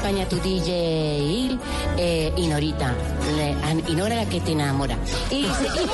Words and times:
Acompaña 0.00 0.26
tu 0.30 0.36
DJ 0.40 1.58
eh, 1.98 2.32
Inorita. 2.38 2.94
Le- 3.36 3.52
an- 3.62 3.82
Inora 3.86 4.14
la 4.16 4.26
que 4.26 4.40
te 4.40 4.52
enamora. 4.52 4.96
Y 5.30 5.44
seguimos. 5.44 5.90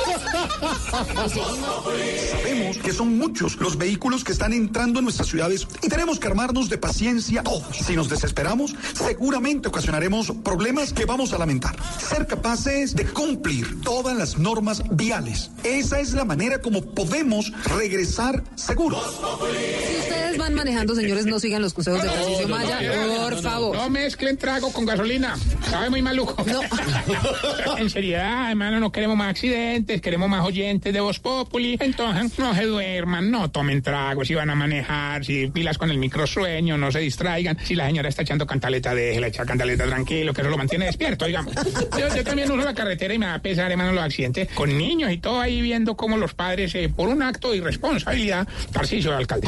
y 1.35 1.39
seguimos. 1.39 2.31
Sabemos 2.31 2.77
que 2.77 2.93
son 2.93 3.17
muchos 3.17 3.57
los 3.57 3.77
vehículos 3.77 4.23
que 4.23 4.31
están 4.31 4.53
entrando 4.53 4.99
en 4.99 5.03
nuestras 5.05 5.27
ciudades 5.27 5.67
y 5.81 5.89
tenemos 5.89 6.19
que 6.19 6.27
armarnos 6.27 6.69
de 6.69 6.77
paciencia 6.77 7.43
todos. 7.43 7.63
Si 7.85 7.97
nos 7.97 8.07
desesperamos, 8.07 8.73
seguramente 8.93 9.67
ocasionaremos 9.67 10.31
problemas 10.41 10.93
que 10.93 11.03
vamos 11.03 11.33
a 11.33 11.37
lamentar. 11.37 11.75
Ser 11.99 12.27
capaces 12.27 12.95
de 12.95 13.05
cumplir 13.07 13.81
todas 13.81 14.15
las 14.17 14.37
normas 14.37 14.83
viales. 14.91 15.51
Esa 15.65 15.99
es 15.99 16.13
la 16.13 16.23
manera 16.23 16.61
como 16.61 16.81
podemos 16.81 17.51
regresar 17.77 18.41
seguros. 18.55 19.03
Si 19.51 19.99
ustedes 19.99 20.37
van 20.37 20.53
manejando, 20.53 20.95
señores, 20.95 21.25
no 21.25 21.39
sigan 21.41 21.61
los 21.61 21.73
consejos 21.73 22.01
de 22.01 22.09
Francisco 22.09 22.47
Maya, 22.47 22.79
por 23.25 23.41
favor. 23.41 23.75
Mezclen 23.97 24.37
trago 24.37 24.71
con 24.71 24.85
gasolina. 24.85 25.35
Sabe 25.69 25.89
muy 25.89 26.03
maluco. 26.03 26.35
No. 26.45 26.61
en 27.77 27.89
seriedad, 27.89 28.51
hermano, 28.51 28.79
no 28.79 28.91
queremos 28.91 29.17
más 29.17 29.31
accidentes, 29.31 30.01
queremos 30.01 30.29
más 30.29 30.45
oyentes 30.45 30.93
de 30.93 30.99
Voz 30.99 31.19
Populi. 31.19 31.77
Entonces, 31.79 32.37
no 32.37 32.53
se 32.53 32.65
duerman, 32.65 33.31
no 33.31 33.49
tomen 33.49 33.81
trago 33.81 34.23
si 34.23 34.35
van 34.35 34.51
a 34.51 34.55
manejar, 34.55 35.25
si 35.25 35.47
pilas 35.47 35.79
con 35.79 35.89
el 35.89 35.97
microsueño, 35.97 36.77
no 36.77 36.91
se 36.91 36.99
distraigan. 36.99 37.57
Si 37.63 37.73
la 37.73 37.87
señora 37.87 38.09
está 38.09 38.21
echando 38.21 38.45
cantaleta, 38.45 38.93
déjela 38.93 39.27
echar 39.27 39.47
cantaleta 39.47 39.85
tranquilo, 39.85 40.31
que 40.31 40.41
eso 40.41 40.49
lo 40.51 40.57
mantiene 40.57 40.85
despierto, 40.85 41.25
digamos. 41.25 41.55
Yo, 41.97 42.15
yo 42.15 42.23
también 42.23 42.51
uso 42.51 42.63
la 42.63 42.75
carretera 42.75 43.15
y 43.15 43.17
me 43.17 43.25
da 43.25 43.33
a 43.33 43.41
pesar, 43.41 43.71
hermano, 43.71 43.93
los 43.93 44.03
accidentes 44.03 44.49
con 44.53 44.77
niños 44.77 45.11
y 45.11 45.17
todo 45.17 45.41
ahí 45.41 45.59
viendo 45.59 45.97
cómo 45.97 46.17
los 46.17 46.35
padres, 46.35 46.75
eh, 46.75 46.87
por 46.95 47.09
un 47.09 47.23
acto 47.23 47.49
de 47.49 47.57
irresponsabilidad, 47.57 48.47
Tarcicio 48.71 49.09
de 49.09 49.17
alcalde. 49.17 49.47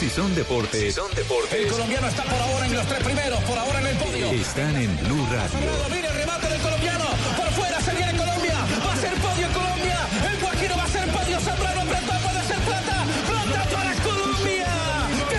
Si 0.00 0.08
son 0.08 0.34
deportes, 0.34 0.94
son 0.94 1.14
deportes, 1.14 1.70
colombiano 1.70 2.08
está 2.08 2.22
por 2.22 2.40
ahora 2.40 2.64
en 2.64 2.74
los 2.74 2.86
tres 2.86 3.04
primeros, 3.04 3.38
por 3.44 3.58
ahora 3.58 3.80
en 3.80 3.86
el 3.88 3.96
podio. 3.98 4.30
están 4.30 4.74
en 4.74 4.96
Blue 5.04 5.26
Radio. 5.30 5.58
Mire 5.90 6.08
el 6.08 6.14
remate 6.14 6.48
del 6.48 6.60
colombiano. 6.62 7.04
Por 7.36 7.46
fuera 7.50 7.78
se 7.82 7.94
viene 7.94 8.16
Colombia. 8.16 8.54
Va 8.82 8.94
a 8.94 8.96
ser 8.96 9.12
podio 9.16 9.46
Colombia. 9.52 9.98
El 10.32 10.40
Guajiro 10.40 10.76
va 10.78 10.84
a 10.84 10.88
ser 10.88 11.06
podio. 11.06 11.40
Zambrano 11.40 11.80
apretó. 11.82 12.12
Puede 12.12 12.42
ser 12.46 12.58
plata. 12.60 13.04
Plata 13.28 13.76
para 13.76 13.94
Colombia. 14.02 14.66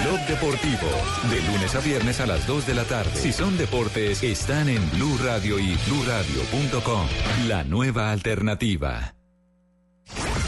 Blog 0.03 0.27
Deportivo, 0.27 0.89
de 1.31 1.41
lunes 1.41 1.73
a 1.73 1.79
viernes 1.79 2.19
a 2.19 2.27
las 2.27 2.45
2 2.45 2.67
de 2.67 2.75
la 2.75 2.83
tarde. 2.83 3.15
Si 3.15 3.33
son 3.33 3.57
deportes, 3.57 4.21
están 4.21 4.69
en 4.69 4.91
Blue 4.91 5.17
Radio 5.23 5.57
y 5.57 5.75
bluradio.com. 5.87 7.07
La 7.47 7.63
nueva 7.63 8.11
alternativa. 8.11 9.15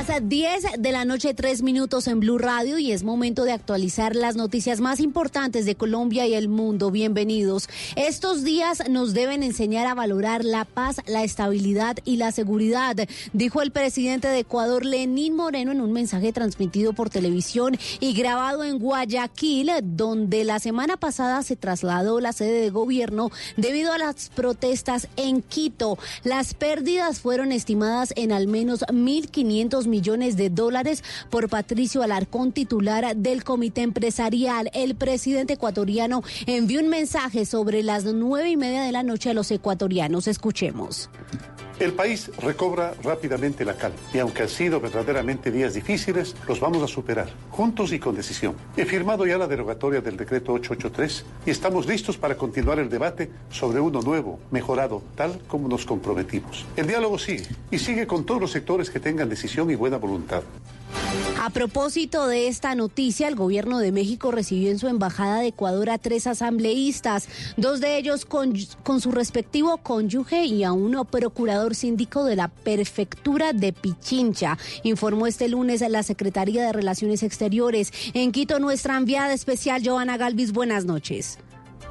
Las 0.00 0.08
las 0.08 0.28
10 0.28 0.64
de 0.78 0.92
la 0.92 1.04
noche, 1.04 1.34
tres 1.34 1.60
minutos 1.60 2.06
en 2.06 2.20
Blue 2.20 2.38
Radio 2.38 2.78
y 2.78 2.90
es 2.90 3.04
momento 3.04 3.44
de 3.44 3.52
actualizar 3.52 4.16
las 4.16 4.34
noticias 4.34 4.80
más 4.80 4.98
importantes 4.98 5.66
de 5.66 5.74
Colombia 5.74 6.26
y 6.26 6.32
el 6.32 6.48
mundo. 6.48 6.90
Bienvenidos. 6.90 7.68
Estos 7.96 8.42
días 8.42 8.82
nos 8.88 9.12
deben 9.12 9.42
enseñar 9.42 9.86
a 9.86 9.94
valorar 9.94 10.42
la 10.42 10.64
paz, 10.64 10.96
la 11.06 11.22
estabilidad 11.22 11.98
y 12.06 12.16
la 12.16 12.32
seguridad, 12.32 12.96
dijo 13.34 13.60
el 13.60 13.72
presidente 13.72 14.28
de 14.28 14.38
Ecuador, 14.38 14.86
Lenín 14.86 15.36
Moreno, 15.36 15.70
en 15.70 15.82
un 15.82 15.92
mensaje 15.92 16.32
transmitido 16.32 16.94
por 16.94 17.10
televisión 17.10 17.76
y 18.00 18.14
grabado 18.14 18.64
en 18.64 18.78
Guayaquil, 18.78 19.70
donde 19.82 20.44
la 20.44 20.60
semana 20.60 20.96
pasada 20.96 21.42
se 21.42 21.56
trasladó 21.56 22.20
la 22.20 22.32
sede 22.32 22.62
de 22.62 22.70
gobierno 22.70 23.30
debido 23.58 23.92
a 23.92 23.98
las 23.98 24.30
protestas 24.30 25.08
en 25.16 25.42
Quito. 25.42 25.98
Las 26.24 26.54
pérdidas 26.54 27.20
fueron 27.20 27.52
estimadas 27.52 28.14
en 28.16 28.32
al 28.32 28.46
menos 28.46 28.80
1.500 28.88 29.89
millones 29.90 30.36
de 30.36 30.48
dólares 30.48 31.04
por 31.28 31.48
Patricio 31.48 32.02
Alarcón, 32.02 32.52
titular 32.52 33.14
del 33.16 33.44
Comité 33.44 33.82
Empresarial. 33.82 34.70
El 34.72 34.94
presidente 34.94 35.54
ecuatoriano 35.54 36.22
envió 36.46 36.80
un 36.80 36.88
mensaje 36.88 37.44
sobre 37.44 37.82
las 37.82 38.04
nueve 38.04 38.48
y 38.48 38.56
media 38.56 38.82
de 38.82 38.92
la 38.92 39.02
noche 39.02 39.30
a 39.30 39.34
los 39.34 39.50
ecuatorianos. 39.50 40.28
Escuchemos. 40.28 41.10
El 41.80 41.94
país 41.94 42.30
recobra 42.36 42.92
rápidamente 43.02 43.64
la 43.64 43.74
calma 43.74 43.96
y 44.12 44.18
aunque 44.18 44.42
han 44.42 44.50
sido 44.50 44.80
verdaderamente 44.80 45.50
días 45.50 45.72
difíciles, 45.72 46.36
los 46.46 46.60
vamos 46.60 46.82
a 46.82 46.86
superar, 46.86 47.30
juntos 47.48 47.94
y 47.94 47.98
con 47.98 48.14
decisión. 48.14 48.54
He 48.76 48.84
firmado 48.84 49.24
ya 49.26 49.38
la 49.38 49.46
derogatoria 49.46 50.02
del 50.02 50.18
decreto 50.18 50.52
883 50.52 51.24
y 51.46 51.50
estamos 51.50 51.86
listos 51.86 52.18
para 52.18 52.36
continuar 52.36 52.80
el 52.80 52.90
debate 52.90 53.30
sobre 53.48 53.80
uno 53.80 54.02
nuevo, 54.02 54.38
mejorado, 54.50 55.02
tal 55.16 55.40
como 55.48 55.68
nos 55.68 55.86
comprometimos. 55.86 56.66
El 56.76 56.86
diálogo 56.86 57.18
sigue 57.18 57.46
y 57.70 57.78
sigue 57.78 58.06
con 58.06 58.26
todos 58.26 58.42
los 58.42 58.50
sectores 58.50 58.90
que 58.90 59.00
tengan 59.00 59.30
decisión 59.30 59.70
y 59.70 59.74
buena 59.74 59.96
voluntad. 59.96 60.42
A 61.40 61.48
propósito 61.48 62.28
de 62.28 62.48
esta 62.48 62.74
noticia, 62.74 63.26
el 63.26 63.34
gobierno 63.34 63.78
de 63.78 63.92
México 63.92 64.30
recibió 64.30 64.70
en 64.70 64.78
su 64.78 64.88
embajada 64.88 65.40
de 65.40 65.48
Ecuador 65.48 65.88
a 65.88 65.96
tres 65.96 66.26
asambleístas, 66.26 67.28
dos 67.56 67.80
de 67.80 67.96
ellos 67.96 68.26
con, 68.26 68.54
su 69.00 69.10
respectivo 69.10 69.78
cónyuge 69.78 70.44
y 70.44 70.64
a 70.64 70.72
uno 70.72 71.06
procurador 71.06 71.74
síndico 71.74 72.24
de 72.24 72.36
la 72.36 72.48
prefectura 72.48 73.54
de 73.54 73.72
Pichincha, 73.72 74.58
informó 74.82 75.26
este 75.26 75.48
lunes 75.48 75.80
la 75.80 76.02
Secretaría 76.02 76.62
de 76.62 76.74
Relaciones 76.74 77.22
Exteriores. 77.22 77.90
En 78.12 78.32
Quito, 78.32 78.58
nuestra 78.60 78.98
enviada 78.98 79.32
especial, 79.32 79.82
Joana 79.82 80.18
Galvis, 80.18 80.52
buenas 80.52 80.84
noches. 80.84 81.38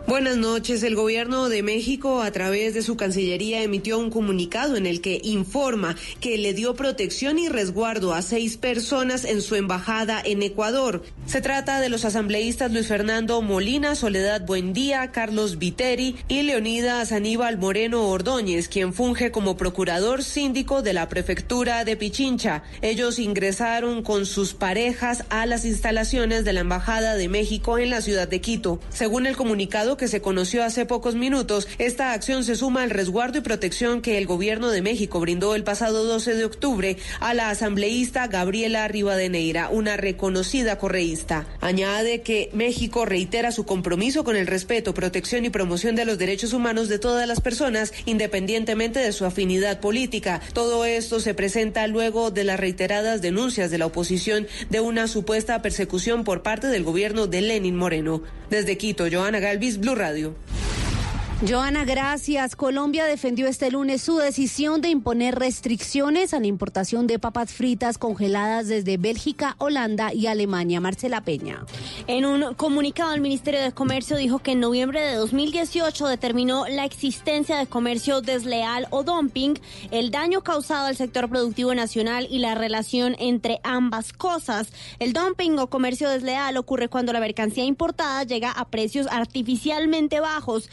Buenas 0.10 0.38
noches. 0.38 0.82
El 0.82 0.96
gobierno 0.96 1.50
de 1.50 1.62
México, 1.62 2.24
a 2.24 2.32
través 2.32 2.74
de 2.74 2.82
su 2.82 2.98
Cancillería, 2.98 3.62
emitió 3.62 4.00
un 4.00 4.10
comunicado 4.10 4.76
en 4.76 4.88
el 4.88 5.02
que 5.02 5.22
informa 5.24 5.96
que 6.20 6.40
le 6.40 6.56
dio 6.56 6.74
protección 6.74 7.38
y 7.38 7.48
resguardo 7.48 8.16
a 8.16 8.24
seis 8.24 8.58
personas 8.58 9.24
en 9.24 9.44
su 9.44 9.54
embajada 9.54 10.20
en 10.26 10.42
Ecuador. 10.42 11.04
Se 11.28 11.42
trata 11.42 11.80
de 11.80 11.90
los 11.90 12.06
asambleístas 12.06 12.72
Luis 12.72 12.88
Fernando 12.88 13.40
Molina, 13.44 13.94
Soledad 13.94 14.48
Buendía, 14.48 15.12
Carlos 15.12 15.60
Viteri 15.60 16.16
y 16.28 16.42
Leonidas 16.42 17.12
Aníbal 17.12 17.60
Moreno 17.60 18.08
Ordóñez, 18.08 18.68
quien 18.68 18.96
funge 18.96 19.30
como 19.30 19.58
procurador 19.58 20.24
síndico 20.24 20.82
de 20.82 20.94
la 20.94 21.08
prefectura 21.08 21.86
de 21.86 21.96
Pichincha. 21.98 22.64
Ellos 22.82 23.20
ingresaron 23.20 24.02
con 24.02 24.26
sus 24.26 24.56
parejas 24.56 25.26
a 25.30 25.46
las 25.46 25.66
instalaciones 25.66 26.46
de 26.46 26.54
la 26.54 26.62
Embajada 26.62 27.14
de 27.14 27.30
México 27.30 27.78
en 27.78 27.92
la 27.92 28.02
ciudad 28.02 28.28
de 28.28 28.42
Quito. 28.42 28.80
Según 28.90 29.28
el 29.28 29.38
comunicado, 29.38 29.99
que 30.00 30.08
se 30.08 30.22
conoció 30.22 30.64
hace 30.64 30.88
pocos 30.88 31.14
minutos, 31.14 31.68
esta 31.78 32.14
acción 32.14 32.44
se 32.44 32.56
suma 32.56 32.82
al 32.82 32.90
resguardo 32.90 33.38
y 33.38 33.42
protección 33.42 34.02
que 34.02 34.18
el 34.18 34.26
gobierno 34.26 34.70
de 34.70 34.82
México 34.82 35.20
brindó 35.20 35.54
el 35.54 35.64
pasado 35.64 36.06
12 36.06 36.34
de 36.34 36.46
octubre 36.46 36.98
a 37.20 37.36
la 37.36 37.52
asambleísta 37.52 38.26
Gabriela 38.28 38.88
Rivadeneira, 38.88 39.70
una 39.70 39.98
reconocida 39.98 40.80
correísta. 40.80 41.46
Añade 41.62 42.22
que 42.22 42.50
México 42.54 43.06
reitera 43.06 43.52
su 43.52 43.66
compromiso 43.66 44.24
con 44.24 44.36
el 44.36 44.48
respeto, 44.48 44.94
protección 44.94 45.46
y 45.46 45.50
promoción 45.50 45.96
de 45.96 46.06
los 46.06 46.18
derechos 46.18 46.54
humanos 46.54 46.90
de 46.90 46.98
todas 46.98 47.28
las 47.28 47.42
personas, 47.42 47.94
independientemente 48.06 49.00
de 49.00 49.12
su 49.12 49.26
afinidad 49.26 49.82
política. 49.82 50.42
Todo 50.54 50.86
esto 50.86 51.20
se 51.20 51.34
presenta 51.34 51.86
luego 51.88 52.32
de 52.32 52.46
las 52.46 52.60
reiteradas 52.60 53.22
denuncias 53.22 53.70
de 53.70 53.78
la 53.78 53.86
oposición 53.86 54.48
de 54.70 54.80
una 54.80 55.08
supuesta 55.08 55.62
persecución 55.62 56.24
por 56.24 56.42
parte 56.42 56.68
del 56.68 56.84
gobierno 56.84 57.28
de 57.28 57.42
Lenin 57.42 57.76
Moreno. 57.76 58.24
Desde 58.50 58.78
Quito, 58.78 59.06
Joana 59.12 59.40
Galvis, 59.40 59.79
Blue 59.80 59.96
Radio. 59.96 60.36
Joana, 61.48 61.86
gracias. 61.86 62.58
Colombia 62.58 63.06
defendió 63.06 63.48
este 63.48 63.72
lunes 63.72 64.02
su 64.02 64.18
decisión 64.18 64.82
de 64.82 64.90
imponer 64.90 65.36
restricciones 65.40 66.34
a 66.34 66.40
la 66.42 66.48
importación 66.48 67.08
de 67.08 67.18
papas 67.18 67.54
fritas 67.54 67.98
congeladas 67.98 68.68
desde 68.68 68.98
Bélgica, 68.98 69.56
Holanda 69.58 70.14
y 70.14 70.28
Alemania. 70.28 70.82
Marcela 70.82 71.22
Peña. 71.22 71.66
En 72.08 72.26
un 72.26 72.56
comunicado, 72.56 73.14
el 73.14 73.22
Ministerio 73.22 73.62
de 73.62 73.72
Comercio 73.72 74.18
dijo 74.18 74.40
que 74.40 74.52
en 74.52 74.60
noviembre 74.60 75.00
de 75.00 75.16
2018 75.16 76.08
determinó 76.08 76.68
la 76.68 76.84
existencia 76.84 77.58
de 77.58 77.68
comercio 77.68 78.20
desleal 78.20 78.88
o 78.90 79.04
dumping, 79.04 79.54
el 79.92 80.12
daño 80.12 80.42
causado 80.42 80.88
al 80.88 80.98
sector 80.98 81.30
productivo 81.30 81.74
nacional 81.74 82.28
y 82.30 82.40
la 82.40 82.54
relación 82.54 83.16
entre 83.18 83.62
ambas 83.64 84.12
cosas. 84.12 84.74
El 85.00 85.14
dumping 85.14 85.58
o 85.58 85.70
comercio 85.70 86.10
desleal 86.10 86.58
ocurre 86.58 86.90
cuando 86.90 87.14
la 87.14 87.22
mercancía 87.22 87.64
importada 87.64 88.24
llega 88.24 88.52
a 88.52 88.68
precios 88.68 89.08
artificialmente 89.10 90.20
bajos, 90.20 90.70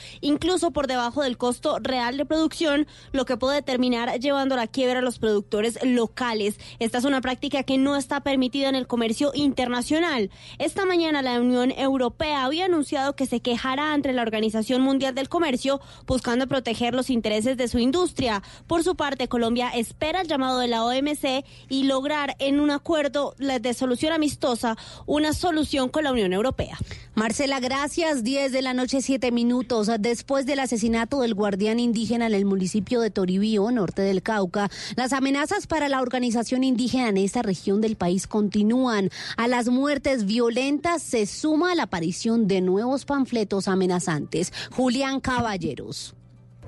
incluso 0.57 0.71
por 0.71 0.87
debajo 0.87 1.23
del 1.23 1.37
costo 1.37 1.79
real 1.83 2.17
de 2.17 2.25
producción, 2.25 2.87
lo 3.13 3.27
que 3.27 3.37
puede 3.37 3.61
terminar 3.61 4.19
llevando 4.19 4.55
a 4.55 4.57
la 4.57 4.67
quiebra 4.67 5.01
a 5.01 5.03
los 5.03 5.19
productores 5.19 5.79
locales. 5.85 6.59
Esta 6.79 6.97
es 6.97 7.05
una 7.05 7.21
práctica 7.21 7.63
que 7.63 7.77
no 7.77 7.95
está 7.95 8.21
permitida 8.21 8.71
en 8.71 8.75
el 8.75 8.87
comercio 8.87 9.33
internacional. 9.35 10.31
Esta 10.59 10.87
mañana 10.87 11.21
la 11.21 11.39
Unión 11.43 11.73
Europea 11.73 12.47
había 12.47 12.65
anunciado 12.65 13.15
que 13.17 13.27
se 13.27 13.41
quejará 13.41 13.93
ante 13.93 14.15
la 14.15 14.23
Organización 14.23 14.81
Mundial 14.81 15.15
del 15.15 15.29
Comercio 15.29 15.83
buscando 16.07 16.47
proteger 16.47 16.95
los 16.95 17.11
intereses 17.11 17.59
de 17.59 17.69
su 17.69 17.79
industria. 17.79 18.43
Por 18.67 18.83
su 18.83 18.97
parte, 18.97 19.29
Colombia 19.29 19.69
espera 19.69 20.23
el 20.23 20.27
llamado 20.27 20.59
de 20.59 20.69
la 20.69 20.87
OMC 20.87 21.45
y 21.69 21.83
lograr 21.83 22.35
en 22.39 22.61
un 22.61 22.71
acuerdo 22.71 23.35
de 23.37 23.75
solución 23.75 24.15
amistosa 24.15 24.75
una 25.05 25.35
solución 25.35 25.91
con 25.91 26.05
la 26.05 26.13
Unión 26.13 26.33
Europea. 26.33 26.79
Marcela, 27.17 27.61
gracias. 27.61 28.25
10 28.25 28.53
de 28.53 28.61
la 28.61 28.75
noche, 28.75 29.01
7 29.01 29.33
minutos. 29.33 29.91
Después 30.01 30.45
del 30.45 30.59
asesinato 30.59 31.23
del 31.23 31.33
guardián 31.33 31.81
indígena 31.81 32.27
en 32.27 32.35
el 32.35 32.45
municipio 32.45 33.01
de 33.01 33.11
Toribío, 33.11 33.71
norte 33.71 34.03
del 34.03 34.23
Cauca, 34.23 34.71
las 34.97 35.15
amenazas 35.15 35.67
para 35.67 35.89
la 35.89 36.03
organización 36.03 36.63
indígena 36.63 37.09
en 37.09 37.17
esta 37.17 37.41
región 37.41 37.81
del 37.81 37.97
país 37.97 38.27
continúan. 38.27 39.09
A 39.39 39.49
las 39.49 39.69
muertes 39.69 40.27
violentas 40.27 41.03
se 41.03 41.25
suma 41.25 41.75
la 41.75 41.85
aparición 41.85 42.49
de 42.49 42.61
nuevos 42.61 43.07
panfletos 43.07 43.67
amenazantes. 43.67 44.53
Julián 44.73 45.21
Caballeros. 45.21 46.16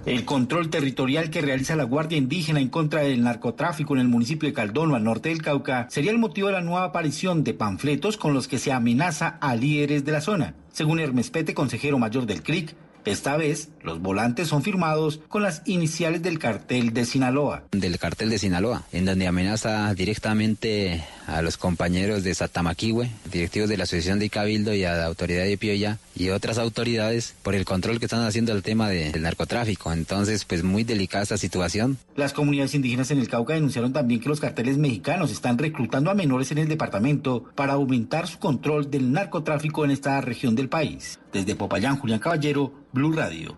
El 0.09 0.25
control 0.25 0.71
territorial 0.71 1.29
que 1.29 1.43
realiza 1.43 1.77
la 1.77 1.85
Guardia 1.85 2.17
Indígena 2.17 2.61
en 2.61 2.71
contra 2.71 3.03
del 3.03 3.23
narcotráfico 3.23 3.95
en 3.95 4.01
el 4.01 4.09
municipio 4.09 4.49
de 4.49 4.55
Caldono, 4.55 4.95
al 4.95 5.05
norte 5.05 5.29
del 5.29 5.43
Cauca, 5.43 5.87
sería 5.91 6.11
el 6.11 6.17
motivo 6.17 6.47
de 6.47 6.55
la 6.55 6.63
nueva 6.63 6.85
aparición 6.85 7.45
de 7.45 7.53
panfletos 7.53 8.17
con 8.17 8.33
los 8.33 8.49
que 8.49 8.59
se 8.59 8.73
amenaza 8.73 9.37
a 9.39 9.55
líderes 9.55 10.07
de 10.07 10.13
la 10.13 10.23
zona. 10.23 10.55
Según 10.73 10.99
Hermes 10.99 11.29
Pete, 11.29 11.53
consejero 11.53 11.99
mayor 11.99 12.25
del 12.25 12.43
CRIC, 12.43 12.75
esta 13.05 13.37
vez, 13.37 13.69
los 13.89 14.03
volantes 14.03 14.49
son 14.49 14.63
firmados 14.63 15.21
con 15.29 15.43
las 15.43 15.63
iniciales 15.65 16.23
del 16.23 16.39
cartel 16.39 16.93
de 16.93 17.07
Sinaloa. 17.07 17.63
Del 17.73 17.99
cartel 17.99 18.29
de 18.29 18.39
Sinaloa, 18.39 18.85
en 18.93 19.07
donde 19.07 19.27
amenaza 19.27 19.95
directamente 19.95 21.03
a 21.27 21.41
los 21.41 21.57
compañeros 21.57 22.23
de 22.23 22.35
Satamaquihue, 22.35 23.09
directivos 23.33 23.71
de 23.71 23.79
la 23.79 23.85
Asociación 23.85 24.19
de 24.19 24.29
Cabildo 24.29 24.75
y 24.75 24.85
a 24.85 24.93
la 24.93 25.07
autoridad 25.07 25.45
de 25.45 25.57
Pioya 25.57 25.99
y 26.15 26.29
otras 26.29 26.59
autoridades 26.59 27.35
por 27.43 27.55
el 27.55 27.65
control 27.65 27.99
que 27.99 28.05
están 28.05 28.27
haciendo 28.27 28.53
al 28.53 28.63
tema 28.63 28.91
de, 28.91 29.11
del 29.11 29.23
narcotráfico. 29.23 29.91
Entonces, 29.91 30.45
pues 30.45 30.63
muy 30.63 30.85
delicada 30.85 31.23
esta 31.23 31.39
situación. 31.39 31.97
Las 32.15 32.35
comunidades 32.35 32.75
indígenas 32.75 33.11
en 33.11 33.19
el 33.19 33.29
Cauca 33.29 33.55
denunciaron 33.55 33.95
también 33.95 34.21
que 34.21 34.29
los 34.29 34.41
carteles 34.41 34.77
mexicanos 34.77 35.31
están 35.31 35.57
reclutando 35.57 36.11
a 36.11 36.15
menores 36.15 36.51
en 36.51 36.59
el 36.59 36.69
departamento 36.69 37.45
para 37.55 37.73
aumentar 37.73 38.27
su 38.27 38.39
control 38.39 38.91
del 38.91 39.13
narcotráfico 39.13 39.85
en 39.87 39.93
esta 39.93 40.21
región 40.21 40.55
del 40.55 40.69
país. 40.69 41.19
Desde 41.33 41.55
Popayán, 41.55 41.99
Julián 41.99 42.21
Caballero, 42.21 42.73
Blue 42.93 43.13
Radio. 43.13 43.57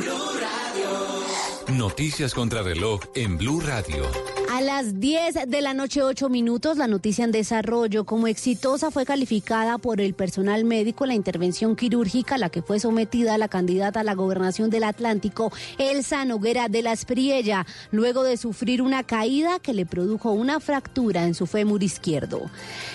Blue, 0.00 0.40
Radio. 0.40 1.76
Noticias 1.76 2.32
contra 2.32 2.62
reloj 2.62 3.00
en 3.14 3.36
Blue 3.36 3.60
Radio. 3.60 4.39
A 4.52 4.60
las 4.62 4.98
10 4.98 5.46
de 5.46 5.62
la 5.62 5.74
noche, 5.74 6.02
8 6.02 6.28
minutos, 6.28 6.76
la 6.76 6.88
noticia 6.88 7.24
en 7.24 7.30
desarrollo. 7.30 8.04
Como 8.04 8.26
exitosa 8.26 8.90
fue 8.90 9.06
calificada 9.06 9.78
por 9.78 10.00
el 10.00 10.12
personal 10.12 10.64
médico 10.64 11.06
la 11.06 11.14
intervención 11.14 11.76
quirúrgica 11.76 12.34
a 12.34 12.38
la 12.38 12.50
que 12.50 12.60
fue 12.60 12.80
sometida 12.80 13.38
la 13.38 13.46
candidata 13.46 14.00
a 14.00 14.04
la 14.04 14.16
gobernación 14.16 14.68
del 14.68 14.82
Atlántico, 14.82 15.52
Elsa 15.78 16.24
Noguera 16.24 16.68
de 16.68 16.82
la 16.82 16.92
Espriella, 16.92 17.64
luego 17.92 18.24
de 18.24 18.36
sufrir 18.36 18.82
una 18.82 19.04
caída 19.04 19.60
que 19.60 19.72
le 19.72 19.86
produjo 19.86 20.32
una 20.32 20.58
fractura 20.58 21.26
en 21.26 21.34
su 21.34 21.46
fémur 21.46 21.84
izquierdo. 21.84 22.50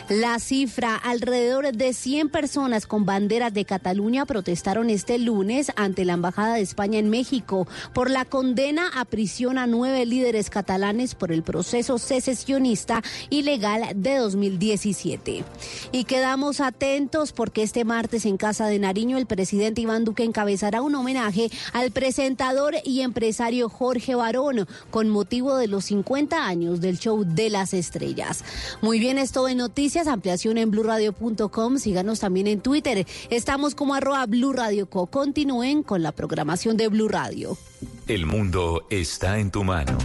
La 0.10 0.40
cifra, 0.40 0.98
alrededor 0.98 1.72
de 1.72 1.94
100 1.94 2.32
personas 2.32 2.86
con 2.86 3.06
banderas 3.06 3.54
de 3.54 3.64
Cataluña 3.64 4.26
protestaron 4.26 4.90
este 4.90 5.20
lunes 5.20 5.72
ante 5.78 6.04
la 6.04 6.14
Embajada 6.14 6.56
de 6.56 6.62
España 6.62 7.00
en 7.00 7.10
México 7.10 7.66
por 7.94 8.12
la 8.12 8.26
condena 8.26 8.90
a 8.94 9.06
prisión 9.06 9.58
a 9.58 9.68
nueve 9.68 10.06
líderes 10.06 10.50
catalanes 10.50 11.16
por 11.16 11.32
el 11.32 11.45
proceso 11.46 11.98
secesionista 11.98 13.02
ilegal 13.30 13.84
de 13.96 14.18
2017. 14.18 15.46
Y 15.92 16.04
quedamos 16.04 16.60
atentos 16.60 17.32
porque 17.32 17.64
este 17.64 17.86
martes 17.86 18.26
en 18.26 18.38
Casa 18.38 18.68
de 18.68 18.80
Nariño 18.80 19.18
el 19.18 19.28
presidente 19.28 19.82
Iván 19.82 20.04
Duque 20.04 20.24
encabezará 20.24 20.82
un 20.82 20.96
homenaje 20.96 21.50
al 21.72 21.92
presentador 21.92 22.76
y 22.84 23.02
empresario 23.02 23.70
Jorge 23.70 24.16
Barón 24.16 24.68
con 24.90 25.10
motivo 25.10 25.56
de 25.56 25.68
los 25.68 25.86
50 25.86 26.46
años 26.46 26.82
del 26.82 27.00
show 27.00 27.24
de 27.24 27.50
las 27.50 27.74
estrellas. 27.74 28.44
Muy 28.82 29.00
bien, 29.00 29.18
esto 29.18 29.46
de 29.46 29.56
noticias, 29.56 30.08
ampliación 30.08 30.58
en 30.58 30.72
blurradio.com, 30.72 31.78
síganos 31.78 32.20
también 32.20 32.48
en 32.48 32.62
Twitter. 32.62 33.06
Estamos 33.30 33.76
como 33.76 33.94
arroba 33.94 34.26
Blue 34.26 34.54
Radio 34.54 34.90
Co. 34.90 35.08
Continúen 35.08 35.84
con 35.84 36.04
la 36.04 36.12
programación 36.12 36.78
de 36.78 36.88
Blue 36.88 37.08
Radio. 37.08 37.58
El 38.08 38.26
mundo 38.26 38.86
está 38.90 39.40
en 39.40 39.50
tu 39.52 39.64
mano. 39.64 39.98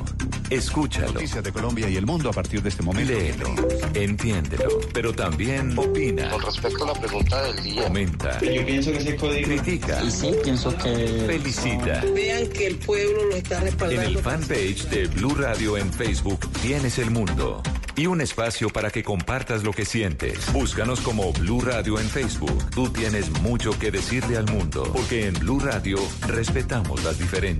Escúchalo. 0.49 1.13
Noticias 1.13 1.45
de 1.45 1.53
Colombia 1.53 1.89
y 1.89 1.97
el 1.97 2.07
mundo 2.07 2.31
a 2.31 2.33
partir 2.33 2.63
de 2.63 2.71
este 2.71 2.83
momento. 2.83 3.13
Léelo, 3.13 3.55
entiéndelo, 3.95 4.81
pero 4.93 5.13
también 5.13 5.79
opina. 5.79 6.31
Con 6.31 6.43
respecto 6.43 6.85
a 6.85 6.87
la 6.95 7.01
pregunta 7.01 7.43
del 7.43 7.63
día. 7.63 7.83
Comenta. 7.85 8.41
Yo 8.41 8.65
pienso 8.67 8.91
que 8.91 8.99
ese 8.99 9.17
código. 9.17 9.47
Critica. 9.49 10.03
Y 10.03 10.11
sí, 10.11 10.35
pienso 10.43 10.75
que. 10.79 11.25
Felicita. 11.27 12.03
Vean 12.15 12.49
que 12.49 12.67
el 12.69 12.77
pueblo 12.77 13.27
lo 13.27 13.37
está 13.37 13.59
En 13.59 13.65
respaldando. 13.65 14.03
el 14.03 14.19
fanpage 14.19 14.85
de 14.89 15.07
Blue 15.09 15.35
Radio 15.35 15.77
en 15.77 15.93
Facebook 15.93 16.51
tienes 16.63 16.99
el 16.99 17.11
mundo 17.11 17.63
y 17.97 18.07
un 18.07 18.21
espacio 18.23 18.71
para 18.71 18.91
que 18.91 19.03
compartas 19.05 19.63
lo 19.63 19.73
que 19.73 19.85
sientes. 19.85 20.51
Búscanos 20.53 21.01
como 21.01 21.33
Blue 21.35 21.61
Radio 21.61 21.99
en 22.01 22.09
Facebook. 22.09 22.71
Tú 22.71 22.89
tienes 22.89 23.31
mucho 23.43 23.79
que 23.79 23.91
decirle 23.91 24.39
al 24.39 24.47
mundo, 24.47 24.85
porque 24.93 25.27
en 25.27 25.35
Blue 25.35 25.61
Radio 25.61 25.99
respetamos 26.27 27.05
las 27.05 27.19
diferencias. 27.19 27.60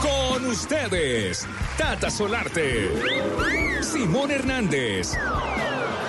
Con 0.00 0.46
ustedes, 0.46 1.46
Tata 1.76 2.10
Solarte, 2.10 2.90
Simón 3.82 4.30
Hernández 4.30 5.12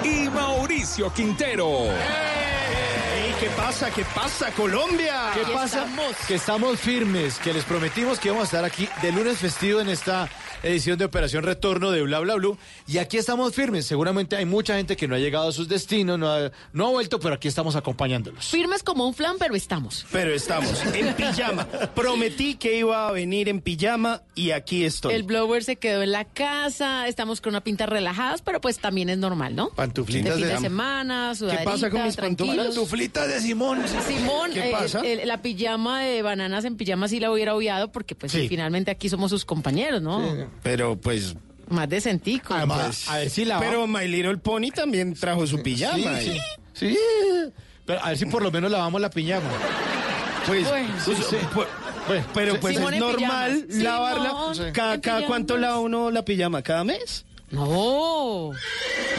y 0.03 0.29
Mauricio 0.29 1.12
Quintero. 1.13 1.67
¿Qué 1.67 2.50
pasa? 3.61 3.91
¿Qué 3.91 4.03
pasa, 4.15 4.51
Colombia? 4.51 5.31
¿Qué 5.33 5.41
pasa? 5.53 5.87
Que 6.27 6.35
estamos 6.35 6.79
firmes, 6.79 7.37
que 7.39 7.53
les 7.53 7.63
prometimos 7.63 8.19
que 8.19 8.29
íbamos 8.29 8.43
a 8.43 8.45
estar 8.45 8.65
aquí 8.65 8.87
de 9.01 9.11
lunes 9.11 9.37
festivo 9.37 9.79
en 9.81 9.89
esta 9.89 10.29
edición 10.63 10.97
de 10.97 11.05
Operación 11.05 11.43
Retorno 11.43 11.89
de 11.91 12.01
Bla 12.03 12.19
Bla 12.19 12.35
Blue. 12.35 12.57
Y 12.87 12.97
aquí 12.97 13.17
estamos 13.17 13.53
firmes. 13.55 13.85
Seguramente 13.85 14.35
hay 14.35 14.45
mucha 14.45 14.75
gente 14.75 14.95
que 14.95 15.07
no 15.07 15.15
ha 15.15 15.19
llegado 15.19 15.47
a 15.49 15.51
sus 15.51 15.67
destinos, 15.67 16.19
no 16.19 16.31
ha, 16.31 16.51
no 16.73 16.87
ha 16.87 16.89
vuelto, 16.89 17.19
pero 17.19 17.35
aquí 17.35 17.47
estamos 17.47 17.75
acompañándolos. 17.75 18.45
Firmes 18.47 18.83
como 18.83 19.07
un 19.07 19.13
flan, 19.13 19.37
pero 19.39 19.55
estamos. 19.55 20.05
Pero 20.11 20.33
estamos 20.33 20.81
en 20.93 21.13
pijama. 21.15 21.65
Prometí 21.95 22.55
que 22.55 22.77
iba 22.77 23.07
a 23.07 23.11
venir 23.11 23.47
en 23.49 23.61
pijama 23.61 24.21
y 24.35 24.51
aquí 24.51 24.85
estoy. 24.85 25.13
El 25.13 25.23
blower 25.23 25.63
se 25.63 25.77
quedó 25.77 26.01
en 26.03 26.11
la 26.11 26.25
casa, 26.25 27.07
estamos 27.07 27.41
con 27.41 27.51
una 27.51 27.63
pinta 27.63 27.85
relajadas, 27.85 28.41
pero 28.41 28.59
pues 28.61 28.79
también 28.79 29.09
es 29.09 29.17
normal, 29.17 29.55
¿no? 29.55 29.69
Pantuflitas 29.69 30.35
de 30.35 30.39
fin 30.41 30.47
de- 30.47 30.53
de 30.55 30.59
semana, 30.59 31.35
sudaderitas, 31.35 31.73
pasa 31.73 31.89
con 31.89 32.03
mis 32.03 32.15
tranquilos. 32.15 32.65
Pantuflitas 32.67 33.27
de 33.27 33.39
Simón. 33.51 33.79
Simón, 34.08 34.51
¿Qué 34.53 34.70
eh, 34.70 34.72
pasa? 34.72 35.00
el- 35.01 35.27
la 35.27 35.41
pijama 35.41 36.01
de 36.01 36.22
bananas 36.22 36.65
en 36.65 36.77
pijama 36.77 37.08
sí 37.08 37.20
la 37.20 37.31
hubiera 37.31 37.53
obviado 37.55 37.91
porque 37.91 38.15
pues 38.15 38.31
Sí. 38.31 38.48
finalmente 38.48 38.91
aquí 38.91 39.10
somos 39.10 39.29
sus 39.31 39.46
compañeros, 39.46 40.01
¿no? 40.01 40.22
Pero 40.63 40.96
pues. 41.00 41.36
Más 41.70 41.88
decentico. 41.88 42.53
Además, 42.53 43.08
a 43.10 43.17
ver 43.17 43.29
si 43.29 43.46
la 43.46 43.60
Pero 43.60 43.88
My 43.88 44.08
Little 44.08 44.38
Pony 44.38 44.72
también 44.75 45.13
trajo 45.13 45.46
su 45.48 45.62
pijama. 45.63 46.20
Sí, 46.20 46.29
y- 46.31 46.34
sí. 46.34 46.39
Sí. 46.74 46.98
Pero 47.86 48.03
a 48.03 48.10
ver 48.10 48.17
si 48.17 48.25
por 48.25 48.41
lo 48.43 48.51
menos 48.51 48.70
lavamos 48.72 49.00
la 49.01 49.10
pijama. 49.10 49.50
Pues, 50.48 50.67
Bueno. 50.67 50.89
pues, 51.05 51.17
pues, 51.53 51.67
pues, 52.08 52.24
pero 52.34 52.60
pues 52.60 52.75
Simón 52.75 52.93
es 52.96 53.00
normal 53.00 53.65
pijamas. 53.67 53.84
lavarla. 53.84 54.72
Cada, 54.74 55.25
cuánto 55.27 55.58
lava 55.58 55.79
uno 55.79 56.10
la 56.12 56.25
pijama? 56.25 56.62
¿Cada 56.62 56.84
mes? 56.84 57.25
No. 57.51 58.51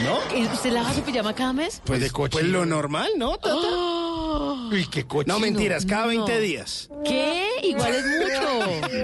¿No? 0.03 0.37
¿Y 0.37 0.45
¿Usted 0.47 0.71
lava 0.71 0.91
su 0.93 1.01
pijama 1.01 1.33
cada 1.35 1.53
mes? 1.53 1.81
Pues, 1.85 1.99
de 1.99 2.09
pues 2.09 2.31
cochino. 2.31 2.59
lo 2.59 2.65
normal, 2.65 3.11
¿no? 3.17 3.37
Tata? 3.37 3.55
Uy, 4.71 4.87
qué 4.89 5.05
cochino. 5.05 5.35
No, 5.35 5.39
mentiras, 5.39 5.85
cada 5.85 6.03
No. 6.03 6.25
20 6.25 6.39
días. 6.39 6.89
¿Qué? 7.05 7.45
Igual 7.63 7.93
es 7.93 8.05
mucho. 8.05 9.03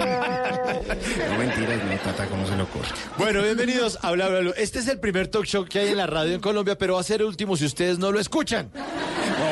No 1.30 1.38
mentiras, 1.38 1.78
no, 1.84 1.96
Tata, 2.02 2.26
¿cómo 2.26 2.46
se 2.46 2.56
le 2.56 2.62
ocurre? 2.62 2.88
Bueno, 3.16 3.42
bienvenidos 3.42 3.98
a 4.02 4.10
Bla 4.12 4.28
Bla 4.28 4.40
Blue. 4.40 4.52
Este 4.56 4.78
es 4.80 4.88
el 4.88 4.98
primer 4.98 5.28
talk 5.28 5.44
show 5.44 5.64
que 5.64 5.78
hay 5.78 5.88
en 5.88 5.96
la 5.96 6.06
radio 6.06 6.34
en 6.34 6.40
Colombia, 6.40 6.76
pero 6.76 6.94
va 6.94 7.00
a 7.00 7.04
ser 7.04 7.20
el 7.20 7.28
último 7.28 7.56
si 7.56 7.64
ustedes 7.64 7.98
no 7.98 8.10
lo 8.12 8.18
escuchan. 8.20 8.70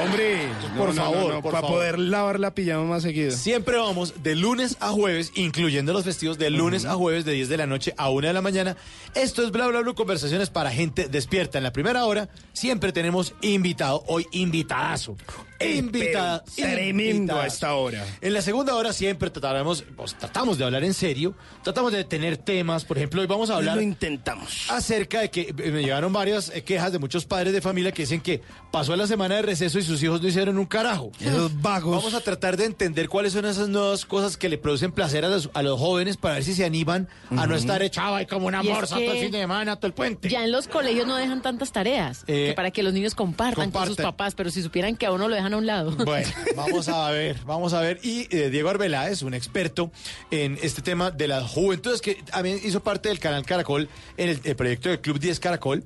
Hombre, 0.04 0.48
Por 0.76 0.92
favor, 0.94 1.32
por 1.40 1.52
para 1.52 1.60
favor. 1.62 1.76
poder 1.78 1.98
lavar 1.98 2.38
la 2.40 2.54
pijama 2.54 2.84
más 2.84 3.02
seguido. 3.02 3.30
Siempre 3.30 3.76
vamos 3.78 4.22
de 4.22 4.34
lunes 4.36 4.76
a 4.80 4.90
jueves, 4.90 5.32
incluyendo 5.34 5.92
los 5.92 6.04
festivos, 6.04 6.38
de 6.38 6.50
lunes 6.50 6.84
a 6.84 6.94
jueves, 6.94 7.24
de 7.24 7.32
10 7.32 7.48
de 7.48 7.56
la 7.56 7.66
noche 7.66 7.94
a 7.96 8.10
1 8.10 8.26
de 8.26 8.32
la 8.32 8.42
mañana. 8.42 8.76
Esto 9.14 9.42
es 9.42 9.50
Bla 9.50 9.67
Bla 9.70 9.94
conversaciones 9.94 10.50
para 10.50 10.70
gente 10.70 11.08
despierta. 11.08 11.58
En 11.58 11.64
la 11.64 11.72
primera 11.72 12.04
hora 12.04 12.28
siempre 12.52 12.92
tenemos 12.92 13.34
invitado, 13.42 14.02
hoy 14.06 14.26
invitadazo. 14.32 15.16
Invitada. 15.60 16.44
Pero 16.56 16.68
tremendo 16.72 17.38
a 17.38 17.46
esta 17.46 17.74
hora. 17.74 18.04
En 18.20 18.32
la 18.32 18.42
segunda 18.42 18.74
hora 18.74 18.92
siempre 18.92 19.30
trataremos, 19.30 19.84
pues, 19.96 20.14
tratamos 20.16 20.58
de 20.58 20.64
hablar 20.64 20.84
en 20.84 20.94
serio, 20.94 21.34
tratamos 21.62 21.92
de 21.92 22.04
tener 22.04 22.36
temas. 22.36 22.84
Por 22.84 22.96
ejemplo, 22.96 23.20
hoy 23.20 23.26
vamos 23.26 23.50
a 23.50 23.56
hablar 23.56 23.76
Lo 23.76 23.82
intentamos. 23.82 24.66
acerca 24.70 25.20
de 25.20 25.30
que 25.30 25.42
eh, 25.58 25.70
me 25.70 25.82
llegaron 25.82 26.12
varias 26.12 26.50
eh, 26.54 26.62
quejas 26.62 26.92
de 26.92 26.98
muchos 26.98 27.24
padres 27.24 27.52
de 27.52 27.60
familia 27.60 27.92
que 27.92 28.02
dicen 28.02 28.20
que 28.20 28.40
pasó 28.70 28.94
la 28.96 29.06
semana 29.06 29.36
de 29.36 29.42
receso 29.42 29.78
y 29.78 29.82
sus 29.82 30.02
hijos 30.02 30.22
no 30.22 30.28
hicieron 30.28 30.58
un 30.58 30.66
carajo. 30.66 31.10
Esos 31.20 31.60
vagos. 31.60 31.96
Vamos 31.96 32.14
a 32.14 32.20
tratar 32.20 32.56
de 32.56 32.64
entender 32.64 33.08
cuáles 33.08 33.32
son 33.32 33.44
esas 33.44 33.68
nuevas 33.68 34.04
cosas 34.04 34.36
que 34.36 34.48
le 34.48 34.58
producen 34.58 34.92
placer 34.92 35.24
a 35.24 35.28
los, 35.28 35.50
a 35.54 35.62
los 35.62 35.78
jóvenes 35.78 36.16
para 36.16 36.34
ver 36.34 36.44
si 36.44 36.54
se 36.54 36.64
animan 36.64 37.08
a 37.30 37.46
no 37.46 37.54
estar 37.54 37.82
echado 37.82 38.14
ahí 38.14 38.26
como 38.26 38.46
una 38.46 38.62
Y 38.62 38.68
es 38.68 38.74
morsa 38.74 38.96
que 38.96 39.04
todo 39.04 39.14
el 39.14 39.20
fin 39.22 39.32
de 39.32 39.40
semana, 39.40 39.76
todo 39.76 39.86
el 39.88 39.92
puente. 39.94 40.28
Ya 40.28 40.44
en 40.44 40.52
los 40.52 40.68
colegios 40.68 41.06
no 41.06 41.16
dejan 41.16 41.42
tantas 41.42 41.72
tareas 41.72 42.24
Eh, 42.26 42.48
que 42.48 42.52
para 42.54 42.70
que 42.70 42.82
los 42.82 42.92
niños 42.92 43.14
compartan, 43.14 43.70
con 43.70 43.86
sus 43.86 43.96
papás, 43.96 44.34
pero 44.34 44.50
si 44.50 44.62
supieran 44.62 44.96
que 44.96 45.06
a 45.06 45.12
uno 45.12 45.28
lo 45.28 45.34
dejan 45.34 45.47
a 45.52 45.56
un 45.56 45.66
lado. 45.66 45.96
Bueno, 46.04 46.28
vamos 46.56 46.88
a 46.88 47.10
ver, 47.10 47.36
vamos 47.44 47.72
a 47.72 47.80
ver. 47.80 48.00
Y 48.02 48.26
eh, 48.34 48.50
Diego 48.50 48.70
Arbeláez, 48.70 49.22
un 49.22 49.34
experto 49.34 49.90
en 50.30 50.58
este 50.62 50.80
tema 50.82 51.10
de 51.10 51.28
las 51.28 51.50
juventudes, 51.50 52.00
que 52.00 52.14
también 52.14 52.60
hizo 52.64 52.80
parte 52.80 53.08
del 53.08 53.18
canal 53.18 53.44
Caracol 53.44 53.88
en 54.16 54.30
el, 54.30 54.40
el 54.44 54.56
proyecto 54.56 54.88
del 54.88 55.00
Club 55.00 55.18
10 55.18 55.40
Caracol, 55.40 55.84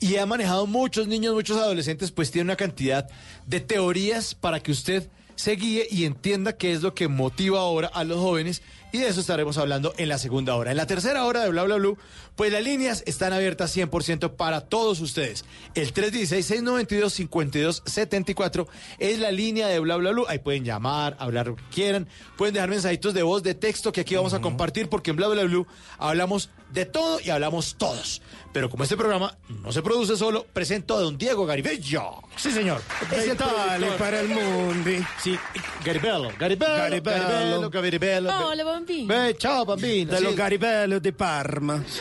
y 0.00 0.16
ha 0.16 0.26
manejado 0.26 0.66
muchos 0.66 1.08
niños, 1.08 1.34
muchos 1.34 1.56
adolescentes, 1.56 2.10
pues 2.10 2.30
tiene 2.30 2.44
una 2.44 2.56
cantidad 2.56 3.08
de 3.46 3.60
teorías 3.60 4.34
para 4.34 4.60
que 4.60 4.72
usted 4.72 5.08
se 5.34 5.56
guíe 5.56 5.86
y 5.90 6.04
entienda 6.04 6.56
qué 6.56 6.72
es 6.72 6.82
lo 6.82 6.94
que 6.94 7.08
motiva 7.08 7.60
ahora 7.60 7.88
a 7.88 8.04
los 8.04 8.18
jóvenes. 8.18 8.62
Y 8.92 8.98
de 8.98 9.08
eso 9.08 9.20
estaremos 9.20 9.56
hablando 9.56 9.94
en 9.96 10.10
la 10.10 10.18
segunda 10.18 10.54
hora. 10.54 10.70
En 10.70 10.76
la 10.76 10.86
tercera 10.86 11.24
hora 11.24 11.42
de 11.42 11.48
Bla 11.48 11.62
Bla 11.62 11.76
Blue, 11.76 11.96
pues 12.36 12.52
las 12.52 12.62
líneas 12.62 13.02
están 13.06 13.32
abiertas 13.32 13.74
100% 13.74 14.36
para 14.36 14.60
todos 14.60 15.00
ustedes. 15.00 15.46
El 15.74 15.94
316-692-5274 15.94 18.66
es 18.98 19.18
la 19.18 19.32
línea 19.32 19.68
de 19.68 19.78
Bla 19.78 19.96
Bla 19.96 20.10
Blue. 20.10 20.26
Ahí 20.28 20.40
pueden 20.40 20.66
llamar, 20.66 21.16
hablar 21.18 21.46
lo 21.46 21.56
que 21.56 21.64
quieran. 21.72 22.06
Pueden 22.36 22.52
dejar 22.52 22.68
mensajitos 22.68 23.14
de 23.14 23.22
voz, 23.22 23.42
de 23.42 23.54
texto 23.54 23.92
que 23.92 24.02
aquí 24.02 24.14
vamos 24.14 24.34
a 24.34 24.42
compartir 24.42 24.90
porque 24.90 25.08
en 25.10 25.16
Bla 25.16 25.28
Bla 25.28 25.44
Blue 25.44 25.66
hablamos 25.98 26.50
de 26.72 26.86
todo 26.86 27.20
y 27.20 27.30
hablamos 27.30 27.76
todos. 27.76 28.22
Pero 28.52 28.68
como 28.68 28.82
este 28.84 28.96
programa 28.98 29.36
no 29.48 29.72
se 29.72 29.80
produce 29.82 30.14
solo, 30.16 30.44
presento 30.52 30.96
a 30.96 31.00
don 31.00 31.16
Diego 31.16 31.46
Garibello. 31.46 32.16
Sí, 32.36 32.50
señor. 32.50 32.82
Productor. 33.08 33.96
para 33.98 34.20
el 34.20 34.28
mundo. 34.28 34.90
Sí, 35.22 35.38
Garibello, 35.84 36.28
Garibello, 36.38 36.72
Garibello. 36.76 37.18
Garibello, 37.18 37.70
Garibello. 37.70 38.46
Hola, 38.48 38.64
bambino. 38.64 39.14
Ve, 39.14 39.34
ciao 39.38 39.64
bambino. 39.64 40.12
De 40.12 40.18
Sí. 40.18 40.24
los 40.24 40.36
Garibellos 40.36 41.00
de 41.02 41.12
Parma. 41.12 41.82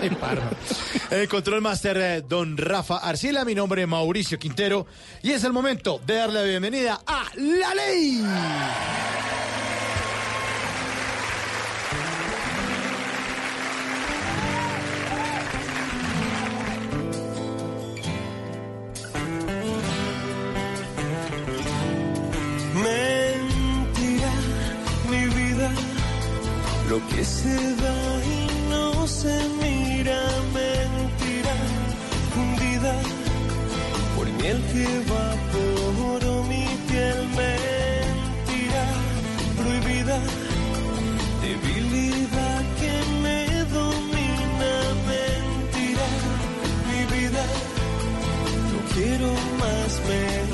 Sí, 0.00 0.08
Parma. 0.20 0.50
El 1.10 1.28
control 1.28 1.60
master, 1.60 1.96
eh, 1.98 2.22
don 2.26 2.56
Rafa 2.56 2.98
Arcila, 2.98 3.44
mi 3.44 3.54
nombre 3.54 3.82
es 3.82 3.88
Mauricio 3.88 4.38
Quintero, 4.38 4.86
y 5.22 5.32
es 5.32 5.44
el 5.44 5.52
momento 5.52 6.00
de 6.06 6.14
darle 6.14 6.40
la 6.40 6.46
bienvenida 6.46 7.00
a 7.06 7.24
La 7.36 7.74
Ley. 7.74 8.22
Lo 26.94 27.00
que 27.08 27.24
se 27.24 27.56
da 27.82 27.96
y 28.24 28.70
no 28.70 29.04
se 29.08 29.34
mira, 29.60 30.20
mentira, 30.60 31.54
fundida 32.32 32.94
por 34.16 34.26
miel 34.38 34.62
que 34.70 34.84
evaporó 35.02 36.44
mi 36.44 36.66
piel, 36.88 37.18
mentira, 37.42 38.84
prohibida, 39.58 40.20
debilidad 41.42 42.62
que 42.80 42.94
me 43.24 43.40
domina, 43.78 44.72
mentira, 45.10 46.08
mi 46.90 47.00
vida, 47.16 47.44
no 48.70 48.78
quiero 48.94 49.32
más 49.58 50.00
mentir. 50.08 50.53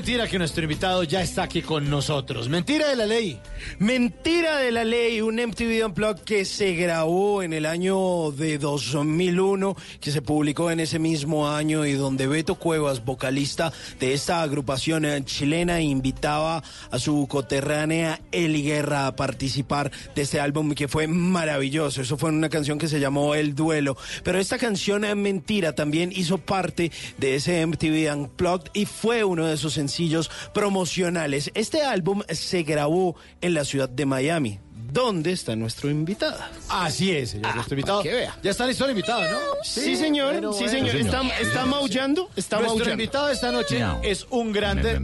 Mentira 0.00 0.26
que 0.26 0.38
nuestro 0.38 0.62
invitado 0.62 1.04
ya 1.04 1.20
está 1.20 1.42
aquí 1.42 1.60
con 1.60 1.90
nosotros. 1.90 2.48
Mentira 2.48 2.88
de 2.88 2.96
la 2.96 3.04
ley. 3.04 3.38
Mentira 3.80 4.58
de 4.58 4.72
la 4.72 4.84
ley, 4.84 5.22
un 5.22 5.36
MTV 5.36 5.86
Unplugged 5.86 6.20
que 6.24 6.44
se 6.44 6.74
grabó 6.74 7.42
en 7.42 7.54
el 7.54 7.64
año 7.64 8.30
de 8.30 8.58
2001, 8.58 9.74
que 10.02 10.10
se 10.10 10.20
publicó 10.20 10.70
en 10.70 10.80
ese 10.80 10.98
mismo 10.98 11.48
año 11.48 11.86
y 11.86 11.94
donde 11.94 12.26
Beto 12.26 12.56
Cuevas, 12.56 13.02
vocalista 13.02 13.72
de 13.98 14.12
esta 14.12 14.42
agrupación 14.42 15.06
eh, 15.06 15.24
chilena, 15.24 15.80
invitaba 15.80 16.62
a 16.90 16.98
su 16.98 17.26
coterránea 17.26 18.20
Eli 18.32 18.62
Guerra 18.62 19.06
a 19.06 19.16
participar 19.16 19.90
de 20.14 20.20
este 20.20 20.40
álbum 20.40 20.74
que 20.74 20.86
fue 20.86 21.06
maravilloso. 21.06 22.02
Eso 22.02 22.18
fue 22.18 22.28
una 22.28 22.50
canción 22.50 22.78
que 22.78 22.86
se 22.86 23.00
llamó 23.00 23.34
El 23.34 23.54
Duelo. 23.54 23.96
Pero 24.22 24.38
esta 24.38 24.58
canción 24.58 25.06
eh, 25.06 25.14
Mentira 25.14 25.74
también 25.74 26.12
hizo 26.14 26.36
parte 26.36 26.92
de 27.16 27.36
ese 27.36 27.64
MTV 27.66 28.14
Unplugged 28.14 28.72
y 28.74 28.84
fue 28.84 29.24
uno 29.24 29.46
de 29.46 29.54
esos 29.54 29.72
sencillos 29.72 30.30
promocionales. 30.52 31.50
Este 31.54 31.80
álbum 31.80 32.20
se 32.28 32.62
grabó 32.62 33.16
en 33.40 33.54
la 33.54 33.64
ciudad 33.70 33.88
de 33.88 34.04
Miami. 34.04 34.58
¿Dónde 34.92 35.32
está 35.32 35.56
nuestro 35.56 35.90
invitado? 35.90 36.38
Así 36.68 37.10
es, 37.10 37.30
señor. 37.30 37.54
nuestro 37.54 37.74
invitado. 37.74 38.02
que 38.02 38.12
vea. 38.12 38.36
Ya 38.42 38.50
está 38.50 38.66
listo 38.66 38.84
el 38.84 38.90
invitado, 38.90 39.22
¿no? 39.30 39.38
Sí, 39.62 39.96
señor. 39.96 40.32
Bueno, 40.32 40.52
sí, 40.52 40.64
bueno. 40.64 40.88
señor. 40.88 40.96
¿Está, 40.96 41.22
está 41.40 41.66
maullando? 41.66 42.30
Está 42.36 42.56
Nuestro 42.56 42.78
maullando. 42.78 42.92
invitado 43.02 43.30
esta 43.30 43.52
noche 43.52 43.76
Miau. 43.78 44.00
es 44.02 44.26
un 44.30 44.52
grande. 44.52 45.00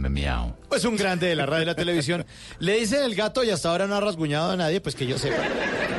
Pues 0.69 0.83
un 0.83 0.97
grande 0.97 1.27
de 1.27 1.35
la 1.35 1.45
radio 1.45 1.63
y 1.63 1.65
la 1.65 1.75
televisión. 1.75 2.25
Le 2.59 2.77
dicen 2.79 3.03
el 3.03 3.15
gato 3.15 3.43
y 3.43 3.49
hasta 3.49 3.69
ahora 3.69 3.87
no 3.87 3.95
ha 3.95 4.01
rasguñado 4.01 4.51
a 4.51 4.57
nadie, 4.57 4.81
pues 4.81 4.95
que 4.95 5.07
yo 5.07 5.17
sepa. 5.17 5.37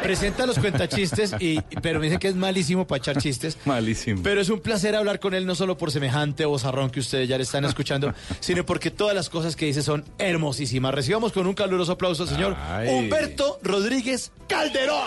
Presenta 0.03 0.47
los 0.47 0.59
cuentachistes, 0.59 1.35
y, 1.41 1.61
pero 1.83 1.99
me 1.99 2.07
dicen 2.07 2.19
que 2.19 2.29
es 2.29 2.35
malísimo 2.35 2.87
para 2.87 2.99
echar 2.99 3.17
chistes. 3.21 3.57
Malísimo. 3.65 4.23
Pero 4.23 4.41
es 4.41 4.49
un 4.51 4.61
placer 4.61 4.95
hablar 4.95 5.21
con 5.21 5.33
él, 5.35 5.47
no 5.47 5.55
solo 5.55 5.79
por 5.79 5.91
semejante 5.91 6.45
vozarrón 6.45 6.91
que 6.91 7.01
ustedes 7.01 7.29
ya 7.29 7.37
le 7.39 7.45
están 7.45 7.65
escuchando, 7.65 8.13
sino 8.41 8.65
porque 8.67 8.91
todas 8.91 9.15
las 9.15 9.31
cosas 9.31 9.57
que 9.57 9.65
dice 9.65 9.83
son 9.83 10.05
hermosísimas. 10.19 10.95
Recibamos 10.95 11.33
con 11.33 11.47
un 11.47 11.55
caluroso 11.55 11.93
aplauso 11.93 12.25
al 12.25 12.29
señor 12.29 12.55
Ay. 12.59 12.89
Humberto 12.91 13.59
Rodríguez 13.63 13.78
Calderón. 14.49 15.07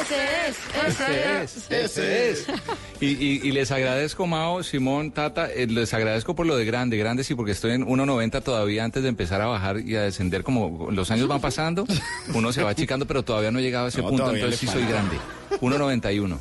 Ese 0.00 0.48
es, 0.48 0.56
ese 0.88 1.42
es, 1.42 1.56
ese 1.56 1.70
es. 1.70 1.70
Ese 1.70 2.30
es. 2.30 2.46
Y, 3.00 3.06
y- 3.06 3.40
y 3.44 3.52
les 3.52 3.70
agradezco, 3.70 4.26
Mao, 4.26 4.62
Simón, 4.62 5.12
Tata, 5.12 5.48
eh, 5.50 5.66
les 5.66 5.92
agradezco 5.94 6.34
por 6.34 6.46
lo 6.46 6.56
de 6.56 6.64
grande, 6.64 6.96
grande 6.96 7.22
sí, 7.22 7.34
porque 7.34 7.52
estoy 7.52 7.72
en 7.72 7.86
1.90 7.86 8.42
todavía 8.42 8.84
antes 8.84 9.02
de 9.02 9.08
empezar 9.08 9.40
a 9.40 9.46
bajar 9.46 9.80
y 9.80 9.94
a 9.96 10.02
descender, 10.02 10.42
como 10.42 10.88
los 10.90 11.10
años 11.10 11.28
van 11.28 11.40
pasando, 11.40 11.84
uno 12.34 12.52
se 12.52 12.62
va 12.62 12.70
achicando, 12.70 13.06
pero 13.06 13.22
todavía 13.22 13.50
no 13.50 13.58
he 13.58 13.62
llegado 13.62 13.86
a 13.86 13.88
ese 13.88 14.02
No, 14.02 14.08
punto, 14.08 14.34
entonces 14.34 14.58
sí 14.58 14.66
soy 14.66 14.84
grande. 14.86 15.16
1.91. 15.60 16.38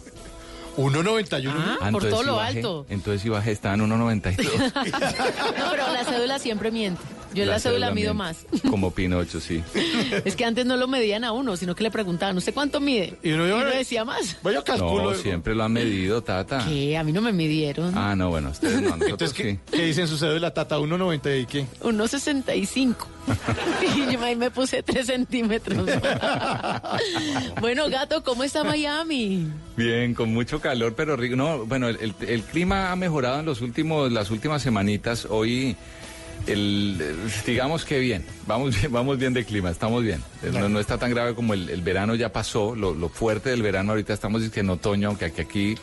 1.91. 0.78 1.52
Ah, 1.56 1.78
por 1.80 1.88
entonces 1.88 2.10
todo 2.12 2.24
lo 2.24 2.36
bajé, 2.38 2.58
alto. 2.58 2.86
Entonces 2.90 3.22
sí 3.22 3.30
bajé, 3.30 3.52
estaba 3.52 3.76
en 3.76 3.82
1.92. 3.82 4.74
No, 5.60 5.72
pero 5.72 5.92
la 5.94 6.06
cédula 6.06 6.40
siempre 6.40 6.72
miente. 6.72 7.02
Yo 7.34 7.44
en 7.44 7.50
la, 7.50 7.60
cédula 7.60 7.92
mido 7.92 8.14
más. 8.14 8.46
Como 8.70 8.92
Pinocho, 8.92 9.40
sí. 9.40 9.64
Es 10.26 10.36
que 10.36 10.46
antes 10.46 10.66
no 10.66 10.78
lo 10.78 10.88
medían 10.88 11.24
a 11.24 11.32
uno, 11.32 11.56
sino 11.58 11.76
que 11.76 11.84
le 11.84 11.92
preguntaban, 11.92 12.36
¿usted 12.38 12.54
cuánto 12.54 12.80
mide? 12.80 13.16
Y 13.24 13.32
uno, 13.32 13.46
decía 13.66 14.04
más. 14.06 14.38
Vaya 14.42 14.64
No, 14.78 15.14
siempre 15.14 15.54
lo 15.56 15.64
han 15.64 15.74
medido, 15.74 16.22
Tata. 16.22 16.66
¿Qué? 16.68 16.98
A 16.98 17.04
mí 17.04 17.12
no 17.12 17.22
me 17.22 17.32
midieron. 17.32 17.98
Ah, 17.98 18.16
no, 18.16 18.30
bueno, 18.30 18.50
ustedes 18.50 18.82
no, 18.82 18.94
Entonces, 18.96 19.34
¿qué, 19.34 19.52
sí. 19.54 19.60
¿qué 19.72 19.86
dice 19.86 20.02
en 20.02 20.08
su 20.08 20.18
cédula, 20.18 20.54
Tata? 20.54 20.78
1.90 20.80 21.42
y 21.42 21.46
qué. 21.46 21.66
1,65. 21.82 22.96
y 23.96 24.12
yo 24.14 24.24
ahí 24.24 24.36
me 24.36 24.50
puse 24.50 24.82
3 24.82 25.06
centímetros. 25.06 25.86
bueno, 27.62 27.90
gato, 27.90 28.24
¿cómo 28.24 28.44
está 28.44 28.64
Miami? 28.64 29.48
Bien, 29.76 30.14
con 30.14 30.34
mucho 30.34 30.60
calor, 30.60 30.94
pero 30.96 31.16
rico. 31.16 31.36
No, 31.36 31.66
bueno, 31.66 31.88
el, 31.90 31.98
el- 32.02 32.16
el 32.28 32.42
clima 32.44 32.92
ha 32.92 32.96
mejorado 32.96 33.40
en 33.40 33.46
los 33.46 33.62
últimos, 33.62 34.12
las 34.12 34.32
últimas 34.32 34.62
semanitas. 34.62 35.26
Hoy, 35.30 35.76
el, 36.52 37.16
digamos 37.46 37.86
que 37.86 38.00
bien, 38.00 38.26
vamos 38.48 38.80
bien, 38.80 38.92
vamos 38.92 39.18
bien 39.18 39.34
de 39.34 39.46
clima, 39.46 39.70
estamos 39.70 40.04
bien. 40.04 40.24
Eh, 40.44 40.52
No, 40.52 40.70
no 40.70 40.80
está 40.80 40.98
tan 40.98 41.12
grave 41.12 41.36
como 41.36 41.54
el, 41.54 41.70
el 41.70 41.82
verano 41.82 42.16
ya 42.16 42.32
pasó, 42.32 42.76
lo, 42.76 42.94
lo 42.94 43.10
fuerte 43.10 43.50
del 43.50 43.62
verano 43.62 43.92
ahorita 43.92 44.14
estamos 44.14 44.42
es 44.44 44.50
que 44.50 44.60
en 44.62 44.70
otoño, 44.70 45.10
aunque 45.10 45.26
aquí, 45.26 45.42
aquí 45.42 45.76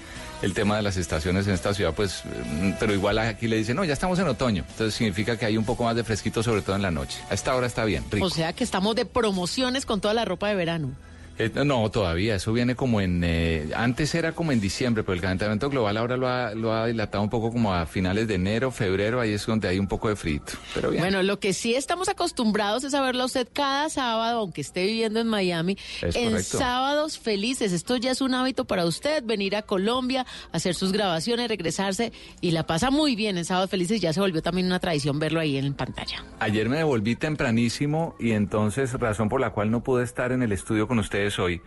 el 0.43 0.53
tema 0.53 0.77
de 0.77 0.83
las 0.83 0.97
estaciones 0.97 1.47
en 1.47 1.55
esta 1.55 1.73
ciudad, 1.73 1.95
pues, 1.95 2.23
eh, 2.27 2.75
pero 2.79 2.93
igual 2.93 3.19
aquí 3.19 3.49
le 3.49 3.57
dicen, 3.57 3.77
no, 3.77 3.85
ya 3.85 3.95
estamos 3.95 4.19
en 4.19 4.29
otoño. 4.29 4.65
Entonces 4.69 4.95
significa 4.95 5.37
que 5.39 5.47
hay 5.47 5.57
un 5.57 5.65
poco 5.65 5.85
más 5.85 5.97
de 5.97 6.05
fresquito, 6.05 6.43
sobre 6.43 6.63
todo 6.63 6.77
en 6.77 6.83
la 6.83 6.91
noche. 6.91 7.19
A 7.31 7.35
esta 7.35 7.55
hora 7.55 7.67
está 7.67 7.85
bien, 7.85 8.05
rico. 8.11 8.27
O 8.27 8.31
sea 8.31 8.53
que 8.53 8.65
estamos 8.65 8.95
de 8.97 9.07
promociones 9.07 9.87
con 9.87 10.01
toda 10.01 10.15
la 10.15 10.25
ropa 10.25 10.49
de 10.49 10.55
verano. 10.55 10.91
Eh, 11.39 11.51
no, 11.65 11.91
todavía, 11.91 12.37
eso 12.37 12.53
viene 12.53 12.75
como 12.75 13.01
en... 13.01 13.23
eh, 13.25 13.69
antes 13.75 14.15
era 14.15 14.33
como 14.33 14.53
en 14.53 14.61
diciembre, 14.61 15.03
pero 15.03 15.15
el 15.15 15.21
calentamiento 15.21 15.69
global 15.69 15.97
ahora 15.99 16.17
lo 16.17 16.29
ha, 16.29 16.55
lo 16.55 16.73
ha 16.73 16.87
dilatado 16.87 17.23
un 17.23 17.31
poco 17.31 17.53
como 17.53 17.75
a 17.75 17.85
finales 17.87 18.27
de 18.27 18.37
enero, 18.37 18.71
febrero, 18.71 19.21
ahí 19.21 19.33
es 19.33 19.45
donde 19.45 19.69
hay 19.69 19.79
un 19.79 19.87
poco 19.87 20.09
de 20.09 20.17
frito. 20.17 20.53
Pero 20.75 20.91
bien. 20.91 21.03
Bueno, 21.03 21.23
lo 21.23 21.39
que 21.39 21.53
sí 21.53 21.75
estamos 21.75 22.09
acostumbrados 22.09 22.85
es 22.85 22.95
a 22.95 23.03
verlo 23.03 23.25
a 23.25 23.27
usted 23.27 23.47
cada 23.53 23.91
sábado, 23.91 24.41
aunque 24.41 24.63
esté 24.63 24.87
viviendo 24.87 25.21
en 25.21 25.27
Miami, 25.27 25.77
Es 26.01 26.17
en 26.17 26.31
correcto. 26.31 26.59
sábados 26.59 27.19
felices. 27.19 27.73
Esto 27.73 27.97
ya 27.97 28.13
es 28.13 28.21
un 28.21 28.33
hábito 28.35 28.65
para 28.65 28.87
usted, 28.87 29.23
venir 29.25 29.57
a 29.57 29.63
Colombia, 29.63 30.25
hacer 30.53 30.75
sus 30.75 30.93
grabaciones, 30.93 31.49
regresarse 31.49 32.13
y 32.41 32.53
la 32.53 32.67
pasa 32.67 32.91
muy 32.91 33.15
bien 33.15 33.37
en 33.37 33.45
sábados 33.45 33.71
felices. 33.71 34.01
Ya 34.01 34.13
se 34.13 34.21
volvió 34.21 34.43
también 34.43 34.67
una 34.67 34.79
tradición 34.81 35.19
verlo 35.19 35.41
ahí 35.41 35.59
en 35.59 35.75
pantalla. 35.75 36.25
Ayer 36.39 36.69
me 36.69 36.79
devolví 36.79 37.17
tempranísimo 37.17 38.15
y 38.19 38.31
entonces 38.33 38.93
razón 38.95 39.29
por 39.29 39.41
la 39.41 39.51
cual 39.51 39.71
no 39.71 39.83
pude 39.83 40.03
estar 40.05 40.33
en 40.33 40.43
el 40.43 40.53
estudio 40.53 40.89
con 40.89 40.99
ustedes 40.99 41.26
hoy. 41.39 41.61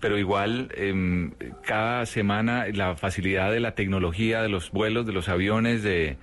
Pero 0.00 0.18
igual, 0.18 0.70
em, 0.76 1.32
cada 1.64 2.06
semana 2.06 2.66
la 2.72 2.96
facilidad 2.96 3.52
de 3.52 3.60
la 3.60 3.74
tecnología, 3.74 4.42
de 4.42 4.48
los 4.48 4.70
vuelos, 4.72 5.06
de 5.06 5.12
los 5.12 5.28
aviones, 5.28 5.82
de 5.82 6.16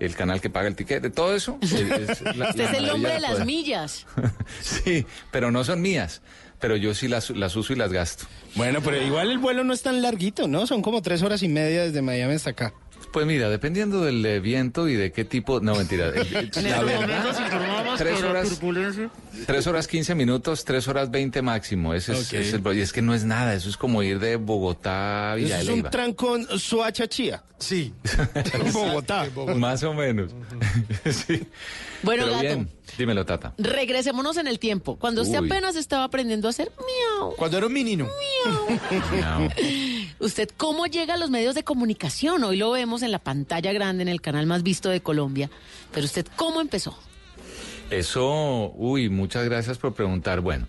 el 0.00 0.14
canal 0.14 0.40
que 0.40 0.50
paga 0.50 0.68
el 0.68 0.74
tiquete, 0.76 1.10
todo 1.10 1.34
eso. 1.34 1.58
es- 1.60 1.72
es 2.20 2.36
la- 2.36 2.48
Usted 2.50 2.64
la 2.64 2.70
es 2.70 2.78
el 2.78 2.90
hombre 2.90 3.10
de 3.10 3.14
de 3.16 3.20
las 3.20 3.30
poder. 3.32 3.46
millas. 3.46 4.06
Sí, 4.60 5.06
pero 5.30 5.50
no 5.50 5.64
son 5.64 5.82
mías. 5.82 6.22
Pero 6.58 6.76
yo 6.76 6.94
sí 6.94 7.06
las, 7.06 7.28
las 7.30 7.54
uso 7.56 7.74
y 7.74 7.76
las 7.76 7.92
gasto. 7.92 8.24
Bueno, 8.54 8.80
pero 8.82 8.96
igual 9.02 9.30
el 9.30 9.36
vuelo 9.36 9.62
no 9.62 9.74
es 9.74 9.82
tan 9.82 10.00
larguito, 10.00 10.48
¿no? 10.48 10.66
Son 10.66 10.80
como 10.80 11.02
tres 11.02 11.22
horas 11.22 11.42
y 11.42 11.48
media 11.48 11.82
desde 11.82 12.00
Miami 12.00 12.32
hasta 12.32 12.50
acá. 12.50 12.72
Pues 13.12 13.26
mira, 13.26 13.48
dependiendo 13.48 14.02
del 14.04 14.24
eh, 14.26 14.40
viento 14.40 14.88
y 14.88 14.94
de 14.94 15.10
qué 15.10 15.24
tipo. 15.24 15.60
No, 15.60 15.74
mentira. 15.74 16.08
el- 16.14 16.50
el- 16.54 16.70
la 16.70 16.82
verdad, 16.82 17.94
tres 17.96 18.22
horas, 18.22 18.48
tres 19.46 19.66
horas 19.66 19.88
15 19.88 20.14
minutos, 20.14 20.64
tres 20.64 20.86
horas 20.88 21.10
20 21.10 21.40
máximo. 21.40 21.94
Ese 21.94 22.12
es, 22.12 22.28
Ok. 22.28 22.32
es 22.34 22.52
el- 22.52 22.76
y 22.76 22.80
es 22.82 22.92
que 22.92 23.00
no 23.02 23.14
es 23.14 23.24
nada. 23.24 23.54
Eso 23.54 23.70
es 23.70 23.76
como 23.78 24.02
ir 24.02 24.18
de 24.18 24.36
Bogotá 24.36 25.32
a 25.32 25.34
Villa 25.36 25.56
de 25.56 25.62
es 25.62 25.68
un 25.68 25.74
Leyva. 25.76 25.90
trancón 25.90 26.46
Suachachía. 26.58 27.42
Sí. 27.58 27.94
En 28.52 28.72
Bogotá. 28.72 29.26
Más 29.56 29.82
o 29.82 29.94
menos. 29.94 30.32
sí. 31.10 31.42
Bueno, 32.02 32.24
Pero 32.24 32.32
gato. 32.36 32.42
bien, 32.42 32.68
dímelo, 32.98 33.24
Tata. 33.24 33.54
Regresémonos 33.56 34.36
en 34.36 34.46
el 34.46 34.58
tiempo. 34.58 34.96
Cuando 34.98 35.22
usted 35.22 35.40
Uy. 35.40 35.46
apenas 35.48 35.74
estaba 35.76 36.04
aprendiendo 36.04 36.48
a 36.48 36.50
hacer 36.50 36.70
miau. 36.76 37.34
Cuando 37.36 37.56
era 37.56 37.66
un 37.66 37.72
menino. 37.72 38.06
No. 39.20 39.48
¿Usted 40.18 40.48
cómo 40.56 40.86
llega 40.86 41.14
a 41.14 41.16
los 41.18 41.30
medios 41.30 41.54
de 41.54 41.62
comunicación? 41.62 42.42
Hoy 42.44 42.56
lo 42.56 42.70
vemos 42.70 43.02
en 43.02 43.12
la 43.12 43.18
pantalla 43.18 43.72
grande, 43.72 44.02
en 44.02 44.08
el 44.08 44.20
canal 44.20 44.46
más 44.46 44.62
visto 44.62 44.88
de 44.88 45.00
Colombia. 45.00 45.50
Pero 45.92 46.06
usted, 46.06 46.26
¿cómo 46.36 46.60
empezó? 46.60 46.98
Eso, 47.90 48.72
uy, 48.76 49.08
muchas 49.08 49.44
gracias 49.44 49.78
por 49.78 49.94
preguntar. 49.94 50.40
Bueno, 50.40 50.66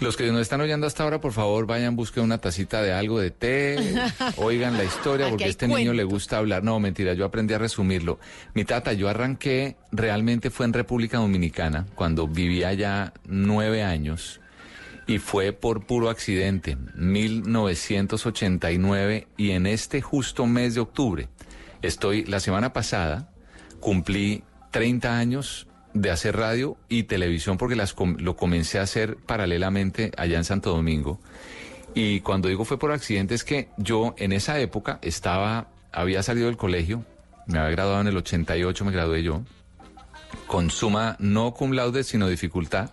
los 0.00 0.16
que 0.16 0.30
nos 0.30 0.42
están 0.42 0.60
oyendo 0.60 0.86
hasta 0.86 1.02
ahora, 1.02 1.20
por 1.20 1.32
favor, 1.32 1.66
vayan, 1.66 1.96
busquen 1.96 2.24
una 2.24 2.38
tacita 2.38 2.82
de 2.82 2.92
algo 2.92 3.18
de 3.18 3.30
té, 3.30 3.76
oigan 4.36 4.76
la 4.76 4.84
historia, 4.84 5.28
porque 5.30 5.44
a 5.44 5.48
este 5.48 5.66
niño 5.66 5.92
le 5.92 6.04
gusta 6.04 6.38
hablar. 6.38 6.62
No, 6.62 6.78
mentira, 6.78 7.14
yo 7.14 7.24
aprendí 7.24 7.54
a 7.54 7.58
resumirlo. 7.58 8.18
Mi 8.54 8.64
tata, 8.64 8.92
yo 8.92 9.08
arranqué, 9.08 9.76
realmente 9.92 10.50
fue 10.50 10.66
en 10.66 10.72
República 10.72 11.18
Dominicana, 11.18 11.86
cuando 11.94 12.28
vivía 12.28 12.72
ya 12.74 13.14
nueve 13.24 13.82
años, 13.82 14.40
y 15.06 15.18
fue 15.18 15.52
por 15.52 15.86
puro 15.86 16.08
accidente, 16.10 16.76
1989, 16.94 19.28
y 19.36 19.50
en 19.50 19.66
este 19.66 20.00
justo 20.02 20.46
mes 20.46 20.74
de 20.74 20.80
octubre, 20.80 21.28
estoy, 21.82 22.24
la 22.24 22.40
semana 22.40 22.72
pasada, 22.72 23.30
cumplí 23.80 24.42
30 24.70 25.18
años 25.18 25.66
de 25.92 26.10
hacer 26.10 26.36
radio 26.36 26.76
y 26.88 27.02
televisión 27.04 27.58
porque 27.58 27.76
las 27.76 27.92
com- 27.92 28.16
lo 28.18 28.36
comencé 28.36 28.78
a 28.78 28.82
hacer 28.82 29.16
paralelamente 29.16 30.10
allá 30.16 30.38
en 30.38 30.44
Santo 30.44 30.70
Domingo. 30.70 31.20
Y 31.94 32.20
cuando 32.20 32.48
digo 32.48 32.64
fue 32.64 32.78
por 32.78 32.90
accidente 32.90 33.34
es 33.36 33.44
que 33.44 33.68
yo 33.76 34.14
en 34.18 34.32
esa 34.32 34.58
época 34.58 34.98
estaba, 35.02 35.68
había 35.92 36.22
salido 36.24 36.46
del 36.46 36.56
colegio, 36.56 37.04
me 37.46 37.58
había 37.58 37.70
graduado 37.70 38.00
en 38.00 38.08
el 38.08 38.16
88, 38.16 38.84
me 38.84 38.90
gradué 38.90 39.22
yo, 39.22 39.42
con 40.48 40.70
suma 40.70 41.14
no 41.20 41.54
cum 41.54 41.70
laude, 41.72 42.02
sino 42.02 42.26
dificultad. 42.26 42.90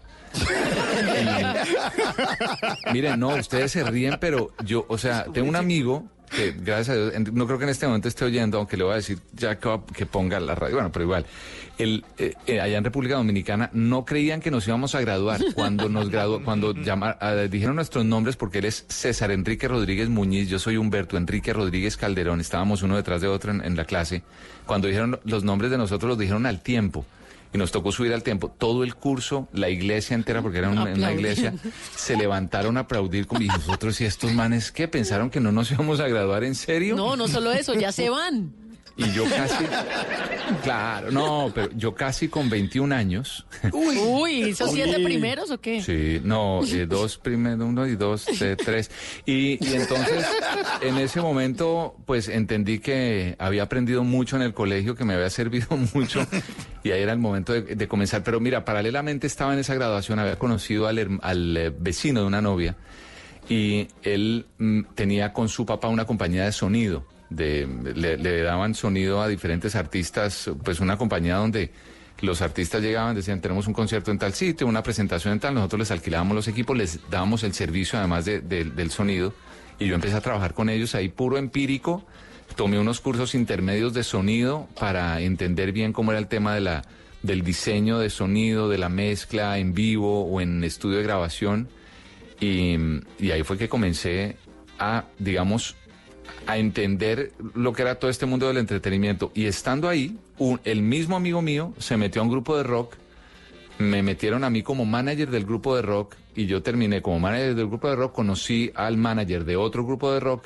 Miren, 2.93 3.19
no, 3.19 3.29
ustedes 3.35 3.71
se 3.71 3.83
ríen, 3.83 4.17
pero 4.19 4.51
yo, 4.63 4.85
o 4.87 4.97
sea, 4.97 5.25
tengo 5.33 5.47
un 5.49 5.55
amigo 5.55 6.05
que, 6.35 6.53
gracias 6.57 6.89
a 6.89 6.93
Dios, 6.95 7.33
no 7.33 7.45
creo 7.45 7.57
que 7.57 7.65
en 7.65 7.69
este 7.71 7.85
momento 7.87 8.07
esté 8.07 8.23
oyendo, 8.25 8.57
aunque 8.57 8.77
le 8.77 8.83
voy 8.85 8.93
a 8.93 8.95
decir 8.97 9.19
ya 9.33 9.57
que, 9.59 9.67
va- 9.67 9.85
que 9.85 10.05
ponga 10.05 10.39
la 10.39 10.55
radio, 10.55 10.75
bueno, 10.75 10.91
pero 10.91 11.03
igual. 11.03 11.25
El, 11.77 12.05
eh, 12.17 12.35
eh, 12.47 12.61
allá 12.61 12.77
en 12.77 12.83
República 12.83 13.15
Dominicana 13.15 13.69
no 13.73 14.05
creían 14.05 14.39
que 14.39 14.51
nos 14.51 14.67
íbamos 14.67 14.93
a 14.93 15.01
graduar 15.01 15.41
cuando 15.55 15.89
nos 15.89 16.09
graduó, 16.09 16.43
cuando 16.43 16.73
llama- 16.75 17.17
ah, 17.19 17.33
dijeron 17.49 17.75
nuestros 17.75 18.05
nombres 18.05 18.35
porque 18.37 18.59
él 18.59 18.65
es 18.65 18.85
César 18.87 19.31
Enrique 19.31 19.67
Rodríguez 19.67 20.07
Muñiz, 20.07 20.47
yo 20.47 20.59
soy 20.59 20.77
Humberto 20.77 21.17
Enrique 21.17 21.51
Rodríguez 21.53 21.97
Calderón, 21.97 22.39
estábamos 22.39 22.81
uno 22.83 22.95
detrás 22.95 23.19
de 23.21 23.27
otro 23.27 23.51
en, 23.51 23.65
en 23.65 23.75
la 23.75 23.85
clase. 23.85 24.21
Cuando 24.65 24.87
dijeron 24.87 25.19
los 25.25 25.43
nombres 25.43 25.71
de 25.71 25.77
nosotros 25.77 26.07
los 26.09 26.17
dijeron 26.19 26.45
al 26.45 26.61
tiempo 26.61 27.05
y 27.53 27.57
nos 27.57 27.71
tocó 27.71 27.91
subir 27.91 28.13
al 28.13 28.23
tiempo. 28.23 28.49
Todo 28.49 28.83
el 28.83 28.95
curso, 28.95 29.47
la 29.53 29.69
iglesia 29.69 30.15
entera, 30.15 30.41
porque 30.41 30.59
era 30.59 30.69
una, 30.69 30.83
una 30.83 31.11
iglesia, 31.11 31.53
se 31.95 32.15
levantaron 32.15 32.77
a 32.77 32.81
aplaudir 32.81 33.27
con 33.27 33.41
y 33.41 33.47
nosotros 33.47 33.99
y 34.01 34.05
estos 34.05 34.33
manes 34.33 34.71
que 34.71 34.87
pensaron 34.87 35.29
que 35.29 35.39
no 35.39 35.51
nos 35.51 35.71
íbamos 35.71 35.99
a 35.99 36.07
graduar 36.07 36.43
en 36.43 36.55
serio. 36.55 36.95
No, 36.95 37.15
no 37.15 37.27
solo 37.27 37.51
eso, 37.51 37.73
ya 37.73 37.91
se 37.91 38.09
van. 38.09 38.60
Y 38.97 39.11
yo 39.13 39.23
casi, 39.23 39.63
claro, 40.63 41.11
no, 41.11 41.51
pero 41.55 41.69
yo 41.75 41.95
casi 41.95 42.27
con 42.27 42.49
21 42.49 42.93
años. 42.93 43.45
Uy, 43.71 44.49
¿esos 44.49 44.71
siete 44.71 44.97
Uy. 44.97 45.03
primeros 45.03 45.49
o 45.49 45.59
qué? 45.59 45.81
Sí, 45.81 46.19
no, 46.23 46.61
eh, 46.65 46.85
dos 46.85 47.17
primero, 47.17 47.65
uno 47.65 47.87
y 47.87 47.95
dos, 47.95 48.27
eh, 48.41 48.55
tres. 48.63 48.91
Y, 49.25 49.63
y 49.65 49.73
entonces, 49.75 50.25
en 50.81 50.97
ese 50.97 51.21
momento, 51.21 51.95
pues 52.05 52.27
entendí 52.27 52.79
que 52.79 53.35
había 53.39 53.63
aprendido 53.63 54.03
mucho 54.03 54.35
en 54.35 54.41
el 54.41 54.53
colegio, 54.53 54.95
que 54.95 55.05
me 55.05 55.13
había 55.13 55.29
servido 55.29 55.67
mucho, 55.93 56.25
y 56.83 56.91
ahí 56.91 57.01
era 57.01 57.13
el 57.13 57.19
momento 57.19 57.53
de, 57.53 57.61
de 57.75 57.87
comenzar. 57.87 58.23
Pero 58.23 58.39
mira, 58.39 58.65
paralelamente 58.65 59.25
estaba 59.25 59.53
en 59.53 59.59
esa 59.59 59.73
graduación, 59.73 60.19
había 60.19 60.37
conocido 60.37 60.87
al, 60.87 61.19
al 61.21 61.57
eh, 61.57 61.69
vecino 61.75 62.19
de 62.21 62.25
una 62.27 62.41
novia, 62.41 62.75
y 63.49 63.87
él 64.03 64.45
mm, 64.57 64.81
tenía 64.95 65.33
con 65.33 65.47
su 65.49 65.65
papá 65.65 65.87
una 65.87 66.05
compañía 66.05 66.43
de 66.45 66.51
sonido. 66.51 67.05
De, 67.31 67.65
le, 67.95 68.41
daban 68.43 68.75
sonido 68.75 69.21
a 69.21 69.29
diferentes 69.29 69.77
artistas, 69.77 70.51
pues 70.65 70.81
una 70.81 70.97
compañía 70.97 71.37
donde 71.37 71.71
los 72.19 72.41
artistas 72.41 72.81
llegaban, 72.81 73.15
decían, 73.15 73.39
tenemos 73.39 73.67
un 73.67 73.73
concierto 73.73 74.11
en 74.11 74.19
tal 74.19 74.33
sitio, 74.33 74.67
una 74.67 74.83
presentación 74.83 75.31
en 75.35 75.39
tal, 75.39 75.53
nosotros 75.53 75.79
les 75.79 75.91
alquilábamos 75.91 76.35
los 76.35 76.47
equipos, 76.49 76.77
les 76.77 76.99
dábamos 77.09 77.43
el 77.43 77.53
servicio 77.53 77.97
además 77.97 78.25
de- 78.25 78.41
de- 78.41 78.65
del 78.65 78.91
sonido, 78.91 79.33
y 79.79 79.87
yo 79.87 79.95
empecé 79.95 80.15
a 80.17 80.21
trabajar 80.21 80.53
con 80.53 80.69
ellos 80.69 80.93
ahí 80.93 81.07
puro 81.07 81.37
empírico, 81.37 82.05
tomé 82.57 82.77
unos 82.77 82.99
cursos 82.99 83.33
intermedios 83.33 83.93
de 83.93 84.03
sonido 84.03 84.67
para 84.77 85.21
entender 85.21 85.71
bien 85.71 85.93
cómo 85.93 86.11
era 86.11 86.19
el 86.19 86.27
tema 86.27 86.53
de 86.53 86.59
la, 86.59 86.81
del 87.23 87.43
diseño 87.43 87.97
de 87.97 88.09
sonido, 88.09 88.67
de 88.67 88.77
la 88.77 88.89
mezcla 88.89 89.57
en 89.57 89.73
vivo 89.73 90.25
o 90.25 90.41
en 90.41 90.65
estudio 90.65 90.97
de 90.97 91.03
grabación, 91.03 91.69
y 92.41 93.31
ahí 93.31 93.43
fue 93.43 93.57
que 93.57 93.69
comencé 93.69 94.35
a, 94.79 95.05
digamos, 95.17 95.75
a 96.47 96.57
entender 96.57 97.31
lo 97.55 97.73
que 97.73 97.81
era 97.83 97.95
todo 97.95 98.09
este 98.09 98.25
mundo 98.25 98.47
del 98.47 98.57
entretenimiento. 98.57 99.31
Y 99.35 99.45
estando 99.45 99.87
ahí, 99.89 100.17
un- 100.37 100.59
el 100.63 100.81
mismo 100.81 101.15
amigo 101.15 101.41
mío 101.41 101.73
se 101.77 101.97
metió 101.97 102.21
a 102.21 102.25
un 102.25 102.31
grupo 102.31 102.57
de 102.57 102.63
rock, 102.63 102.95
me 103.79 104.03
metieron 104.03 104.43
a 104.43 104.49
mí 104.49 104.61
como 104.63 104.85
manager 104.85 105.29
del 105.29 105.45
grupo 105.45 105.75
de 105.75 105.81
rock 105.81 106.15
y 106.35 106.45
yo 106.45 106.61
terminé 106.61 107.01
como 107.01 107.19
manager 107.19 107.55
del 107.55 107.67
grupo 107.67 107.89
de 107.89 107.95
rock, 107.95 108.13
conocí 108.13 108.71
al 108.75 108.97
manager 108.97 109.43
de 109.45 109.55
otro 109.55 109.83
grupo 109.85 110.11
de 110.13 110.19
rock 110.19 110.45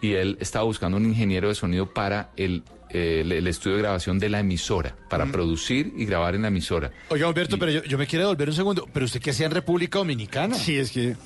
y 0.00 0.12
él 0.12 0.36
estaba 0.40 0.64
buscando 0.64 0.96
un 0.96 1.04
ingeniero 1.06 1.48
de 1.48 1.54
sonido 1.56 1.86
para 1.92 2.30
el, 2.36 2.62
el, 2.90 3.32
el 3.32 3.46
estudio 3.48 3.76
de 3.76 3.82
grabación 3.82 4.20
de 4.20 4.28
la 4.28 4.38
emisora, 4.40 4.94
para 5.10 5.26
producir 5.26 5.92
y 5.96 6.04
grabar 6.04 6.36
en 6.36 6.42
la 6.42 6.48
emisora. 6.48 6.92
Oiga, 7.08 7.26
Humberto, 7.28 7.58
pero 7.58 7.72
yo, 7.72 7.82
yo 7.82 7.98
me 7.98 8.06
quiero 8.06 8.26
devolver 8.26 8.48
un 8.48 8.54
segundo. 8.54 8.88
¿Pero 8.92 9.06
usted 9.06 9.20
qué 9.20 9.30
hacía 9.30 9.46
en 9.46 9.52
República 9.52 9.98
Dominicana? 9.98 10.54
Sí, 10.54 10.76
es 10.78 10.92
que... 10.92 11.16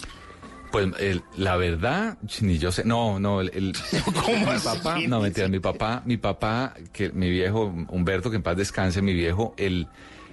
Pues 0.73 0.89
el- 0.99 1.23
la 1.37 1.57
verdad, 1.57 2.17
ni 2.41 2.59
yo 2.59 2.73
sé, 2.73 2.83
no, 2.85 3.21
no, 3.21 3.41
el, 3.43 3.51
el- 3.55 3.73
mi 3.93 4.59
papá, 4.65 4.99
no 5.07 5.21
mentira, 5.21 5.47
mi 5.49 5.61
papá, 5.61 6.03
mi 6.07 6.17
papá, 6.17 6.75
que 6.93 7.11
mi 7.11 7.31
viejo 7.31 7.67
Humberto, 7.89 8.31
que 8.31 8.37
en 8.37 8.43
paz 8.43 8.57
descanse, 8.57 9.03
mi 9.03 9.13
viejo, 9.13 9.55
él, 9.59 9.87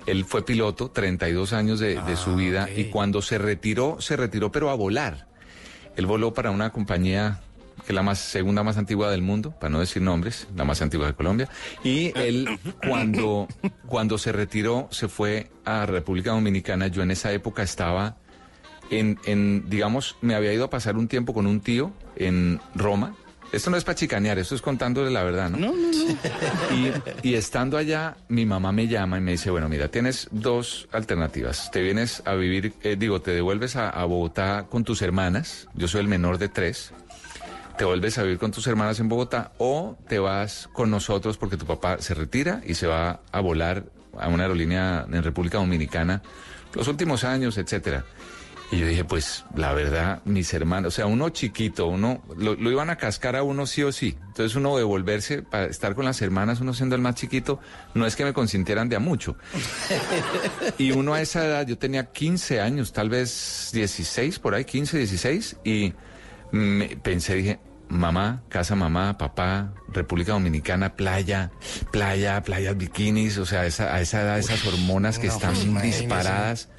él 0.06 0.23
fue 0.25 0.45
piloto, 0.45 0.89
32 0.91 1.52
años 1.54 1.80
de, 1.80 2.02
de 2.02 2.15
su 2.15 2.36
vida, 2.36 2.69
y 2.73 2.86
cuando 2.86 3.21
se 3.21 3.38
retiró, 3.38 3.99
se 3.99 4.15
retiró 4.15 4.52
pero 4.52 4.69
a 4.69 4.75
volar. 4.75 5.28
Él 5.97 6.06
voló 6.06 6.34
para 6.34 6.52
una 6.52 6.71
compañía 6.71 7.41
que 7.86 7.93
es 7.93 7.95
la 7.95 8.04
más 8.04 8.19
segunda 8.19 8.62
más 8.63 8.78
antigua 8.78 9.10
del 9.12 9.21
mundo, 9.21 9.52
para 9.60 9.69
no 9.69 9.80
decir 9.80 10.02
nombres, 10.02 10.47
la 10.56 10.63
más 10.65 10.82
antigua 10.82 11.08
de 11.08 11.13
Colombia. 11.13 11.49
Y 11.84 12.17
él 12.17 12.60
cuando 12.88 13.47
cuando 13.88 14.17
se 14.17 14.32
retiró 14.34 14.88
se 14.91 15.08
fue 15.08 15.49
a 15.65 15.86
República 15.86 16.32
Dominicana. 16.32 16.88
Yo 16.88 17.04
en 17.04 17.12
esa 17.12 17.32
época 17.32 17.63
estaba 17.63 18.17
en, 18.89 19.19
en, 19.25 19.69
digamos, 19.69 20.15
me 20.21 20.36
había 20.36 20.54
ido 20.54 20.65
a 20.65 20.69
pasar 20.69 20.97
un 20.97 21.08
tiempo 21.08 21.34
con 21.34 21.47
un 21.47 21.62
tío 21.62 21.91
en 22.15 22.60
Roma. 22.75 23.15
Esto 23.52 23.71
no 23.71 23.78
es 23.78 23.84
para 23.84 23.95
chicanear, 23.95 24.38
esto 24.38 24.54
es 24.54 24.62
contándole 24.62 25.10
la 25.10 25.23
verdad, 25.23 25.49
¿no? 25.49 25.58
No, 25.58 25.73
no, 25.73 25.91
no. 25.91 26.17
Y, 27.23 27.30
y 27.30 27.34
estando 27.34 27.78
allá, 27.78 28.17
mi 28.28 28.45
mamá 28.45 28.71
me 28.71 28.88
llama 28.88 29.17
y 29.17 29.21
me 29.21 29.32
dice, 29.32 29.49
bueno, 29.49 29.67
mira, 29.67 29.88
tienes 29.88 30.28
dos 30.32 30.88
alternativas. 30.91 31.71
Te 31.71 31.82
vienes 31.82 32.21
a 32.25 32.36
vivir, 32.36 32.73
eh, 32.84 32.95
digo, 32.97 33.21
te 33.21 33.32
devuelves 33.32 33.75
a, 33.75 33.89
a 33.89 34.06
Bogotá 34.06 34.67
con 34.69 34.84
tus 34.84 35.02
hermanas, 35.02 35.67
yo 35.73 35.88
soy 35.88 36.02
el 36.02 36.08
menor 36.08 36.38
de 36.38 36.47
tres, 36.47 36.93
te 37.80 37.86
vuelves 37.86 38.17
a 38.17 38.23
vivir 38.23 38.39
con 38.39 38.52
tus 38.52 38.67
hermanas 38.67 38.99
en 38.99 39.08
Bogotá 39.08 39.54
o 39.58 39.97
te 40.10 40.19
vas 40.19 40.69
con 40.73 40.91
nosotros 40.91 41.38
porque 41.38 41.56
tu 41.56 41.65
papá 41.65 42.02
se 42.02 42.13
retira 42.13 42.62
y 42.67 42.73
se 42.73 42.88
va 42.88 43.21
a 43.32 43.39
volar 43.39 43.86
a 44.19 44.28
una 44.28 44.43
aerolínea 44.43 45.06
en 45.10 45.23
República 45.23 45.60
Dominicana 45.60 46.21
los 46.73 46.89
últimos 46.89 47.23
años, 47.23 47.58
etcétera. 47.58 48.04
Y 48.71 48.77
yo 48.77 48.86
dije, 48.86 49.03
pues 49.03 49.45
la 49.55 49.73
verdad, 49.73 50.21
mis 50.25 50.53
hermanos, 50.53 50.93
o 50.93 50.95
sea, 50.95 51.08
uno 51.08 51.29
chiquito, 51.29 51.88
uno 51.88 52.21
lo, 52.38 52.55
lo 52.55 52.71
iban 52.71 52.91
a 52.91 52.97
cascar 52.97 53.36
a 53.36 53.41
uno 53.41 53.65
sí 53.65 53.82
o 53.82 53.91
sí. 53.91 54.15
Entonces 54.27 54.55
uno 54.55 54.77
devolverse 54.77 55.41
para 55.41 55.65
estar 55.65 55.95
con 55.95 56.05
las 56.05 56.21
hermanas, 56.21 56.62
uno 56.62 56.73
siendo 56.73 56.95
el 56.95 57.01
más 57.01 57.15
chiquito, 57.15 57.60
no 57.95 58.05
es 58.05 58.15
que 58.15 58.23
me 58.25 58.34
consintieran 58.34 58.88
de 58.88 58.95
a 58.95 58.99
mucho. 58.99 59.36
Y 60.77 60.91
uno 60.91 61.13
a 61.13 61.21
esa 61.21 61.45
edad, 61.45 61.67
yo 61.67 61.77
tenía 61.77 62.12
15 62.12 62.62
años, 62.62 62.93
tal 62.93 63.10
vez 63.10 63.71
16, 63.73 64.39
por 64.39 64.53
ahí, 64.53 64.65
15, 64.65 64.97
16, 64.99 65.58
y 65.63 65.93
me 66.51 66.95
pensé, 66.97 67.36
dije, 67.36 67.60
mamá, 67.89 68.43
casa 68.49 68.75
mamá, 68.75 69.17
papá, 69.17 69.73
República 69.89 70.34
Dominicana, 70.34 70.95
playa, 70.95 71.51
playa, 71.91 72.41
playas 72.43 72.77
bikinis, 72.77 73.38
o 73.39 73.45
sea, 73.45 73.65
esa, 73.65 73.95
a 73.95 74.01
esa 74.01 74.21
edad 74.21 74.39
esas 74.39 74.65
hormonas 74.65 75.19
que 75.19 75.27
no, 75.27 75.34
están 75.34 75.82
disparadas. 75.82 76.69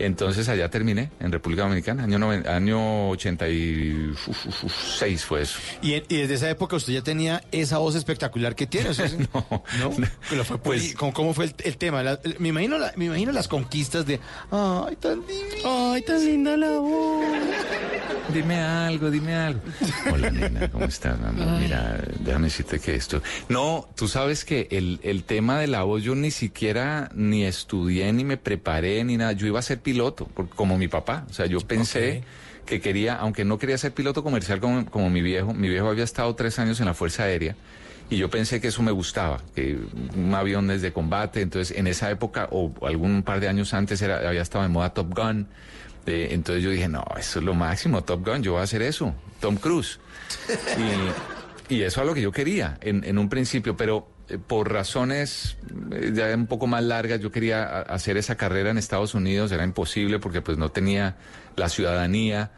Entonces 0.00 0.48
allá 0.48 0.68
terminé, 0.70 1.10
en 1.20 1.30
República 1.30 1.62
Dominicana, 1.62 2.04
año, 2.04 2.18
noven- 2.18 2.46
año 2.48 3.10
86 3.10 5.24
fue 5.24 5.42
eso. 5.42 5.58
Y, 5.82 5.94
en- 5.94 6.04
y 6.08 6.16
desde 6.16 6.34
esa 6.34 6.50
época 6.50 6.76
usted 6.76 6.92
ya 6.94 7.02
tenía 7.02 7.42
esa 7.52 7.78
voz 7.78 7.94
espectacular 7.94 8.54
que 8.54 8.66
tiene. 8.66 8.90
o 8.90 8.94
sea, 8.94 9.08
no, 9.34 9.46
no. 9.78 9.90
Pero 10.28 10.44
fue 10.44 10.58
Pues- 10.58 10.94
¿cómo, 10.94 11.12
cómo 11.12 11.34
fue 11.34 11.46
el, 11.46 11.54
el 11.64 11.76
tema? 11.76 12.02
La- 12.02 12.20
me, 12.38 12.48
imagino 12.48 12.78
la- 12.78 12.92
me 12.96 13.06
imagino 13.06 13.32
las 13.32 13.48
conquistas 13.48 14.06
de. 14.06 14.20
Ay, 14.50 14.96
tan 14.96 15.20
divina. 15.26 15.92
Ay, 15.94 16.02
tan 16.02 16.24
linda 16.24 16.56
la 16.56 16.70
voz. 16.78 17.24
Dime 18.32 18.60
algo, 18.60 19.10
dime 19.10 19.34
algo. 19.34 19.60
Hola, 20.12 20.30
nena, 20.30 20.68
¿cómo 20.70 20.84
estás, 20.84 21.18
mamá? 21.20 21.58
Mira, 21.58 22.00
déjame 22.20 22.46
decirte 22.46 22.78
que 22.78 22.94
esto... 22.94 23.20
No, 23.48 23.88
tú 23.96 24.06
sabes 24.06 24.44
que 24.44 24.68
el, 24.70 25.00
el 25.02 25.24
tema 25.24 25.58
de 25.58 25.66
la 25.66 25.82
voz 25.82 26.04
yo 26.04 26.14
ni 26.14 26.30
siquiera 26.30 27.10
ni 27.12 27.42
estudié, 27.44 28.12
ni 28.12 28.22
me 28.22 28.36
preparé, 28.36 29.02
ni 29.02 29.16
nada. 29.16 29.32
Yo 29.32 29.48
iba 29.48 29.58
a 29.58 29.62
ser 29.62 29.80
piloto, 29.90 30.28
como 30.54 30.78
mi 30.78 30.86
papá. 30.86 31.26
O 31.28 31.32
sea, 31.32 31.46
yo 31.46 31.58
pensé 31.60 32.22
que 32.64 32.80
quería, 32.80 33.16
aunque 33.16 33.44
no 33.44 33.58
quería 33.58 33.76
ser 33.76 33.92
piloto 33.92 34.22
comercial 34.22 34.60
como, 34.60 34.86
como 34.86 35.10
mi 35.10 35.20
viejo, 35.20 35.52
mi 35.52 35.68
viejo 35.68 35.88
había 35.88 36.04
estado 36.04 36.32
tres 36.36 36.58
años 36.60 36.78
en 36.78 36.86
la 36.86 36.94
Fuerza 36.94 37.24
Aérea. 37.24 37.56
Y 38.08 38.16
yo 38.16 38.30
pensé 38.30 38.60
que 38.60 38.68
eso 38.68 38.82
me 38.82 38.92
gustaba, 38.92 39.40
que 39.54 39.78
un 40.16 40.34
avión 40.34 40.68
desde 40.68 40.92
combate. 40.92 41.42
Entonces, 41.42 41.76
en 41.76 41.86
esa 41.88 42.10
época, 42.10 42.48
o 42.52 42.72
algún 42.86 43.22
par 43.22 43.40
de 43.40 43.48
años 43.48 43.74
antes, 43.74 44.00
era, 44.02 44.28
había 44.28 44.42
estado 44.42 44.64
en 44.64 44.70
moda 44.72 44.94
Top 44.94 45.12
Gun. 45.14 45.48
Eh, 46.06 46.28
entonces 46.30 46.62
yo 46.62 46.70
dije, 46.70 46.88
no, 46.88 47.04
eso 47.18 47.40
es 47.40 47.44
lo 47.44 47.54
máximo, 47.54 48.02
Top 48.02 48.24
Gun, 48.26 48.42
yo 48.42 48.52
voy 48.52 48.60
a 48.60 48.64
hacer 48.64 48.82
eso, 48.82 49.14
Tom 49.40 49.56
Cruise. 49.56 49.98
Y, 51.68 51.74
y 51.74 51.82
eso 51.82 52.00
es 52.00 52.06
lo 52.06 52.14
que 52.14 52.20
yo 52.20 52.32
quería 52.32 52.78
en, 52.80 53.04
en 53.04 53.18
un 53.18 53.28
principio, 53.28 53.76
pero 53.76 54.08
por 54.38 54.72
razones 54.72 55.56
eh, 55.92 56.12
ya 56.14 56.34
un 56.34 56.46
poco 56.46 56.66
más 56.66 56.82
largas, 56.82 57.20
yo 57.20 57.30
quería 57.32 57.62
a- 57.64 57.80
hacer 57.82 58.16
esa 58.16 58.36
carrera 58.36 58.70
en 58.70 58.78
Estados 58.78 59.14
Unidos, 59.14 59.50
era 59.52 59.64
imposible 59.64 60.18
porque 60.18 60.42
pues 60.42 60.58
no 60.58 60.70
tenía 60.70 61.16
la 61.56 61.68
ciudadanía. 61.68 62.52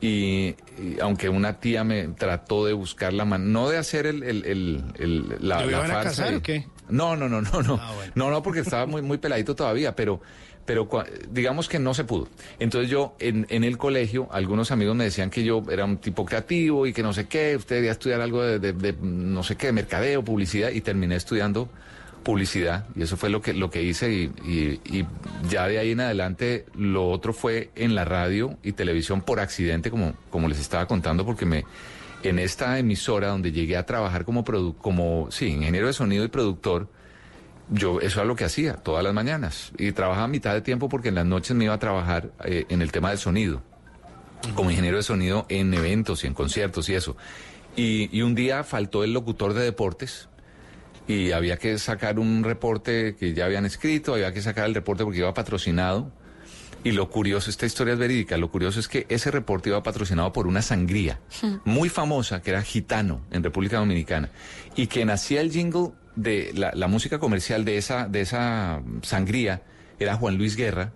Y, 0.00 0.56
y 0.78 0.98
aunque 1.00 1.30
una 1.30 1.58
tía 1.58 1.82
me 1.82 2.08
trató 2.08 2.66
de 2.66 2.74
buscar 2.74 3.14
la 3.14 3.24
mano, 3.24 3.44
no 3.46 3.68
de 3.70 3.78
hacer 3.78 4.06
el, 4.06 4.22
el, 4.22 4.44
el- 4.44 4.84
el- 4.98 5.28
la, 5.40 5.62
¿Lo 5.64 5.70
la 5.70 5.78
a 5.78 5.86
farsa 5.86 6.02
casar 6.10 6.30
de- 6.32 6.36
o 6.36 6.42
qué? 6.42 6.66
no, 6.90 7.16
no, 7.16 7.28
no, 7.30 7.40
no, 7.40 7.62
no. 7.62 7.78
Ah, 7.82 7.92
bueno. 7.94 8.12
No, 8.14 8.30
no, 8.30 8.42
porque 8.42 8.60
estaba 8.60 8.84
muy, 8.86 9.00
muy 9.00 9.16
peladito 9.18 9.54
todavía, 9.56 9.96
pero, 9.96 10.20
pero 10.66 10.88
digamos 11.30 11.68
que 11.68 11.78
no 11.78 11.94
se 11.94 12.04
pudo. 12.04 12.28
Entonces 12.58 12.90
yo, 12.90 13.14
en, 13.20 13.46
en 13.48 13.64
el 13.64 13.78
colegio, 13.78 14.28
algunos 14.32 14.70
amigos 14.72 14.94
me 14.96 15.04
decían 15.04 15.30
que 15.30 15.44
yo 15.44 15.62
era 15.70 15.84
un 15.84 15.96
tipo 15.98 16.24
creativo 16.26 16.86
y 16.86 16.92
que 16.92 17.02
no 17.02 17.12
sé 17.12 17.26
qué, 17.28 17.56
usted 17.56 17.76
debía 17.76 17.92
estudiar 17.92 18.20
algo 18.20 18.42
de, 18.42 18.58
de- 18.72 18.96
no 19.00 19.42
sé 19.42 19.56
qué, 19.56 19.68
de 19.68 19.72
mercadeo, 19.72 20.22
publicidad, 20.24 20.70
y 20.72 20.80
terminé 20.82 21.16
estudiando 21.16 21.68
publicidad, 22.24 22.86
y 22.96 23.02
eso 23.02 23.16
fue 23.16 23.30
lo 23.30 23.40
que, 23.40 23.54
lo 23.54 23.70
que 23.70 23.82
hice, 23.84 24.12
y, 24.12 24.32
y- 24.44 24.80
y 24.98 25.06
ya 25.48 25.68
de 25.68 25.78
ahí 25.78 25.92
en 25.92 26.00
adelante 26.00 26.66
lo 26.74 27.08
otro 27.08 27.32
fue 27.32 27.70
en 27.76 27.94
la 27.94 28.04
radio 28.04 28.58
y 28.64 28.72
televisión 28.72 29.20
por 29.20 29.38
accidente, 29.38 29.90
como, 29.92 30.14
como 30.30 30.48
les 30.48 30.58
estaba 30.58 30.86
contando, 30.88 31.24
porque 31.24 31.46
me, 31.46 31.64
en 32.24 32.40
esta 32.40 32.80
emisora 32.80 33.28
donde 33.28 33.52
llegué 33.52 33.76
a 33.76 33.86
trabajar 33.86 34.24
como 34.24 34.42
produ 34.42 34.74
como 34.76 35.28
sí, 35.30 35.46
ingeniero 35.46 35.86
de 35.86 35.92
sonido 35.92 36.24
y 36.24 36.28
productor, 36.28 36.88
yo 37.68 38.00
eso 38.00 38.20
era 38.20 38.26
lo 38.26 38.36
que 38.36 38.44
hacía 38.44 38.74
todas 38.74 39.02
las 39.02 39.12
mañanas 39.12 39.72
y 39.78 39.92
trabajaba 39.92 40.28
mitad 40.28 40.54
de 40.54 40.60
tiempo 40.60 40.88
porque 40.88 41.08
en 41.08 41.16
las 41.16 41.26
noches 41.26 41.56
me 41.56 41.64
iba 41.64 41.74
a 41.74 41.78
trabajar 41.78 42.30
eh, 42.44 42.66
en 42.68 42.82
el 42.82 42.92
tema 42.92 43.10
del 43.10 43.18
sonido, 43.18 43.62
como 44.54 44.70
ingeniero 44.70 44.96
de 44.96 45.02
sonido 45.02 45.46
en 45.48 45.74
eventos 45.74 46.24
y 46.24 46.26
en 46.26 46.34
conciertos 46.34 46.88
y 46.88 46.94
eso. 46.94 47.16
Y, 47.74 48.08
y 48.16 48.22
un 48.22 48.34
día 48.34 48.64
faltó 48.64 49.04
el 49.04 49.12
locutor 49.12 49.52
de 49.52 49.62
deportes 49.64 50.28
y 51.08 51.32
había 51.32 51.56
que 51.56 51.78
sacar 51.78 52.18
un 52.18 52.42
reporte 52.42 53.16
que 53.18 53.34
ya 53.34 53.44
habían 53.44 53.66
escrito, 53.66 54.14
había 54.14 54.32
que 54.32 54.42
sacar 54.42 54.66
el 54.66 54.74
reporte 54.74 55.04
porque 55.04 55.18
iba 55.18 55.32
patrocinado. 55.34 56.10
Y 56.86 56.92
lo 56.92 57.10
curioso, 57.10 57.50
esta 57.50 57.66
historia 57.66 57.94
es 57.94 57.98
verídica, 57.98 58.36
lo 58.36 58.48
curioso 58.48 58.78
es 58.78 58.86
que 58.86 59.06
ese 59.08 59.32
reporte 59.32 59.70
iba 59.70 59.82
patrocinado 59.82 60.32
por 60.32 60.46
una 60.46 60.62
sangría 60.62 61.18
muy 61.64 61.88
famosa 61.88 62.42
que 62.42 62.50
era 62.50 62.62
Gitano 62.62 63.22
en 63.32 63.42
República 63.42 63.78
Dominicana 63.78 64.30
y 64.76 64.86
quien 64.86 65.10
hacía 65.10 65.40
el 65.40 65.50
jingle 65.50 65.90
de 66.14 66.52
la, 66.54 66.70
la 66.76 66.86
música 66.86 67.18
comercial 67.18 67.64
de 67.64 67.76
esa, 67.76 68.06
de 68.06 68.20
esa 68.20 68.82
sangría 69.02 69.62
era 69.98 70.14
Juan 70.14 70.36
Luis 70.36 70.54
Guerra, 70.54 70.92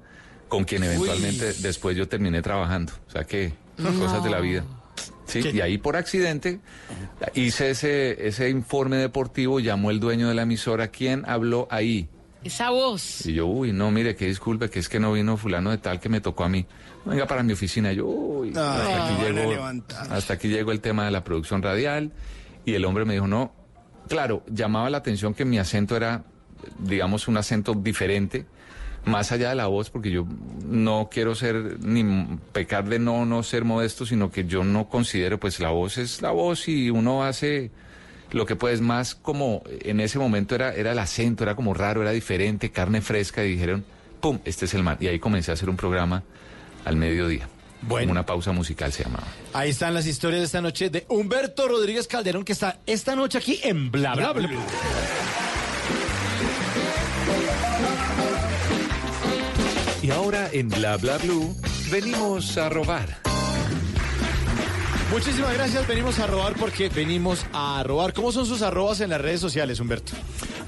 con 0.47 0.63
quien 0.63 0.85
eventualmente 0.85 1.55
después 1.55 1.97
yo 1.97 2.07
terminé 2.07 2.41
trabajando. 2.41 2.93
O 3.09 3.11
sea 3.11 3.25
que 3.25 3.53
cosas 3.77 4.23
de 4.23 4.31
la 4.31 4.39
vida. 4.39 4.65
Sí, 5.27 5.41
y 5.53 5.61
ahí 5.61 5.79
por 5.79 5.97
accidente 5.97 6.61
hice 7.35 7.71
ese, 7.71 8.29
ese 8.29 8.49
informe 8.49 8.97
deportivo, 8.97 9.59
llamó 9.59 9.91
el 9.91 9.99
dueño 9.99 10.29
de 10.29 10.35
la 10.35 10.43
emisora, 10.43 10.89
¿quién 10.89 11.25
habló 11.27 11.67
ahí? 11.69 12.09
Esa 12.43 12.71
voz. 12.71 13.27
Y 13.27 13.35
yo, 13.35 13.47
uy, 13.47 13.73
no, 13.73 13.91
mire, 13.91 14.17
que 14.17 14.27
disculpe, 14.27 14.71
que 14.71 14.79
es 14.79 14.89
que 14.89 14.99
no 14.99 15.13
vino 15.13 15.37
fulano 15.37 15.71
de 15.71 15.79
tal 15.79 16.01
que 16.01 16.09
me 16.09 16.21
tocó 16.21 16.45
a 16.45 16.49
mí. 16.49 16.67
Venga 17.05 17.27
para 17.27 17.43
mi 17.43 17.53
oficina. 17.53 17.93
Yo, 17.93 18.07
uy, 18.07 18.51
hasta, 18.51 19.15
aquí 19.15 20.11
hasta 20.11 20.35
aquí 20.35 20.49
llegó 20.49 20.73
el 20.73 20.81
tema 20.81 21.05
de 21.05 21.11
la 21.11 21.23
producción 21.23 21.63
radial. 21.63 22.13
Y 22.65 22.75
el 22.75 22.85
hombre 22.85 23.05
me 23.05 23.15
dijo, 23.15 23.27
no, 23.27 23.53
claro, 24.09 24.43
llamaba 24.51 24.91
la 24.91 24.99
atención 24.99 25.35
que 25.35 25.45
mi 25.45 25.59
acento 25.59 25.97
era, 25.97 26.25
digamos, 26.79 27.29
un 27.29 27.37
acento 27.37 27.75
diferente, 27.75 28.47
más 29.05 29.33
allá 29.33 29.51
de 29.51 29.55
la 29.55 29.67
voz, 29.67 29.91
porque 29.91 30.11
yo 30.11 30.27
no 30.67 31.09
quiero 31.11 31.35
ser, 31.35 31.79
ni 31.81 32.39
pecar 32.53 32.89
de 32.89 32.99
no, 32.99 33.25
no 33.25 33.43
ser 33.43 33.65
modesto, 33.65 34.05
sino 34.05 34.31
que 34.31 34.45
yo 34.45 34.65
no 34.65 34.89
considero, 34.89 35.39
pues 35.39 35.61
la 35.61 35.71
voz 35.71 35.97
es 35.97 36.21
la 36.23 36.31
voz 36.31 36.69
y 36.69 36.91
uno 36.91 37.25
hace 37.25 37.71
lo 38.33 38.47
que 38.47 38.57
pues 38.57 38.81
más 38.81 39.15
como 39.15 39.63
en 39.67 40.01
ese 40.01 40.19
momento 40.19 40.55
era, 40.55 40.75
era 40.75 40.93
el 40.93 40.99
acento, 40.99 41.45
era 41.45 41.55
como 41.55 41.75
raro, 41.75 42.03
era 42.03 42.11
diferente, 42.13 42.71
carne 42.71 43.01
fresca, 43.01 43.45
y 43.45 43.53
dijeron, 43.53 43.85
¡pum! 44.21 44.39
Este 44.45 44.65
es 44.65 44.75
el 44.75 44.83
man. 44.83 44.97
Y 45.01 45.09
ahí 45.09 45.19
comencé 45.19 45.51
a 45.51 45.55
hacer 45.55 45.69
un 45.69 45.77
programa 45.77 46.23
al 46.85 46.97
mediodía. 46.97 47.49
Bueno. 47.83 48.09
Como 48.09 48.13
una 48.13 48.27
pausa 48.27 48.53
musical 48.53 48.93
se 48.93 49.05
llamaba. 49.05 49.27
Ahí 49.55 49.71
están 49.71 49.95
las 49.95 50.07
historias 50.07 50.41
de 50.41 50.47
esta 50.47 50.61
noche 50.61 50.91
de 50.91 51.07
Humberto 51.09 51.67
Rodríguez 51.67 52.07
Calderón, 52.07 52.45
que 52.45 52.53
está 52.53 52.79
esta 52.87 53.17
noche 53.17 53.39
aquí 53.39 53.59
en 53.63 53.91
Bla 53.91 54.15
Bla 54.15 54.33
Blue. 54.33 54.49
Y 60.03 60.11
ahora 60.11 60.49
en 60.53 60.69
Bla 60.69 60.97
Bla 60.97 61.19
Blue 61.19 61.55
venimos 61.91 62.57
a 62.59 62.69
robar. 62.69 63.30
Muchísimas 65.11 65.53
gracias, 65.55 65.87
venimos 65.89 66.19
a 66.21 66.27
robar 66.29 66.55
porque 66.55 66.89
venimos 66.89 67.45
a 67.53 67.83
robar. 67.85 68.13
¿Cómo 68.13 68.31
son 68.31 68.47
sus 68.47 68.63
arrobas 68.63 69.01
en 69.01 69.11
las 69.11 69.21
redes 69.21 69.41
sociales, 69.41 69.81
Humberto? 69.81 70.13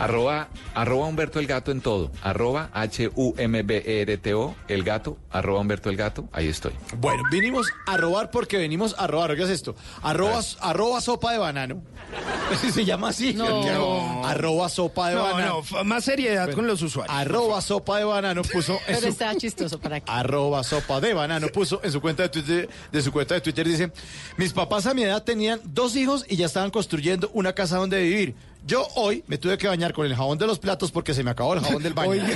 Arroba, 0.01 0.49
arroba 0.75 1.07
Humberto 1.07 1.39
el 1.39 1.47
Gato 1.47 1.71
en 1.71 1.81
todo. 1.81 2.11
Arroba 2.23 2.69
H-U-M-B-E-R-T-O, 2.73 4.57
el 4.67 4.83
gato. 4.83 5.17
Arroba 5.31 5.61
Humberto 5.61 5.91
el 5.91 5.97
Gato, 5.97 6.29
ahí 6.33 6.49
estoy. 6.49 6.73
Bueno, 6.97 7.23
vinimos 7.31 7.69
a 7.87 7.97
robar 7.97 8.33
porque 8.33 8.57
venimos 8.57 8.97
a 8.99 9.07
robar. 9.07 9.37
¿Qué 9.37 9.45
es 9.45 9.49
esto? 9.51 9.77
Arroba, 10.03 10.41
arroba 10.61 11.01
sopa 11.01 11.31
de 11.33 11.39
banano. 11.39 11.83
Se 12.73 12.85
llama 12.85 13.11
así. 13.11 13.35
No. 13.35 14.27
Arroba 14.27 14.69
sopa 14.69 15.11
de 15.11 15.15
No, 15.15 15.23
banano. 15.23 15.63
no, 15.73 15.85
más 15.85 16.05
seriedad 16.05 16.51
con 16.53 16.67
los 16.67 16.83
usuarios. 16.83 17.17
Arroba 17.17 17.61
sopa 17.61 17.99
de 17.99 18.05
banano 18.05 18.43
puso 18.43 18.79
Pero 18.87 19.01
su, 19.03 19.07
estaba 19.07 19.37
chistoso 19.37 19.79
para 19.79 20.01
que. 20.01 20.11
arroba 20.11 20.65
sopa 20.65 21.01
de 21.01 21.15
banano 21.15 21.47
puso 21.49 21.81
en 21.85 21.93
su 21.93 22.01
cuenta 22.01 22.25
de 22.25 22.29
Twitter, 22.29 22.69
de 22.91 23.03
su 23.03 23.13
cuenta 23.13 23.35
de 23.35 23.41
Twitter 23.41 23.67
dice, 23.69 23.93
mis 24.37 24.53
papás 24.53 24.87
a 24.87 24.95
mi 24.95 25.03
edad 25.03 25.23
tenían 25.23 25.61
dos 25.65 25.97
hijos 25.97 26.25
y 26.29 26.37
ya 26.37 26.47
estaban 26.47 26.71
construyendo 26.71 27.31
una 27.35 27.53
casa 27.53 27.77
donde 27.77 28.01
vivir. 28.03 28.35
Yo 28.65 28.87
hoy 28.95 29.25
me 29.27 29.39
tuve 29.39 29.59
que 29.59 29.67
bañar 29.67 29.93
con 29.93 30.07
el 30.07 30.15
jabón 30.15 30.39
de 30.39 30.47
los 30.47 30.59
platos 30.61 30.93
porque 30.93 31.15
se 31.15 31.25
me 31.25 31.33
acabó 31.33 31.55
el 31.55 31.61
jabón 31.61 31.83
del 31.83 31.95
baño. 31.95 32.13
Oiga, 32.13 32.27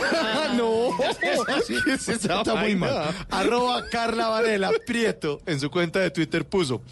no. 0.56 0.90
Está 1.94 2.54
muy 2.56 2.74
mal. 2.74 3.14
Arroba 3.30 3.84
Carla 3.90 4.28
Varela 4.28 4.72
Prieto 4.86 5.40
en 5.46 5.60
su 5.60 5.70
cuenta 5.70 6.00
de 6.00 6.10
Twitter 6.10 6.44
puso. 6.44 6.82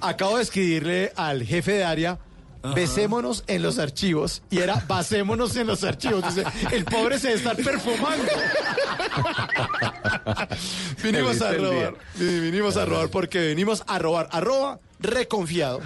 Acabo 0.00 0.38
de 0.38 0.42
escribirle 0.42 1.12
al 1.16 1.42
jefe 1.42 1.72
de 1.72 1.84
área. 1.84 2.18
Besémonos 2.74 3.44
en 3.46 3.62
los 3.62 3.78
archivos 3.78 4.42
y 4.50 4.58
era 4.58 4.84
basémonos 4.86 5.56
en 5.56 5.66
los 5.66 5.84
archivos. 5.84 6.22
Dice, 6.34 6.46
el 6.72 6.84
pobre 6.84 7.18
se 7.18 7.28
debe 7.28 7.38
estar 7.38 7.56
perfumando. 7.56 8.24
vinimos 11.02 11.40
a 11.42 11.52
robar. 11.52 11.94
Vi- 12.16 12.40
Vinimos 12.40 12.76
a 12.76 12.84
robar 12.84 13.08
porque 13.10 13.38
venimos 13.40 13.82
a 13.86 13.98
robar. 13.98 14.28
Arroba 14.32 14.80
reconfiado. 15.00 15.80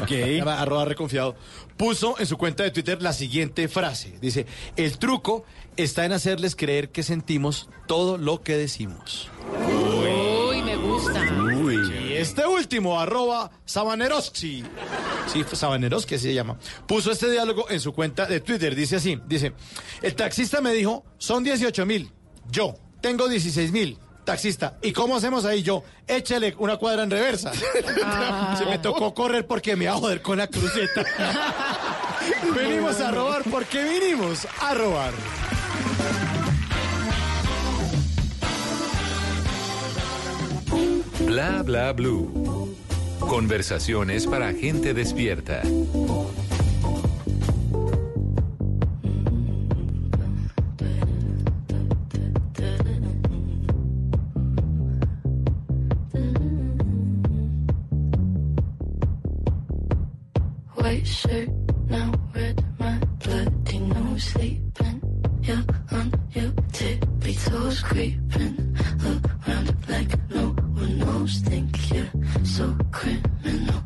Ok. 0.00 0.12
Arroba 0.46 0.84
reconfiado. 0.84 1.36
Puso 1.76 2.18
en 2.18 2.26
su 2.26 2.36
cuenta 2.36 2.62
de 2.62 2.70
Twitter 2.70 3.00
la 3.02 3.12
siguiente 3.12 3.68
frase. 3.68 4.18
Dice, 4.20 4.46
el 4.76 4.98
truco 4.98 5.44
está 5.76 6.04
en 6.04 6.12
hacerles 6.12 6.56
creer 6.56 6.90
que 6.90 7.02
sentimos 7.02 7.68
todo 7.86 8.18
lo 8.18 8.42
que 8.42 8.56
decimos. 8.56 9.28
Uy, 9.66 10.62
me 10.62 10.76
gusta. 10.76 11.20
Este 12.20 12.46
último, 12.46 13.00
arroba 13.00 13.50
Sabaneroski. 13.64 14.62
Sí, 15.26 15.44
Sabaneroski 15.52 16.18
se 16.18 16.34
llama. 16.34 16.58
Puso 16.86 17.12
este 17.12 17.30
diálogo 17.30 17.70
en 17.70 17.80
su 17.80 17.92
cuenta 17.92 18.26
de 18.26 18.40
Twitter. 18.40 18.74
Dice 18.74 18.96
así, 18.96 19.18
dice, 19.26 19.54
el 20.02 20.14
taxista 20.14 20.60
me 20.60 20.72
dijo, 20.72 21.04
son 21.16 21.42
18 21.42 21.86
mil. 21.86 22.12
Yo, 22.50 22.74
tengo 23.00 23.28
16 23.28 23.72
mil. 23.72 23.98
taxista, 24.24 24.78
¿y 24.82 24.92
cómo 24.92 25.16
hacemos 25.16 25.44
ahí? 25.44 25.62
Yo, 25.62 25.82
échale 26.06 26.54
una 26.58 26.76
cuadra 26.76 27.04
en 27.04 27.10
reversa. 27.10 27.52
Se 28.58 28.66
me 28.66 28.78
tocó 28.78 29.14
correr 29.14 29.46
porque 29.46 29.74
me 29.74 29.84
iba 29.84 29.94
a 29.94 29.96
joder 29.96 30.20
con 30.20 30.38
la 30.38 30.46
cruceta. 30.46 31.04
venimos 32.54 33.00
a 33.00 33.10
robar 33.10 33.42
porque 33.50 33.82
vinimos 33.82 34.46
a 34.60 34.74
robar. 34.74 35.12
Bla 41.26 41.62
bla 41.62 41.92
blue. 41.92 42.76
Conversaciones 43.20 44.26
para 44.26 44.52
gente 44.52 44.94
despierta. 44.94 45.62
White 60.74 61.06
shirt, 61.06 61.48
now 61.88 62.12
red, 62.34 62.64
my 62.78 62.98
bloody 63.24 63.78
nose 63.78 64.24
sleeping. 64.24 65.00
You're 65.42 65.64
on 65.92 66.12
your 66.32 66.52
tippy 66.72 67.34
toes 67.34 67.82
creeping 67.82 68.59
knows. 71.30 71.40
Think 71.48 71.92
you're 71.92 72.44
so 72.44 72.76
criminal. 72.92 73.82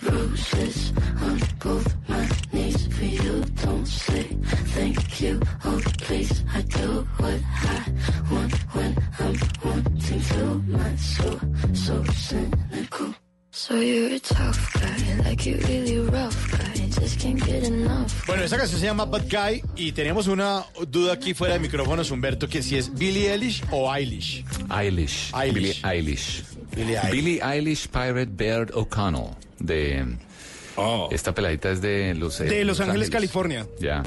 Bruises 0.00 0.92
on 1.20 1.40
both 1.60 2.08
my 2.08 2.28
knees 2.52 2.86
for 2.86 3.04
you. 3.04 3.44
Don't 3.62 3.86
say 3.86 4.22
thank 4.74 5.20
you. 5.20 5.40
Oh, 5.64 5.80
please, 5.98 6.42
I 6.54 6.62
do 6.62 7.06
what 7.18 7.40
I 7.62 7.92
want 8.30 8.52
when 8.74 8.96
I'm 9.18 9.36
wanting 9.64 10.20
to. 10.20 10.62
My 10.68 10.96
soul, 10.96 11.40
so 11.74 12.04
cynical. 12.04 13.14
So 13.50 13.74
you're 13.74 14.14
a 14.14 14.20
tough 14.20 14.72
guy, 14.74 15.24
like 15.24 15.46
you 15.46 15.56
really 15.66 15.98
rough 15.98 16.50
guy. 16.52 16.86
Just 17.00 17.18
can't 17.18 17.42
get 17.44 17.64
enough. 17.64 18.26
Bueno, 18.26 18.44
esa 18.44 18.56
canción 18.56 18.80
se 18.80 18.86
llama 18.86 19.06
Bad 19.06 19.24
Guy 19.30 19.62
y 19.76 19.92
teníamos 19.92 20.28
una 20.28 20.64
duda 20.88 21.14
aquí 21.14 21.34
fuera 21.34 21.54
de 21.54 21.60
micrófonos, 21.60 22.10
Humberto, 22.10 22.48
que 22.48 22.62
si 22.62 22.76
es 22.76 22.92
Billie 22.94 23.32
Eilish 23.32 23.62
o 23.70 23.92
Eilish. 23.92 24.44
Eilish. 24.70 25.32
Billie 25.52 25.74
Eilish. 25.82 26.42
Billie 26.74 26.96
Eilish. 26.98 27.10
Billie 27.12 27.40
Eilish 27.42 27.88
Pirate 27.88 28.26
Baird 28.30 28.70
O'Connell. 28.74 29.30
De. 29.58 30.04
Esta 31.10 31.34
peladita 31.34 31.70
es 31.70 31.80
de 31.80 32.14
Los, 32.14 32.40
eh, 32.40 32.44
De 32.44 32.64
Los 32.64 32.80
Ángeles, 32.80 33.08
California. 33.08 33.66
Ya. 33.80 34.02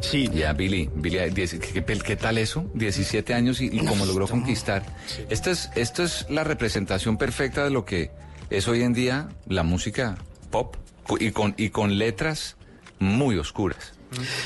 Sí. 0.00 0.28
Ya, 0.34 0.52
Billy. 0.52 0.90
Billy 0.94 1.18
diez- 1.30 1.58
¿qué, 1.60 2.16
tal 2.16 2.38
eso? 2.38 2.68
17 2.74 3.34
años 3.34 3.60
y, 3.60 3.66
y 3.66 3.78
cómo 3.84 4.04
logró 4.04 4.26
conquistar. 4.26 4.84
Esto 5.30 5.50
es, 5.50 5.70
esto 5.76 6.02
es 6.02 6.26
la 6.28 6.42
representación 6.42 7.16
perfecta 7.18 7.62
de 7.64 7.70
lo 7.70 7.84
que 7.84 8.10
es 8.50 8.66
hoy 8.66 8.82
en 8.82 8.92
día 8.94 9.28
la 9.46 9.62
música 9.62 10.18
pop 10.50 10.76
y 11.20 11.30
con, 11.30 11.54
y 11.56 11.70
con 11.70 11.98
letras 11.98 12.56
muy 12.98 13.36
oscuras. 13.38 13.91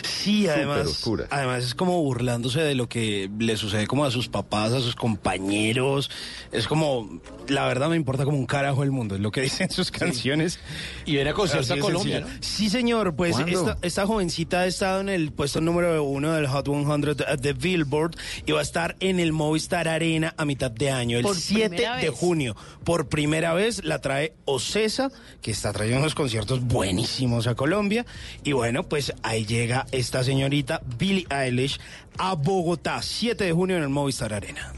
Sí, 0.03 0.49
además, 0.49 0.87
oscura. 0.87 1.27
además 1.31 1.65
es 1.65 1.75
como 1.75 2.03
burlándose 2.03 2.61
de 2.61 2.75
lo 2.75 2.89
que 2.89 3.31
le 3.39 3.57
sucede 3.57 3.87
como 3.87 4.05
a 4.05 4.11
sus 4.11 4.29
papás, 4.29 4.73
a 4.73 4.81
sus 4.81 4.95
compañeros. 4.95 6.11
Es 6.53 6.67
como, 6.67 7.21
la 7.49 7.67
verdad 7.67 7.89
me 7.89 7.97
importa 7.97 8.25
como 8.25 8.39
un 8.39 8.47
carajo 8.47 8.83
el 8.83 8.91
mundo, 8.91 9.15
es 9.15 9.21
lo 9.21 9.31
que 9.31 9.41
dicen 9.43 9.71
sus 9.71 9.91
canciones. 9.91 10.59
Y 11.05 11.13
viene 11.13 11.31
a 11.31 11.35
concierto 11.35 11.75
a 11.75 11.79
Colombia, 11.79 12.19
sencillo. 12.19 12.37
¿no? 12.37 12.43
Sí, 12.43 12.71
señor, 12.71 13.17
pues 13.17 13.37
esta, 13.39 13.79
esta 13.83 14.07
jovencita 14.07 14.61
ha 14.61 14.67
estado 14.67 15.01
en 15.01 15.09
el 15.09 15.33
puesto 15.33 15.61
número 15.61 16.03
uno 16.05 16.33
del 16.33 16.47
Hot 16.47 16.67
100 16.67 17.17
de 17.41 17.53
Billboard 17.53 18.17
y 18.45 18.53
va 18.53 18.61
a 18.61 18.63
estar 18.63 18.97
en 19.01 19.21
el 19.21 19.33
Movistar 19.33 19.89
Arena 19.89 20.35
a 20.37 20.45
mitad 20.45 20.71
de 20.71 20.91
año, 20.91 21.19
el 21.19 21.25
Por 21.25 21.37
7 21.37 21.69
primera 21.69 21.97
de 21.97 22.09
junio. 22.11 22.57
Por 22.85 23.09
primera 23.09 23.55
vez 23.55 23.85
la 23.85 24.01
trae 24.01 24.35
Ocesa, 24.45 25.11
que 25.43 25.51
está 25.51 25.73
trayendo 25.73 26.01
unos 26.01 26.15
conciertos 26.15 26.61
buenísimos 26.63 27.47
a 27.47 27.55
Colombia. 27.55 28.07
Y 28.45 28.53
bueno, 28.53 28.83
pues 28.85 29.13
ahí 29.23 29.45
llega 29.45 29.56
esta 29.93 30.23
señorita 30.23 30.81
Billie 30.99 31.27
Eilish 31.31 31.79
a 32.19 32.35
Bogotá, 32.35 33.03
7 33.03 33.45
de 33.45 33.53
junio 33.53 33.77
en 33.77 33.83
el 33.83 33.89
Movistar 33.89 34.33
Arena. 34.33 34.73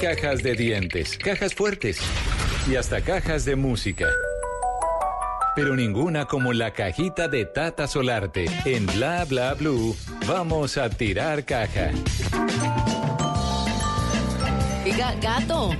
Cajas 0.00 0.42
de 0.42 0.54
dientes, 0.54 1.16
cajas 1.16 1.54
fuertes 1.54 1.98
y 2.70 2.76
hasta 2.76 3.00
cajas 3.00 3.44
de 3.44 3.56
música. 3.56 4.06
Pero 5.54 5.74
ninguna 5.74 6.26
como 6.26 6.52
la 6.52 6.72
cajita 6.72 7.28
de 7.28 7.46
Tata 7.46 7.86
Solarte. 7.86 8.46
En 8.64 8.86
Bla 8.86 9.24
Bla 9.24 9.54
Blue, 9.54 9.96
vamos 10.26 10.76
a 10.76 10.90
tirar 10.90 11.44
caja. 11.44 11.90
Gato. 15.20 15.70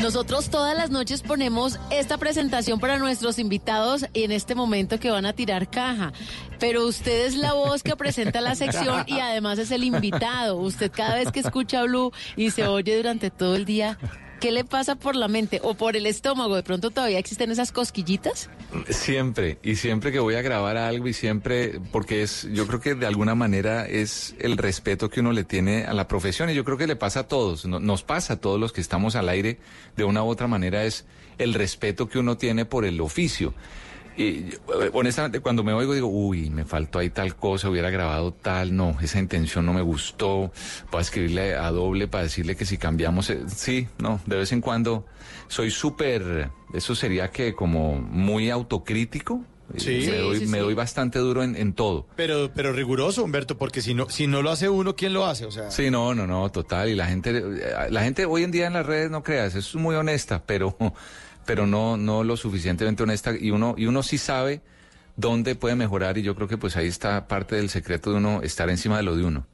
Nosotros 0.00 0.50
todas 0.50 0.76
las 0.76 0.90
noches 0.90 1.22
ponemos 1.22 1.78
esta 1.90 2.18
presentación 2.18 2.80
para 2.80 2.98
nuestros 2.98 3.38
invitados 3.38 4.06
en 4.14 4.32
este 4.32 4.54
momento 4.54 4.98
que 4.98 5.10
van 5.10 5.26
a 5.26 5.32
tirar 5.32 5.70
caja. 5.70 6.12
Pero 6.58 6.86
usted 6.86 7.26
es 7.26 7.36
la 7.36 7.52
voz 7.52 7.82
que 7.82 7.96
presenta 7.96 8.40
la 8.40 8.54
sección 8.54 9.04
y 9.06 9.20
además 9.20 9.58
es 9.58 9.70
el 9.70 9.84
invitado. 9.84 10.56
Usted 10.56 10.90
cada 10.90 11.16
vez 11.16 11.30
que 11.30 11.40
escucha 11.40 11.82
Blue 11.84 12.12
y 12.36 12.50
se 12.50 12.66
oye 12.66 12.96
durante 12.96 13.30
todo 13.30 13.56
el 13.56 13.64
día, 13.64 13.98
¿qué 14.44 14.52
le 14.52 14.62
pasa 14.62 14.94
por 14.94 15.16
la 15.16 15.26
mente 15.26 15.58
o 15.62 15.72
por 15.72 15.96
el 15.96 16.04
estómago? 16.04 16.54
¿De 16.54 16.62
pronto 16.62 16.90
todavía 16.90 17.18
existen 17.18 17.50
esas 17.50 17.72
cosquillitas? 17.72 18.50
Siempre, 18.90 19.56
y 19.62 19.76
siempre 19.76 20.12
que 20.12 20.18
voy 20.18 20.34
a 20.34 20.42
grabar 20.42 20.76
algo 20.76 21.08
y 21.08 21.14
siempre, 21.14 21.80
porque 21.90 22.22
es, 22.22 22.46
yo 22.52 22.66
creo 22.66 22.78
que 22.78 22.94
de 22.94 23.06
alguna 23.06 23.34
manera 23.34 23.86
es 23.86 24.34
el 24.38 24.58
respeto 24.58 25.08
que 25.08 25.20
uno 25.20 25.32
le 25.32 25.44
tiene 25.44 25.84
a 25.86 25.94
la 25.94 26.06
profesión 26.08 26.50
y 26.50 26.54
yo 26.54 26.62
creo 26.62 26.76
que 26.76 26.86
le 26.86 26.94
pasa 26.94 27.20
a 27.20 27.26
todos, 27.26 27.64
no- 27.64 27.80
nos 27.80 28.02
pasa 28.02 28.34
a 28.34 28.36
todos 28.36 28.60
los 28.60 28.70
que 28.74 28.82
estamos 28.82 29.16
al 29.16 29.30
aire 29.30 29.58
de 29.96 30.04
una 30.04 30.22
u 30.22 30.28
otra 30.28 30.46
manera 30.46 30.84
es 30.84 31.06
el 31.38 31.54
respeto 31.54 32.06
que 32.10 32.18
uno 32.18 32.36
tiene 32.36 32.66
por 32.66 32.84
el 32.84 33.00
oficio. 33.00 33.54
Y 34.16 34.50
yo, 34.50 34.58
eh, 34.82 34.90
honestamente, 34.92 35.40
cuando 35.40 35.64
me 35.64 35.72
oigo 35.72 35.92
digo, 35.94 36.06
uy, 36.08 36.50
me 36.50 36.64
faltó 36.64 36.98
ahí 37.00 37.10
tal 37.10 37.34
cosa, 37.36 37.68
hubiera 37.68 37.90
grabado 37.90 38.32
tal, 38.32 38.76
no, 38.76 38.96
esa 39.02 39.18
intención 39.18 39.66
no 39.66 39.72
me 39.72 39.82
gustó, 39.82 40.52
voy 40.92 40.98
a 40.98 41.00
escribirle 41.00 41.54
a 41.56 41.70
doble 41.70 42.06
para 42.06 42.24
decirle 42.24 42.54
que 42.56 42.64
si 42.64 42.78
cambiamos, 42.78 43.28
eh, 43.30 43.40
sí, 43.48 43.88
no, 43.98 44.20
de 44.26 44.36
vez 44.36 44.52
en 44.52 44.60
cuando 44.60 45.04
soy 45.48 45.70
súper, 45.70 46.50
eso 46.72 46.94
sería 46.94 47.30
que 47.30 47.54
como 47.54 47.96
muy 47.96 48.50
autocrítico. 48.50 49.40
eh, 49.74 49.80
Sí. 49.80 50.06
me, 50.10 50.18
doy, 50.18 50.38
sí, 50.40 50.46
me 50.46 50.58
sí. 50.58 50.62
doy 50.64 50.74
bastante 50.74 51.18
duro 51.18 51.42
en, 51.42 51.56
en 51.56 51.72
todo. 51.72 52.06
Pero, 52.16 52.50
pero 52.54 52.72
riguroso, 52.72 53.24
Humberto, 53.24 53.56
porque 53.58 53.80
si 53.80 53.94
no, 53.94 54.08
si 54.10 54.26
no 54.26 54.42
lo 54.42 54.50
hace 54.50 54.68
uno, 54.68 54.94
¿quién 54.94 55.12
lo 55.14 55.24
hace? 55.26 55.46
O 55.46 55.50
sea, 55.50 55.70
Sí, 55.70 55.90
no, 55.90 56.14
no, 56.14 56.26
no, 56.26 56.50
total. 56.52 56.88
Y 56.90 56.94
la 56.94 57.06
gente, 57.06 57.42
la 57.90 58.02
gente 58.02 58.26
hoy 58.26 58.44
en 58.44 58.50
día 58.50 58.66
en 58.66 58.74
las 58.74 58.84
redes 58.86 59.10
no 59.10 59.22
creas, 59.22 59.54
es 59.54 59.74
muy 59.74 59.94
honesta, 59.96 60.42
pero, 60.46 60.76
pero 61.46 61.66
no, 61.66 61.96
no 61.96 62.24
lo 62.24 62.36
suficientemente 62.36 63.02
honesta. 63.02 63.32
Y 63.38 63.50
uno, 63.50 63.74
y 63.76 63.86
uno 63.86 64.02
sí 64.02 64.18
sabe 64.18 64.60
dónde 65.16 65.54
puede 65.54 65.76
mejorar. 65.76 66.18
Y 66.18 66.22
yo 66.22 66.34
creo 66.34 66.48
que 66.48 66.58
pues 66.58 66.76
ahí 66.76 66.86
está 66.86 67.28
parte 67.28 67.56
del 67.56 67.70
secreto 67.70 68.10
de 68.10 68.16
uno 68.18 68.42
estar 68.42 68.70
encima 68.70 68.96
de 68.96 69.02
lo 69.02 69.16
de 69.16 69.24
uno. 69.24 69.46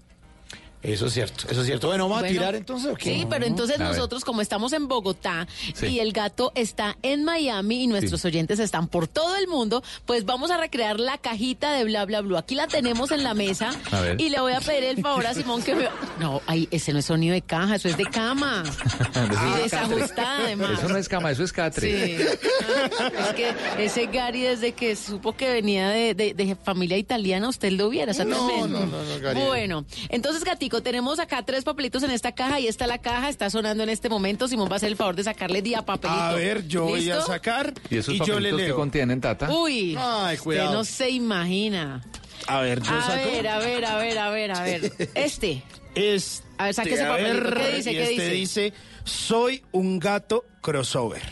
Eso 0.83 1.07
es 1.07 1.13
cierto, 1.13 1.45
eso 1.51 1.61
es 1.61 1.67
cierto. 1.67 1.89
Bueno, 1.89 2.05
¿vamos 2.05 2.21
Bueno, 2.21 2.29
a 2.31 2.39
tirar 2.41 2.55
entonces 2.55 2.91
o 2.93 2.95
qué? 2.95 3.15
Sí, 3.15 3.27
pero 3.29 3.45
entonces 3.45 3.79
A 3.79 3.85
ver. 3.85 3.89
nosotros, 3.93 4.25
como 4.25 4.41
estamos 4.41 4.73
en 4.73 4.89
Bogotá 4.89 5.47
Sí. 5.75 5.87
y 5.89 6.01
el 6.01 6.13
gato 6.13 6.53
está 6.55 6.97
en 7.03 7.25
Miami 7.25 7.83
y 7.85 7.87
nuestros 7.87 8.25
oyentes 8.25 8.59
están 8.59 8.89
por 8.89 9.07
todo 9.07 9.37
el 9.37 9.47
mundo, 9.47 9.83
pues 10.07 10.25
vamos 10.25 10.51
a 10.51 10.57
recrear 10.57 10.99
la 10.99 11.19
cajita 11.19 11.73
de 11.73 11.85
bla 11.85 12.07
bla 12.07 12.23
bla. 12.23 12.39
Aquí 12.39 12.55
la 12.55 12.67
tenemos 12.67 13.11
en 13.11 13.25
la 13.25 13.35
mesa 13.35 13.73
A 13.91 14.01
ver. 14.01 14.21
y 14.21 14.31
le 14.31 14.41
voy 14.41 14.53
a 14.55 14.61
pedir 14.61 14.85
el 14.85 15.03
favor 15.03 15.27
a 15.27 15.35
Simón 15.35 15.63
que 15.63 15.75
me. 15.75 15.89
No, 16.19 16.41
ay, 16.47 16.67
ese 16.71 16.93
no 16.95 16.99
es 17.01 17.05
sonido 17.05 17.35
de 17.35 17.43
caja, 17.43 17.75
eso 17.77 17.89
es 17.89 17.97
de 17.99 18.05
cama. 18.05 18.63
y 19.59 19.63
desajustada 19.63 20.45
además. 20.45 20.79
Eso 20.79 20.89
no 20.89 20.97
es 20.97 21.09
cama, 21.09 21.31
eso 21.31 21.45
es 21.45 21.53
catre. 21.53 21.91
Sí. 21.91 22.23
Es 22.23 23.35
que 23.35 23.55
ese 23.85 24.07
Gary, 24.07 24.43
desde 24.43 24.73
que 24.73 24.97
supo 24.97 25.35
que 25.37 25.51
venía 25.53 25.89
de, 25.91 26.15
de- 26.15 26.35
de 26.35 26.57
familia 26.57 26.97
italiana, 26.97 27.49
usted 27.49 27.73
lo 27.73 27.87
hubiera. 27.89 28.13
está 28.13 28.25
No, 28.25 28.67
no, 28.67 28.87
no, 28.87 28.87
no, 28.87 29.21
Gary. 29.21 29.41
Bueno, 29.41 29.85
entonces, 30.09 30.45
Tenemos 30.81 31.19
acá 31.19 31.43
tres 31.45 31.65
papelitos 31.65 32.03
en 32.05 32.11
esta 32.13 32.33
caja 32.33 32.61
y 32.61 32.69
esta 32.69 32.87
la 32.87 32.99
caja, 32.99 33.29
está 33.29 33.51
sonando 33.51 33.83
en 33.83 33.89
este 33.89 34.09
momento. 34.09 34.47
Simón 34.47 34.69
va 34.69 34.75
a 34.75 34.77
hacer 34.77 34.89
el 34.91 34.97
favor 34.97 35.17
de 35.17 35.25
sacarle 35.25 35.61
día 35.63 35.83
papelito. 35.85 36.21
A 36.21 36.33
ver, 36.35 36.67
yo 36.69 36.85
voy 36.85 37.11
a 37.11 37.21
sacar 37.23 37.75
¿Y 37.91 37.99
esos 37.99 38.15
yo 38.15 38.21
le 38.21 38.29
papelitos 38.51 38.61
que 38.61 38.67
leo. 38.69 38.77
contienen, 38.77 39.21
Tata? 39.21 39.53
Uy, 39.53 39.97
Ay, 39.99 40.35
usted 40.35 40.45
cuidado. 40.45 40.73
no 40.73 40.85
se 40.85 41.11
imagina. 41.11 42.03
A 42.47 42.61
ver, 42.61 42.81
yo 42.81 42.95
A 42.95 43.03
saco. 43.03 43.31
ver, 43.31 43.49
a 43.49 43.59
ver, 43.59 43.85
a 43.85 43.97
ver, 43.99 44.19
a 44.19 44.31
ver, 44.31 44.51
a 44.53 44.63
ver. 44.63 44.93
Este. 45.15 45.63
Este, 45.95 46.45
A 46.57 46.65
ver, 46.67 46.75
saque 46.75 46.95
ese 46.95 47.05
papelito. 47.05 47.51
¿Qué 47.57 47.77
dice? 47.77 47.91
y 47.91 47.95
¿Qué 47.95 48.03
este 48.03 48.31
dice? 48.31 48.61
dice, 48.71 48.73
soy 49.05 49.63
un 49.73 49.99
gato 49.99 50.45
crossover. 50.61 51.23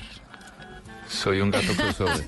Soy 1.08 1.40
un 1.40 1.50
gato 1.50 1.72
crossover. 1.76 2.24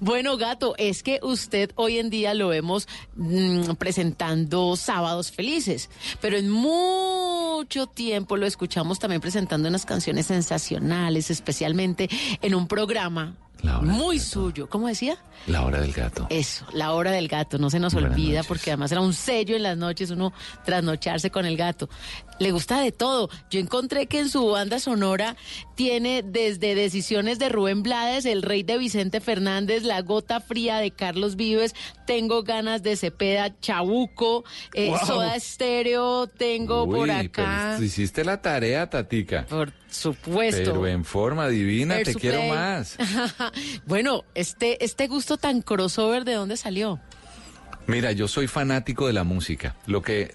Bueno, 0.00 0.36
gato, 0.36 0.74
es 0.78 1.02
que 1.02 1.20
usted 1.22 1.70
hoy 1.74 1.98
en 1.98 2.10
día 2.10 2.34
lo 2.34 2.48
vemos 2.48 2.88
mm, 3.16 3.72
presentando 3.74 4.76
sábados 4.76 5.32
felices, 5.32 5.90
pero 6.20 6.36
en 6.36 6.50
mucho 6.50 7.86
tiempo 7.86 8.36
lo 8.36 8.46
escuchamos 8.46 8.98
también 8.98 9.20
presentando 9.20 9.68
unas 9.68 9.84
canciones 9.84 10.26
sensacionales, 10.26 11.30
especialmente 11.30 12.08
en 12.42 12.54
un 12.54 12.68
programa 12.68 13.36
muy 13.82 14.18
suyo. 14.18 14.68
¿Cómo 14.68 14.88
decía? 14.88 15.16
La 15.46 15.64
hora 15.64 15.80
del 15.80 15.92
gato. 15.92 16.26
Eso, 16.30 16.66
la 16.72 16.92
hora 16.92 17.10
del 17.12 17.26
gato, 17.28 17.56
no 17.58 17.70
se 17.70 17.80
nos 17.80 17.94
Buenas 17.94 18.12
olvida 18.12 18.36
noches. 18.38 18.46
porque 18.48 18.70
además 18.70 18.92
era 18.92 19.00
un 19.00 19.14
sello 19.14 19.56
en 19.56 19.62
las 19.62 19.76
noches 19.78 20.10
uno 20.10 20.32
trasnocharse 20.64 21.30
con 21.30 21.46
el 21.46 21.56
gato. 21.56 21.88
Le 22.38 22.52
gusta 22.52 22.80
de 22.80 22.92
todo. 22.92 23.28
Yo 23.50 23.60
encontré 23.60 24.06
que 24.06 24.18
en 24.20 24.28
su 24.28 24.46
banda 24.46 24.78
sonora 24.80 25.36
tiene 25.76 26.22
desde 26.22 26.74
Decisiones 26.74 27.38
de 27.38 27.48
Rubén 27.48 27.82
Blades, 27.82 28.24
El 28.26 28.42
Rey 28.42 28.62
de 28.62 28.78
Vicente 28.78 29.20
Fernández, 29.20 29.82
La 29.82 30.00
Gota 30.02 30.40
Fría 30.40 30.78
de 30.78 30.90
Carlos 30.90 31.36
Vives, 31.36 31.74
Tengo 32.06 32.42
Ganas 32.42 32.82
de 32.82 32.96
Cepeda, 32.96 33.58
Chabuco, 33.60 34.44
eh, 34.74 34.88
Wow. 34.90 34.98
Soda 35.06 35.36
Estéreo, 35.36 36.26
tengo 36.28 36.84
Uy, 36.84 36.96
por 36.96 37.10
acá. 37.10 37.78
hiciste 37.80 38.24
la 38.24 38.40
tarea, 38.42 38.88
Tatica. 38.88 39.46
Por 39.46 39.72
supuesto. 39.90 40.62
Pero 40.72 40.86
en 40.86 41.04
forma 41.04 41.48
divina, 41.48 41.96
te 42.02 42.14
quiero 42.14 42.38
Supply. 42.38 42.50
más. 42.50 42.96
bueno, 43.86 44.24
este, 44.34 44.84
este 44.84 45.06
gusto 45.08 45.36
tan 45.36 45.62
crossover, 45.62 46.24
¿de 46.24 46.34
dónde 46.34 46.56
salió? 46.56 47.00
Mira, 47.86 48.12
yo 48.12 48.28
soy 48.28 48.46
fanático 48.46 49.06
de 49.06 49.12
la 49.12 49.24
música. 49.24 49.74
Lo 49.86 50.02
que 50.02 50.34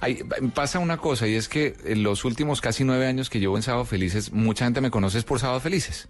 hay, 0.00 0.20
pasa 0.54 0.78
una 0.78 0.96
cosa 0.96 1.26
y 1.26 1.34
es 1.34 1.48
que 1.48 1.76
en 1.84 2.02
los 2.02 2.24
últimos 2.24 2.60
casi 2.60 2.84
nueve 2.84 3.06
años 3.06 3.28
que 3.28 3.40
llevo 3.40 3.56
en 3.56 3.62
Sábado 3.62 3.84
Felices, 3.84 4.32
mucha 4.32 4.64
gente 4.64 4.80
me 4.80 4.90
conoce 4.90 5.20
por 5.22 5.38
Sábado 5.40 5.60
Felices. 5.60 6.08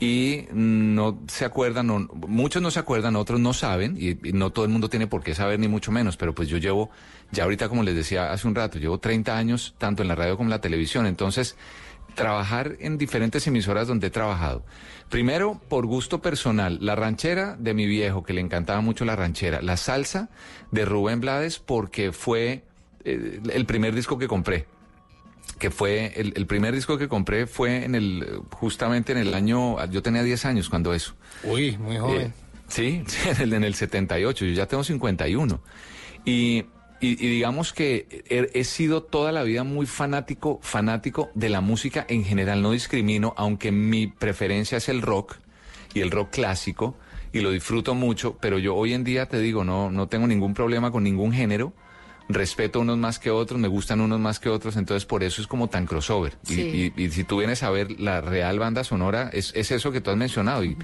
Y 0.00 0.46
no 0.52 1.20
se 1.28 1.44
acuerdan, 1.44 1.88
o- 1.90 1.98
muchos 2.26 2.60
no 2.60 2.72
se 2.72 2.80
acuerdan, 2.80 3.14
otros 3.14 3.38
no 3.38 3.52
saben, 3.52 3.96
y, 3.96 4.10
y 4.28 4.32
no 4.32 4.50
todo 4.50 4.64
el 4.64 4.70
mundo 4.72 4.88
tiene 4.88 5.06
por 5.06 5.22
qué 5.22 5.36
saber, 5.36 5.60
ni 5.60 5.68
mucho 5.68 5.92
menos, 5.92 6.16
pero 6.16 6.34
pues 6.34 6.48
yo 6.48 6.58
llevo, 6.58 6.90
ya 7.30 7.44
ahorita 7.44 7.68
como 7.68 7.84
les 7.84 7.94
decía 7.94 8.32
hace 8.32 8.48
un 8.48 8.56
rato, 8.56 8.80
llevo 8.80 8.98
30 8.98 9.36
años 9.38 9.74
tanto 9.78 10.02
en 10.02 10.08
la 10.08 10.16
radio 10.16 10.36
como 10.36 10.48
en 10.48 10.50
la 10.50 10.60
televisión, 10.60 11.06
entonces 11.06 11.54
trabajar 12.14 12.76
en 12.80 12.98
diferentes 12.98 13.46
emisoras 13.46 13.86
donde 13.88 14.08
he 14.08 14.10
trabajado. 14.10 14.64
Primero, 15.10 15.60
por 15.68 15.86
gusto 15.86 16.20
personal, 16.22 16.78
la 16.80 16.94
ranchera 16.96 17.56
de 17.58 17.74
mi 17.74 17.86
viejo, 17.86 18.24
que 18.24 18.32
le 18.32 18.40
encantaba 18.40 18.80
mucho 18.80 19.04
la 19.04 19.16
ranchera, 19.16 19.60
la 19.62 19.76
salsa 19.76 20.30
de 20.70 20.84
Rubén 20.84 21.20
Blades, 21.20 21.58
porque 21.58 22.12
fue 22.12 22.64
eh, 23.04 23.40
el 23.52 23.66
primer 23.66 23.94
disco 23.94 24.18
que 24.18 24.26
compré. 24.28 24.66
Que 25.58 25.70
fue, 25.70 26.12
el, 26.16 26.32
el 26.36 26.46
primer 26.46 26.74
disco 26.74 26.96
que 26.98 27.06
compré 27.06 27.46
fue 27.46 27.84
en 27.84 27.94
el, 27.94 28.40
justamente 28.50 29.12
en 29.12 29.18
el 29.18 29.34
año, 29.34 29.84
yo 29.86 30.02
tenía 30.02 30.22
10 30.22 30.44
años 30.46 30.68
cuando 30.70 30.94
eso. 30.94 31.14
Uy, 31.44 31.76
muy 31.76 31.96
Eh, 31.96 32.00
joven. 32.00 32.34
sí, 32.66 33.04
en 33.26 33.40
el, 33.42 33.52
en 33.52 33.64
el 33.64 33.74
78, 33.74 34.46
yo 34.46 34.52
ya 34.52 34.66
tengo 34.66 34.82
51. 34.82 35.60
Y, 36.24 36.64
y, 37.04 37.12
y 37.12 37.28
digamos 37.28 37.72
que 37.72 38.24
he, 38.28 38.50
he 38.58 38.64
sido 38.64 39.02
toda 39.02 39.30
la 39.32 39.42
vida 39.42 39.64
muy 39.64 39.86
fanático, 39.86 40.58
fanático 40.62 41.30
de 41.34 41.50
la 41.50 41.60
música 41.60 42.06
en 42.08 42.24
general, 42.24 42.62
no 42.62 42.70
discrimino, 42.70 43.34
aunque 43.36 43.72
mi 43.72 44.06
preferencia 44.06 44.78
es 44.78 44.88
el 44.88 45.02
rock 45.02 45.36
y 45.92 46.00
el 46.00 46.10
rock 46.10 46.30
clásico, 46.30 46.96
y 47.32 47.40
lo 47.40 47.50
disfruto 47.50 47.94
mucho, 47.94 48.38
pero 48.40 48.58
yo 48.58 48.74
hoy 48.74 48.94
en 48.94 49.04
día 49.04 49.26
te 49.26 49.38
digo, 49.38 49.64
no, 49.64 49.90
no 49.90 50.08
tengo 50.08 50.26
ningún 50.26 50.54
problema 50.54 50.90
con 50.90 51.02
ningún 51.02 51.32
género. 51.32 51.72
Respeto 52.26 52.80
unos 52.80 52.96
más 52.96 53.18
que 53.18 53.30
otros, 53.30 53.60
me 53.60 53.68
gustan 53.68 54.00
unos 54.00 54.18
más 54.18 54.40
que 54.40 54.48
otros, 54.48 54.76
entonces 54.76 55.04
por 55.04 55.22
eso 55.22 55.42
es 55.42 55.46
como 55.46 55.68
tan 55.68 55.84
crossover. 55.86 56.32
Y- 56.48 56.54
Sí. 56.54 56.92
Y, 56.96 57.02
y 57.04 57.10
si 57.10 57.22
tú 57.24 57.36
vienes 57.38 57.62
a 57.62 57.70
ver 57.70 58.00
la 58.00 58.20
real 58.22 58.58
banda 58.58 58.82
sonora, 58.82 59.28
es, 59.32 59.52
es 59.54 59.70
eso 59.70 59.92
que 59.92 60.00
tú 60.00 60.10
has 60.10 60.16
mencionado. 60.16 60.64
Y, 60.64 60.74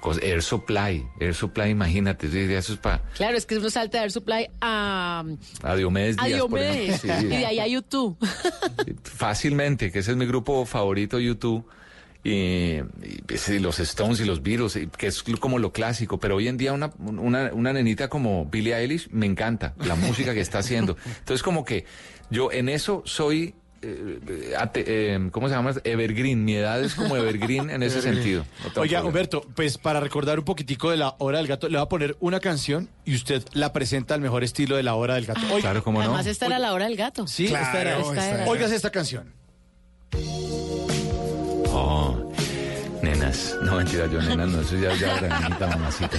cos- 0.00 0.20
Air 0.22 0.42
Supply, 0.42 1.06
Air 1.20 1.34
Supply, 1.34 1.70
imagínate, 1.70 2.26
eso 2.56 2.72
es 2.72 2.78
para 2.80 3.02
Claro, 3.14 3.36
es 3.36 3.46
que 3.46 3.56
uno 3.58 3.70
salta 3.70 3.98
de 3.98 4.04
Air 4.04 4.10
Supply 4.10 4.48
a, 4.60 5.22
a 5.62 5.76
Diomedes 5.76 6.16
a 6.18 6.26
Díaz, 6.26 6.40
por 6.40 6.58
Diomedes 6.58 7.04
y 7.04 7.26
de 7.26 7.46
ahí 7.46 7.60
a 7.60 7.66
YouTube. 7.68 8.16
Fácilmente, 9.04 9.90
que 9.92 10.00
ese 10.00 10.10
es 10.12 10.16
mi 10.16 10.26
grupo 10.26 10.64
favorito, 10.66 11.18
YouTube. 11.18 11.64
Y, 12.24 12.80
los 13.60 13.78
Stones 13.80 14.20
y 14.20 14.24
los 14.24 14.42
Beatles, 14.42 14.76
y 14.76 14.86
que 14.88 15.06
es 15.06 15.22
como 15.40 15.58
lo 15.58 15.72
clásico, 15.72 16.18
pero 16.18 16.36
hoy 16.36 16.48
en 16.48 16.56
día 16.56 16.72
una, 16.72 16.90
una, 16.98 17.50
una 17.52 17.72
nenita 17.72 18.08
como 18.08 18.44
Billie 18.46 18.74
Eilish 18.76 19.08
me 19.10 19.26
encanta 19.26 19.74
la 19.78 19.94
música 19.94 20.34
que 20.34 20.40
está 20.40 20.58
haciendo. 20.58 20.96
Entonces 21.20 21.42
como 21.42 21.64
que 21.64 21.84
yo 22.30 22.50
en 22.52 22.68
eso 22.68 23.02
soy, 23.06 23.54
eh, 23.80 24.52
ate- 24.58 24.84
eh, 24.86 25.28
¿cómo 25.30 25.48
se 25.48 25.54
llama? 25.54 25.72
Evergreen, 25.84 26.44
mi 26.44 26.56
edad 26.56 26.82
es 26.82 26.94
como 26.96 27.16
Evergreen 27.16 27.70
en 27.70 27.82
ese 27.84 28.02
sentido. 28.02 28.44
No 28.74 28.82
Oiga. 28.82 29.02
Humberto, 29.04 29.42
pues 29.54 29.78
para 29.78 30.00
recordar 30.00 30.38
un 30.40 30.44
poquitico 30.44 30.90
de 30.90 30.96
la 30.98 31.14
hora 31.18 31.38
del 31.38 31.46
gato, 31.46 31.68
le 31.68 31.76
va 31.78 31.84
a 31.84 31.88
poner 31.88 32.16
una 32.20 32.40
canción 32.40 32.88
y 33.04 33.14
usted 33.14 33.42
la 33.52 33.72
presenta 33.72 34.14
al 34.14 34.20
mejor 34.20 34.42
estilo 34.44 34.76
de 34.76 34.82
la 34.82 34.94
hora 34.96 35.14
del 35.14 35.24
gato. 35.26 35.40
Oiga, 35.46 35.60
Claro, 35.60 35.84
cómo 35.84 36.00
no. 36.00 36.06
Además, 36.06 36.26
esta 36.26 36.46
era 36.46 36.58
la 36.58 36.72
hora 36.74 36.86
del 36.86 36.96
gato. 36.96 37.26
Sí, 37.28 37.46
esta 37.46 37.80
era. 37.80 37.98
Esta 38.00 38.28
era. 38.42 38.46
Óigase 38.50 38.74
esta 38.74 38.90
canción. 38.90 39.32
Oh, 41.80 42.32
nenas. 43.02 43.56
No, 43.62 43.76
mentira, 43.76 44.06
yo 44.06 44.20
nenas, 44.20 44.48
no, 44.48 44.60
eso 44.60 44.76
ya 44.76 44.92
es 44.92 45.00
ya 45.00 45.16
granita, 45.20 45.66
mamacita. 45.68 46.18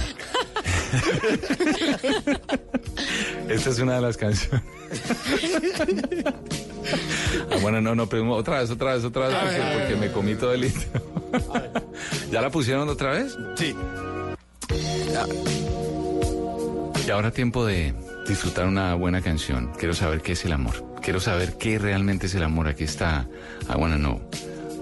Esta 3.48 3.70
es 3.70 3.78
una 3.78 3.96
de 3.96 4.00
las 4.00 4.16
canciones. 4.16 4.62
Ah, 7.50 7.56
bueno, 7.60 7.82
no, 7.82 7.94
no, 7.94 8.08
pero 8.08 8.32
otra 8.32 8.60
vez, 8.60 8.70
otra 8.70 8.94
vez, 8.94 9.04
otra 9.04 9.28
vez, 9.28 9.36
porque, 9.36 9.60
porque 9.78 9.96
me 9.96 10.10
comí 10.10 10.34
todo 10.34 10.54
el 10.54 10.62
litro. 10.62 10.82
¿Ya 12.32 12.40
la 12.40 12.48
pusieron 12.48 12.88
otra 12.88 13.10
vez? 13.10 13.36
Sí. 13.56 13.76
Y 17.06 17.10
ahora 17.10 17.30
tiempo 17.32 17.66
de 17.66 17.94
disfrutar 18.26 18.66
una 18.66 18.94
buena 18.94 19.20
canción. 19.20 19.72
Quiero 19.78 19.92
saber 19.92 20.22
qué 20.22 20.32
es 20.32 20.42
el 20.46 20.52
amor. 20.52 20.86
Quiero 21.02 21.20
saber 21.20 21.58
qué 21.58 21.78
realmente 21.78 22.26
es 22.26 22.34
el 22.34 22.44
amor. 22.44 22.66
Aquí 22.68 22.84
está 22.84 23.28
I 23.68 23.74
Wanna 23.76 23.96
Know 23.96 24.22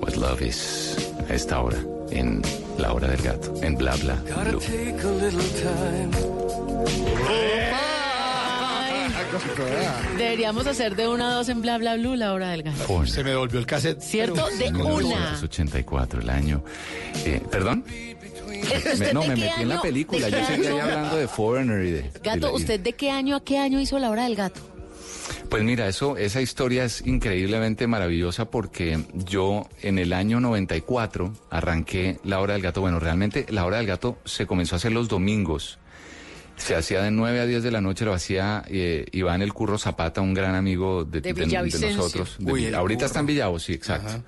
What 0.01 0.15
Love 0.17 0.43
Is 0.43 0.97
a 1.29 1.35
esta 1.35 1.61
hora, 1.61 1.79
en 2.11 2.43
La 2.79 2.93
Hora 2.93 3.09
del 3.09 3.21
Gato, 3.23 3.53
en 3.63 3.77
Bla 3.77 3.95
Bla 3.97 4.15
Blue. 4.45 4.61
Take 4.61 5.01
a 5.01 5.13
little 5.13 5.43
time. 5.61 6.11
Deberíamos 10.17 10.67
hacer 10.67 10.97
de 10.97 11.07
una 11.09 11.31
a 11.31 11.35
dos 11.35 11.49
en 11.49 11.61
bla 11.61 11.77
bla 11.79 11.97
blue 11.97 12.15
la 12.17 12.33
hora 12.33 12.51
del 12.51 12.63
gato. 12.63 13.07
Se 13.07 13.23
me 13.23 13.31
devolvió 13.31 13.59
el 13.61 13.67
cassette. 13.67 14.01
¿Cierto? 14.01 14.47
De 14.59 14.69
una. 14.71 14.85
1984, 14.99 16.21
el 16.23 16.31
año. 16.31 16.63
eh, 17.25 17.41
¿Perdón? 17.51 17.85
¿Usted 18.63 18.99
Me- 18.99 19.13
no, 19.13 19.21
me 19.23 19.37
metí 19.37 19.61
en 19.63 19.69
la 19.69 19.81
película. 19.83 20.29
Yo 20.29 20.45
seguía 20.47 20.83
hablando 20.83 21.17
de 21.17 21.29
Foreigner 21.29 21.85
y 21.85 21.91
de. 21.91 22.01
y 22.01 22.19
Gato, 22.23 22.47
la- 22.47 22.53
y- 22.53 22.55
¿usted 22.57 22.81
de 22.81 22.93
qué 22.95 23.11
año 23.11 23.37
a 23.37 23.41
qué 23.45 23.59
año 23.59 23.79
hizo 23.81 23.99
la 23.99 24.11
hora 24.11 24.25
del 24.25 24.35
gato? 24.37 24.61
Pues 25.51 25.65
mira, 25.65 25.89
eso, 25.89 26.19
esa 26.19 26.43
historia 26.43 26.85
es 26.85 27.07
increíblemente 27.07 27.87
maravillosa 27.87 28.51
porque 28.51 28.99
yo 29.15 29.67
en 29.83 29.99
el 29.99 30.13
año 30.13 30.41
94 30.41 31.33
arranqué 31.51 32.19
La 32.23 32.41
Hora 32.41 32.53
del 32.53 32.63
Gato. 32.63 32.83
Bueno, 32.83 33.01
realmente 33.01 33.47
La 33.49 33.65
Hora 33.65 33.79
del 33.79 33.87
Gato 33.87 34.19
se 34.27 34.47
comenzó 34.47 34.75
a 34.75 34.77
hacer 34.77 34.93
los 34.93 35.09
domingos. 35.09 35.79
Se 36.57 36.75
hacía 36.75 37.03
de 37.03 37.11
9 37.13 37.41
a 37.41 37.47
10 37.47 37.63
de 37.63 37.71
la 37.71 37.81
noche, 37.81 38.05
lo 38.05 38.13
hacía 38.13 38.63
eh, 38.69 39.07
Iván 39.13 39.41
El 39.43 39.55
Curro 39.55 39.79
Zapata, 39.79 40.21
un 40.21 40.35
gran 40.35 40.55
amigo 40.55 41.05
de, 41.05 41.21
De 41.21 41.33
de- 41.33 41.41
de 41.41 41.47
Villavicencio. 41.47 41.97
nosotros. 41.97 42.37
De- 42.41 42.53
Uy, 42.53 42.65
el 42.67 42.75
ahorita 42.75 42.99
Curro. 42.99 43.07
está 43.07 43.21
en 43.21 43.27
Villavo, 43.27 43.59
sí, 43.59 43.73
exacto. 43.73 44.23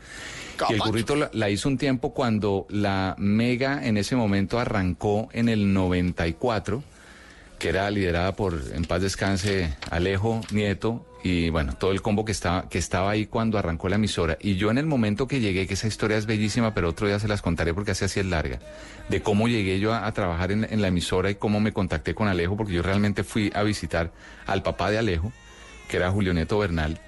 Y 0.69 0.75
el 0.75 0.79
currito 0.81 1.17
la, 1.17 1.31
la 1.33 1.49
hizo 1.51 1.69
un 1.69 1.77
tiempo 1.79 2.13
cuando 2.15 2.67
la 2.71 3.15
Mega 3.19 3.85
en 3.87 3.97
ese 3.97 4.15
momento 4.15 4.59
arrancó 4.59 5.29
en 5.33 5.49
el 5.49 5.73
94 5.73 6.83
que 7.61 7.69
era 7.69 7.89
liderada 7.91 8.35
por, 8.35 8.59
en 8.75 8.85
paz 8.87 9.03
descanse, 9.03 9.73
Alejo 9.91 10.41
Nieto 10.51 11.07
y 11.23 11.51
bueno, 11.51 11.75
todo 11.77 11.93
el 11.93 12.01
combo 12.01 12.25
que 12.25 12.33
estaba, 12.33 12.69
que 12.71 12.79
estaba 12.79 13.11
ahí 13.11 13.27
cuando 13.27 13.59
arrancó 13.59 13.91
la 13.91 13.97
emisora. 13.97 14.39
Y 14.41 14.57
yo 14.57 14.71
en 14.71 14.79
el 14.79 14.87
momento 14.87 15.29
que 15.29 15.41
llegué, 15.41 15.67
que 15.67 15.75
esa 15.75 15.87
historia 15.87 16.17
es 16.17 16.25
bellísima, 16.25 16.73
pero 16.73 16.89
otro 16.89 17.07
día 17.07 17.19
se 17.19 17.29
las 17.29 17.43
contaré 17.43 17.75
porque 17.75 17.91
así 17.91 18.07
así 18.07 18.19
es 18.21 18.27
larga, 18.27 18.59
de 19.11 19.21
cómo 19.23 19.47
llegué 19.47 19.79
yo 19.79 19.93
a, 19.95 20.11
trabajar 20.13 20.51
en, 20.53 20.65
en 20.65 20.81
la 20.81 20.89
emisora 20.89 21.31
y 21.31 21.35
cómo 21.35 21.61
me 21.61 21.73
contacté 21.75 22.15
con 22.15 22.27
Alejo, 22.29 22.57
porque 22.57 22.73
yo 22.73 22.83
realmente 22.83 23.23
fui 23.23 23.53
a 23.55 23.63
visitar 23.63 24.11
al 24.47 24.63
papá 24.63 24.91
de 24.91 24.97
Alejo, 24.99 25.31
que 25.89 25.99
era 25.99 26.11
Julio 26.11 26.33
Nieto 26.33 26.59
Bernal, 26.59 26.99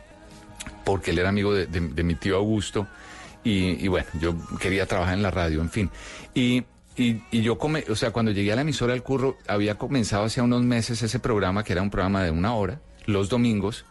porque 0.84 1.12
él 1.12 1.18
era 1.18 1.30
amigo 1.30 1.54
de, 1.54 1.66
de- 1.66 1.80
de 1.88 2.02
mi 2.02 2.14
tío 2.14 2.36
Augusto 2.36 2.86
y, 3.44 3.82
y 3.82 3.88
bueno, 3.88 4.06
yo 4.20 4.34
quería 4.60 4.84
trabajar 4.86 5.14
en 5.14 5.22
la 5.22 5.30
radio, 5.30 5.62
en 5.62 5.70
fin. 5.70 5.90
Y, 6.34 6.64
y, 6.96 7.22
y 7.30 7.42
yo, 7.42 7.58
come, 7.58 7.84
o 7.88 7.96
sea, 7.96 8.10
cuando 8.10 8.32
llegué 8.32 8.52
a 8.52 8.56
la 8.56 8.62
emisora 8.62 8.92
del 8.92 9.02
curro, 9.02 9.36
había 9.46 9.76
comenzado 9.76 10.24
hace 10.24 10.40
unos 10.40 10.62
meses 10.62 11.02
ese 11.02 11.18
programa, 11.18 11.64
que 11.64 11.72
era 11.72 11.82
un 11.82 11.90
programa 11.90 12.22
de 12.22 12.30
una 12.30 12.54
hora, 12.54 12.80
los 13.06 13.28
domingos, 13.28 13.84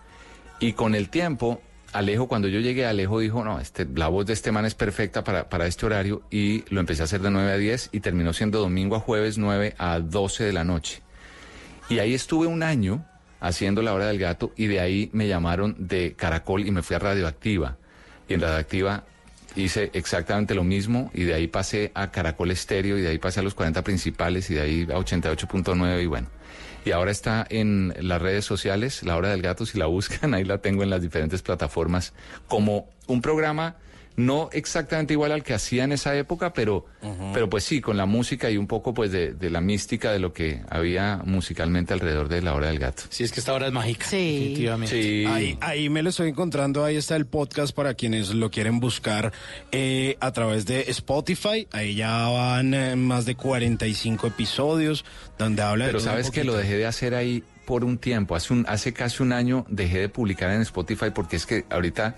y 0.60 0.74
con 0.74 0.94
el 0.94 1.10
tiempo, 1.10 1.62
Alejo, 1.94 2.28
cuando 2.28 2.48
yo 2.48 2.60
llegué, 2.60 2.86
Alejo 2.86 3.20
dijo, 3.20 3.44
no, 3.44 3.60
este, 3.60 3.88
la 3.96 4.08
voz 4.08 4.26
de 4.26 4.34
este 4.34 4.52
man 4.52 4.66
es 4.66 4.76
perfecta 4.76 5.24
para, 5.24 5.50
para 5.50 5.68
este 5.68 5.86
horario, 5.86 6.22
y 6.30 6.64
lo 6.70 6.80
empecé 6.80 7.02
a 7.02 7.06
hacer 7.06 7.22
de 7.22 7.32
9 7.32 7.52
a 7.52 7.58
10, 7.58 7.90
y 7.92 8.00
terminó 8.00 8.34
siendo 8.34 8.60
domingo 8.60 8.96
a 8.96 9.00
jueves 9.00 9.38
9 9.38 9.76
a 9.78 10.00
12 10.00 10.44
de 10.44 10.54
la 10.54 10.64
noche. 10.64 11.02
Y 11.90 12.00
ahí 12.00 12.14
estuve 12.14 12.48
un 12.48 12.64
año 12.64 13.06
haciendo 13.42 13.82
la 13.82 13.94
hora 13.94 14.08
del 14.08 14.20
gato 14.20 14.54
y 14.56 14.68
de 14.68 14.80
ahí 14.80 15.10
me 15.12 15.28
llamaron 15.28 15.76
de 15.78 16.14
Caracol 16.14 16.66
y 16.66 16.72
me 16.72 16.84
fui 16.84 16.96
a 16.96 17.00
Radioactiva. 17.00 17.76
Y 18.30 18.36
en 18.36 18.42
Radioactiva 18.42 19.04
hice 19.56 19.92
exactamente 19.94 20.56
lo 20.56 20.64
mismo 20.64 21.12
y 21.14 21.24
de 21.24 21.34
ahí 21.34 21.48
pasé 21.48 21.92
a 21.94 22.12
Caracol 22.12 22.52
Estéreo 22.52 22.98
y 22.98 23.02
de 23.02 23.10
ahí 23.10 23.18
pasé 23.18 23.42
a 23.42 23.44
los 23.44 23.54
40 23.54 23.84
principales 23.84 24.50
y 24.50 24.56
de 24.56 24.62
ahí 24.62 24.82
a 24.84 24.96
88.9 24.96 26.04
y 26.04 26.06
bueno. 26.06 26.28
Y 26.84 26.92
ahora 26.92 27.12
está 27.12 27.46
en 27.50 27.94
las 28.00 28.22
redes 28.22 28.44
sociales, 28.44 29.04
La 29.04 29.16
Hora 29.16 29.30
del 29.30 29.42
Gato, 29.42 29.66
si 29.66 29.78
la 29.78 29.86
buscan, 29.88 30.34
ahí 30.34 30.44
la 30.44 30.60
tengo 30.60 30.84
en 30.84 30.90
las 30.90 31.02
diferentes 31.02 31.42
plataformas 31.42 32.14
como 32.48 32.90
un 33.08 33.22
programa 33.22 33.76
no 34.18 34.50
exactamente 34.52 35.14
igual 35.14 35.32
al 35.32 35.44
que 35.44 35.54
hacía 35.54 35.84
en 35.84 35.92
esa 35.94 36.16
época, 36.16 36.54
pero, 36.54 36.86
pero 37.34 37.50
pues 37.50 37.64
sí, 37.64 37.82
con 37.82 37.98
la 37.98 38.06
música 38.06 38.50
y 38.52 38.58
un 38.58 38.68
poco 38.68 38.94
pues 38.94 39.12
de, 39.12 39.34
de 39.34 39.50
la 39.50 39.62
mística 39.62 40.12
de 40.12 40.20
lo 40.20 40.34
que 40.34 40.62
había 40.70 41.22
musicalmente 41.26 41.94
alrededor 41.94 42.28
de 42.28 42.42
La 42.42 42.54
Hora 42.54 42.68
del 42.68 42.80
Gato. 42.80 43.04
Sí, 43.10 43.24
es 43.24 43.32
que 43.32 43.40
esta 43.40 43.54
hora 43.54 43.68
es 43.68 43.74
mágica. 43.74 44.06
Sí. 44.06 44.38
Definitivamente. 44.40 45.02
Sí. 45.02 45.26
Ahí, 45.28 45.58
ahí 45.62 45.90
me 45.90 46.04
lo 46.04 46.10
estoy 46.10 46.30
encontrando, 46.30 46.84
ahí 46.84 46.98
está 46.98 47.16
el 47.16 47.26
podcast 47.26 47.74
para 47.76 47.94
quienes 47.94 48.30
lo 48.34 48.52
quieren 48.52 48.80
buscar 48.80 49.32
eh, 49.72 50.18
a 50.20 50.32
través 50.32 50.66
de 50.66 50.82
Spotify. 50.90 51.68
Ahí 51.72 51.96
ya 51.96 52.28
van 52.28 52.74
eh, 52.74 52.96
más 52.96 53.26
de 53.26 53.36
45 53.36 54.28
episodios 54.28 55.06
donde 55.38 55.62
habla 55.62 55.86
de 55.86 55.92
Pero 55.92 56.00
todo 56.00 56.10
un 56.10 56.12
sabes 56.14 56.32
que 56.32 56.44
lo 56.44 56.56
dejé 56.56 56.78
de 56.78 56.86
hacer 56.86 57.16
ahí 57.16 57.44
por 57.66 57.84
un 57.86 57.98
tiempo. 57.98 58.36
Hace, 58.36 58.54
un, 58.54 58.66
hace 58.68 58.92
casi 58.94 59.24
un 59.24 59.32
año 59.32 59.66
dejé 59.70 60.00
de 60.00 60.10
publicar 60.10 60.52
en 60.52 60.62
Spotify 60.62 61.08
porque 61.14 61.38
es 61.38 61.46
que 61.46 61.64
ahorita 61.70 62.16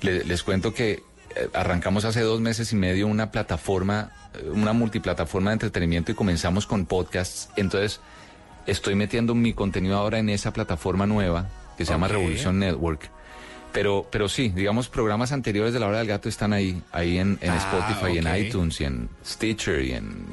le- 0.00 0.24
les 0.24 0.42
cuento 0.42 0.74
que 0.74 1.02
arrancamos 1.52 2.04
hace 2.04 2.20
dos 2.20 2.40
meses 2.40 2.72
y 2.72 2.76
medio 2.76 3.06
una 3.06 3.30
plataforma, 3.30 4.12
eh, 4.34 4.48
una 4.50 4.72
multiplataforma 4.72 5.50
de 5.50 5.54
entretenimiento 5.54 6.12
y 6.12 6.14
comenzamos 6.14 6.66
con 6.66 6.86
podcasts. 6.86 7.48
Entonces 7.56 8.00
estoy 8.66 8.94
metiendo 8.94 9.34
mi 9.34 9.52
contenido 9.52 9.96
ahora 9.96 10.18
en 10.18 10.28
esa 10.28 10.52
plataforma 10.52 11.06
nueva 11.06 11.48
que 11.76 11.84
se 11.84 11.92
llama 11.92 12.06
Ok. 12.06 12.12
Revolution 12.12 12.58
Network. 12.58 13.10
Pero, 13.72 14.06
pero 14.10 14.30
sí, 14.30 14.48
digamos, 14.48 14.88
programas 14.88 15.30
anteriores 15.30 15.74
de 15.74 15.78
La 15.80 15.86
Hora 15.88 15.98
del 15.98 16.06
Gato 16.08 16.28
están 16.30 16.54
ahí, 16.54 16.82
ahí 16.90 17.18
en, 17.18 17.38
en 17.42 17.50
Ah, 17.50 17.56
Spotify, 17.58 18.16
en 18.18 18.46
iTunes, 18.46 18.80
y 18.80 18.84
en 18.84 19.10
Stitcher, 19.24 19.82
y 19.84 19.92
en 19.92 20.24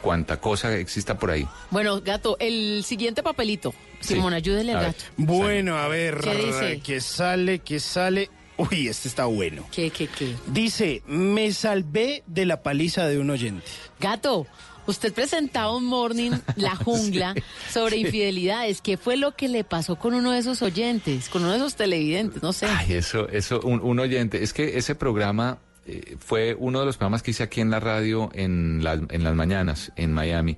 cuanta 0.00 0.36
cosa 0.40 0.74
exista 0.76 1.18
por 1.18 1.32
ahí. 1.32 1.46
Bueno, 1.72 2.00
gato, 2.00 2.36
el 2.38 2.84
siguiente 2.84 3.24
papelito. 3.24 3.74
Sí. 3.98 4.14
Simón, 4.14 4.32
ayúdele 4.32 4.74
A 4.74 4.78
al 4.78 4.84
gato. 4.86 5.04
Bueno, 5.16 5.76
a 5.76 5.88
ver, 5.88 6.18
¿Qué 6.20 6.34
dice? 6.36 6.80
que 6.84 7.00
sale, 7.00 7.58
que 7.58 7.80
sale. 7.80 8.30
Uy, 8.56 8.88
este 8.88 9.08
está 9.08 9.24
bueno. 9.26 9.66
¿Qué, 9.72 9.90
qué, 9.90 10.06
qué? 10.06 10.34
Dice, 10.46 11.02
me 11.06 11.52
salvé 11.52 12.22
de 12.26 12.46
la 12.46 12.62
paliza 12.62 13.06
de 13.08 13.18
un 13.18 13.30
oyente. 13.30 13.66
Gato, 13.98 14.46
usted 14.86 15.12
presentaba 15.12 15.74
un 15.76 15.84
morning, 15.86 16.30
La 16.56 16.76
Jungla, 16.84 17.34
sobre 17.72 17.96
infidelidades. 17.96 18.80
¿Qué 18.80 18.96
fue 18.96 19.16
lo 19.16 19.34
que 19.34 19.48
le 19.48 19.64
pasó 19.64 19.96
con 19.96 20.14
uno 20.14 20.30
de 20.30 20.38
esos 20.38 20.62
oyentes, 20.62 21.28
con 21.28 21.42
uno 21.42 21.50
de 21.52 21.58
esos 21.58 21.74
televidentes? 21.74 22.42
No 22.42 22.52
sé. 22.52 22.66
Ay, 22.66 22.92
eso, 22.94 23.28
eso, 23.28 23.60
un, 23.64 23.80
un 23.82 23.98
oyente. 23.98 24.42
Es 24.44 24.52
que 24.52 24.78
ese 24.78 24.94
programa 24.94 25.58
eh, 25.86 26.16
fue 26.20 26.54
uno 26.58 26.78
de 26.80 26.86
los 26.86 26.96
programas 26.96 27.22
que 27.24 27.32
hice 27.32 27.42
aquí 27.42 27.60
en 27.60 27.70
la 27.70 27.80
radio 27.80 28.30
en, 28.34 28.84
las- 28.84 29.00
en 29.10 29.24
las 29.24 29.34
mañanas, 29.34 29.90
en 29.96 30.12
Miami. 30.12 30.56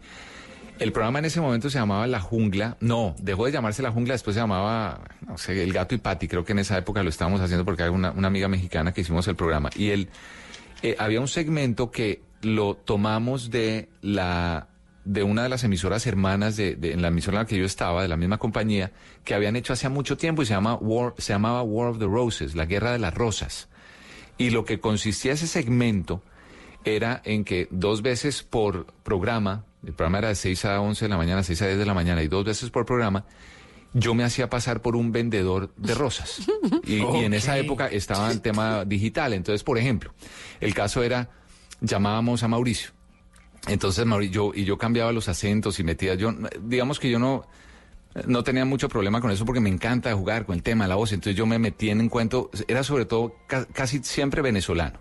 El 0.78 0.92
programa 0.92 1.18
en 1.20 1.24
ese 1.24 1.40
momento 1.40 1.70
se 1.70 1.78
llamaba 1.78 2.06
La 2.06 2.20
Jungla. 2.20 2.76
No, 2.80 3.14
dejó 3.18 3.46
de 3.46 3.52
llamarse 3.52 3.82
La 3.82 3.90
Jungla, 3.92 4.12
después 4.14 4.34
se 4.34 4.40
llamaba, 4.40 5.00
El 5.48 5.72
Gato 5.72 5.94
y 5.94 5.98
Pati. 5.98 6.28
Creo 6.28 6.44
que 6.44 6.52
en 6.52 6.58
esa 6.58 6.76
época 6.76 7.02
lo 7.02 7.08
estábamos 7.08 7.40
haciendo 7.40 7.64
porque 7.64 7.82
hay 7.84 7.88
una, 7.88 8.10
una 8.10 8.28
amiga 8.28 8.46
mexicana 8.48 8.92
que 8.92 9.00
hicimos 9.00 9.26
el 9.28 9.36
programa. 9.36 9.70
Y 9.74 9.90
él, 9.90 10.08
eh, 10.82 10.94
había 10.98 11.20
un 11.20 11.28
segmento 11.28 11.90
que 11.90 12.20
lo 12.42 12.74
tomamos 12.74 13.50
de 13.50 13.88
la 14.02 14.68
de 15.06 15.22
una 15.22 15.44
de 15.44 15.48
las 15.48 15.62
emisoras 15.62 16.04
hermanas 16.08 16.56
de, 16.56 16.74
de- 16.74 16.92
en 16.92 17.00
la 17.00 17.08
emisora 17.08 17.36
en 17.38 17.44
la 17.44 17.48
que 17.48 17.56
yo 17.56 17.64
estaba, 17.64 18.02
de 18.02 18.08
la 18.08 18.16
misma 18.16 18.38
compañía, 18.38 18.90
que 19.24 19.34
habían 19.34 19.54
hecho 19.54 19.72
hace 19.72 19.88
mucho 19.88 20.16
tiempo 20.16 20.42
y 20.42 20.46
se, 20.46 20.52
llama 20.52 20.74
War, 20.74 21.14
se 21.16 21.32
llamaba 21.32 21.62
War 21.62 21.90
of 21.90 22.00
the 22.00 22.06
Roses, 22.06 22.56
la 22.56 22.66
Guerra 22.66 22.90
de 22.90 22.98
las 22.98 23.14
Rosas. 23.14 23.68
Y 24.36 24.50
lo 24.50 24.64
que 24.64 24.80
consistía 24.80 25.32
ese 25.32 25.46
segmento 25.46 26.22
era 26.84 27.22
en 27.24 27.44
que 27.44 27.68
dos 27.70 28.02
veces 28.02 28.42
por 28.42 28.86
programa, 29.04 29.64
el 29.86 29.92
programa 29.94 30.18
era 30.18 30.28
de 30.28 30.34
6 30.34 30.64
a 30.66 30.80
11 30.80 31.04
de 31.04 31.08
la 31.08 31.16
mañana, 31.16 31.42
6 31.42 31.62
a 31.62 31.66
10 31.66 31.78
de 31.78 31.86
la 31.86 31.94
mañana, 31.94 32.22
y 32.22 32.28
dos 32.28 32.44
veces 32.44 32.68
por 32.70 32.84
programa, 32.84 33.24
yo 33.94 34.14
me 34.14 34.24
hacía 34.24 34.50
pasar 34.50 34.82
por 34.82 34.96
un 34.96 35.12
vendedor 35.12 35.72
de 35.76 35.94
rosas. 35.94 36.40
Y, 36.86 36.96
y 36.96 37.24
en 37.24 37.32
esa 37.34 37.56
época 37.58 37.86
estaba 37.88 38.30
el 38.30 38.40
tema 38.40 38.84
digital. 38.84 39.32
Entonces, 39.32 39.62
por 39.64 39.78
ejemplo, 39.78 40.12
el 40.60 40.74
caso 40.74 41.02
era, 41.02 41.30
llamábamos 41.80 42.42
a 42.42 42.48
Mauricio. 42.48 42.90
Entonces, 43.68 44.04
Mauricio, 44.06 44.52
yo, 44.52 44.60
y 44.60 44.64
yo 44.64 44.76
cambiaba 44.78 45.12
los 45.12 45.28
acentos 45.28 45.78
y 45.80 45.84
metía, 45.84 46.14
yo, 46.14 46.32
digamos 46.60 46.98
que 47.00 47.10
yo 47.10 47.18
no, 47.18 47.46
no 48.26 48.42
tenía 48.44 48.64
mucho 48.64 48.88
problema 48.88 49.20
con 49.20 49.30
eso 49.30 49.44
porque 49.44 49.60
me 49.60 49.68
encanta 49.70 50.12
jugar 50.14 50.46
con 50.46 50.54
el 50.56 50.62
tema 50.62 50.84
de 50.84 50.88
la 50.88 50.94
voz. 50.96 51.12
Entonces 51.12 51.36
yo 51.36 51.46
me 51.46 51.58
metí 51.58 51.90
en 51.90 52.00
encuentro, 52.00 52.50
era 52.68 52.82
sobre 52.84 53.04
todo 53.06 53.34
ca- 53.46 53.66
casi 53.66 54.00
siempre 54.02 54.42
venezolano. 54.42 55.00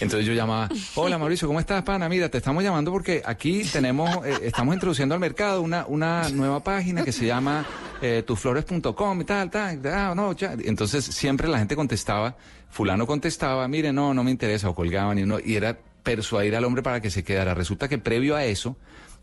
Entonces 0.00 0.26
yo 0.26 0.32
llamaba, 0.32 0.68
hola 0.94 1.18
Mauricio, 1.18 1.46
¿cómo 1.46 1.60
estás, 1.60 1.82
pana? 1.82 2.08
Mira, 2.08 2.28
te 2.28 2.38
estamos 2.38 2.64
llamando 2.64 2.90
porque 2.90 3.22
aquí 3.24 3.64
tenemos, 3.64 4.24
eh, 4.24 4.38
estamos 4.44 4.74
introduciendo 4.74 5.14
al 5.14 5.20
mercado 5.20 5.60
una, 5.60 5.84
una 5.86 6.28
nueva 6.30 6.60
página 6.64 7.04
que 7.04 7.12
se 7.12 7.26
llama 7.26 7.66
eh, 8.00 8.22
tuflores.com 8.26 9.20
y 9.20 9.24
tal, 9.24 9.50
tal, 9.50 9.80
ah, 9.86 10.14
no, 10.16 10.32
ya. 10.32 10.54
Entonces 10.64 11.04
siempre 11.04 11.48
la 11.48 11.58
gente 11.58 11.76
contestaba, 11.76 12.36
fulano 12.70 13.06
contestaba, 13.06 13.68
mire, 13.68 13.92
no, 13.92 14.14
no 14.14 14.24
me 14.24 14.30
interesa, 14.30 14.70
o 14.70 14.74
colgaban 14.74 15.18
y, 15.18 15.22
uno, 15.22 15.38
y 15.38 15.56
era 15.56 15.78
persuadir 16.02 16.56
al 16.56 16.64
hombre 16.64 16.82
para 16.82 17.00
que 17.00 17.10
se 17.10 17.22
quedara. 17.22 17.52
Resulta 17.52 17.86
que 17.88 17.98
previo 17.98 18.36
a 18.36 18.44
eso, 18.44 18.76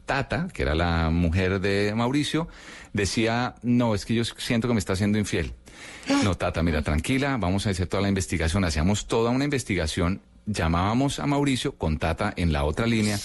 Tata, 0.06 0.48
que 0.54 0.62
era 0.62 0.76
la 0.76 1.10
mujer 1.10 1.60
de 1.60 1.94
Mauricio, 1.96 2.48
decía, 2.94 3.56
no, 3.64 3.96
es 3.96 4.06
que 4.06 4.14
yo 4.14 4.24
siento 4.24 4.68
que 4.68 4.76
me 4.76 4.80
está 4.80 4.94
haciendo 4.94 5.18
infiel. 5.18 5.54
No, 6.24 6.36
Tata, 6.36 6.62
mira, 6.62 6.84
tranquila, 6.84 7.38
vamos 7.38 7.66
a 7.66 7.72
hacer 7.72 7.88
toda 7.88 8.04
la 8.04 8.10
investigación. 8.10 8.64
Hacíamos 8.64 9.08
toda 9.08 9.32
una 9.32 9.44
investigación, 9.44 10.22
llamábamos 10.48 11.20
a 11.20 11.28
Mauricio 11.28 11.74
con 11.74 11.98
Tata 12.00 12.34
en 12.36 12.52
la 12.52 12.64
otra 12.64 12.88
línea, 12.88 13.20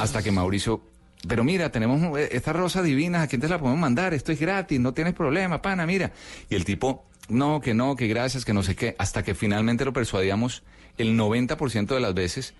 hasta 0.00 0.22
que 0.22 0.32
Mauricio, 0.32 0.82
pero 1.28 1.44
mira, 1.44 1.70
tenemos 1.70 2.18
eh, 2.18 2.30
esta 2.32 2.52
rosa 2.52 2.82
divina, 2.82 3.22
¿a 3.22 3.26
quién 3.28 3.40
te 3.40 3.48
la 3.48 3.58
podemos 3.58 3.78
mandar? 3.78 4.14
Esto 4.14 4.32
es 4.32 4.40
gratis, 4.40 4.80
no 4.80 4.92
tienes 4.92 5.14
problema, 5.14 5.62
pana, 5.62 5.86
mira. 5.86 6.12
Y 6.48 6.54
el 6.54 6.64
tipo, 6.64 7.04
no, 7.28 7.60
que 7.60 7.74
no, 7.74 7.94
que 7.94 8.08
gracias, 8.08 8.44
que 8.44 8.52
no 8.52 8.62
sé 8.62 8.74
qué, 8.74 8.96
hasta 8.98 9.22
que 9.22 9.34
finalmente 9.34 9.84
lo 9.84 9.92
persuadíamos 9.92 10.62
el 10.98 11.18
90% 11.18 11.94
de 11.94 12.00
las 12.00 12.14
veces 12.14 12.54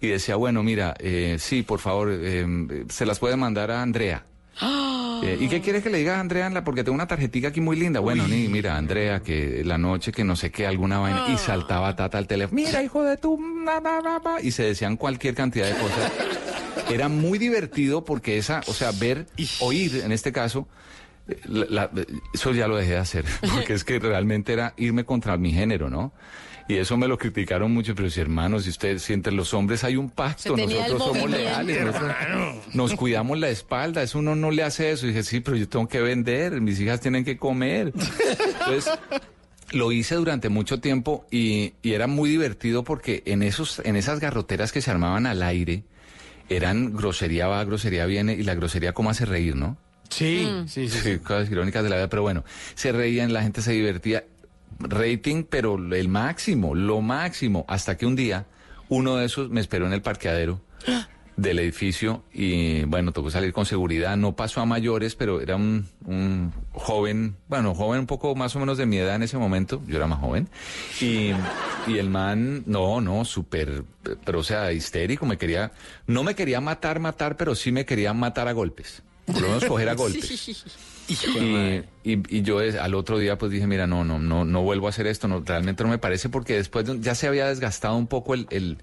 y 0.00 0.08
decía, 0.08 0.36
bueno, 0.36 0.62
mira, 0.62 0.94
eh, 1.00 1.36
sí, 1.38 1.62
por 1.62 1.80
favor, 1.80 2.10
eh, 2.12 2.84
se 2.88 3.06
las 3.06 3.18
puede 3.18 3.36
mandar 3.36 3.70
a 3.70 3.82
Andrea. 3.82 4.24
Eh, 5.20 5.36
¿Y 5.40 5.48
qué 5.48 5.60
quieres 5.60 5.82
que 5.82 5.90
le 5.90 5.98
diga 5.98 6.16
a 6.16 6.20
Andrea? 6.20 6.48
Porque 6.62 6.84
tengo 6.84 6.94
una 6.94 7.08
tarjetita 7.08 7.48
aquí 7.48 7.60
muy 7.60 7.74
linda. 7.76 7.98
Bueno, 7.98 8.28
ni 8.28 8.46
mira, 8.46 8.76
Andrea, 8.76 9.18
que 9.20 9.62
la 9.64 9.76
noche 9.76 10.12
que 10.12 10.22
no 10.22 10.36
sé 10.36 10.52
qué, 10.52 10.64
alguna 10.64 11.00
vaina. 11.00 11.24
Y 11.28 11.36
saltaba 11.38 11.96
Tata 11.96 12.18
al 12.18 12.28
teléfono. 12.28 12.54
Mira, 12.54 12.84
hijo 12.84 13.02
de 13.02 13.16
tu... 13.16 13.36
na, 13.64 13.80
na, 13.80 14.00
na, 14.00 14.20
na", 14.20 14.40
Y 14.40 14.52
se 14.52 14.62
decían 14.62 14.96
cualquier 14.96 15.34
cantidad 15.34 15.66
de 15.66 15.74
cosas. 15.74 16.12
Era 16.90 17.08
muy 17.08 17.38
divertido 17.40 18.04
porque 18.04 18.38
esa, 18.38 18.60
o 18.68 18.72
sea, 18.72 18.92
ver, 18.92 19.26
oír, 19.58 20.02
en 20.04 20.12
este 20.12 20.30
caso, 20.30 20.68
la- 21.46 21.66
la- 21.68 21.90
eso 22.32 22.52
ya 22.52 22.68
lo 22.68 22.76
dejé 22.76 22.92
de 22.92 22.98
hacer. 22.98 23.24
Porque 23.52 23.74
es 23.74 23.82
que 23.82 23.98
realmente 23.98 24.52
era 24.52 24.72
irme 24.76 25.04
contra 25.04 25.36
mi 25.36 25.50
género, 25.52 25.90
¿no? 25.90 26.12
Y 26.68 26.76
eso 26.76 26.98
me 26.98 27.08
lo 27.08 27.16
criticaron 27.16 27.72
mucho, 27.72 27.94
pero 27.94 28.10
si 28.10 28.20
hermanos, 28.20 28.64
si 28.64 28.70
ustedes, 28.70 29.02
si 29.02 29.14
entre 29.14 29.32
los 29.32 29.54
hombres 29.54 29.84
hay 29.84 29.96
un 29.96 30.10
pacto, 30.10 30.54
nosotros 30.54 31.02
somos 31.02 31.30
leales, 31.30 31.84
nosotros 31.84 32.14
nos 32.74 32.94
cuidamos 32.94 33.38
la 33.38 33.48
espalda, 33.48 34.02
eso 34.02 34.18
uno 34.18 34.36
no 34.36 34.50
le 34.50 34.62
hace 34.62 34.90
eso. 34.90 35.06
Y 35.06 35.08
dije, 35.10 35.22
sí, 35.22 35.40
pero 35.40 35.56
yo 35.56 35.66
tengo 35.66 35.88
que 35.88 36.00
vender, 36.00 36.60
mis 36.60 36.78
hijas 36.78 37.00
tienen 37.00 37.24
que 37.24 37.38
comer. 37.38 37.94
Entonces, 37.94 38.92
lo 39.72 39.92
hice 39.92 40.16
durante 40.16 40.50
mucho 40.50 40.78
tiempo 40.78 41.26
y, 41.30 41.72
y 41.82 41.92
era 41.92 42.06
muy 42.06 42.30
divertido 42.30 42.84
porque 42.84 43.22
en 43.24 43.42
esos, 43.42 43.80
en 43.84 43.96
esas 43.96 44.20
garroteras 44.20 44.70
que 44.70 44.82
se 44.82 44.90
armaban 44.90 45.26
al 45.26 45.42
aire, 45.42 45.84
eran 46.48 46.94
grosería 46.94 47.48
va, 47.48 47.64
grosería 47.64 48.06
viene, 48.06 48.34
y 48.34 48.42
la 48.42 48.54
grosería 48.54 48.92
cómo 48.92 49.10
hace 49.10 49.24
reír, 49.24 49.56
¿no? 49.56 49.76
Sí, 50.08 50.48
sí, 50.66 50.88
sí. 50.88 50.98
Sí, 51.00 51.18
cosas 51.18 51.50
irónicas 51.50 51.84
de 51.84 51.90
la 51.90 51.96
vida, 51.96 52.08
pero 52.08 52.22
bueno, 52.22 52.44
se 52.74 52.92
reían, 52.92 53.32
la 53.32 53.42
gente 53.42 53.62
se 53.62 53.72
divertía. 53.72 54.24
Rating, 54.78 55.44
pero 55.48 55.76
el 55.76 56.08
máximo, 56.08 56.74
lo 56.74 57.00
máximo, 57.00 57.64
hasta 57.68 57.96
que 57.96 58.06
un 58.06 58.16
día 58.16 58.46
uno 58.88 59.16
de 59.16 59.26
esos 59.26 59.50
me 59.50 59.60
esperó 59.60 59.86
en 59.86 59.92
el 59.92 60.02
parqueadero 60.02 60.60
del 61.36 61.60
edificio 61.60 62.24
y 62.32 62.82
bueno, 62.84 63.12
tocó 63.12 63.30
salir 63.30 63.52
con 63.52 63.64
seguridad, 63.64 64.16
no 64.16 64.34
pasó 64.34 64.60
a 64.60 64.66
mayores, 64.66 65.14
pero 65.14 65.40
era 65.40 65.54
un, 65.54 65.86
un 66.04 66.52
joven, 66.72 67.36
bueno, 67.48 67.74
joven 67.74 68.00
un 68.00 68.06
poco 68.06 68.34
más 68.34 68.56
o 68.56 68.58
menos 68.58 68.76
de 68.76 68.86
mi 68.86 68.98
edad 68.98 69.14
en 69.14 69.22
ese 69.22 69.38
momento, 69.38 69.80
yo 69.86 69.96
era 69.96 70.08
más 70.08 70.18
joven, 70.18 70.48
y, 71.00 71.30
y 71.86 71.98
el 71.98 72.10
man, 72.10 72.64
no, 72.66 73.00
no, 73.00 73.24
súper, 73.24 73.84
pero 74.24 74.40
o 74.40 74.42
sea, 74.42 74.72
histérico, 74.72 75.26
me 75.26 75.38
quería, 75.38 75.70
no 76.08 76.24
me 76.24 76.34
quería 76.34 76.60
matar, 76.60 76.98
matar, 76.98 77.36
pero 77.36 77.54
sí 77.54 77.70
me 77.70 77.84
quería 77.84 78.12
matar 78.14 78.48
a 78.48 78.52
golpes, 78.52 79.02
por 79.26 79.40
lo 79.40 79.48
menos 79.48 79.64
coger 79.64 79.88
a 79.90 79.94
golpes. 79.94 80.66
Y, 82.04 82.12
y- 82.12 82.38
y 82.38 82.42
yo 82.42 82.60
es- 82.60 82.74
al 82.76 82.94
otro 82.94 83.18
día 83.18 83.38
pues 83.38 83.50
dije, 83.52 83.66
mira, 83.66 83.86
no, 83.86 84.04
no, 84.04 84.18
no, 84.18 84.44
no 84.44 84.62
vuelvo 84.62 84.86
a 84.86 84.90
hacer 84.90 85.06
esto, 85.06 85.26
no, 85.28 85.42
realmente 85.44 85.82
no 85.84 85.90
me 85.90 85.98
parece 85.98 86.28
porque 86.28 86.54
después 86.54 86.86
de- 86.86 87.00
ya 87.00 87.14
se 87.14 87.26
había 87.28 87.46
desgastado 87.48 87.96
un 87.96 88.06
poco 88.06 88.34
el, 88.34 88.46
el, 88.50 88.78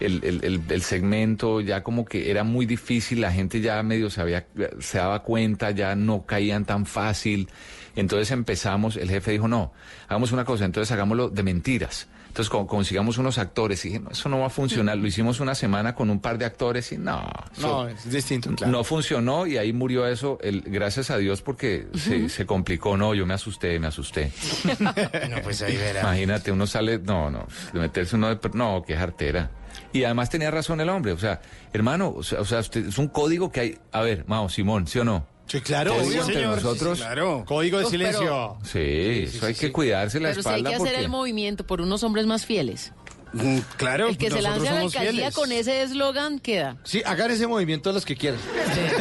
el, 0.00 0.20
el- 0.24 0.44
el- 0.44 0.62
el 0.68 0.82
segmento, 0.82 1.60
ya 1.60 1.82
como 1.82 2.04
que 2.04 2.30
era 2.30 2.44
muy 2.44 2.66
difícil, 2.66 3.20
la 3.20 3.32
gente 3.32 3.60
ya 3.60 3.82
medio 3.82 4.10
se, 4.10 4.20
había, 4.20 4.46
se 4.80 4.98
daba 4.98 5.22
cuenta, 5.22 5.70
ya 5.70 5.94
no 5.94 6.24
caían 6.26 6.64
tan 6.64 6.84
fácil. 6.86 7.48
Entonces 7.96 8.30
empezamos, 8.30 8.96
el 8.96 9.08
jefe 9.10 9.32
dijo, 9.32 9.48
no, 9.48 9.72
hagamos 10.08 10.32
una 10.32 10.44
cosa, 10.44 10.64
entonces 10.64 10.90
hagámoslo 10.92 11.30
de 11.30 11.42
mentiras. 11.42 12.06
Entonces 12.38 12.50
como 12.50 12.68
consigamos 12.68 13.18
unos 13.18 13.36
actores. 13.38 13.84
Y 13.84 13.88
dije, 13.88 14.00
no, 14.00 14.10
eso 14.10 14.28
no 14.28 14.38
va 14.38 14.46
a 14.46 14.50
funcionar. 14.50 14.96
Lo 14.96 15.08
hicimos 15.08 15.40
una 15.40 15.56
semana 15.56 15.96
con 15.96 16.08
un 16.08 16.20
par 16.20 16.38
de 16.38 16.44
actores 16.44 16.92
y 16.92 16.96
no. 16.96 17.28
No, 17.60 17.88
es 17.88 18.08
distinto, 18.08 18.54
claro. 18.54 18.70
No 18.70 18.84
funcionó 18.84 19.44
y 19.48 19.56
ahí 19.56 19.72
murió 19.72 20.06
eso. 20.06 20.38
El, 20.40 20.60
gracias 20.60 21.10
a 21.10 21.16
Dios 21.18 21.42
porque 21.42 21.88
se, 21.94 22.28
se 22.28 22.46
complicó. 22.46 22.96
No, 22.96 23.12
yo 23.12 23.26
me 23.26 23.34
asusté, 23.34 23.80
me 23.80 23.88
asusté. 23.88 24.30
no, 24.78 25.42
pues 25.42 25.62
ahí 25.62 25.76
verá. 25.76 26.02
Imagínate, 26.02 26.52
uno 26.52 26.68
sale, 26.68 27.00
no, 27.00 27.28
no, 27.28 27.44
de 27.72 27.80
meterse 27.80 28.14
uno 28.14 28.32
de, 28.32 28.38
no, 28.54 28.84
qué 28.86 28.96
jartera. 28.96 29.50
Y 29.92 30.04
además 30.04 30.30
tenía 30.30 30.52
razón 30.52 30.80
el 30.80 30.90
hombre, 30.90 31.10
o 31.10 31.18
sea, 31.18 31.40
hermano, 31.72 32.10
o 32.14 32.22
sea, 32.22 32.40
o 32.40 32.44
sea, 32.44 32.60
usted- 32.60 32.86
es 32.86 32.98
un 32.98 33.08
código 33.08 33.50
que 33.50 33.60
hay, 33.60 33.78
a 33.90 34.02
ver, 34.02 34.24
Mao, 34.28 34.48
Simón, 34.48 34.86
¿sí 34.86 35.00
o 35.00 35.04
no? 35.04 35.26
Sí, 35.48 35.60
claro, 35.62 35.94
obvio, 35.96 36.20
entre 36.20 36.34
señor. 36.34 36.56
nosotros. 36.62 36.98
Sí, 36.98 37.04
claro. 37.04 37.44
Código 37.46 37.78
de 37.78 37.84
pero- 37.84 37.90
silencio. 37.90 38.56
Sí, 38.64 39.24
eso 39.34 39.46
hay 39.46 39.54
que 39.54 39.72
cuidarse 39.72 40.20
la 40.20 40.28
Pero 40.30 40.42
si 40.42 40.48
hay 40.48 40.54
espalda 40.56 40.70
que 40.70 40.76
hacer 40.76 40.88
porque... 40.88 41.00
el 41.04 41.08
movimiento 41.08 41.66
por 41.66 41.80
unos 41.80 42.02
hombres 42.02 42.26
más 42.26 42.44
fieles. 42.46 42.92
Mm, 43.32 43.58
Claro, 43.76 44.08
El 44.08 44.16
que 44.16 44.30
se 44.30 44.40
lance 44.40 44.68
a 44.68 44.72
la 44.74 44.80
alcaldía 44.80 45.10
fieles. 45.12 45.34
con 45.34 45.52
ese 45.52 45.82
eslogan 45.82 46.38
queda. 46.38 46.76
Sí, 46.84 47.02
hagan 47.04 47.30
ese 47.30 47.46
movimiento 47.46 47.92
los 47.92 48.04
que 48.06 48.16
quieran. 48.16 48.40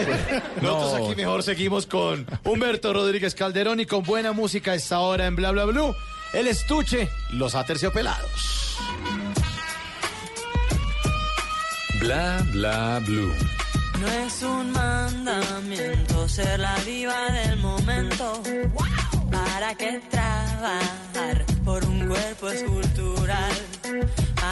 Nosotros 0.61 0.99
No. 0.99 1.05
aquí 1.07 1.15
mejor 1.15 1.43
seguimos 1.43 1.85
con 1.87 2.25
Humberto 2.43 2.91
Rodríguez 2.93 3.35
Calderón 3.35 3.79
y 3.79 3.85
con 3.85 4.03
buena 4.03 4.31
música 4.33 4.71
a 4.71 4.75
esta 4.75 4.99
hora 4.99 5.27
en 5.27 5.35
Bla 5.37 5.51
Bla 5.51 5.65
Blue. 5.65 5.95
El 6.33 6.47
estuche, 6.47 7.07
los 7.31 7.55
aterciopelados. 7.55 8.77
Bla 12.01 12.45
bla 12.51 13.01
blue. 13.05 13.33
No 13.99 14.07
es 14.07 14.43
un 14.43 14.71
mandamiento 14.71 16.29
ser 16.29 16.59
la 16.59 16.75
diva 16.85 17.31
del 17.31 17.57
momento. 17.57 18.43
¿Para 19.31 19.73
qué 19.75 19.99
trabajar 20.09 21.45
por 21.65 21.83
un 21.83 22.07
cuerpo 22.07 22.49
escultural? 22.49 23.53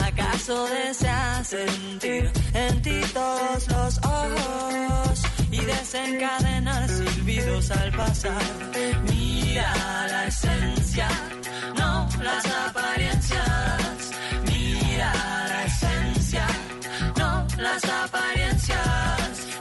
¿Acaso 0.03 0.67
deseas 0.67 1.47
sentir 1.47 2.31
en 2.53 2.81
ti 2.81 3.01
todos 3.13 3.67
los 3.67 3.97
ojos 3.99 5.21
y 5.51 5.59
desencadenar 5.63 6.89
silbidos 6.89 7.69
al 7.69 7.91
pasar? 7.91 8.43
Mira 9.09 9.73
la 10.09 10.25
esencia, 10.25 11.07
no 11.77 12.09
las 12.21 12.45
apariencias. 12.67 14.11
Mira 14.47 15.13
la 15.49 15.65
esencia, 15.65 16.47
no 17.15 17.47
las 17.57 17.83
apariencias. 17.83 18.14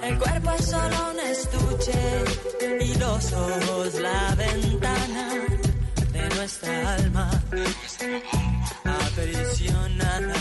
El 0.07 0.19
cuerpo 0.19 0.51
es 0.59 0.67
solo 0.67 0.97
un 1.13 1.21
estuche 1.21 2.25
y 2.81 2.95
los 2.99 3.33
ojos 3.33 3.95
la 3.95 4.35
ventana 4.35 5.31
de 6.13 6.29
nuestra 6.35 6.95
alma 6.95 7.31
aprisionada. 8.85 10.35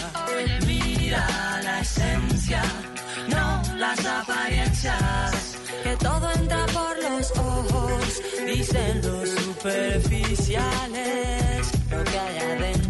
Mira 0.68 1.62
la 1.64 1.80
esencia, 1.80 2.62
no 3.30 3.62
las 3.78 4.06
apariencias. 4.06 5.56
Que 5.84 5.96
todo 5.98 6.32
entra 6.32 6.66
por 6.68 6.98
los 7.02 7.32
ojos, 7.32 8.22
dicen 8.46 9.02
los 9.02 9.30
superficiales. 9.30 11.72
Lo 11.90 12.04
que 12.04 12.20
hay 12.20 12.38
adentro 12.38 12.83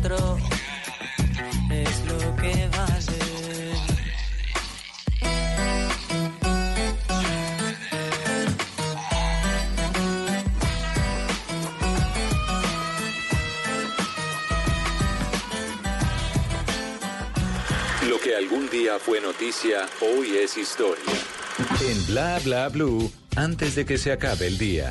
algún 18.54 18.70
día 18.70 19.00
fue 19.00 19.20
noticia, 19.20 19.88
hoy 20.00 20.38
es 20.38 20.58
historia. 20.58 21.04
En 21.82 22.06
Bla 22.06 22.40
bla 22.44 22.70
blue, 22.70 23.12
antes 23.36 23.74
de 23.74 23.84
que 23.84 23.98
se 23.98 24.12
acabe 24.12 24.46
el 24.46 24.60
día. 24.60 24.90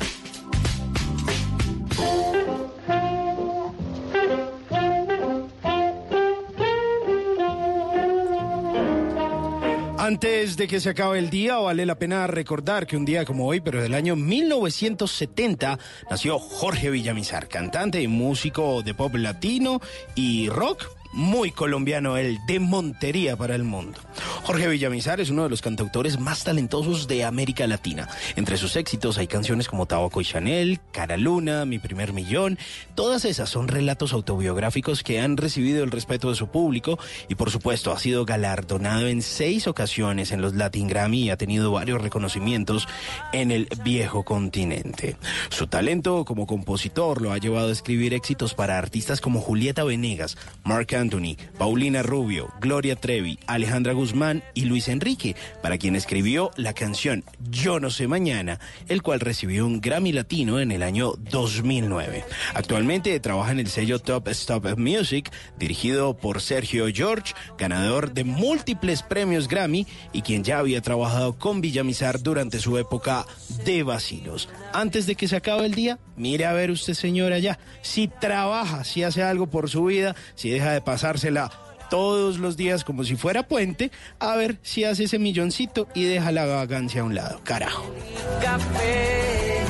Antes 9.97 10.57
de 10.57 10.67
que 10.67 10.81
se 10.81 10.89
acabe 10.89 11.17
el 11.17 11.29
día, 11.29 11.55
vale 11.55 11.85
la 11.85 11.97
pena 11.97 12.27
recordar 12.27 12.85
que 12.85 12.97
un 12.97 13.05
día 13.05 13.23
como 13.23 13.47
hoy, 13.47 13.61
pero 13.61 13.81
del 13.81 13.93
año 13.93 14.17
1970, 14.17 15.79
nació 16.09 16.37
Jorge 16.37 16.89
Villamizar, 16.89 17.47
cantante 17.47 18.01
y 18.01 18.09
músico 18.09 18.83
de 18.83 18.93
pop 18.93 19.15
latino 19.15 19.79
y 20.15 20.49
rock. 20.49 20.92
Muy 21.13 21.51
colombiano, 21.51 22.17
el 22.17 22.43
de 22.47 22.59
Montería 22.59 23.37
para 23.37 23.53
el 23.53 23.63
mundo. 23.63 23.99
Jorge 24.43 24.67
Villamizar 24.67 25.21
es 25.21 25.29
uno 25.29 25.43
de 25.43 25.49
los 25.49 25.61
cantautores 25.61 26.19
más 26.19 26.43
talentosos 26.43 27.07
de 27.07 27.23
América 27.23 27.67
Latina. 27.67 28.09
Entre 28.35 28.57
sus 28.57 28.75
éxitos 28.75 29.19
hay 29.19 29.27
canciones 29.27 29.67
como 29.67 29.85
Tabaco 29.85 30.21
y 30.21 30.25
Chanel, 30.25 30.79
Cara 30.91 31.15
Luna, 31.17 31.65
Mi 31.65 31.77
Primer 31.77 32.13
Millón. 32.13 32.57
Todas 32.95 33.25
esas 33.25 33.47
son 33.47 33.67
relatos 33.67 34.11
autobiográficos 34.11 35.03
que 35.03 35.21
han 35.21 35.37
recibido 35.37 35.83
el 35.83 35.91
respeto 35.91 36.31
de 36.31 36.35
su 36.35 36.47
público 36.47 36.97
y 37.29 37.35
por 37.35 37.51
supuesto 37.51 37.91
ha 37.91 37.99
sido 37.99 38.25
galardonado 38.25 39.07
en 39.07 39.21
seis 39.21 39.67
ocasiones 39.67 40.31
en 40.31 40.41
los 40.41 40.55
Latin 40.55 40.87
Grammy 40.87 41.25
y 41.25 41.29
ha 41.29 41.37
tenido 41.37 41.71
varios 41.71 42.01
reconocimientos 42.01 42.87
en 43.33 43.51
el 43.51 43.67
viejo 43.83 44.23
continente. 44.23 45.15
Su 45.49 45.67
talento 45.67 46.25
como 46.25 46.47
compositor 46.47 47.21
lo 47.21 47.31
ha 47.31 47.37
llevado 47.37 47.69
a 47.69 47.73
escribir 47.73 48.15
éxitos 48.15 48.55
para 48.55 48.79
artistas 48.79 49.21
como 49.21 49.41
Julieta 49.41 49.83
Venegas, 49.83 50.37
Mark 50.63 51.02
Anthony, 51.03 51.35
Paulina 51.57 52.01
Rubio, 52.01 52.53
Gloria 52.61 52.95
Trevi, 52.95 53.37
Alejandra 53.45 53.91
Guzmán 53.91 54.41
y 54.53 54.65
Luis 54.65 54.87
Enrique, 54.87 55.35
para 55.61 55.77
quien 55.77 55.97
escribió 55.97 56.51
la 56.55 56.71
canción 56.73 57.25
Yo 57.49 57.81
no 57.81 57.89
sé 57.89 58.07
mañana, 58.07 58.61
el 58.87 59.01
cual 59.01 59.19
recibió 59.19 59.65
un 59.65 59.81
Grammy 59.81 60.13
Latino 60.13 60.61
en 60.61 60.71
el 60.71 60.81
año 60.81 61.11
2009. 61.17 62.23
Actualmente 62.53 63.19
trabaja 63.19 63.51
en 63.51 63.59
el 63.59 63.67
sello 63.67 63.99
Top 63.99 64.29
Stop 64.29 64.77
Music, 64.77 65.29
dirigido 65.59 66.15
por 66.15 66.39
Sergio 66.39 66.85
George, 66.87 67.33
ganador 67.57 68.13
de 68.13 68.23
múltiples 68.23 69.03
premios 69.03 69.49
Grammy 69.49 69.85
y 70.13 70.21
quien 70.21 70.45
ya 70.45 70.59
había 70.59 70.81
trabajado 70.81 71.37
con 71.37 71.59
Villamizar 71.59 72.21
durante 72.23 72.59
su 72.59 72.77
época 72.77 73.25
de 73.65 73.83
vacilos. 73.83 74.47
Antes 74.71 75.05
de 75.05 75.15
que 75.15 75.27
se 75.27 75.35
acabe 75.35 75.65
el 75.65 75.75
día, 75.75 75.99
mire 76.15 76.45
a 76.45 76.53
ver 76.53 76.71
usted 76.71 76.93
señora 76.93 77.39
ya, 77.39 77.59
si 77.81 78.07
trabaja, 78.07 78.85
si 78.85 79.03
hace 79.03 79.21
algo 79.21 79.47
por 79.47 79.69
su 79.69 79.83
vida, 79.83 80.15
si 80.35 80.49
deja 80.49 80.71
de 80.71 80.81
pasársela 80.93 81.49
todos 81.89 82.37
los 82.37 82.55
días 82.55 82.83
como 82.83 83.03
si 83.03 83.15
fuera 83.15 83.41
puente, 83.47 83.89
a 84.19 84.35
ver 84.35 84.59
si 84.61 84.83
hace 84.83 85.05
ese 85.05 85.17
milloncito 85.17 85.87
y 85.95 86.03
deja 86.03 86.31
la 86.31 86.45
vagancia 86.45 87.01
a 87.01 87.03
un 87.03 87.15
lado. 87.15 87.41
Carajo. 87.43 87.91
café 88.39 89.63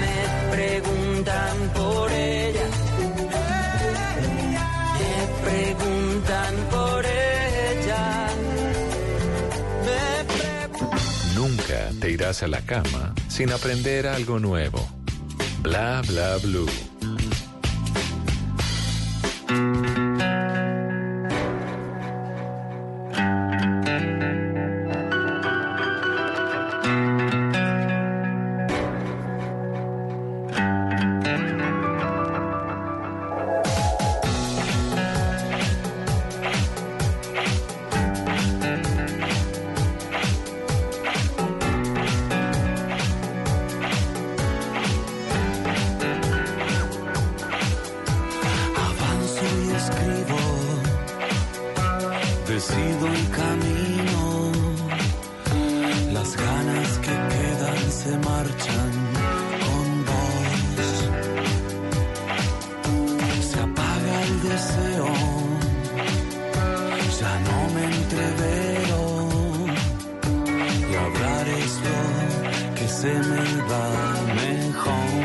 me 0.00 0.56
preguntan 0.56 1.56
por 1.76 2.10
ella 2.10 2.66
me 4.98 5.14
preguntan 5.48 6.54
por 6.72 7.06
ella 7.06 8.28
me 9.84 11.40
Nunca 11.40 11.90
te 12.00 12.10
irás 12.10 12.42
a 12.42 12.48
la 12.48 12.62
cama 12.62 13.14
sin 13.28 13.52
aprender 13.52 14.08
algo 14.08 14.40
nuevo. 14.40 14.84
Bla 15.62 16.02
bla 16.04 16.36
blue. 16.38 16.66
thank 20.18 20.32
you 24.02 24.17
ya 67.20 67.32
no 67.46 67.58
me 67.74 67.84
entrevero. 67.84 69.00
Y 70.90 70.94
hablar 70.94 71.48
es 71.48 71.72
que 72.76 72.88
se 72.88 73.12
me 73.30 73.44
va 73.70 73.88
mejor 74.34 75.17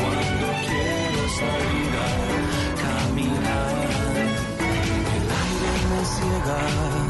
cuando 0.00 0.46
quiero 0.66 1.22
salir 1.38 1.94
caminar. 2.82 3.80
Ciega. 6.04 7.00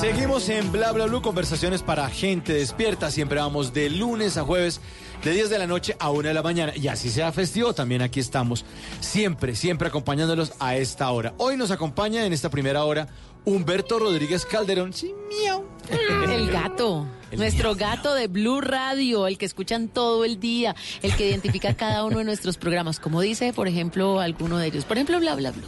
Seguimos 0.00 0.48
en 0.48 0.70
Bla 0.72 0.92
Bla 0.92 1.06
Blue, 1.06 1.22
conversaciones 1.22 1.82
para 1.82 2.08
gente 2.08 2.52
despierta. 2.52 3.10
Siempre 3.10 3.38
vamos 3.38 3.72
de 3.72 3.88
lunes 3.88 4.36
a 4.36 4.42
jueves, 4.42 4.80
de 5.22 5.32
10 5.32 5.50
de 5.50 5.58
la 5.58 5.66
noche 5.66 5.96
a 5.98 6.10
1 6.10 6.28
de 6.28 6.34
la 6.34 6.42
mañana. 6.42 6.72
Y 6.76 6.88
así 6.88 7.10
sea 7.10 7.32
festivo, 7.32 7.72
también 7.72 8.02
aquí 8.02 8.20
estamos. 8.20 8.64
Siempre, 9.00 9.54
siempre 9.54 9.88
acompañándolos 9.88 10.52
a 10.58 10.76
esta 10.76 11.10
hora. 11.10 11.34
Hoy 11.38 11.56
nos 11.56 11.70
acompaña 11.70 12.26
en 12.26 12.32
esta 12.32 12.50
primera 12.50 12.84
hora 12.84 13.08
Humberto 13.44 13.98
Rodríguez 13.98 14.44
Calderón. 14.44 14.92
Sí, 14.92 15.14
miau. 15.28 15.73
El 15.90 16.50
gato, 16.50 17.06
nuestro 17.36 17.74
gato 17.74 18.14
de 18.14 18.26
Blue 18.26 18.60
Radio, 18.60 19.26
el 19.26 19.38
que 19.38 19.44
escuchan 19.44 19.88
todo 19.88 20.24
el 20.24 20.40
día, 20.40 20.74
el 21.02 21.14
que 21.14 21.28
identifica 21.28 21.74
cada 21.74 22.04
uno 22.04 22.18
de 22.18 22.24
nuestros 22.24 22.56
programas, 22.56 23.00
como 23.00 23.20
dice, 23.20 23.52
por 23.52 23.68
ejemplo, 23.68 24.20
alguno 24.20 24.58
de 24.58 24.68
ellos. 24.68 24.84
Por 24.84 24.96
ejemplo, 24.96 25.20
bla, 25.20 25.34
bla, 25.34 25.52
bla. 25.52 25.62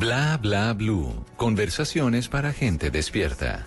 Bla 0.00 0.36
bla 0.36 0.72
blue. 0.72 1.24
Conversaciones 1.36 2.28
para 2.28 2.52
gente 2.52 2.90
despierta. 2.90 3.66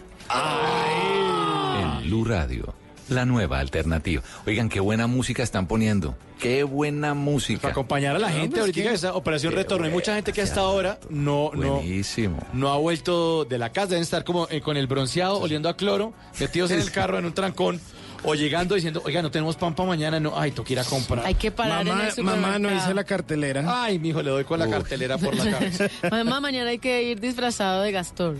En 1.80 2.04
Blue 2.08 2.26
Radio. 2.26 2.79
La 3.10 3.26
nueva 3.26 3.60
alternativa. 3.60 4.22
Oigan, 4.45 4.70
qué 4.70 4.80
buena 4.80 5.07
música 5.07 5.43
están 5.43 5.68
poniendo. 5.68 6.16
Qué 6.39 6.64
buena 6.64 7.14
música. 7.14 7.62
Para 7.62 7.72
acompañar 7.74 8.16
a 8.16 8.20
la 8.20 8.30
gente 8.30 8.60
ahorita 8.60 8.82
que 8.82 8.93
esa 8.93 9.14
operación 9.14 9.53
retorno. 9.53 9.86
Hay 9.86 9.91
mucha 9.91 10.16
gente 10.16 10.32
que 10.32 10.41
hasta 10.41 10.62
ahora 10.62 10.99
no, 11.10 11.51
no, 11.53 11.76
Buenísimo. 11.76 12.38
no 12.53 12.70
ha 12.70 12.78
vuelto 12.78 13.43
de 13.45 13.57
la 13.57 13.72
casa. 13.72 13.88
Deben 13.88 14.03
estar 14.03 14.24
como 14.24 14.47
eh, 14.49 14.62
con 14.62 14.78
el 14.78 14.88
bronceado, 14.88 15.39
oliendo 15.39 15.68
a 15.68 15.76
cloro, 15.76 16.14
metidos 16.39 16.72
en 16.72 16.80
el 16.80 16.91
carro 16.93 17.20
en 17.20 17.26
un 17.26 17.34
trancón. 17.34 17.82
O 18.24 18.36
llegando 18.36 18.76
diciendo, 18.76 19.01
oiga, 19.05 19.22
no 19.22 19.32
tenemos 19.32 19.55
pan 19.55 19.74
para 19.76 19.88
mañana, 19.88 20.20
no, 20.20 20.38
ay, 20.38 20.53
ir 20.68 20.80
a 20.80 20.84
comprar. 20.84 21.26
Hay 21.26 21.36
que 21.36 21.51
parar 21.51 21.88
en 21.88 21.99
el 21.99 22.12
supermercado. 22.12 22.93
la 22.93 23.03
cartelera. 23.05 23.84
Ay, 23.84 23.97
mijo, 23.97 24.22
le 24.22 24.30
doy 24.30 24.43
con 24.43 24.60
la 24.60 24.70
cartelera 24.70 25.18
por 25.18 25.34
la 25.36 25.49
cabeza. 25.51 25.88
Mamá, 26.12 26.41
mañana 26.41 26.70
hay 26.70 26.80
que 26.80 27.03
ir 27.03 27.20
disfrazado 27.20 27.82
de 27.82 27.91
Gastor. 27.93 28.36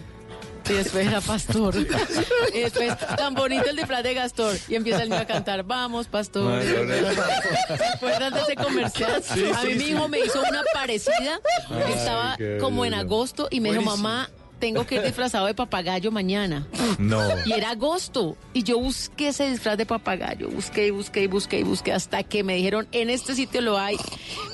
Y 0.70 0.74
después 0.74 1.08
era 1.08 1.22
pastor. 1.22 1.76
y 2.54 2.60
después, 2.60 2.98
tan 3.18 3.34
bonito 3.34 3.70
el 3.70 3.76
disfraz 3.76 4.04
de 4.04 4.14
Gastor. 4.14 4.56
Y 4.68 4.76
empieza 4.76 5.04
el 5.04 5.10
niño 5.10 5.22
a 5.22 5.26
cantar, 5.26 5.64
vamos, 5.64 6.08
pastor. 6.08 6.62
¿Recuerdan 6.64 8.34
de 8.34 8.42
ese 8.42 8.56
comercial? 8.56 9.24
Sí, 9.24 9.46
a 9.56 9.64
mí 9.64 9.72
sí, 9.74 9.78
mi 9.78 9.84
sí. 9.86 9.92
hijo 9.92 10.08
me 10.08 10.20
hizo 10.20 10.40
una 10.42 10.62
parecida. 10.74 11.40
Ay, 11.70 11.94
Estaba 11.94 12.38
como 12.60 12.86
en 12.86 12.94
agosto 12.94 13.48
y 13.50 13.60
me 13.62 13.72
dijo, 13.72 13.82
mamá, 13.82 14.30
tengo 14.60 14.86
que 14.86 14.96
ir 14.96 15.02
disfrazado 15.04 15.46
de 15.48 15.54
papagayo 15.54 16.12
mañana. 16.12 16.68
No. 16.98 17.22
Y 17.46 17.54
era 17.54 17.72
agosto. 17.72 18.36
Y 18.54 18.64
yo 18.64 18.78
busqué 18.80 19.30
ese 19.30 19.50
disfraz 19.50 19.78
de 19.78 19.86
papagayo. 19.86 20.50
Busqué 20.50 20.88
y 20.88 20.92
busqué 20.92 21.24
y 21.24 21.28
busqué 21.28 21.60
y 21.60 21.64
busqué 21.64 21.94
hasta 21.94 22.24
que 22.24 22.44
me 22.44 22.56
dijeron, 22.56 22.88
en 22.92 23.10
este 23.10 23.36
sitio 23.36 23.62
lo 23.62 23.78
hay. 23.78 23.98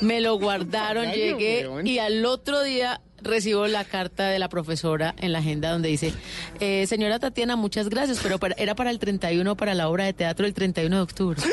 Me 0.02 0.22
lo 0.22 0.38
guardaron, 0.38 1.06
Papagayo, 1.06 1.38
llegué 1.38 1.68
weón. 1.68 1.88
y 1.88 2.00
al 2.00 2.24
otro 2.26 2.62
día 2.64 3.02
recibo 3.26 3.68
la 3.68 3.84
carta 3.84 4.30
de 4.30 4.40
la 4.40 4.48
profesora 4.50 5.14
en 5.20 5.34
la 5.34 5.40
agenda 5.40 5.72
donde 5.72 5.90
dice, 5.90 6.14
eh, 6.60 6.86
señora 6.88 7.20
Tatiana, 7.20 7.56
muchas 7.56 7.90
gracias, 7.90 8.20
pero 8.24 8.40
para- 8.40 8.56
era 8.58 8.76
para 8.76 8.92
el 8.92 9.00
31, 9.00 9.56
para 9.58 9.74
la 9.74 9.90
obra 9.90 10.06
de 10.06 10.14
teatro 10.14 10.46
el 10.46 10.54
31 10.54 10.96
de 10.96 11.02
octubre. 11.02 11.42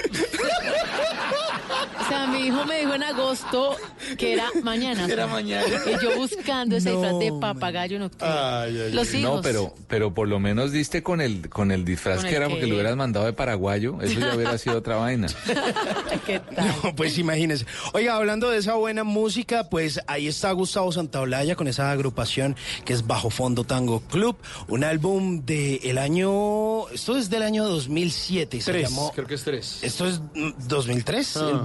O 2.01 2.09
sea, 2.09 2.27
mi 2.27 2.47
hijo 2.47 2.65
me 2.65 2.79
dijo 2.81 2.95
en 2.95 3.03
agosto 3.03 3.77
que 4.19 4.33
era 4.35 4.49
mañana. 4.63 5.07
Era 5.07 5.27
mañana. 5.27 5.65
Y 5.87 6.03
yo 6.05 6.17
buscando 6.17 6.77
ese 6.77 6.91
disfraz 6.91 7.19
de 7.19 7.31
No, 7.31 7.41
papagayo 7.41 7.97
en 7.97 8.03
octubre. 8.03 8.31
Ay, 8.33 8.81
ay, 8.87 8.93
Los 8.93 9.13
hijos. 9.15 9.37
No, 9.37 9.43
pero, 9.43 9.75
pero 9.89 10.15
por 10.15 10.29
lo 10.29 10.39
menos 10.41 10.73
diste 10.73 11.03
con 11.03 11.21
el, 11.21 11.49
con 11.49 11.71
el 11.71 11.85
disfraz 11.85 12.17
¿Con 12.17 12.25
que 12.25 12.31
el 12.31 12.37
era 12.37 12.49
porque 12.49 12.67
lo 12.67 12.75
hubieras 12.75 12.97
mandado 12.97 13.27
de 13.27 13.33
paraguayo. 13.33 13.99
Eso 14.03 14.19
ya 14.21 14.35
hubiera 14.35 14.57
sido 14.59 14.79
otra 14.79 14.97
vaina. 14.97 15.29
¿Qué 16.27 16.41
tal? 16.41 16.75
No, 16.83 16.95
pues 16.95 17.19
imagínense. 17.19 17.67
Oiga, 17.93 18.17
hablando 18.17 18.51
de 18.51 18.59
esa 18.59 18.75
buena 18.75 19.05
música, 19.05 19.69
pues 19.69 20.01
ahí 20.07 20.27
está 20.29 20.51
Gustavo 20.53 20.93
Santaolalla 20.93 21.55
con 21.57 21.69
esa 21.69 21.91
agrupación 21.91 22.57
que 22.85 22.93
es 22.93 23.07
Bajo 23.07 23.31
Fondo 23.31 23.65
Tango 23.65 24.01
Club, 24.01 24.37
un 24.69 24.85
álbum 24.85 25.45
del 25.45 25.99
año, 25.99 26.89
esto 26.89 27.17
es 27.17 27.31
del 27.31 27.43
año 27.43 27.65
2007, 27.65 28.61
se 28.61 28.73
Tres, 28.73 28.89
llamó, 28.91 29.13
creo 29.15 29.27
que 29.27 29.35
es 29.35 29.43
tres. 29.45 29.79
esto 29.83 30.07
es 30.07 30.21
mm, 30.35 30.51
2003, 30.69 31.37
Ah. 31.37 31.51
el 31.53 31.59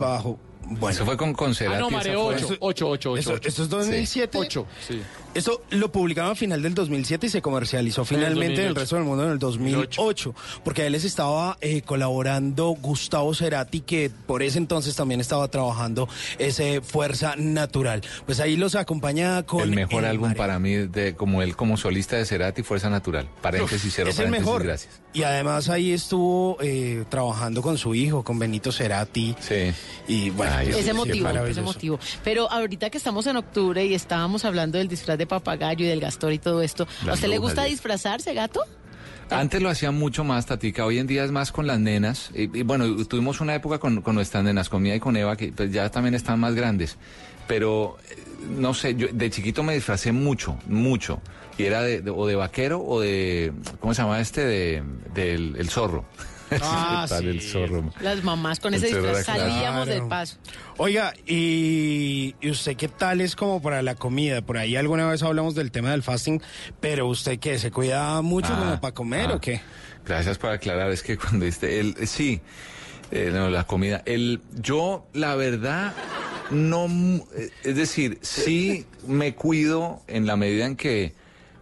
Bueno. 0.70 0.90
Eso 0.90 1.06
fue 1.06 1.16
con 1.16 1.34
Concerati. 1.34 1.78
Ah, 1.78 1.80
no, 1.80 1.88
esa 1.88 1.98
Mareo, 1.98 2.24
fue- 2.26 2.36
ocho, 2.36 2.48
ocho, 2.60 2.90
ocho, 2.90 3.12
ocho, 3.12 3.18
Esto, 3.20 3.34
ocho. 3.36 3.48
esto 3.48 3.64
es 3.64 3.70
2007. 3.70 4.38
Ocho, 4.38 4.66
sí. 4.86 5.02
Esto 5.38 5.62
lo 5.70 5.92
publicaron 5.92 6.32
a 6.32 6.36
final 6.36 6.64
del 6.64 6.74
2007 6.74 7.28
y 7.28 7.30
se 7.30 7.44
comercializó 7.44 8.04
finalmente 8.04 8.64
en 8.64 8.70
el 8.70 8.74
2008. 8.74 8.80
resto 8.80 8.96
del 8.96 9.06
mundo 9.06 9.24
en 9.26 9.32
el 9.34 9.38
2008, 9.38 10.34
porque 10.64 10.82
ahí 10.82 10.90
les 10.90 11.04
estaba 11.04 11.60
eh, 11.62 11.84
colaborando 11.84 12.70
Gustavo 12.70 13.36
Cerati, 13.36 13.82
que 13.82 14.10
por 14.26 14.42
ese 14.42 14.58
entonces 14.58 14.96
también 14.96 15.22
estaba 15.22 15.48
trabajando 15.48 16.10
ese 16.40 16.82
Fuerza 16.82 17.36
Natural. 17.38 18.02
Pues 18.26 18.40
ahí 18.40 18.56
los 18.56 18.74
acompaña 18.74 19.44
con... 19.44 19.62
el 19.62 19.76
mejor 19.76 20.06
El 20.06 20.10
álbum 20.10 20.34
para 20.34 20.58
mí, 20.58 20.74
de, 20.74 21.14
como 21.14 21.44
él 21.44 21.56
como 21.56 21.78
solista 21.78 22.16
de 22.16 22.26
Cerati, 22.26 22.64
Fuerza 22.64 22.90
Natural. 22.90 23.30
Paréntesis, 23.40 23.94
cero 23.96 24.10
es 24.10 24.18
el 24.18 24.26
paréntesis, 24.26 24.44
mejor. 24.48 24.64
gracias. 24.64 25.02
Y 25.14 25.22
además 25.22 25.70
ahí 25.70 25.92
estuvo 25.92 26.58
eh, 26.62 27.06
trabajando 27.10 27.62
con 27.62 27.78
su 27.78 27.94
hijo, 27.94 28.24
con 28.24 28.40
Benito 28.40 28.72
Cerati. 28.72 29.36
Sí. 29.40 29.72
Y 30.08 30.32
bueno, 30.32 30.54
Ay, 30.56 30.70
Ese 30.70 30.84
sí, 30.84 30.94
motivo, 30.94 31.30
ese 31.30 31.62
motivo. 31.62 32.00
Pero 32.24 32.52
ahorita 32.52 32.90
que 32.90 32.98
estamos 32.98 33.28
en 33.28 33.38
octubre 33.38 33.86
y 33.86 33.94
estábamos 33.94 34.44
hablando 34.44 34.80
del 34.80 34.88
disfraz 34.88 35.18
de 35.20 35.27
papagayo 35.28 35.86
y 35.86 35.90
del 35.90 36.00
gastor 36.00 36.34
y 36.34 36.40
todo 36.40 36.62
esto, 36.62 36.88
¿a 37.08 37.14
usted 37.14 37.28
le 37.28 37.38
gusta 37.38 37.64
disfrazarse, 37.64 38.34
gato? 38.34 38.62
Antes 39.30 39.62
lo 39.62 39.70
hacía 39.70 39.92
mucho 39.92 40.24
más, 40.24 40.46
Tatica. 40.46 40.86
Hoy 40.86 41.00
en 41.00 41.08
día 41.08 41.26
es 41.26 41.32
más 41.32 41.52
con 41.52 41.68
las 41.68 41.80
nenas. 41.80 42.32
Y, 42.34 42.44
y 42.60 42.64
bueno, 42.64 43.06
tuvimos 43.08 43.42
una 43.42 43.56
época 43.56 43.78
con, 43.78 44.02
con 44.02 44.16
nuestras 44.16 44.42
nenas, 44.44 44.70
con 44.70 44.82
Mía 44.82 44.96
y 44.96 45.00
con 45.02 45.18
Eva, 45.18 45.36
que 45.36 45.52
pues, 45.52 45.70
ya 45.72 45.90
también 45.92 46.16
están 46.16 46.40
más 46.40 46.56
grandes. 46.56 46.96
Pero, 47.46 47.98
eh, 48.10 48.16
no 48.58 48.74
sé, 48.74 48.96
yo 48.96 49.08
de 49.12 49.30
chiquito 49.30 49.64
me 49.64 49.74
disfracé 49.76 50.14
mucho, 50.14 50.58
mucho. 50.68 51.20
Y 51.58 51.64
era 51.64 51.82
de, 51.82 52.02
de- 52.02 52.10
o 52.12 52.26
de 52.26 52.36
vaquero 52.36 52.82
o 52.82 53.02
de, 53.02 53.52
¿cómo 53.82 53.94
se 53.94 54.02
llama 54.02 54.22
este? 54.22 54.46
De, 54.46 54.84
del 55.14 55.56
el 55.58 55.70
zorro. 55.70 56.06
Ah, 56.62 57.06
¿Qué 57.08 57.10
tal 57.16 57.24
sí. 57.24 57.30
el 57.30 57.42
zorro? 57.42 57.94
Las 58.02 58.24
mamás 58.24 58.60
con 58.60 58.74
El 58.74 58.84
ese 58.84 58.96
disfraz 59.00 59.26
salíamos 59.26 59.86
Claro. 59.86 60.00
del 60.02 60.08
paso. 60.10 60.38
Oiga, 60.78 61.14
y, 61.26 62.36
y 62.42 62.50
usted 62.50 62.76
qué 62.78 62.88
tal 62.88 63.22
es 63.22 63.36
como 63.36 63.62
para 63.62 63.82
la 63.82 63.96
comida? 63.96 64.42
Por 64.42 64.58
ahí 64.58 64.76
alguna 64.76 65.08
vez 65.08 65.24
hablamos 65.24 65.56
del 65.56 65.72
tema 65.72 65.92
del 65.92 66.04
fasting, 66.04 66.42
pero 66.80 67.08
usted 67.08 67.40
qué, 67.40 67.60
¿se 67.60 67.72
cuida 67.72 68.22
mucho 68.22 68.50
Ah, 68.52 68.60
como 68.60 68.82
para 68.82 68.94
comer 68.94 69.30
ah. 69.32 69.36
o 69.36 69.42
qué? 69.42 69.62
Gracias 70.06 70.38
por 70.38 70.52
aclarar, 70.52 70.90
es 70.92 71.04
que 71.04 71.18
cuando 71.18 71.46
este, 71.46 71.80
el, 71.82 72.08
sí, 72.08 72.40
eh, 73.12 73.30
no, 73.34 73.50
la 73.50 73.66
comida, 73.66 74.04
el, 74.06 74.42
yo 74.56 75.06
la 75.14 75.36
verdad 75.36 75.94
no, 76.50 76.88
es 77.64 77.76
decir, 77.76 78.20
sí 78.22 78.86
me 79.06 79.36
cuido 79.36 80.02
en 80.08 80.26
la 80.26 80.38
medida 80.38 80.66
en 80.66 80.78
que 80.78 81.14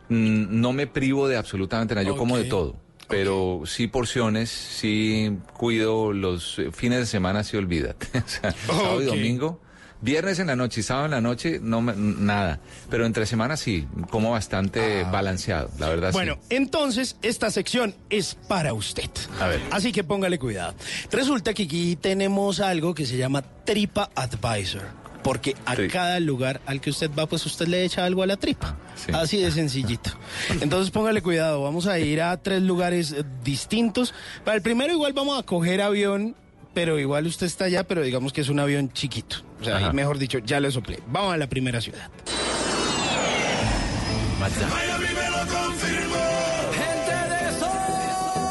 mm, 0.09 0.61
no 0.61 0.73
me 0.73 0.85
privo 0.85 1.27
de 1.27 1.37
absolutamente 1.37 1.95
nada, 1.95 2.05
yo 2.05 2.15
como 2.17 2.37
de 2.37 2.43
todo. 2.43 2.75
Pero 3.07 3.61
sí 3.65 3.87
porciones, 3.87 4.49
sí 4.49 5.37
cuido 5.53 6.11
los 6.13 6.59
eh, 6.59 6.71
fines 6.71 6.99
de 6.99 7.05
semana, 7.05 7.43
sí 7.43 7.57
olvídate. 7.57 8.07
O 8.25 8.27
sea, 8.27 8.51
sábado 8.51 9.01
y 9.01 9.05
domingo, 9.05 9.61
viernes 10.01 10.39
en 10.39 10.47
la 10.47 10.55
noche 10.55 10.79
y 10.81 10.83
sábado 10.83 11.05
en 11.05 11.11
la 11.11 11.21
noche, 11.21 11.59
no 11.61 11.81
me- 11.81 11.93
nada. 11.95 12.59
Pero 12.89 13.05
entre 13.05 13.25
semanas 13.25 13.59
sí, 13.59 13.87
como 14.09 14.31
bastante 14.31 15.03
balanceado, 15.03 15.69
la 15.79 15.89
verdad 15.89 16.09
Ah. 16.09 16.13
Bueno, 16.13 16.35
sí. 16.49 16.55
entonces 16.55 17.17
esta 17.21 17.49
sección 17.51 17.93
es 18.09 18.35
para 18.47 18.73
usted. 18.73 19.09
A 19.39 19.47
ver. 19.47 19.61
Así 19.71 19.91
que 19.91 20.03
póngale 20.03 20.37
cuidado. 20.39 20.73
Resulta 21.11 21.53
que 21.53 21.63
aquí 21.63 21.95
tenemos 21.95 22.59
algo 22.59 22.93
que 22.95 23.05
se 23.05 23.17
llama 23.17 23.41
Tripa 23.65 24.09
Advisor. 24.15 25.04
Porque 25.25 25.55
a 25.65 25.75
cada 25.91 26.19
lugar 26.19 26.61
al 26.67 26.79
que 26.79 26.91
usted 26.91 27.09
va, 27.17 27.25
pues 27.25 27.43
usted 27.47 27.67
le 27.67 27.83
echa 27.83 28.05
algo 28.05 28.21
a 28.21 28.27
la 28.27 28.37
tripa. 28.37 28.77
Sí. 28.95 29.11
Así 29.11 29.37
de 29.39 29.49
sencillito. 29.49 30.11
Entonces 30.61 30.91
póngale 30.91 31.23
cuidado. 31.23 31.63
Vamos 31.63 31.87
a 31.87 31.97
ir 31.97 32.21
a 32.21 32.37
tres 32.37 32.61
lugares 32.61 33.11
eh, 33.11 33.23
distintos. 33.43 34.13
Para 34.43 34.57
el 34.57 34.61
primero 34.61 34.93
igual 34.93 35.13
vamos 35.13 35.39
a 35.39 35.41
coger 35.41 35.81
avión, 35.81 36.35
pero 36.75 36.99
igual 36.99 37.25
usted 37.25 37.47
está 37.47 37.65
allá, 37.65 37.87
pero 37.87 38.03
digamos 38.03 38.33
que 38.33 38.41
es 38.41 38.49
un 38.49 38.59
avión 38.59 38.93
chiquito. 38.93 39.37
O 39.61 39.63
sea, 39.63 39.77
ahí, 39.77 39.93
mejor 39.93 40.19
dicho, 40.19 40.37
ya 40.37 40.59
le 40.59 40.69
soplé. 40.69 40.99
Vamos 41.07 41.33
a 41.33 41.37
la 41.37 41.49
primera 41.49 41.81
ciudad. 41.81 42.07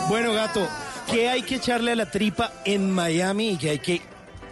Bueno, 0.09 0.33
gato, 0.33 0.69
¿qué 1.09 1.29
hay 1.29 1.43
que 1.43 1.55
echarle 1.55 1.93
a 1.93 1.95
la 1.95 2.11
tripa 2.11 2.53
en 2.65 2.91
Miami 2.91 3.51
y 3.51 3.59
qué 3.59 3.71
hay 3.71 3.79
que 3.79 4.01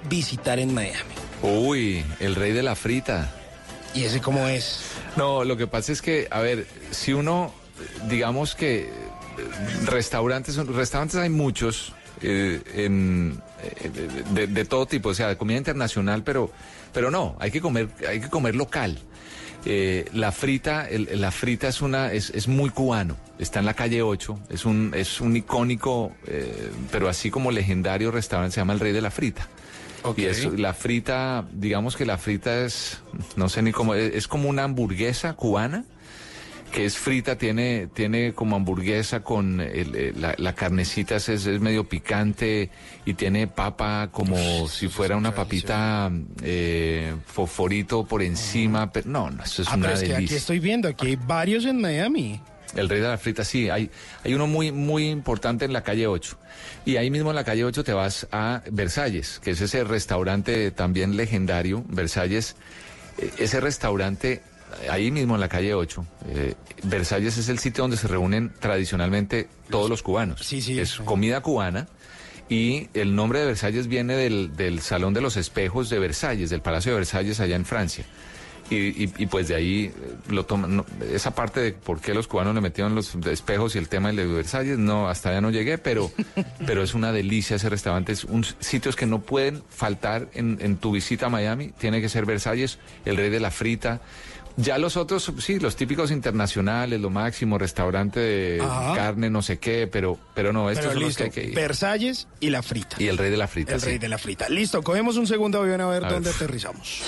visitar 0.08 0.60
en 0.60 0.72
Miami? 0.72 1.21
Uy, 1.42 2.04
el 2.20 2.34
rey 2.34 2.52
de 2.52 2.62
la 2.62 2.74
frita. 2.76 3.30
¿Y 3.94 4.04
ese 4.04 4.20
cómo 4.20 4.48
es? 4.48 4.80
No, 5.16 5.44
lo 5.44 5.56
que 5.56 5.66
pasa 5.66 5.92
es 5.92 6.00
que, 6.00 6.28
a 6.30 6.40
ver, 6.40 6.66
si 6.90 7.12
uno, 7.12 7.52
digamos 8.08 8.54
que 8.54 8.88
restaurantes, 9.86 10.56
restaurantes 10.56 11.16
hay 11.16 11.28
muchos 11.28 11.92
eh, 12.22 12.62
en, 12.74 13.40
eh, 13.62 13.90
de, 14.32 14.46
de 14.46 14.64
todo 14.64 14.86
tipo, 14.86 15.10
o 15.10 15.14
sea, 15.14 15.28
de 15.28 15.36
comida 15.36 15.58
internacional, 15.58 16.22
pero, 16.22 16.50
pero 16.92 17.10
no, 17.10 17.36
hay 17.40 17.50
que 17.50 17.60
comer, 17.60 17.88
hay 18.08 18.20
que 18.20 18.28
comer 18.28 18.54
local. 18.54 18.98
Eh, 19.64 20.06
la 20.12 20.32
frita, 20.32 20.88
el- 20.88 21.20
la 21.20 21.30
frita 21.30 21.68
es 21.68 21.82
una, 21.82 22.12
es, 22.12 22.30
es 22.30 22.48
muy 22.48 22.70
cubano. 22.70 23.16
Está 23.38 23.60
en 23.60 23.66
la 23.66 23.74
calle 23.74 24.02
8. 24.02 24.38
Es 24.50 24.64
un, 24.64 24.92
es 24.96 25.20
un 25.20 25.36
icónico, 25.36 26.12
eh, 26.26 26.70
pero 26.90 27.08
así 27.08 27.30
como 27.30 27.50
legendario 27.52 28.10
restaurante, 28.10 28.54
se 28.54 28.60
llama 28.60 28.72
el 28.72 28.80
Rey 28.80 28.92
de 28.92 29.00
la 29.00 29.10
Frita. 29.12 29.46
Y 30.16 30.24
es, 30.24 30.44
la 30.58 30.74
frita, 30.74 31.44
digamos 31.52 31.96
que 31.96 32.04
la 32.04 32.18
frita 32.18 32.64
es, 32.64 33.00
no 33.36 33.48
sé 33.48 33.62
ni 33.62 33.72
cómo, 33.72 33.94
es, 33.94 34.14
es 34.14 34.28
como 34.28 34.48
una 34.48 34.64
hamburguesa 34.64 35.34
cubana 35.34 35.84
que 36.72 36.86
es 36.86 36.96
frita, 36.96 37.36
tiene, 37.36 37.86
tiene 37.92 38.32
como 38.32 38.56
hamburguesa 38.56 39.22
con 39.22 39.60
el- 39.60 39.94
eh, 39.94 40.12
la, 40.16 40.34
la 40.38 40.54
carnecita 40.54 41.16
es, 41.16 41.28
es 41.28 41.60
medio 41.60 41.86
picante 41.86 42.70
y 43.04 43.12
tiene 43.12 43.46
papa 43.46 44.08
como 44.10 44.66
si 44.68 44.88
fuera 44.88 45.18
una 45.18 45.34
papita 45.34 46.10
eh, 46.42 47.14
fosforito 47.26 48.06
por 48.06 48.22
encima. 48.22 48.90
Pero, 48.90 49.10
no, 49.10 49.30
no, 49.30 49.44
eso 49.44 49.60
es 49.60 49.68
Ah, 49.68 49.74
una 49.74 49.82
pero 49.88 49.94
es 49.98 50.00
que 50.02 50.06
aquí 50.06 50.14
delicia. 50.14 50.36
estoy 50.38 50.58
viendo, 50.60 50.88
aquí 50.88 51.08
hay 51.08 51.16
varios 51.16 51.66
en 51.66 51.78
Miami. 51.78 52.40
El 52.74 52.88
rey 52.88 53.00
de 53.00 53.08
la 53.08 53.18
frita, 53.18 53.44
sí, 53.44 53.68
hay, 53.68 53.90
hay 54.24 54.34
uno 54.34 54.46
muy, 54.46 54.72
muy 54.72 55.08
importante 55.08 55.64
en 55.64 55.72
la 55.72 55.82
calle 55.82 56.06
8. 56.06 56.38
Y 56.86 56.96
ahí 56.96 57.10
mismo 57.10 57.30
en 57.30 57.36
la 57.36 57.44
calle 57.44 57.64
8 57.64 57.84
te 57.84 57.92
vas 57.92 58.26
a 58.32 58.62
Versalles, 58.70 59.40
que 59.42 59.50
es 59.50 59.60
ese 59.60 59.84
restaurante 59.84 60.70
también 60.70 61.16
legendario, 61.16 61.84
Versalles. 61.88 62.56
eh, 63.18 63.30
Ese 63.38 63.60
restaurante, 63.60 64.40
ahí 64.90 65.10
mismo 65.10 65.34
en 65.34 65.40
la 65.40 65.48
calle 65.48 65.74
8, 65.74 66.06
eh, 66.30 66.54
Versalles 66.84 67.36
es 67.38 67.48
el 67.48 67.58
sitio 67.58 67.84
donde 67.84 67.96
se 67.96 68.08
reúnen 68.08 68.52
tradicionalmente 68.58 69.48
todos 69.70 69.90
los 69.90 70.02
cubanos. 70.02 70.40
Sí, 70.44 70.62
sí. 70.62 70.80
Es 70.80 70.96
comida 70.96 71.40
cubana. 71.42 71.88
Y 72.48 72.88
el 72.92 73.14
nombre 73.14 73.38
de 73.40 73.46
Versalles 73.46 73.86
viene 73.86 74.14
del, 74.16 74.56
del 74.56 74.80
Salón 74.80 75.14
de 75.14 75.20
los 75.22 75.36
Espejos 75.38 75.88
de 75.88 75.98
Versalles, 75.98 76.50
del 76.50 76.60
Palacio 76.60 76.92
de 76.92 76.96
Versalles 76.98 77.40
allá 77.40 77.56
en 77.56 77.64
Francia. 77.64 78.04
Y, 78.72 79.04
y- 79.04 79.12
y 79.18 79.26
pues 79.26 79.48
de 79.48 79.54
ahí 79.54 79.84
eh, 79.86 79.92
lo 80.28 80.44
toman, 80.46 80.76
no, 80.76 80.86
esa 81.12 81.34
parte 81.34 81.60
de 81.60 81.72
por 81.72 82.00
qué 82.00 82.14
los 82.14 82.26
cubanos 82.28 82.54
le 82.54 82.60
metieron 82.60 82.94
los 82.94 83.14
espejos 83.26 83.74
y 83.74 83.78
el 83.78 83.88
tema 83.88 84.12
de 84.12 84.26
Versalles, 84.26 84.78
no, 84.78 85.08
hasta 85.08 85.30
allá 85.30 85.40
no 85.40 85.50
llegué, 85.50 85.78
pero, 85.78 86.10
pero 86.66 86.82
es 86.82 86.94
una 86.94 87.12
delicia 87.12 87.56
ese 87.56 87.68
restaurante, 87.68 88.12
es 88.12 88.24
un 88.24 88.44
sitios 88.60 88.96
que 88.96 89.06
no 89.06 89.20
pueden 89.20 89.62
faltar 89.68 90.28
en, 90.34 90.58
en 90.60 90.76
tu 90.76 90.92
visita 90.92 91.26
a 91.26 91.28
Miami, 91.28 91.72
tiene 91.78 92.00
que 92.00 92.08
ser 92.08 92.24
Versalles, 92.26 92.78
el 93.04 93.16
rey 93.16 93.30
de 93.30 93.40
la 93.40 93.50
frita. 93.50 94.00
Ya 94.58 94.76
los 94.76 94.98
otros, 94.98 95.32
sí, 95.38 95.58
los 95.58 95.76
típicos 95.76 96.10
internacionales, 96.10 97.00
lo 97.00 97.08
máximo, 97.08 97.56
restaurante 97.56 98.20
de 98.20 98.60
Ajá. 98.60 98.94
carne, 98.94 99.30
no 99.30 99.40
sé 99.40 99.58
qué, 99.58 99.86
pero, 99.86 100.18
pero 100.34 100.52
no, 100.52 100.68
estos 100.68 100.84
Pero 100.88 100.92
son 100.92 101.02
los 101.04 101.08
listo, 101.08 101.24
que 101.24 101.24
hay 101.24 101.46
que 101.46 101.50
ir. 101.52 101.54
Versalles 101.56 102.28
y 102.38 102.50
la 102.50 102.62
frita. 102.62 102.96
Y 102.98 103.08
el 103.08 103.16
rey 103.16 103.30
de 103.30 103.38
la 103.38 103.48
frita. 103.48 103.72
El 103.72 103.80
sí. 103.80 103.86
rey 103.86 103.98
de 103.98 104.10
la 104.10 104.18
frita. 104.18 104.50
Listo, 104.50 104.82
cogemos 104.82 105.16
un 105.16 105.26
segundo 105.26 105.58
avión 105.62 105.80
a 105.80 105.86
ver 105.86 106.02
A 106.04 106.08
ver. 106.08 106.12
dónde 106.12 106.28
aterrizamos. 106.30 107.02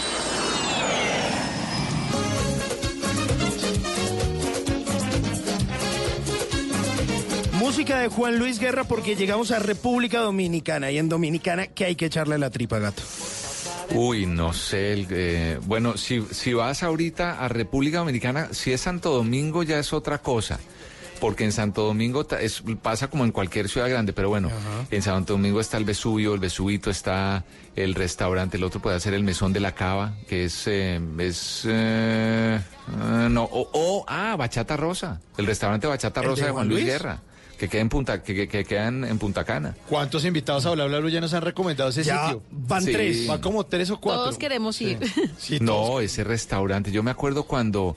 Música 7.74 7.98
de 7.98 8.06
Juan 8.06 8.38
Luis 8.38 8.60
Guerra 8.60 8.84
porque 8.84 9.16
llegamos 9.16 9.50
a 9.50 9.58
República 9.58 10.20
Dominicana 10.20 10.92
y 10.92 10.98
en 10.98 11.08
Dominicana 11.08 11.66
que 11.66 11.84
hay 11.86 11.96
que 11.96 12.06
echarle 12.06 12.38
la 12.38 12.48
tripa, 12.48 12.78
gato. 12.78 13.02
Uy, 13.90 14.26
no 14.26 14.52
sé. 14.52 15.04
eh, 15.10 15.58
bueno, 15.66 15.96
si, 15.96 16.22
si 16.30 16.52
vas 16.52 16.84
ahorita 16.84 17.44
a 17.44 17.48
República 17.48 17.98
Dominicana, 17.98 18.50
si 18.52 18.72
es 18.72 18.80
Santo 18.80 19.10
Domingo 19.10 19.64
ya 19.64 19.80
es 19.80 19.92
otra 19.92 20.18
cosa. 20.18 20.60
Porque 21.20 21.42
en 21.42 21.50
Santo 21.50 21.82
Domingo 21.82 22.24
es- 22.40 22.62
pasa 22.80 23.08
como 23.08 23.24
en 23.24 23.32
cualquier 23.32 23.68
ciudad 23.68 23.88
grande, 23.90 24.12
pero 24.12 24.28
bueno, 24.28 24.50
en 24.92 25.02
Santo 25.02 25.32
Domingo 25.32 25.58
está 25.58 25.76
el 25.76 25.84
Vesubio, 25.84 26.32
el 26.34 26.38
Vesubito 26.38 26.90
está 26.90 27.42
el 27.74 27.96
restaurante, 27.96 28.56
el 28.56 28.62
otro 28.62 28.80
puede 28.80 29.00
ser 29.00 29.14
el 29.14 29.24
Mesón 29.24 29.52
de 29.52 29.58
la 29.58 29.74
Cava, 29.74 30.14
que 30.28 30.44
es, 30.44 30.62
eh, 30.68 31.00
es 31.18 31.62
eh, 31.66 32.60
ah, 33.00 33.26
no, 33.28 33.48
o, 33.50 34.04
ah, 34.06 34.36
Bachata 34.38 34.76
Rosa, 34.76 35.20
el 35.36 35.46
restaurante 35.46 35.88
Bachata 35.88 36.20
¿El 36.20 36.26
Rosa 36.28 36.42
de 36.42 36.46
de 36.46 36.52
Juan 36.52 36.66
Juan 36.66 36.68
Luis 36.68 36.80
Luis? 36.84 36.92
Guerra, 36.92 37.18
que 37.58 37.68
queda 37.68 37.80
en 37.82 37.88
Punta, 37.88 38.22
que, 38.22 38.34
que, 38.34 38.48
que 38.48 38.64
quedan 38.64 39.04
en 39.04 39.18
Punta 39.18 39.44
Cana. 39.44 39.74
¿Cuántos 39.88 40.24
invitados 40.24 40.66
a 40.66 40.70
Bla 40.72 40.86
Bla 40.86 40.98
Blue 41.00 41.08
ya 41.10 41.20
nos 41.20 41.32
han 41.34 41.42
recomendado 41.42 41.90
ese 41.90 42.02
Ya 42.04 42.22
sitio? 42.26 42.42
van 42.50 42.82
Sí. 42.82 42.92
tres. 42.92 43.26
Van 43.26 43.40
como 43.40 43.64
tres 43.64 43.90
o 43.90 44.00
cuatro. 44.00 44.22
Todos 44.24 44.38
queremos 44.38 44.80
ir. 44.80 44.98
no, 45.60 46.00
ese 46.00 46.24
restaurante. 46.24 46.90
Yo 46.92 47.02
me 47.02 47.10
acuerdo 47.10 47.44
cuando, 47.44 47.96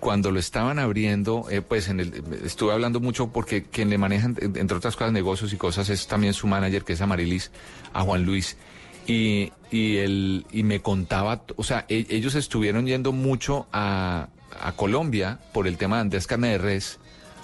cuando 0.00 0.30
lo 0.30 0.38
estaban 0.40 0.78
abriendo, 0.78 1.46
eh, 1.50 1.62
pues 1.62 1.88
en 1.88 2.00
el, 2.00 2.22
estuve 2.44 2.72
hablando 2.72 3.00
mucho 3.00 3.28
porque 3.32 3.64
quien 3.64 3.90
le 3.90 3.98
maneja, 3.98 4.26
en- 4.26 4.56
entre 4.56 4.76
otras 4.76 4.96
cosas, 4.96 5.12
negocios 5.12 5.52
y 5.52 5.56
cosas, 5.56 5.88
es 5.90 6.06
también 6.06 6.32
su 6.34 6.46
manager, 6.46 6.84
que 6.84 6.94
es 6.94 7.00
Amarilis, 7.00 7.50
a 7.92 8.02
Juan 8.02 8.24
Luis. 8.24 8.56
Y, 9.06 9.52
y, 9.70 9.98
él, 9.98 10.46
y 10.50 10.62
me 10.64 10.80
contaba, 10.80 11.42
o 11.56 11.62
sea, 11.62 11.84
e- 11.88 12.06
ellos 12.10 12.34
estuvieron 12.34 12.86
yendo 12.86 13.12
mucho 13.12 13.66
a, 13.72 14.28
a 14.60 14.72
Colombia 14.72 15.38
por 15.52 15.68
el 15.68 15.76
tema 15.76 15.96
de 15.96 16.02
Andrés 16.02 16.26
Carne 16.26 16.48
de 16.48 16.58
Res, 16.58 16.98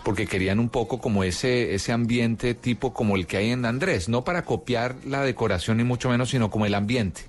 porque 0.05 0.27
querían 0.27 0.59
un 0.59 0.69
poco 0.69 1.01
como 1.01 1.25
ese, 1.25 1.75
ese 1.75 1.93
ambiente 1.93 2.55
tipo 2.55 2.93
como 2.93 3.17
el 3.17 3.27
que 3.27 3.37
hay 3.37 3.51
en 3.51 3.65
Andrés, 3.65 4.09
no 4.09 4.25
para 4.25 4.45
copiar 4.45 4.97
la 5.07 5.23
decoración 5.23 5.77
ni 5.79 5.85
mucho 5.85 6.09
menos, 6.11 6.31
sino 6.31 6.51
como 6.51 6.67
el 6.67 6.75
ambiente 6.75 7.23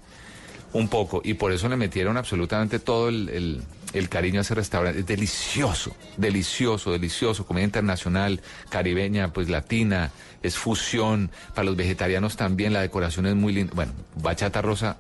un 0.74 0.88
poco 0.88 1.22
y 1.24 1.36
por 1.36 1.52
eso 1.52 1.70
le 1.70 1.76
metieron 1.78 2.18
absolutamente 2.18 2.80
todo 2.80 3.10
el, 3.10 3.30
el- 3.30 3.62
el 3.94 4.10
cariño 4.10 4.40
a 4.40 4.42
ese 4.42 4.56
restaurante. 4.56 5.02
Es 5.02 5.06
delicioso, 5.06 5.96
delicioso, 6.18 6.92
delicioso. 6.92 7.46
Comida 7.46 7.64
internacional, 7.64 8.42
caribeña, 8.70 9.32
pues 9.32 9.50
latina, 9.50 10.10
es 10.42 10.56
fusión. 10.58 11.30
Para 11.54 11.66
los 11.66 11.76
vegetarianos 11.76 12.36
también 12.36 12.74
la 12.74 12.82
decoración 12.82 13.28
es 13.28 13.36
muy 13.36 13.54
linda. 13.54 13.72
Bueno, 13.76 13.92
bachata 14.16 14.64
rosa. 14.64 14.98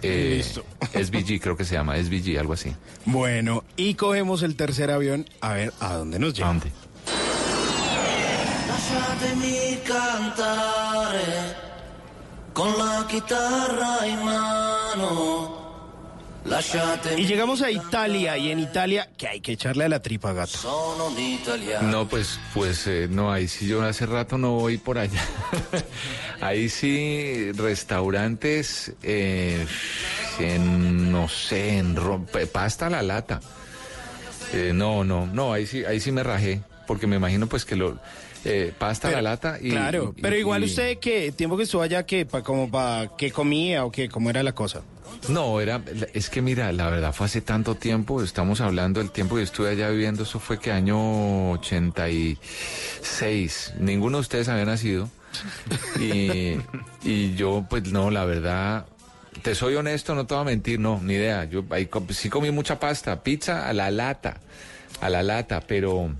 Eh, 0.00 0.34
Listo. 0.36 0.64
SVG 0.94 1.40
creo 1.40 1.56
que 1.56 1.64
se 1.64 1.74
llama, 1.74 1.96
SVG, 1.96 2.38
algo 2.38 2.52
así. 2.52 2.72
Bueno, 3.04 3.64
y 3.76 3.94
cogemos 3.94 4.44
el 4.44 4.54
tercer 4.54 4.92
avión 4.92 5.26
a 5.40 5.54
ver 5.54 5.72
a 5.80 5.94
dónde 5.94 6.20
nos 6.20 6.32
lleva. 6.32 6.50
Lasciatemi 8.90 9.80
cantare 9.82 11.56
con 12.52 12.68
la 12.78 13.04
chitarra 13.08 14.06
in 14.06 14.22
mano. 14.22 15.64
Y 17.18 17.26
llegamos 17.26 17.60
a 17.62 17.70
Italia 17.72 18.38
y 18.38 18.52
en 18.52 18.60
Italia 18.60 19.08
que 19.16 19.26
hay 19.26 19.40
que 19.40 19.52
echarle 19.52 19.84
a 19.86 19.88
la 19.88 20.00
tripa, 20.00 20.32
gato. 20.32 20.56
No, 21.82 22.06
pues, 22.06 22.38
pues 22.54 22.86
eh, 22.86 23.08
no, 23.10 23.32
ahí 23.32 23.48
sí 23.48 23.66
yo 23.66 23.82
hace 23.82 24.06
rato 24.06 24.38
no 24.38 24.52
voy 24.52 24.78
por 24.78 24.98
allá. 24.98 25.20
ahí 26.40 26.68
sí, 26.68 27.50
restaurantes, 27.56 28.92
eh, 29.02 29.66
en, 30.38 31.10
no 31.10 31.28
sé, 31.28 31.78
en 31.78 31.96
ro- 31.96 32.24
pe- 32.24 32.46
pasta 32.46 32.86
a 32.86 32.90
la 32.90 33.02
lata. 33.02 33.40
Eh, 34.52 34.70
no, 34.72 35.02
no, 35.02 35.26
no, 35.26 35.52
ahí 35.52 35.66
sí, 35.66 35.84
ahí 35.84 35.98
sí 35.98 36.12
me 36.12 36.22
rajé, 36.22 36.60
porque 36.86 37.08
me 37.08 37.16
imagino 37.16 37.48
pues 37.48 37.64
que 37.64 37.74
lo, 37.74 37.98
eh, 38.48 38.72
pasta 38.78 39.08
a 39.08 39.12
la 39.12 39.22
lata 39.22 39.58
y... 39.60 39.70
claro, 39.70 40.14
y- 40.16 40.22
pero 40.22 40.36
igual 40.36 40.62
y- 40.62 40.66
usted, 40.66 40.98
¿qué 40.98 41.32
tiempo 41.32 41.56
que 41.56 41.64
estuvo 41.64 41.82
allá, 41.82 42.04
que 42.06 42.26
pa, 42.26 42.42
como 42.42 42.70
para 42.70 43.10
qué 43.16 43.30
comía 43.32 43.84
o 43.84 43.90
qué, 43.90 44.08
cómo 44.08 44.30
era 44.30 44.42
la 44.42 44.54
cosa? 44.54 44.82
No, 45.28 45.60
era, 45.60 45.80
es 46.12 46.28
que 46.30 46.42
mira, 46.42 46.70
la 46.72 46.90
verdad 46.90 47.12
fue 47.12 47.26
hace 47.26 47.40
tanto 47.40 47.74
tiempo, 47.74 48.22
estamos 48.22 48.60
hablando 48.60 49.00
del 49.00 49.10
tiempo 49.10 49.36
que 49.36 49.42
estuve 49.42 49.70
allá 49.70 49.88
viviendo, 49.88 50.24
eso 50.24 50.38
fue 50.38 50.58
que 50.60 50.70
año 50.72 51.52
86, 51.52 53.74
ninguno 53.80 54.18
de 54.18 54.22
ustedes 54.22 54.48
había 54.48 54.64
nacido. 54.64 55.08
Y, 56.00 56.56
y 57.02 57.34
yo, 57.34 57.66
pues 57.68 57.90
no, 57.92 58.10
la 58.10 58.24
verdad, 58.24 58.86
te 59.42 59.54
soy 59.54 59.74
honesto, 59.74 60.14
no 60.14 60.26
te 60.26 60.34
voy 60.34 60.42
a 60.42 60.44
mentir, 60.44 60.78
no, 60.80 61.00
ni 61.02 61.14
idea. 61.14 61.44
Yo 61.44 61.64
ahí 61.70 61.88
sí 62.10 62.30
comí 62.30 62.50
mucha 62.50 62.78
pasta, 62.78 63.22
pizza 63.22 63.68
a 63.68 63.72
la 63.72 63.90
lata, 63.90 64.40
a 65.00 65.08
la 65.10 65.22
lata, 65.22 65.60
pero... 65.66 66.10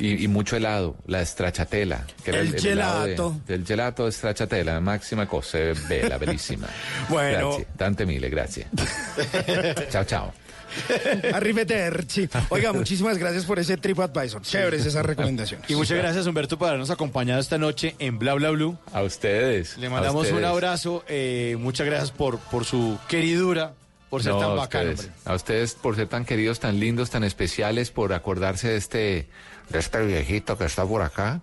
Y, 0.00 0.24
y 0.24 0.28
mucho 0.28 0.56
helado, 0.56 0.96
la 1.06 1.24
stracciatella. 1.24 2.04
Que 2.24 2.30
era 2.30 2.40
El 2.40 2.54
helado 2.66 3.02
de- 3.04 3.08
gelato. 3.10 3.40
del 3.46 3.64
gelato 3.66 4.06
de 4.06 4.12
stracciatella, 4.12 4.80
máxima 4.80 5.26
cosa, 5.28 5.58
bella, 5.88 6.16
bellísima. 6.18 6.66
Bueno. 7.08 7.48
Grazie, 7.50 7.66
tante 7.76 8.06
mille, 8.06 8.28
grazie. 8.30 8.66
chao, 9.90 10.04
chao. 10.04 10.32
Arrivederci. 11.32 12.28
Oiga, 12.48 12.72
muchísimas 12.72 13.18
gracias 13.18 13.44
por 13.44 13.58
ese 13.58 13.76
TripAdvisor. 13.76 14.42
Chéveres 14.42 14.86
esas 14.86 15.04
recomendaciones. 15.04 15.68
Y 15.70 15.74
muchas 15.74 15.98
gracias, 15.98 16.26
Humberto, 16.26 16.58
por 16.58 16.68
habernos 16.68 16.90
acompañado 16.90 17.40
esta 17.40 17.58
noche 17.58 17.94
en 17.98 18.18
Bla 18.18 18.34
Bla 18.34 18.50
Blue. 18.50 18.78
A 18.92 19.02
ustedes. 19.02 19.76
Le 19.78 19.88
mandamos 19.88 20.30
un 20.30 20.44
abrazo. 20.44 21.04
eh, 21.08 21.56
muchas 21.58 21.86
gracias 21.86 22.10
por, 22.10 22.38
por 22.38 22.64
su 22.64 22.98
queridura, 23.08 23.74
por 24.08 24.22
ser 24.22 24.32
No, 24.32 24.38
tan 24.40 24.50
a 24.50 24.54
bacano. 24.54 24.90
ustedes, 24.92 25.10
a 25.24 25.34
ustedes 25.34 25.74
por 25.74 25.96
ser 25.96 26.08
tan 26.08 26.24
queridos, 26.24 26.60
tan 26.60 26.78
lindos, 26.80 27.10
tan 27.10 27.24
especiales, 27.24 27.90
por 27.90 28.12
acordarse 28.12 28.68
de 28.68 28.76
este, 28.76 29.26
este 29.78 30.04
viejito 30.04 30.56
que 30.58 30.64
está 30.64 30.84
por 30.84 31.02
acá. 31.02 31.40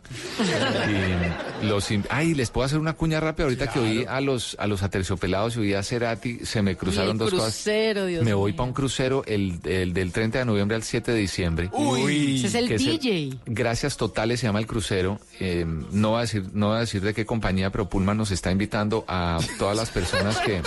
y 1.61 1.65
los, 1.65 1.87
ay, 2.09 2.33
les 2.33 2.49
puedo 2.49 2.65
hacer 2.65 2.79
una 2.79 2.93
cuña 2.93 3.19
rápida 3.19 3.45
ahorita 3.45 3.67
que 3.67 3.79
oí 3.79 4.05
a 4.07 4.21
los, 4.21 4.55
a 4.59 4.67
los 4.67 4.83
aterciopelados 4.83 5.55
y 5.57 5.59
oí 5.59 5.73
a 5.73 5.83
Cerati, 5.83 6.39
se 6.45 6.61
me 6.61 6.75
cruzaron 6.75 7.11
el 7.11 7.17
dos 7.17 7.29
crucero, 7.29 8.01
cosas. 8.01 8.09
Dios 8.09 8.23
me 8.23 8.33
voy 8.33 8.53
para 8.53 8.67
un 8.67 8.73
crucero 8.73 9.23
el, 9.25 9.59
el 9.63 9.93
del 9.93 10.11
30 10.11 10.39
de 10.39 10.45
noviembre 10.45 10.75
al 10.75 10.83
7 10.83 11.11
de 11.11 11.17
diciembre. 11.19 11.69
Uy, 11.73 12.37
ese 12.43 12.47
es 12.47 12.55
el 12.55 12.67
DJ. 12.77 13.37
Gracias 13.45 13.97
Totales 13.97 14.39
se 14.39 14.47
llama 14.47 14.59
el 14.59 14.67
crucero. 14.67 15.19
Eh, 15.39 15.65
no 15.91 16.09
voy 16.11 16.17
a 16.19 16.21
decir, 16.21 16.43
no 16.53 16.67
voy 16.69 16.77
a 16.77 16.79
decir 16.81 17.01
de 17.01 17.13
qué 17.13 17.25
compañía, 17.25 17.69
pero 17.71 17.89
Pullman 17.89 18.17
nos 18.17 18.31
está 18.31 18.51
invitando 18.51 19.05
a 19.07 19.39
todas 19.57 19.75
las 19.75 19.89
personas 19.89 20.37
que, 20.39 20.61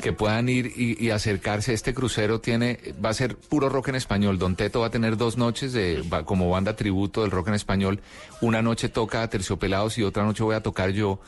que 0.00 0.12
puedan 0.12 0.48
ir 0.48 0.72
y, 0.76 1.02
y 1.04 1.10
acercarse. 1.10 1.72
Este 1.74 1.94
crucero 1.94 2.40
tiene, 2.40 2.78
va 3.04 3.10
a 3.10 3.14
ser 3.14 3.36
puro 3.36 3.68
rock 3.68 3.88
en 3.88 3.94
español. 3.96 4.38
Don 4.38 4.56
Teto 4.56 4.80
va 4.80 4.86
a 4.86 4.90
tener 4.90 5.16
dos 5.16 5.36
noches 5.36 5.72
de, 5.72 6.02
va- 6.02 6.24
como 6.24 6.48
banda 6.50 6.74
tributo 6.78 7.20
del 7.20 7.30
rock 7.30 7.48
en 7.48 7.54
español. 7.54 8.00
Una 8.40 8.62
noche 8.62 8.88
toca 8.88 9.22
a 9.22 9.28
Terciopelados 9.28 9.98
y 9.98 10.02
otra 10.04 10.22
noche 10.24 10.42
voy 10.42 10.54
a 10.54 10.62
tocar 10.62 10.90
yo. 10.92 11.20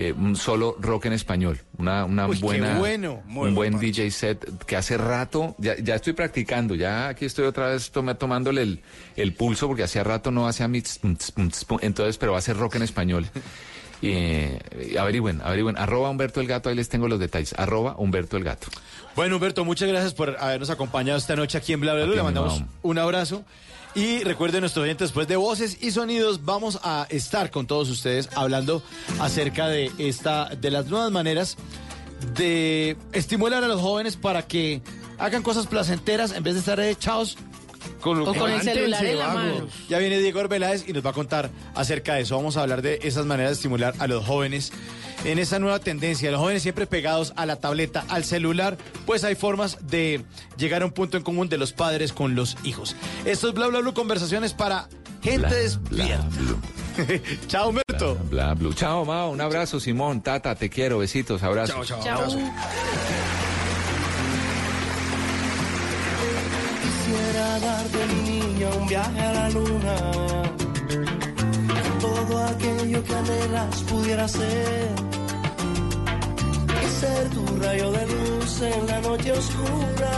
eh, 0.00 0.12
un 0.12 0.36
solo 0.36 0.76
rock 0.78 1.06
en 1.06 1.12
español, 1.14 1.58
una, 1.76 2.04
una 2.04 2.28
Uy, 2.28 2.38
buena, 2.38 2.78
bueno. 2.78 3.20
Muy 3.26 3.48
un 3.48 3.56
buen 3.56 3.80
DJ 3.80 4.12
set 4.12 4.64
que 4.64 4.76
hace 4.76 4.96
rato, 4.96 5.56
ya, 5.58 5.74
ya 5.76 5.96
estoy 5.96 6.12
practicando, 6.12 6.76
ya 6.76 7.08
aquí 7.08 7.24
estoy 7.24 7.46
otra 7.46 7.70
vez 7.70 7.90
toma- 7.90 8.14
tomándole 8.14 8.62
el, 8.62 8.80
el 9.16 9.34
pulso 9.34 9.66
porque 9.66 9.82
hacía 9.82 10.04
rato 10.04 10.30
no 10.30 10.46
hacía 10.46 10.68
mi 10.68 10.82
tss, 10.82 11.00
tss, 11.00 11.32
tss, 11.34 11.66
entonces, 11.80 12.16
pero 12.16 12.30
va 12.30 12.38
a 12.38 12.42
ser 12.42 12.56
rock 12.56 12.76
en 12.76 12.82
español. 12.82 13.26
Y, 14.00 14.10
eh, 14.12 14.58
averigüen, 15.00 15.40
averigüen, 15.42 15.76
arroba 15.76 16.08
Humberto 16.08 16.40
el 16.40 16.46
Gato, 16.46 16.68
ahí 16.68 16.76
les 16.76 16.88
tengo 16.88 17.08
los 17.08 17.18
detalles, 17.18 17.52
arroba 17.58 17.96
Humberto 17.98 18.36
el 18.36 18.44
Gato. 18.44 18.68
Bueno, 19.16 19.34
Humberto, 19.34 19.64
muchas 19.64 19.88
gracias 19.88 20.14
por 20.14 20.36
habernos 20.38 20.70
acompañado 20.70 21.18
esta 21.18 21.34
noche 21.34 21.58
aquí 21.58 21.72
en 21.72 21.80
Bla 21.80 21.94
Bla 21.94 22.06
Le 22.06 22.22
mandamos 22.22 22.62
un 22.82 22.98
abrazo. 22.98 23.42
Y 23.94 24.22
recuerden, 24.22 24.60
nuestros 24.60 24.84
oyentes, 24.84 25.08
después 25.08 25.26
de 25.28 25.36
voces 25.36 25.78
y 25.80 25.90
sonidos, 25.90 26.44
vamos 26.44 26.78
a 26.82 27.06
estar 27.10 27.50
con 27.50 27.66
todos 27.66 27.88
ustedes 27.90 28.28
hablando 28.34 28.82
acerca 29.18 29.68
de 29.68 29.90
esta, 29.98 30.50
de 30.54 30.70
las 30.70 30.86
nuevas 30.86 31.10
maneras 31.10 31.56
de 32.34 32.96
estimular 33.12 33.64
a 33.64 33.68
los 33.68 33.80
jóvenes 33.80 34.16
para 34.16 34.46
que 34.46 34.82
hagan 35.18 35.42
cosas 35.42 35.66
placenteras 35.66 36.32
en 36.32 36.42
vez 36.42 36.54
de 36.54 36.60
estar 36.60 36.78
echados 36.80 37.36
con, 38.00 38.20
O 38.22 38.34
con 38.34 38.50
el 38.50 38.62
celular 38.62 39.04
en 39.04 39.18
la 39.18 39.26
vagos. 39.28 39.42
mano. 39.44 39.68
Ya 39.88 39.98
viene 39.98 40.18
Diego 40.18 40.40
Arbeláez 40.40 40.84
y 40.88 40.92
nos 40.92 41.04
va 41.04 41.10
a 41.10 41.12
contar 41.14 41.50
acerca 41.74 42.14
de 42.14 42.22
eso. 42.22 42.36
Vamos 42.36 42.56
a 42.56 42.62
hablar 42.62 42.82
de 42.82 43.00
esas 43.02 43.26
maneras 43.26 43.50
de 43.50 43.54
estimular 43.54 43.94
a 43.98 44.06
los 44.06 44.24
jóvenes 44.24 44.72
en 45.24 45.38
esa 45.38 45.58
nueva 45.58 45.78
tendencia. 45.80 46.30
Los 46.30 46.40
jóvenes 46.40 46.62
siempre 46.62 46.86
pegados 46.86 47.32
a 47.36 47.46
la 47.46 47.56
tableta, 47.56 48.04
al 48.08 48.24
celular, 48.24 48.76
pues 49.06 49.24
hay 49.24 49.34
formas 49.34 49.78
de 49.86 50.24
llegar 50.56 50.82
a 50.82 50.84
un 50.86 50.92
punto 50.92 51.16
en 51.16 51.22
común 51.22 51.48
de 51.48 51.58
los 51.58 51.72
padres 51.72 52.12
con 52.12 52.34
los 52.34 52.56
hijos. 52.64 52.96
Esto 53.24 53.48
es 53.48 53.54
Bla 53.54 53.66
Bla 53.68 53.80
Bla, 53.80 53.92
conversaciones 53.92 54.54
para 54.54 54.88
gente 55.22 55.54
despierta. 55.54 56.26
Chao, 57.46 57.68
Humberto. 57.68 58.16
Bla, 58.30 58.54
bla. 58.54 58.74
Chao, 58.74 59.04
Mao, 59.04 59.30
un 59.30 59.40
abrazo, 59.40 59.78
Simón, 59.78 60.20
Tata, 60.20 60.54
te 60.56 60.68
quiero, 60.68 60.98
besitos, 60.98 61.42
abrazos. 61.42 61.86
Chao, 61.86 62.00
chao, 62.02 62.14
abrazo. 62.18 62.38
Quisiera 67.08 67.58
darte 67.60 68.06
mi 68.06 68.30
niño 68.30 68.68
un 68.80 68.86
viaje 68.86 69.20
a 69.20 69.32
la 69.32 69.48
luna. 69.48 69.96
Todo 72.00 72.38
aquello 72.44 73.02
que 73.02 73.14
anhelas 73.14 73.82
pudiera 73.88 74.28
ser. 74.28 74.88
Y 76.84 76.88
ser 77.00 77.30
tu 77.30 77.46
rayo 77.62 77.92
de 77.92 78.06
luz 78.08 78.60
en 78.60 78.86
la 78.88 79.00
noche 79.00 79.32
oscura. 79.32 80.16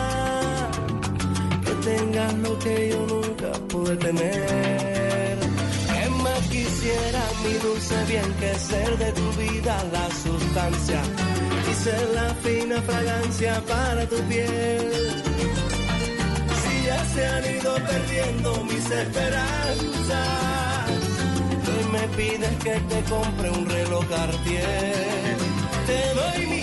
Que 1.64 1.72
tengas 1.90 2.34
lo 2.34 2.58
que 2.58 2.88
yo 2.90 3.06
nunca 3.06 3.52
pude 3.68 3.96
tener. 3.96 5.38
Que 5.94 6.10
más 6.24 6.40
quisiera 6.48 7.22
mi 7.44 7.54
dulce 7.66 8.04
bien 8.08 8.34
que 8.40 8.52
ser 8.58 8.98
de 8.98 9.12
tu 9.12 9.30
vida 9.40 9.76
la 9.92 10.06
sustancia. 10.24 11.00
Y 11.70 11.74
ser 11.84 12.08
la 12.16 12.34
fina 12.42 12.82
fragancia 12.82 13.62
para 13.68 14.04
tu 14.08 14.16
piel 14.24 15.20
se 17.14 17.26
han 17.26 17.44
ido 17.44 17.74
perdiendo 17.74 18.64
mis 18.64 18.90
esperanzas. 18.90 20.20
Hoy 21.68 21.84
me 21.92 22.08
pides 22.16 22.56
que 22.62 22.80
te 22.80 23.02
compre 23.08 23.50
un 23.50 23.66
reloj 23.68 24.04
Cartier. 24.08 25.36
Te 25.86 26.14
doy 26.14 26.46
mi 26.46 26.62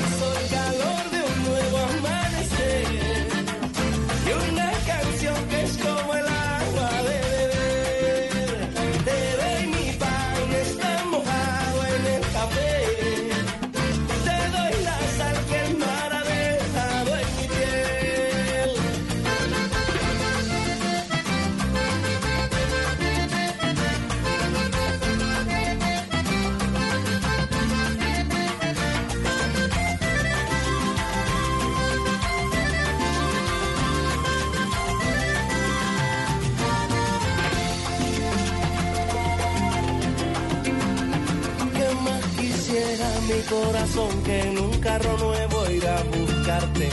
corazón 43.50 44.24
que 44.24 44.42
en 44.42 44.58
un 44.58 44.80
carro 44.80 45.18
nuevo 45.18 45.70
ir 45.72 45.88
a 45.88 46.04
buscarte 46.04 46.90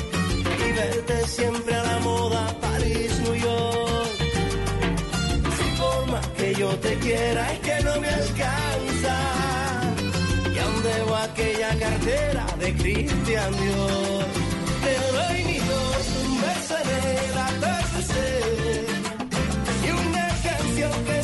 y 0.67 0.73
verte 0.73 1.27
siempre 1.27 1.75
a 1.75 1.83
la 1.83 1.99
moda 2.01 2.57
París, 2.61 3.21
New 3.25 3.35
York. 3.35 4.11
Si 5.57 5.81
por 5.81 6.07
más 6.13 6.27
que 6.29 6.55
yo 6.55 6.69
te 6.79 6.95
quiera 6.99 7.53
es 7.53 7.61
que 7.61 7.85
no 7.85 8.01
me 8.01 8.09
alcanza. 8.09 9.17
Y 10.55 10.59
aún 10.59 10.83
debo 10.83 11.17
aquella 11.17 11.79
cartera 11.79 12.47
de 12.59 12.75
Christian 12.75 13.53
Dior. 13.53 14.25
Te 14.85 14.95
doy 15.17 15.45
mi 15.45 15.59
dos, 15.59 16.07
un 16.25 16.41
beso 16.41 16.77
en 16.83 16.89
el 17.31 17.39
atardecer. 17.39 18.87
Y 19.87 19.91
una 20.09 20.29
canción 20.43 21.05
que 21.05 21.24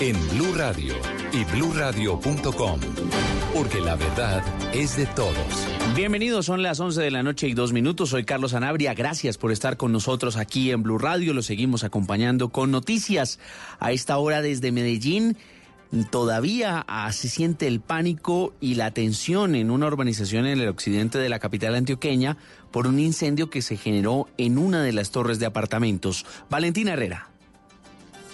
en 0.00 0.16
Blue 0.30 0.54
Radio 0.54 0.94
y 1.32 1.44
bluradio.com, 1.44 2.80
porque 3.54 3.80
la 3.80 3.96
verdad 3.96 4.42
es 4.74 4.96
de 4.96 5.06
todos. 5.06 5.34
Bienvenidos, 5.94 6.46
son 6.46 6.62
las 6.62 6.80
11 6.80 7.00
de 7.00 7.10
la 7.10 7.22
noche 7.22 7.48
y 7.48 7.54
dos 7.54 7.72
minutos. 7.72 8.10
Soy 8.10 8.24
Carlos 8.24 8.54
Anabria. 8.54 8.94
Gracias 8.94 9.38
por 9.38 9.52
estar 9.52 9.76
con 9.76 9.92
nosotros 9.92 10.36
aquí 10.36 10.70
en 10.70 10.82
Blue 10.82 10.98
Radio. 10.98 11.34
Lo 11.34 11.42
seguimos 11.42 11.84
acompañando 11.84 12.48
con 12.48 12.70
noticias 12.70 13.38
a 13.78 13.92
esta 13.92 14.18
hora 14.18 14.42
desde 14.42 14.72
Medellín. 14.72 15.36
Todavía 16.10 16.84
ah, 16.88 17.12
se 17.12 17.28
siente 17.28 17.68
el 17.68 17.80
pánico 17.80 18.52
y 18.60 18.74
la 18.74 18.90
tensión 18.90 19.54
en 19.54 19.70
una 19.70 19.86
urbanización 19.86 20.46
en 20.46 20.60
el 20.60 20.68
occidente 20.68 21.18
de 21.18 21.28
la 21.28 21.38
capital 21.38 21.76
antioqueña 21.76 22.36
por 22.72 22.88
un 22.88 22.98
incendio 22.98 23.48
que 23.48 23.62
se 23.62 23.76
generó 23.76 24.28
en 24.36 24.58
una 24.58 24.82
de 24.82 24.92
las 24.92 25.12
torres 25.12 25.38
de 25.38 25.46
apartamentos. 25.46 26.26
Valentina 26.50 26.94
Herrera. 26.94 27.33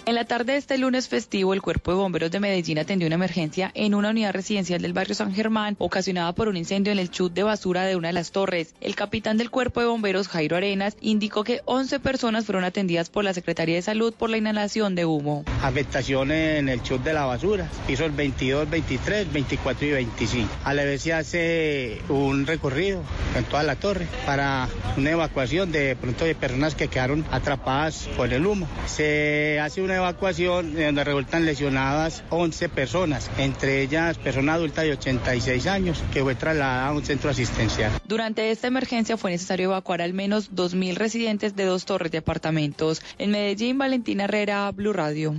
En 0.03 0.15
la 0.15 0.25
tarde 0.25 0.53
de 0.53 0.57
este 0.57 0.79
lunes 0.79 1.07
festivo, 1.07 1.53
el 1.53 1.61
Cuerpo 1.61 1.91
de 1.91 1.97
Bomberos 1.97 2.31
de 2.31 2.39
Medellín 2.39 2.79
atendió 2.79 3.05
una 3.05 3.15
emergencia 3.15 3.71
en 3.75 3.93
una 3.93 4.09
unidad 4.09 4.33
residencial 4.33 4.81
del 4.81 4.93
barrio 4.93 5.13
San 5.13 5.31
Germán, 5.31 5.75
ocasionada 5.77 6.33
por 6.33 6.47
un 6.47 6.57
incendio 6.57 6.91
en 6.91 6.97
el 6.97 7.11
chut 7.11 7.31
de 7.33 7.43
basura 7.43 7.83
de 7.83 7.95
una 7.95 8.07
de 8.07 8.15
las 8.15 8.31
torres. 8.31 8.73
El 8.81 8.95
capitán 8.95 9.37
del 9.37 9.51
Cuerpo 9.51 9.79
de 9.79 9.85
Bomberos, 9.85 10.27
Jairo 10.27 10.57
Arenas, 10.57 10.97
indicó 11.01 11.43
que 11.43 11.61
11 11.65 11.99
personas 11.99 12.45
fueron 12.45 12.63
atendidas 12.63 13.11
por 13.11 13.23
la 13.23 13.35
Secretaría 13.35 13.75
de 13.75 13.83
Salud 13.83 14.11
por 14.11 14.31
la 14.31 14.37
inhalación 14.37 14.95
de 14.95 15.05
humo. 15.05 15.45
afectación 15.61 16.31
en 16.31 16.67
el 16.67 16.81
chut 16.81 17.03
de 17.03 17.13
la 17.13 17.25
basura, 17.25 17.69
pisos 17.85 18.15
22, 18.15 18.71
23, 18.71 19.31
24 19.31 19.85
y 19.85 19.91
25. 19.91 20.49
A 20.63 20.73
la 20.73 20.83
vez 20.83 21.03
se 21.03 21.13
hace 21.13 22.01
un 22.09 22.47
recorrido 22.47 23.03
en 23.37 23.43
toda 23.43 23.61
la 23.61 23.75
torre 23.75 24.07
para 24.25 24.67
una 24.97 25.11
evacuación 25.11 25.71
de 25.71 25.95
pronto 25.95 26.25
de 26.25 26.33
personas 26.33 26.73
que 26.73 26.87
quedaron 26.87 27.23
atrapadas 27.29 28.09
por 28.17 28.33
el 28.33 28.47
humo. 28.47 28.67
Se 28.87 29.59
hace 29.59 29.81
una 29.83 29.90
una 29.91 29.97
evacuación 29.97 30.73
donde 30.73 31.03
resultan 31.03 31.45
lesionadas 31.45 32.23
11 32.29 32.69
personas, 32.69 33.29
entre 33.37 33.81
ellas 33.81 34.17
persona 34.17 34.53
adulta 34.53 34.83
de 34.83 34.93
86 34.93 35.67
años, 35.67 36.01
que 36.13 36.21
fue 36.21 36.33
trasladada 36.33 36.87
a 36.87 36.93
un 36.93 37.03
centro 37.03 37.29
asistencial. 37.29 37.91
Durante 38.07 38.51
esta 38.51 38.67
emergencia 38.67 39.17
fue 39.17 39.31
necesario 39.31 39.65
evacuar 39.65 40.01
al 40.01 40.13
menos 40.13 40.51
2.000 40.53 40.95
residentes 40.95 41.57
de 41.57 41.65
dos 41.65 41.83
torres 41.83 42.09
de 42.09 42.19
apartamentos. 42.19 43.01
En 43.17 43.31
Medellín, 43.31 43.77
Valentina 43.77 44.23
Herrera, 44.23 44.71
Blue 44.71 44.93
Radio. 44.93 45.35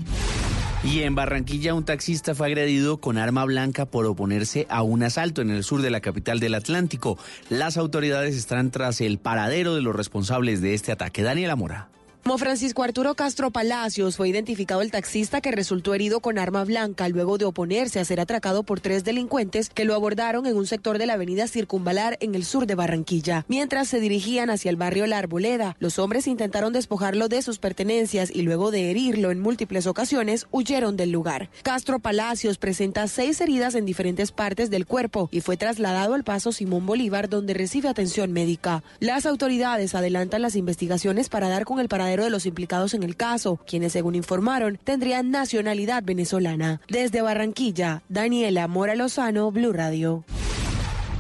Y 0.84 1.00
en 1.00 1.14
Barranquilla 1.14 1.72
un 1.72 1.84
taxista 1.84 2.34
fue 2.34 2.48
agredido 2.48 2.98
con 2.98 3.16
arma 3.16 3.46
blanca 3.46 3.86
por 3.86 4.04
oponerse 4.04 4.66
a 4.68 4.82
un 4.82 5.02
asalto 5.02 5.40
en 5.40 5.48
el 5.48 5.64
sur 5.64 5.80
de 5.80 5.90
la 5.90 6.00
capital 6.00 6.40
del 6.40 6.54
Atlántico. 6.54 7.16
Las 7.48 7.78
autoridades 7.78 8.36
están 8.36 8.70
tras 8.70 9.00
el 9.00 9.18
paradero 9.18 9.74
de 9.74 9.80
los 9.80 9.96
responsables 9.96 10.60
de 10.60 10.74
este 10.74 10.92
ataque. 10.92 11.22
Daniela 11.22 11.56
Mora. 11.56 11.88
Como 12.22 12.38
Francisco 12.38 12.84
Arturo 12.84 13.16
Castro 13.16 13.50
Palacios 13.50 14.16
fue 14.16 14.28
identificado 14.28 14.80
el 14.82 14.92
taxista 14.92 15.40
que 15.40 15.50
resultó 15.50 15.92
herido 15.92 16.20
con 16.20 16.38
arma 16.38 16.62
blanca 16.62 17.08
luego 17.08 17.36
de 17.36 17.46
oponerse 17.46 17.98
a 17.98 18.04
ser 18.04 18.20
atracado 18.20 18.62
por 18.62 18.78
tres 18.78 19.02
delincuentes 19.02 19.68
que 19.68 19.84
lo 19.84 19.96
abordaron 19.96 20.46
en 20.46 20.56
un 20.56 20.68
sector 20.68 20.98
de 20.98 21.06
la 21.06 21.14
avenida 21.14 21.48
Circunvalar 21.48 22.18
en 22.20 22.36
el 22.36 22.44
sur 22.44 22.66
de 22.66 22.76
Barranquilla. 22.76 23.44
Mientras 23.48 23.88
se 23.88 23.98
dirigían 23.98 24.50
hacia 24.50 24.70
el 24.70 24.76
barrio 24.76 25.08
La 25.08 25.18
Arboleda, 25.18 25.74
los 25.80 25.98
hombres 25.98 26.28
intentaron 26.28 26.72
despojarlo 26.72 27.26
de 27.26 27.42
sus 27.42 27.58
pertenencias 27.58 28.30
y 28.32 28.42
luego 28.42 28.70
de 28.70 28.92
herirlo 28.92 29.32
en 29.32 29.40
múltiples 29.40 29.88
ocasiones 29.88 30.46
huyeron 30.52 30.96
del 30.96 31.10
lugar. 31.10 31.50
Castro 31.64 31.98
Palacios 31.98 32.56
presenta 32.56 33.08
seis 33.08 33.40
heridas 33.40 33.74
en 33.74 33.84
diferentes 33.84 34.30
partes 34.30 34.70
del 34.70 34.86
cuerpo 34.86 35.28
y 35.32 35.40
fue 35.40 35.56
trasladado 35.56 36.14
al 36.14 36.22
paso 36.22 36.52
Simón 36.52 36.86
Bolívar 36.86 37.28
donde 37.28 37.52
recibe 37.52 37.88
atención 37.88 38.30
médica. 38.30 38.84
Las 39.00 39.26
autoridades 39.26 39.96
adelantan 39.96 40.42
las 40.42 40.54
investigaciones 40.54 41.28
para 41.28 41.48
dar 41.48 41.64
con 41.64 41.80
el 41.80 41.88
paradero 41.88 42.11
de 42.20 42.30
los 42.30 42.46
implicados 42.46 42.94
en 42.94 43.02
el 43.02 43.16
caso, 43.16 43.58
quienes 43.66 43.92
según 43.92 44.14
informaron 44.14 44.78
tendrían 44.82 45.30
nacionalidad 45.30 46.02
venezolana. 46.04 46.80
Desde 46.88 47.22
Barranquilla, 47.22 48.02
Daniela 48.08 48.68
Mora 48.68 48.94
Lozano, 48.94 49.50
Blue 49.50 49.72
Radio. 49.72 50.24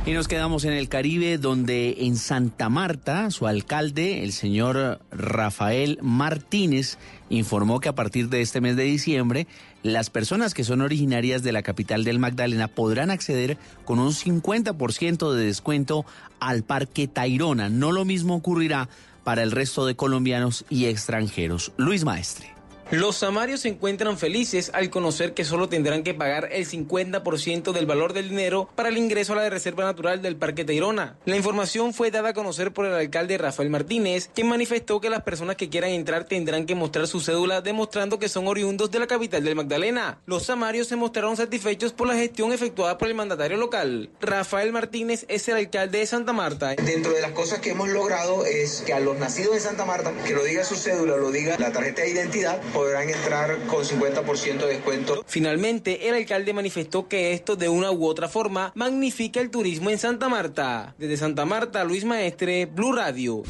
Y 0.04 0.10
nos 0.14 0.26
quedamos 0.26 0.64
en 0.64 0.72
el 0.72 0.88
Caribe, 0.88 1.38
donde 1.38 1.98
en 2.00 2.16
Santa 2.16 2.68
Marta, 2.68 3.30
su 3.30 3.46
alcalde, 3.46 4.24
el 4.24 4.32
señor 4.32 5.00
Rafael 5.12 6.00
Martínez, 6.02 6.98
informó 7.30 7.78
que 7.78 7.88
a 7.88 7.94
partir 7.94 8.28
de 8.28 8.40
este 8.40 8.60
mes 8.60 8.74
de 8.74 8.82
diciembre, 8.82 9.46
las 9.84 10.10
personas 10.10 10.54
que 10.54 10.64
son 10.64 10.80
originarias 10.80 11.44
de 11.44 11.52
la 11.52 11.62
capital 11.62 12.02
del 12.02 12.18
Magdalena 12.18 12.66
podrán 12.66 13.12
acceder 13.12 13.58
con 13.84 14.00
un 14.00 14.10
50% 14.10 15.32
de 15.32 15.44
descuento 15.44 16.04
al 16.40 16.64
Parque 16.64 17.06
Tairona. 17.06 17.68
No 17.68 17.92
lo 17.92 18.04
mismo 18.04 18.34
ocurrirá 18.34 18.88
para 19.24 19.42
el 19.42 19.50
resto 19.50 19.86
de 19.86 19.96
colombianos 19.96 20.64
y 20.68 20.86
extranjeros. 20.86 21.72
Luis 21.76 22.04
Maestre. 22.04 22.51
Los 22.92 23.16
samarios 23.16 23.60
se 23.60 23.68
encuentran 23.68 24.18
felices 24.18 24.70
al 24.74 24.90
conocer 24.90 25.32
que 25.32 25.46
solo 25.46 25.66
tendrán 25.66 26.02
que 26.02 26.12
pagar 26.12 26.50
el 26.52 26.68
50% 26.68 27.72
del 27.72 27.86
valor 27.86 28.12
del 28.12 28.28
dinero 28.28 28.68
para 28.74 28.90
el 28.90 28.98
ingreso 28.98 29.32
a 29.32 29.36
la 29.36 29.48
Reserva 29.48 29.84
Natural 29.84 30.20
del 30.20 30.36
Parque 30.36 30.66
Tayrona. 30.66 31.16
La 31.24 31.36
información 31.36 31.94
fue 31.94 32.10
dada 32.10 32.28
a 32.28 32.34
conocer 32.34 32.74
por 32.74 32.84
el 32.84 32.92
alcalde 32.92 33.38
Rafael 33.38 33.70
Martínez, 33.70 34.28
quien 34.34 34.46
manifestó 34.46 35.00
que 35.00 35.08
las 35.08 35.22
personas 35.22 35.56
que 35.56 35.70
quieran 35.70 35.88
entrar 35.88 36.24
tendrán 36.24 36.66
que 36.66 36.74
mostrar 36.74 37.06
su 37.06 37.20
cédula 37.20 37.62
demostrando 37.62 38.18
que 38.18 38.28
son 38.28 38.46
oriundos 38.46 38.90
de 38.90 38.98
la 38.98 39.06
capital 39.06 39.42
del 39.42 39.56
Magdalena. 39.56 40.18
Los 40.26 40.42
samarios 40.42 40.86
se 40.86 40.96
mostraron 40.96 41.38
satisfechos 41.38 41.94
por 41.94 42.08
la 42.08 42.14
gestión 42.14 42.52
efectuada 42.52 42.98
por 42.98 43.08
el 43.08 43.14
mandatario 43.14 43.56
local. 43.56 44.10
Rafael 44.20 44.70
Martínez 44.70 45.24
es 45.28 45.48
el 45.48 45.56
alcalde 45.56 46.00
de 46.00 46.06
Santa 46.06 46.34
Marta. 46.34 46.74
Dentro 46.74 47.12
de 47.12 47.22
las 47.22 47.32
cosas 47.32 47.60
que 47.60 47.70
hemos 47.70 47.88
logrado 47.88 48.44
es 48.44 48.82
que 48.82 48.92
a 48.92 49.00
los 49.00 49.16
nacidos 49.16 49.54
en 49.54 49.62
Santa 49.62 49.86
Marta, 49.86 50.12
que 50.26 50.34
lo 50.34 50.44
diga 50.44 50.62
su 50.62 50.76
cédula, 50.76 51.16
lo 51.16 51.30
diga 51.30 51.56
la 51.58 51.72
tarjeta 51.72 52.02
de 52.02 52.10
identidad, 52.10 52.60
podrán 52.82 53.08
entrar 53.08 53.58
con 53.68 53.84
50% 53.84 54.58
de 54.58 54.66
descuento. 54.66 55.24
Finalmente, 55.28 56.08
el 56.08 56.16
alcalde 56.16 56.52
manifestó 56.52 57.06
que 57.06 57.32
esto 57.32 57.54
de 57.54 57.68
una 57.68 57.92
u 57.92 58.04
otra 58.06 58.28
forma 58.28 58.72
magnifica 58.74 59.40
el 59.40 59.50
turismo 59.50 59.90
en 59.90 59.98
Santa 59.98 60.28
Marta. 60.28 60.96
Desde 60.98 61.16
Santa 61.16 61.44
Marta, 61.44 61.84
Luis 61.84 62.04
Maestre, 62.04 62.66
Blue 62.66 62.92
Radio. 62.92 63.44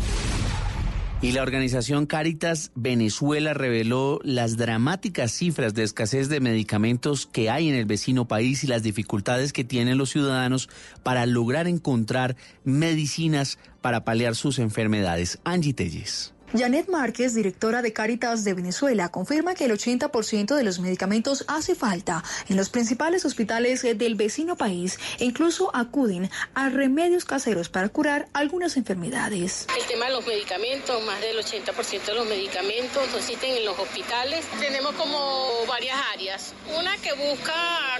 Y 1.22 1.32
la 1.32 1.42
organización 1.42 2.04
Caritas 2.04 2.72
Venezuela 2.74 3.54
reveló 3.54 4.20
las 4.22 4.58
dramáticas 4.58 5.32
cifras 5.32 5.72
de 5.72 5.84
escasez 5.84 6.28
de 6.28 6.40
medicamentos 6.40 7.24
que 7.24 7.48
hay 7.48 7.70
en 7.70 7.74
el 7.74 7.86
vecino 7.86 8.28
país 8.28 8.64
y 8.64 8.66
las 8.66 8.82
dificultades 8.82 9.54
que 9.54 9.64
tienen 9.64 9.96
los 9.96 10.10
ciudadanos 10.10 10.68
para 11.02 11.24
lograr 11.24 11.68
encontrar 11.68 12.36
medicinas 12.64 13.58
para 13.80 14.04
paliar 14.04 14.34
sus 14.34 14.58
enfermedades. 14.58 15.38
Angie 15.44 15.72
Telles. 15.72 16.34
Janet 16.54 16.88
Márquez, 16.88 17.34
directora 17.34 17.80
de 17.80 17.94
Caritas 17.94 18.44
de 18.44 18.52
Venezuela, 18.52 19.08
confirma 19.08 19.54
que 19.54 19.64
el 19.64 19.72
80% 19.72 20.54
de 20.54 20.64
los 20.64 20.80
medicamentos 20.80 21.44
hace 21.48 21.74
falta 21.74 22.22
en 22.48 22.56
los 22.56 22.68
principales 22.68 23.24
hospitales 23.24 23.82
del 23.82 24.14
vecino 24.16 24.56
país 24.56 24.98
e 25.18 25.24
incluso 25.24 25.74
acuden 25.74 26.30
a 26.54 26.68
remedios 26.68 27.24
caseros 27.24 27.70
para 27.70 27.88
curar 27.88 28.28
algunas 28.34 28.76
enfermedades. 28.76 29.66
El 29.78 29.86
tema 29.86 30.06
de 30.06 30.12
los 30.12 30.26
medicamentos, 30.26 31.02
más 31.06 31.20
del 31.20 31.38
80% 31.38 32.04
de 32.04 32.14
los 32.14 32.26
medicamentos 32.26 33.02
existen 33.16 33.56
en 33.56 33.64
los 33.64 33.78
hospitales. 33.78 34.44
Tenemos 34.60 34.94
como 34.96 35.64
varias 35.66 35.96
áreas. 36.12 36.54
Una 36.78 36.96
que 36.98 37.12
busca 37.14 37.54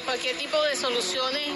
cualquier 0.05 0.37
tipo 0.37 0.61
de 0.63 0.77
soluciones 0.77 1.49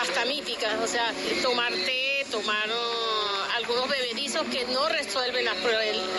hasta 0.00 0.24
míticas, 0.26 0.74
o 0.82 0.86
sea, 0.86 1.12
tomar 1.42 1.72
té, 1.72 2.26
tomar 2.30 2.68
uh, 2.68 3.56
algunos 3.56 3.88
bebedizos 3.88 4.42
que 4.52 4.64
no 4.66 4.88
resuelven 4.88 5.44
la, 5.44 5.54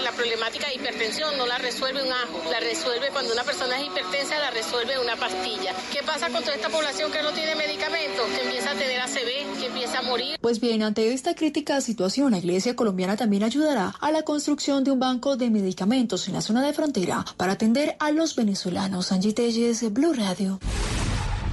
la 0.04 0.12
problemática 0.26 0.68
de 0.70 0.74
hipertensión, 0.74 1.38
no 1.38 1.46
la 1.46 1.60
resuelve 1.60 2.02
un 2.02 2.12
ajo, 2.12 2.42
la 2.50 2.60
resuelve 2.60 3.10
cuando 3.12 3.32
una 3.32 3.44
persona 3.44 3.80
es 3.80 3.86
hipertensa, 3.86 4.40
la 4.40 4.50
resuelve 4.50 4.98
una 4.98 5.16
pastilla. 5.16 5.72
¿Qué 5.94 6.02
pasa 6.02 6.30
con 6.30 6.42
toda 6.42 6.56
esta 6.56 6.70
población 6.70 7.12
que 7.12 7.22
no 7.22 7.32
tiene 7.32 7.54
medicamentos? 7.54 8.26
Que 8.36 8.42
empieza 8.42 8.72
a 8.72 8.74
tener 8.74 9.00
ACV, 9.02 9.60
que 9.60 9.68
empieza 9.68 10.00
a 10.00 10.02
morir. 10.02 10.38
Pues 10.42 10.60
bien, 10.60 10.82
ante 10.82 11.14
esta 11.14 11.36
crítica 11.36 11.80
situación, 11.80 12.32
la 12.32 12.40
Iglesia 12.40 12.76
colombiana 12.76 13.16
también 13.16 13.44
ayudará 13.44 13.94
a 14.02 14.12
la 14.12 14.24
construcción 14.24 14.84
de 14.84 14.90
un 14.90 15.00
banco 15.00 15.38
de 15.38 15.52
medicamentos 15.52 16.28
en 16.28 16.34
la 16.34 16.42
zona 16.42 16.66
de 16.66 16.74
frontera 16.74 17.24
para 17.38 17.52
atender 17.54 17.96
a 18.00 18.10
los 18.10 18.36
venezolanos. 18.36 19.12
Angie 19.12 19.34
Telles, 19.34 19.94
Blue 19.94 20.14
Radio. 20.14 20.60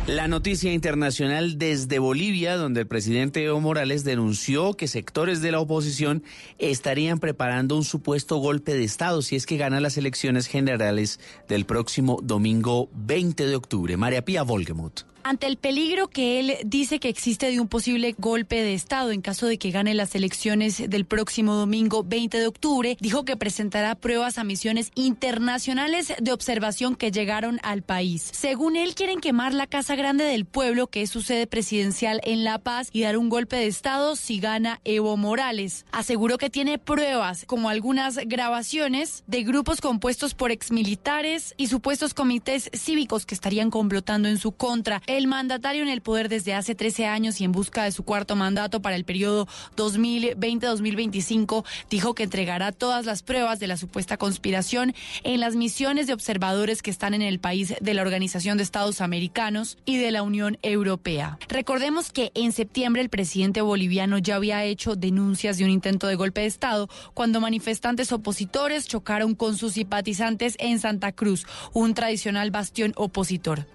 La 0.09 0.27
noticia 0.27 0.73
internacional 0.73 1.59
desde 1.59 2.01
Bolivia, 2.01 2.57
donde 2.57 2.81
el 2.81 2.89
presidente 2.89 3.45
Evo 3.45 3.61
Morales 3.61 4.03
denunció 4.03 4.75
que 4.75 4.89
sectores 4.89 5.41
de 5.43 5.53
la 5.53 5.61
oposición 5.61 6.25
estarían 6.59 7.21
preparando 7.21 7.77
un 7.77 7.85
supuesto 7.85 8.39
golpe 8.39 8.75
de 8.75 8.83
Estado 8.83 9.23
si 9.23 9.37
es 9.37 9.47
que 9.47 9.59
gana 9.59 9.79
las 9.79 9.97
elecciones 9.97 10.49
generales 10.49 11.21
del 11.49 11.67
próximo 11.67 12.19
domingo 12.21 12.91
20 12.95 13.47
de 13.47 13.55
octubre. 13.55 13.97
María 13.97 14.25
Pía 14.25 14.43
Volgemuth. 14.43 15.03
Ante 15.25 15.47
el 15.47 15.57
peligro 15.57 16.09
que 16.09 16.41
él 16.41 16.57
dice 16.65 16.99
que 16.99 17.09
existe 17.09 17.51
de 17.51 17.61
un 17.61 17.69
posible 17.69 18.15
golpe 18.19 18.57
de 18.63 18.75
Estado 18.75 19.13
en 19.13 19.23
caso 19.23 19.47
de 19.47 19.57
que 19.57 19.71
gane 19.71 19.95
las 19.95 20.17
elecciones 20.17 20.91
del 20.91 21.05
próximo 21.05 21.55
domingo 21.55 22.03
20 22.03 22.39
de 22.39 22.47
octubre, 22.49 22.97
dijo 23.01 23.25
que 23.25 23.37
presentará 23.37 23.95
pruebas 23.95 24.37
a 24.39 24.45
misiones 24.45 24.91
internacionales 24.97 26.13
de 26.21 26.33
observación 26.33 26.97
que 26.97 27.13
llegaron 27.13 27.61
al 27.63 27.83
país. 27.83 28.31
Según 28.33 28.75
él, 28.75 28.97
quieren 28.97 29.21
quemar 29.21 29.55
la 29.55 29.69
Casa 29.69 29.95
Grande 29.95 30.25
del 30.25 30.45
Pueblo, 30.45 30.89
que 30.89 31.03
es 31.03 31.11
su 31.11 31.23
sede 31.23 31.47
presidencial 31.47 32.21
en 32.25 32.43
La 32.43 32.59
Paz, 32.59 32.89
y 32.93 33.03
dar 33.03 33.17
un 33.17 33.29
golpe 33.29 33.57
de 33.57 33.69
Estado 33.69 34.17
si 34.17 34.41
gana 34.41 34.81
Evo 34.85 35.17
Morales. 35.17 35.87
Aseguró 35.93 36.37
que 36.37 36.51
tiene 36.51 36.79
pruebas, 36.79 37.45
como 37.47 37.69
algunas 37.69 38.17
grabaciones 38.27 39.23
de 39.29 39.45
grupos 39.45 39.81
compuestos 39.81 40.35
por 40.35 40.51
exmilitares 40.51 41.55
y 41.57 41.69
supuestos 41.69 42.13
comités 42.13 42.71
cívicos 42.75 43.25
que 43.25 43.37
estarían 43.37 43.71
complotando 43.71 44.29
en 44.29 44.39
su 44.39 44.51
contra. 44.51 45.01
El 45.13 45.27
mandatario 45.27 45.83
en 45.83 45.91
el 45.91 46.01
poder 46.01 46.31
desde 46.31 46.55
hace 46.55 46.75
13 46.75 47.05
años 47.05 47.39
y 47.39 47.45
en 47.45 47.53
busca 47.53 47.85
de 47.85 47.93
su 47.93 48.03
cuarto 48.03 48.35
mandato 48.35 48.81
para 48.81 48.97
el 48.97 49.05
periodo 49.05 49.47
2020-2025 49.77 51.67
dijo 51.91 52.15
que 52.15 52.23
entregará 52.23 52.73
todas 52.73 53.05
las 53.05 53.23
pruebas 53.23 53.61
de 53.61 53.67
la 53.67 53.77
supuesta 53.77 54.17
conspiración 54.17 54.95
en 55.23 55.41
las 55.41 55.55
misiones 55.55 56.07
de 56.07 56.15
observadores 56.15 56.81
que 56.81 56.91
están 56.91 57.13
en 57.13 57.21
el 57.21 57.41
país 57.41 57.75
de 57.79 57.93
la 57.93 58.01
Organización 58.01 58.57
de 58.57 58.63
Estados 58.63 59.03
Americanos 59.03 59.77
y 59.85 59.99
de 59.99 60.13
la 60.13 60.23
Unión 60.23 60.57
Europea. 60.63 61.37
Recordemos 61.47 62.11
que 62.11 62.33
en 62.35 62.53
septiembre 62.53 63.03
el 63.03 63.11
presidente 63.11 63.61
boliviano 63.61 64.17
ya 64.17 64.37
había 64.37 64.65
hecho 64.65 64.97
denuncias 64.97 65.59
de 65.59 65.65
un 65.65 65.71
intento 65.71 66.07
de 66.07 66.15
golpe 66.15 66.41
de 66.41 66.47
Estado 66.47 66.89
cuando 67.13 67.39
manifestantes 67.39 68.13
opositores 68.13 68.89
chocaron 68.89 69.35
con 69.35 69.59
sus 69.59 69.75
simpatizantes 69.75 70.57
en 70.59 70.79
Santa 70.79 71.13
Cruz, 71.13 71.45
un 71.75 71.93
tradicional 71.93 72.51
bastión 72.51 72.95
opositor. 72.97 73.67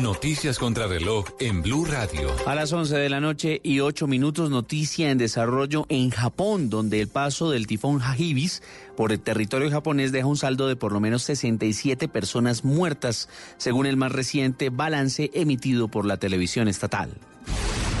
Noticias 0.00 0.58
contra 0.58 0.86
reloj 0.86 1.26
en 1.40 1.62
Blue 1.62 1.84
Radio. 1.84 2.30
A 2.46 2.54
las 2.54 2.72
11 2.72 2.96
de 2.96 3.08
la 3.08 3.20
noche 3.20 3.60
y 3.62 3.80
8 3.80 4.06
minutos, 4.06 4.50
noticia 4.50 5.10
en 5.10 5.18
desarrollo 5.18 5.86
en 5.88 6.10
Japón, 6.10 6.68
donde 6.68 7.00
el 7.00 7.08
paso 7.08 7.50
del 7.50 7.66
tifón 7.66 8.02
Hagibis 8.02 8.62
por 8.96 9.12
el 9.12 9.20
territorio 9.20 9.70
japonés 9.70 10.12
deja 10.12 10.26
un 10.26 10.36
saldo 10.36 10.68
de 10.68 10.76
por 10.76 10.92
lo 10.92 11.00
menos 11.00 11.22
67 11.22 12.08
personas 12.08 12.64
muertas, 12.64 13.28
según 13.56 13.86
el 13.86 13.96
más 13.96 14.12
reciente 14.12 14.70
balance 14.70 15.30
emitido 15.32 15.88
por 15.88 16.04
la 16.04 16.18
televisión 16.18 16.68
estatal. 16.68 17.10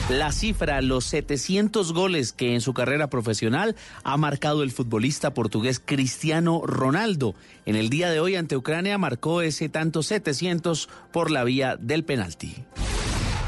La 0.08 0.30
cifra, 0.30 0.80
los 0.82 1.04
700 1.06 1.92
goles 1.92 2.32
que 2.32 2.54
en 2.54 2.60
su 2.60 2.72
carrera 2.74 3.10
profesional 3.10 3.74
ha 4.04 4.16
marcado 4.16 4.62
el 4.62 4.70
futbolista 4.70 5.34
portugués 5.34 5.82
Cristiano 5.84 6.62
Ronaldo. 6.64 7.34
En 7.64 7.74
el 7.74 7.90
día 7.90 8.08
de 8.08 8.20
hoy 8.20 8.36
ante 8.36 8.56
Ucrania 8.56 8.98
marcó 8.98 9.42
ese 9.42 9.68
tanto 9.68 10.04
700 10.04 10.88
por 11.12 11.32
la 11.32 11.42
vía 11.42 11.74
del 11.74 12.04
penalti. 12.04 12.54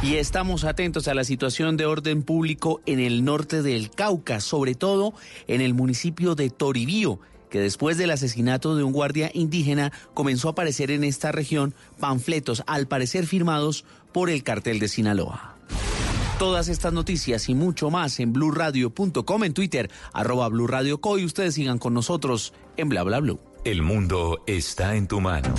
Y 0.03 0.17
estamos 0.17 0.65
atentos 0.65 1.07
a 1.07 1.15
la 1.15 1.23
situación 1.23 1.77
de 1.77 1.87
orden 1.87 2.25
público 2.25 2.81
en 2.87 2.99
el 2.99 3.25
norte 3.25 3.63
del 3.63 3.91
Cauca, 3.93 4.41
sobre 4.41 4.75
todo 4.75 5.15
en 5.47 5.61
el 5.61 5.75
municipio 5.75 6.35
de 6.35 6.51
Toribío 6.51 7.21
que 7.51 7.61
después 7.61 7.97
del 7.97 8.11
asesinato 8.11 8.77
de 8.77 8.83
un 8.83 8.93
guardia 8.93 9.31
indígena 9.33 9.91
comenzó 10.13 10.49
a 10.49 10.51
aparecer 10.51 10.91
en 10.91 11.03
esta 11.03 11.33
región 11.33 11.75
panfletos, 11.99 12.63
al 12.67 12.89
parecer 12.89 13.27
firmados 13.27 13.87
por 14.13 14.29
el 14.29 14.43
cartel 14.43 14.81
de 14.81 14.89
Sinaloa. 14.89 15.55
Todas 16.39 16.69
estas 16.69 16.93
noticias 16.93 17.49
y 17.49 17.55
mucho 17.55 17.91
más 17.91 18.21
en 18.21 18.33
blurradio.com, 18.33 19.45
en 19.45 19.55
Twitter, 19.55 19.91
arroba 20.13 20.49
blurradioco 20.49 21.19
y 21.19 21.25
ustedes 21.25 21.55
sigan 21.55 21.79
con 21.79 21.95
nosotros 21.95 22.55
en 22.77 22.89
bla 22.89 23.03
bla 23.03 23.19
blue. 23.19 23.41
El 23.65 23.83
mundo 23.83 24.45
está 24.47 24.95
en 24.95 25.09
tu 25.09 25.21
mano. 25.21 25.53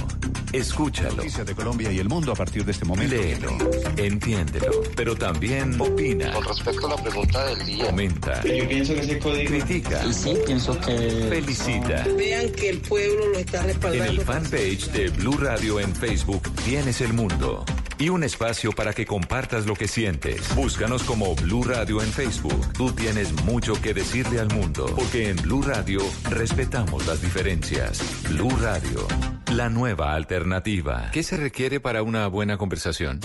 Escúchalo. 0.54 1.18
Noticias 1.18 1.46
de 1.46 1.54
Colombia 1.54 1.92
y 1.92 2.00
el 2.00 2.08
mundo 2.08 2.32
a 2.32 2.36
partir 2.36 2.64
de 2.64 2.72
este 2.72 2.86
momento. 2.86 3.14
Léelo, 3.14 3.58
entiéndelo, 3.98 4.72
pero 4.96 5.16
también 5.16 5.80
opina. 5.80 6.32
Con 6.32 6.46
respecto 6.46 6.88
a 6.88 6.96
la 6.96 7.04
pregunta 7.04 7.46
del 7.48 7.66
día. 7.66 7.86
Comenta. 7.88 8.42
Yo 8.44 8.68
pienso 8.70 8.94
que 8.96 9.02
ese 9.02 9.20
código. 9.20 9.50
Critica. 9.50 10.02
Y 10.06 10.14
sí, 10.14 10.34
pienso 10.46 10.80
que. 10.80 11.28
Felicita. 11.30 12.06
Vean 12.18 12.50
que 12.54 12.70
el 12.70 12.80
pueblo 12.80 13.28
lo 13.28 13.38
está 13.38 13.60
En 13.62 13.68
respaldando. 13.68 14.12
el 14.14 14.22
fanpage 14.22 14.92
de 14.92 15.10
Blue 15.10 15.38
Radio 15.38 15.80
en 15.82 15.94
Facebook 15.94 16.42
tienes 16.64 17.02
el 17.02 17.12
mundo 17.14 17.66
y 18.00 18.10
un 18.10 18.24
espacio 18.24 18.72
para 18.72 18.94
que 18.94 19.06
compartas 19.06 19.66
lo 19.66 19.76
que 19.76 19.88
sientes. 19.88 20.56
Búscanos 20.56 21.04
como 21.04 21.36
Blue 21.36 21.64
Radio 21.64 22.02
en 22.02 22.12
Facebook. 22.12 22.74
Tú 22.74 22.92
tienes 22.94 23.34
mucho 23.44 23.74
que 23.74 23.94
decirle 23.94 24.40
al 24.40 24.48
mundo, 24.50 24.86
porque 24.96 25.30
en 25.30 25.36
Blue 25.36 25.62
Radio 25.62 26.00
respetamos 26.30 27.06
las 27.06 27.22
diferencias. 27.22 28.02
Blue 28.30 28.56
Radio, 28.62 29.06
la 29.54 29.70
nueva 29.70 30.16
alternativa. 30.16 31.12
¿Qué 31.12 31.24
se 31.24 31.38
requiere 31.38 31.80
para 31.80 32.02
una 32.02 32.28
buena 32.28 32.58
conversación? 32.58 33.20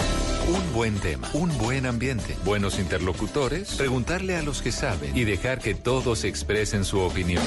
Un 0.48 0.72
buen 0.74 0.98
tema, 0.98 1.30
un 1.32 1.56
buen 1.56 1.86
ambiente, 1.86 2.36
buenos 2.44 2.78
interlocutores, 2.78 3.76
preguntarle 3.76 4.36
a 4.36 4.42
los 4.42 4.60
que 4.60 4.72
saben 4.72 5.16
y 5.16 5.24
dejar 5.24 5.60
que 5.60 5.74
todos 5.74 6.24
expresen 6.24 6.84
su 6.84 6.98
opinión. 7.00 7.44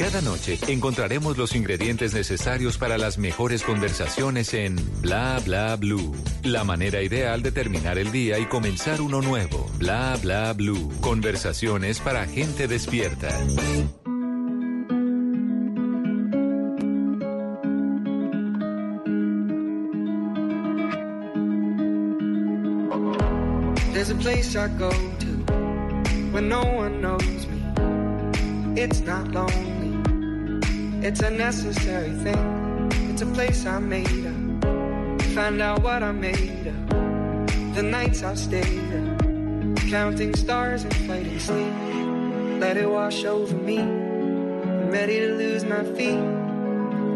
Cada 0.00 0.22
noche 0.22 0.58
encontraremos 0.68 1.36
los 1.36 1.54
ingredientes 1.54 2.14
necesarios 2.14 2.78
para 2.78 2.96
las 2.96 3.18
mejores 3.18 3.62
conversaciones 3.62 4.54
en 4.54 4.76
Bla 5.02 5.38
Bla 5.44 5.76
Blue. 5.76 6.16
La 6.42 6.64
manera 6.64 7.02
ideal 7.02 7.42
de 7.42 7.52
terminar 7.52 7.98
el 7.98 8.10
día 8.10 8.38
y 8.38 8.46
comenzar 8.46 9.02
uno 9.02 9.20
nuevo. 9.20 9.70
Bla 9.76 10.16
Bla 10.22 10.54
Blue. 10.54 10.90
Conversaciones 11.02 12.00
para 12.00 12.24
gente 12.24 12.66
despierta. 12.66 13.28
There's 23.92 24.08
a 24.08 24.14
place 24.14 24.56
I 24.56 24.68
go 24.78 24.88
to 24.88 25.26
when 26.32 26.48
no 26.48 26.62
one 26.62 27.02
knows 27.02 27.46
me. 27.46 27.60
It's 28.76 29.00
not 29.02 29.28
lonely, 29.32 29.69
it's 31.02 31.20
a 31.20 31.30
necessary 31.30 32.10
thing. 32.10 32.90
It's 33.10 33.22
a 33.22 33.26
place 33.26 33.64
I 33.66 33.78
made 33.78 34.26
up. 34.26 35.22
Find 35.34 35.60
out 35.62 35.82
what 35.82 36.02
I 36.02 36.12
made 36.12 36.66
of. 36.66 37.74
The 37.74 37.82
nights 37.82 38.22
I've 38.22 38.38
stayed 38.38 38.92
up, 38.94 39.78
counting 39.90 40.34
stars 40.34 40.84
and 40.84 40.94
fighting 41.06 41.38
sleep. 41.38 41.72
Let 42.60 42.76
it 42.76 42.88
wash 42.88 43.24
over 43.24 43.56
me. 43.56 43.78
I'm 43.78 44.90
ready 44.90 45.20
to 45.20 45.34
lose 45.34 45.64
my 45.64 45.84
feet. 45.84 46.20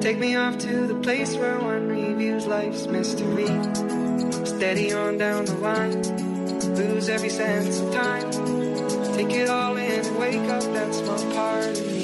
Take 0.01 0.19
me 0.19 0.37
off 0.37 0.59
to 0.59 0.87
the 0.87 0.95
place 0.97 1.37
where 1.37 1.59
one 1.59 1.89
reviews 1.89 2.47
life's 2.47 2.87
mystery. 2.87 3.49
Steady 4.47 4.93
on 4.93 5.19
down 5.19 5.45
the 5.45 5.57
line, 5.57 6.03
lose 6.75 7.09
every 7.09 7.31
sense 7.31 7.81
of 7.81 7.93
time. 7.93 8.31
Take 9.15 9.31
it 9.31 9.49
all 9.49 9.77
in 9.77 10.05
and 10.05 10.19
wake 10.19 10.49
up 10.51 10.63
that 10.63 10.95
small 10.95 11.33
part 11.35 11.79
of 11.79 11.87
me. 11.87 12.04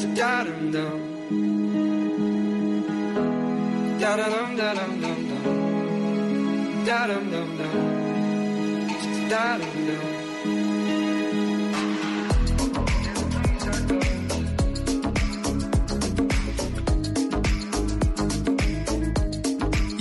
Da 0.00 0.44
dum 0.44 0.72
dum. 0.72 1.00
Da 4.00 4.16
da 4.16 4.26
dum 4.30 4.56
da 4.56 4.74
dum 4.74 5.00
dum 5.02 5.18
dum. 5.28 5.44
Da 6.86 7.06
dum 7.06 7.30
dum 7.30 7.48
dum. 7.58 9.28
Da 9.28 9.58
dum 9.58 9.76
dum. 9.86 10.20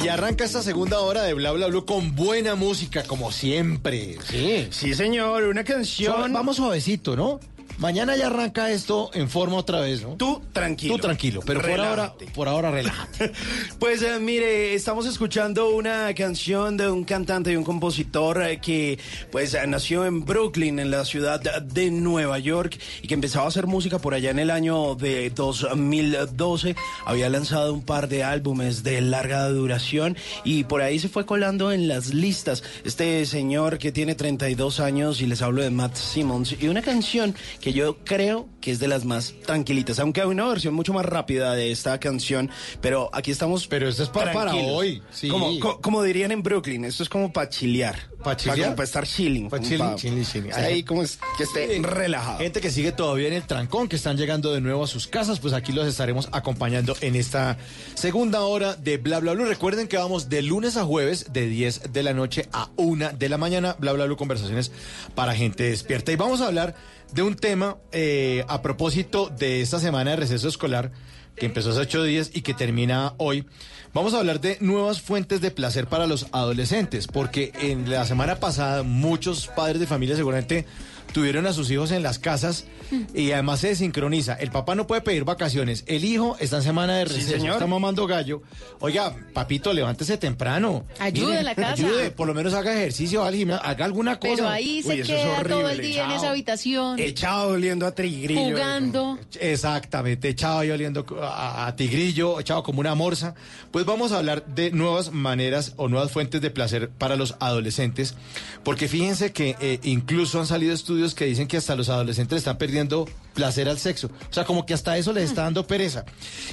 Y 0.01 0.07
arranca 0.07 0.45
esta 0.45 0.63
segunda 0.63 0.99
hora 1.01 1.23
de 1.23 1.33
Bla 1.33 1.51
Bla 1.51 1.67
Blue 1.67 1.85
con 1.85 2.15
buena 2.15 2.55
música, 2.55 3.03
como 3.03 3.31
siempre. 3.33 4.17
Sí. 4.23 4.69
Sí, 4.71 4.93
señor, 4.93 5.43
una 5.43 5.65
canción. 5.65 6.31
Vamos 6.31 6.55
suavecito, 6.55 7.17
¿no? 7.17 7.41
Mañana 7.79 8.17
ya 8.17 8.27
arranca 8.27 8.69
esto 8.71 9.09
en 9.13 9.29
forma 9.29 9.55
otra 9.55 9.79
vez, 9.79 10.01
¿no? 10.01 10.15
Tú 10.17 10.41
tranquilo. 10.51 10.95
Tú 10.95 11.01
tranquilo, 11.01 11.41
pero 11.45 11.61
por 11.61 11.79
ahora, 11.79 12.13
por 12.35 12.47
ahora 12.49 12.71
relájate. 12.71 13.31
Pues 13.79 14.01
eh, 14.01 14.19
mire, 14.19 14.73
estamos 14.73 15.05
escuchando 15.05 15.69
una 15.69 16.13
canción 16.13 16.75
de 16.75 16.91
un 16.91 17.05
cantante 17.05 17.53
y 17.53 17.55
un 17.55 17.63
compositor 17.63 18.41
eh, 18.41 18.59
que 18.59 18.99
pues 19.31 19.53
eh, 19.53 19.65
nació 19.65 20.05
en 20.05 20.25
Brooklyn, 20.25 20.79
en 20.79 20.91
la 20.91 21.05
ciudad 21.05 21.39
de 21.39 21.89
Nueva 21.89 22.37
York, 22.39 22.77
y 23.01 23.07
que 23.07 23.13
empezaba 23.13 23.45
a 23.45 23.47
hacer 23.47 23.67
música 23.67 23.99
por 23.99 24.13
allá 24.13 24.31
en 24.31 24.39
el 24.39 24.51
año 24.51 24.95
de 24.95 25.29
2012. 25.29 26.75
Había 27.05 27.29
lanzado 27.29 27.73
un 27.73 27.83
par 27.83 28.09
de 28.09 28.25
álbumes 28.25 28.83
de 28.83 28.99
larga 28.99 29.47
duración 29.47 30.17
y 30.43 30.65
por 30.65 30.81
ahí 30.81 30.99
se 30.99 31.07
fue 31.07 31.25
colando 31.25 31.71
en 31.71 31.87
las 31.87 32.13
listas. 32.13 32.61
Este 32.83 33.25
señor 33.25 33.77
que 33.77 33.93
tiene 33.93 34.15
32 34.15 34.81
años 34.81 35.21
y 35.21 35.27
les 35.27 35.41
hablo 35.41 35.61
de 35.61 35.69
Matt 35.69 35.95
Simmons 35.95 36.55
y 36.59 36.67
una 36.67 36.81
canción 36.81 37.33
que 37.61 37.68
yo 37.73 37.97
creo 38.03 38.47
que 38.61 38.71
es 38.71 38.79
de 38.79 38.87
las 38.87 39.05
más 39.05 39.33
tranquilitas, 39.45 39.99
aunque 39.99 40.21
hay 40.21 40.27
una 40.27 40.45
versión 40.47 40.73
mucho 40.73 40.93
más 40.93 41.05
rápida 41.05 41.53
de 41.55 41.71
esta 41.71 41.99
canción, 41.99 42.49
pero 42.81 43.09
aquí 43.13 43.31
estamos. 43.31 43.67
Pero 43.67 43.87
esto 43.87 44.03
es 44.03 44.09
pa- 44.09 44.25
para 44.25 44.31
tranquilos. 44.51 44.71
hoy, 44.73 45.01
sí. 45.11 45.29
Como, 45.29 45.59
co- 45.59 45.79
como 45.81 46.03
dirían 46.03 46.31
en 46.31 46.43
Brooklyn, 46.43 46.83
esto 46.85 47.03
es 47.03 47.09
como 47.09 47.31
para 47.31 47.49
chilear. 47.49 48.09
¿Pa' 48.23 48.35
chilear? 48.35 48.75
Para 48.75 48.83
estar 48.83 49.07
chilling. 49.07 49.49
Pa' 49.49 49.57
como 49.57 49.69
chilling, 49.69 49.85
pa- 49.87 49.95
chilling, 49.95 50.25
chilling. 50.25 50.53
Ahí 50.53 50.83
como 50.83 51.03
es, 51.03 51.19
que 51.37 51.43
esté 51.43 51.79
relajado. 51.81 52.39
Gente 52.39 52.59
que 52.59 52.69
sigue 52.69 52.91
todavía 52.91 53.29
en 53.29 53.33
el 53.33 53.43
trancón, 53.43 53.87
que 53.87 53.95
están 53.95 54.17
llegando 54.17 54.51
de 54.51 54.59
nuevo 54.59 54.83
a 54.83 54.87
sus 54.87 55.07
casas, 55.07 55.39
pues 55.39 55.53
aquí 55.53 55.71
los 55.71 55.87
estaremos 55.87 56.27
acompañando 56.33 56.97
en 56.99 57.15
esta 57.15 57.57
segunda 57.95 58.41
hora 58.41 58.75
de 58.75 58.97
Bla 58.97 59.19
Bla 59.21 59.31
Blue. 59.33 59.45
Recuerden 59.45 59.87
que 59.87 59.95
vamos 59.95 60.27
de 60.27 60.41
lunes 60.41 60.75
a 60.75 60.83
jueves 60.83 61.31
de 61.31 61.47
10 61.47 61.93
de 61.93 62.03
la 62.03 62.13
noche 62.13 62.49
a 62.51 62.69
1 62.75 63.11
de 63.17 63.29
la 63.29 63.37
mañana. 63.37 63.77
Bla 63.79 63.93
Bla 63.93 64.03
Blue, 64.05 64.17
conversaciones 64.17 64.71
para 65.15 65.33
gente 65.33 65.63
despierta. 65.63 66.11
Y 66.11 66.17
vamos 66.17 66.41
a 66.41 66.47
hablar 66.47 66.75
de 67.11 67.21
un 67.21 67.35
tema 67.35 67.77
eh, 67.91 68.45
a 68.47 68.61
propósito 68.61 69.29
de 69.29 69.61
esta 69.61 69.79
semana 69.79 70.11
de 70.11 70.17
receso 70.17 70.47
escolar 70.47 70.91
que 71.35 71.45
empezó 71.45 71.71
hace 71.71 71.79
ocho 71.79 72.03
días 72.03 72.31
y 72.33 72.41
que 72.41 72.53
termina 72.53 73.13
hoy. 73.17 73.45
Vamos 73.93 74.13
a 74.13 74.19
hablar 74.19 74.39
de 74.39 74.57
nuevas 74.59 75.01
fuentes 75.01 75.41
de 75.41 75.51
placer 75.51 75.87
para 75.87 76.05
los 76.05 76.27
adolescentes, 76.31 77.07
porque 77.07 77.51
en 77.59 77.89
la 77.89 78.05
semana 78.05 78.35
pasada 78.35 78.83
muchos 78.83 79.47
padres 79.47 79.79
de 79.79 79.87
familia 79.87 80.15
seguramente 80.15 80.65
tuvieron 81.13 81.45
a 81.47 81.53
sus 81.53 81.69
hijos 81.71 81.91
en 81.91 82.03
las 82.03 82.19
casas 82.19 82.65
y 83.13 83.31
además 83.31 83.59
se 83.61 83.69
desincroniza. 83.69 84.33
El 84.35 84.51
papá 84.51 84.75
no 84.75 84.87
puede 84.87 85.01
pedir 85.01 85.23
vacaciones, 85.23 85.83
el 85.87 86.05
hijo 86.05 86.37
está 86.39 86.57
en 86.57 86.63
semana 86.63 86.97
de 86.97 87.05
receso, 87.05 87.31
señor. 87.31 87.53
está 87.53 87.67
mamando 87.67 88.05
gallo. 88.07 88.41
Oiga, 88.79 89.15
papito, 89.33 89.73
levántese 89.73 90.17
temprano. 90.17 90.85
Ayude 90.99 91.39
a 91.39 91.43
la 91.43 91.55
casa. 91.55 91.73
Ayude, 91.73 92.11
por 92.11 92.27
lo 92.27 92.33
menos 92.33 92.53
haga 92.53 92.73
ejercicio, 92.75 93.21
haga, 93.21 93.29
al 93.29 93.35
gimnasio, 93.35 93.65
haga 93.65 93.85
alguna 93.85 94.19
cosa. 94.19 94.35
Pero 94.35 94.49
ahí 94.49 94.81
se 94.81 94.89
Uy, 94.89 94.99
eso 95.01 95.13
es 95.13 95.21
queda 95.21 95.43
todo 95.43 95.69
el 95.69 95.81
día 95.81 96.05
en 96.05 96.11
esa 96.11 96.29
habitación, 96.29 96.99
Echado 96.99 97.49
oliendo 97.49 97.85
a 97.85 97.93
trigrillo. 97.95 98.41
jugando. 98.51 99.17
Exactamente, 99.39 100.29
echado 100.29 100.59
ahí 100.59 100.71
oliendo 100.71 101.05
a, 101.21 101.67
a 101.67 101.75
tigrillo, 101.75 102.39
echado 102.39 102.63
como 102.63 102.79
una 102.79 102.95
morsa. 102.95 103.35
Pues 103.71 103.85
vamos 103.85 104.11
a 104.11 104.17
hablar 104.17 104.45
de 104.45 104.71
nuevas 104.71 105.11
maneras 105.11 105.73
o 105.77 105.87
nuevas 105.87 106.11
fuentes 106.11 106.41
de 106.41 106.49
placer 106.49 106.89
para 106.89 107.15
los 107.15 107.35
adolescentes, 107.39 108.15
porque 108.63 108.87
fíjense 108.87 109.31
que 109.31 109.55
eh, 109.59 109.79
incluso 109.83 110.39
han 110.39 110.47
salido 110.47 110.73
estudios 110.73 110.98
que 111.15 111.25
dicen 111.25 111.47
que 111.47 111.57
hasta 111.57 111.75
los 111.75 111.89
adolescentes 111.89 112.37
están 112.39 112.57
perdiendo 112.57 113.07
placer 113.33 113.67
al 113.69 113.79
sexo. 113.79 114.07
O 114.29 114.33
sea, 114.33 114.43
como 114.45 114.65
que 114.65 114.73
hasta 114.73 114.97
eso 114.97 115.13
les 115.13 115.29
está 115.29 115.43
dando 115.43 115.65
pereza. 115.65 116.05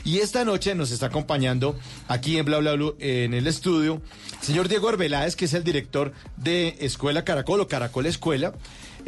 Y 0.05 0.19
esta 0.19 0.45
noche 0.45 0.75
nos 0.75 0.91
está 0.91 1.07
acompañando 1.07 1.77
aquí 2.09 2.39
en 2.39 2.45
Bla 2.47 2.59
Bla 2.59 2.77
en 2.99 3.35
el 3.35 3.47
estudio, 3.47 4.01
señor 4.41 4.69
Diego 4.69 4.89
Arbeláez, 4.89 5.37
que 5.37 5.45
es 5.47 5.55
el 5.55 5.65
director 5.65 6.13
de 6.37 6.77
Escuela 6.81 7.25
Caracol 7.25 7.61
o 7.61 7.69
Caracol 7.69 8.07
Escuela. 8.07 8.53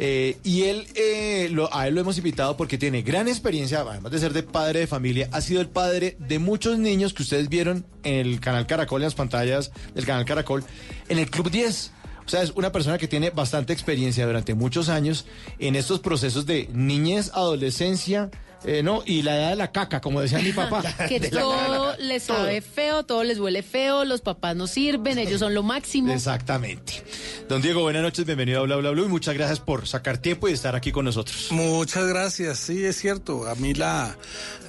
Eh, 0.01 0.37
y 0.45 0.63
él, 0.63 0.87
eh, 0.95 1.49
lo- 1.51 1.73
a 1.75 1.87
él 1.89 1.95
lo 1.95 1.99
hemos 2.01 2.17
invitado 2.17 2.55
porque 2.55 2.77
tiene 2.77 3.01
gran 3.01 3.27
experiencia, 3.27 3.81
además 3.81 4.11
de 4.13 4.19
ser 4.19 4.31
de 4.31 4.43
padre 4.43 4.79
de 4.79 4.87
familia, 4.87 5.27
ha 5.33 5.41
sido 5.41 5.59
el 5.59 5.67
padre 5.67 6.15
de 6.19 6.39
muchos 6.39 6.77
niños 6.79 7.13
que 7.13 7.23
ustedes 7.23 7.49
vieron 7.49 7.85
en 8.03 8.25
el 8.27 8.39
canal 8.39 8.65
Caracol, 8.65 9.01
en 9.01 9.07
las 9.07 9.15
pantallas 9.15 9.71
del 9.95 10.05
canal 10.05 10.23
Caracol, 10.23 10.63
en 11.09 11.19
el 11.19 11.29
Club 11.29 11.51
10. 11.51 11.91
O 12.29 12.31
sea, 12.31 12.43
es 12.43 12.51
una 12.51 12.71
persona 12.71 12.99
que 12.99 13.07
tiene 13.07 13.31
bastante 13.31 13.73
experiencia 13.73 14.23
durante 14.27 14.53
muchos 14.53 14.87
años 14.87 15.25
en 15.57 15.75
estos 15.75 15.99
procesos 15.99 16.45
de 16.45 16.69
niñez, 16.71 17.31
adolescencia, 17.33 18.29
eh, 18.65 18.83
¿no? 18.83 19.03
Y 19.05 19.21
la 19.21 19.35
edad 19.37 19.49
de 19.51 19.55
la 19.55 19.71
caca, 19.71 20.01
como 20.01 20.21
decía 20.21 20.39
mi 20.39 20.51
papá. 20.51 20.83
Que 21.09 21.19
De 21.19 21.31
la 21.31 21.41
todo 21.41 21.91
caca. 21.91 21.97
les 22.03 22.23
sabe 22.23 22.61
feo, 22.61 23.03
todo 23.03 23.23
les 23.23 23.39
huele 23.39 23.63
feo, 23.63 24.05
los 24.05 24.21
papás 24.21 24.55
no 24.55 24.67
sirven, 24.67 25.17
ellos 25.17 25.39
son 25.39 25.53
lo 25.53 25.63
máximo. 25.63 26.11
Exactamente. 26.13 27.03
Don 27.47 27.61
Diego, 27.61 27.81
buenas 27.81 28.01
noches, 28.01 28.25
bienvenido 28.25 28.59
a 28.59 28.63
Bla 28.63 28.75
Bla 28.75 28.91
Bla 28.91 29.03
y 29.03 29.07
muchas 29.07 29.33
gracias 29.33 29.59
por 29.59 29.87
sacar 29.87 30.17
tiempo 30.17 30.49
y 30.49 30.53
estar 30.53 30.75
aquí 30.75 30.91
con 30.91 31.05
nosotros. 31.05 31.47
Muchas 31.51 32.05
gracias, 32.07 32.59
sí, 32.59 32.83
es 32.83 32.97
cierto. 32.97 33.47
A 33.47 33.55
mí 33.55 33.73
la, 33.73 34.17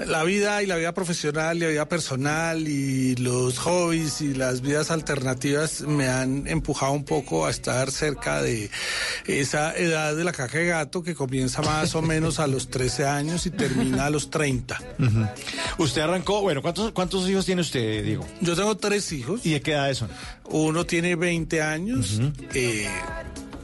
la 0.07 0.23
vida 0.25 0.63
y 0.63 0.67
la 0.67 0.77
vida 0.77 0.93
profesional 0.95 1.57
y 1.57 1.61
la 1.61 1.67
vida 1.69 1.89
personal 1.89 2.67
y 2.69 3.17
los 3.17 3.59
hobbies 3.59 4.21
y 4.21 4.35
las 4.35 4.61
vidas 4.61 4.91
alternativas 4.91 5.81
me 5.83 6.09
han 6.09 6.47
empujado 6.47 6.93
un 6.93 7.05
poco 7.05 7.47
a 7.47 7.51
estar 7.51 7.91
cerca 7.91 8.41
de 8.41 8.71
esa 9.27 9.77
edad 9.77 10.15
de 10.15 10.25
la 10.25 10.33
caja 10.33 10.59
de 10.59 10.67
gato 10.67 11.03
que 11.03 11.15
comienza 11.15 11.61
más 11.63 11.95
o 11.95 12.03
menos 12.03 12.39
a 12.39 12.47
los 12.47 12.69
13 12.69 13.07
años 13.07 13.47
y 13.47 13.51
termina 13.51 13.80
a 13.99 14.11
los 14.11 14.31
30. 14.31 14.79
Ujú. 14.99 15.27
Usted 15.79 16.03
arrancó, 16.03 16.41
bueno, 16.43 16.63
¿cuántos, 16.63 16.93
¿cuántos 16.93 17.29
hijos 17.29 17.47
tiene 17.47 17.63
usted, 17.63 18.05
Diego? 18.05 18.27
Yo 18.41 18.55
tengo 18.57 18.77
tres 18.77 19.13
hijos. 19.13 19.45
¿Y 19.45 19.53
de 19.53 19.61
qué 19.61 19.73
edades 19.73 19.99
son? 19.99 20.11
Uno 20.45 20.85
tiene 20.85 21.17
20 21.17 21.63
años, 21.63 22.21
eh, 22.55 22.89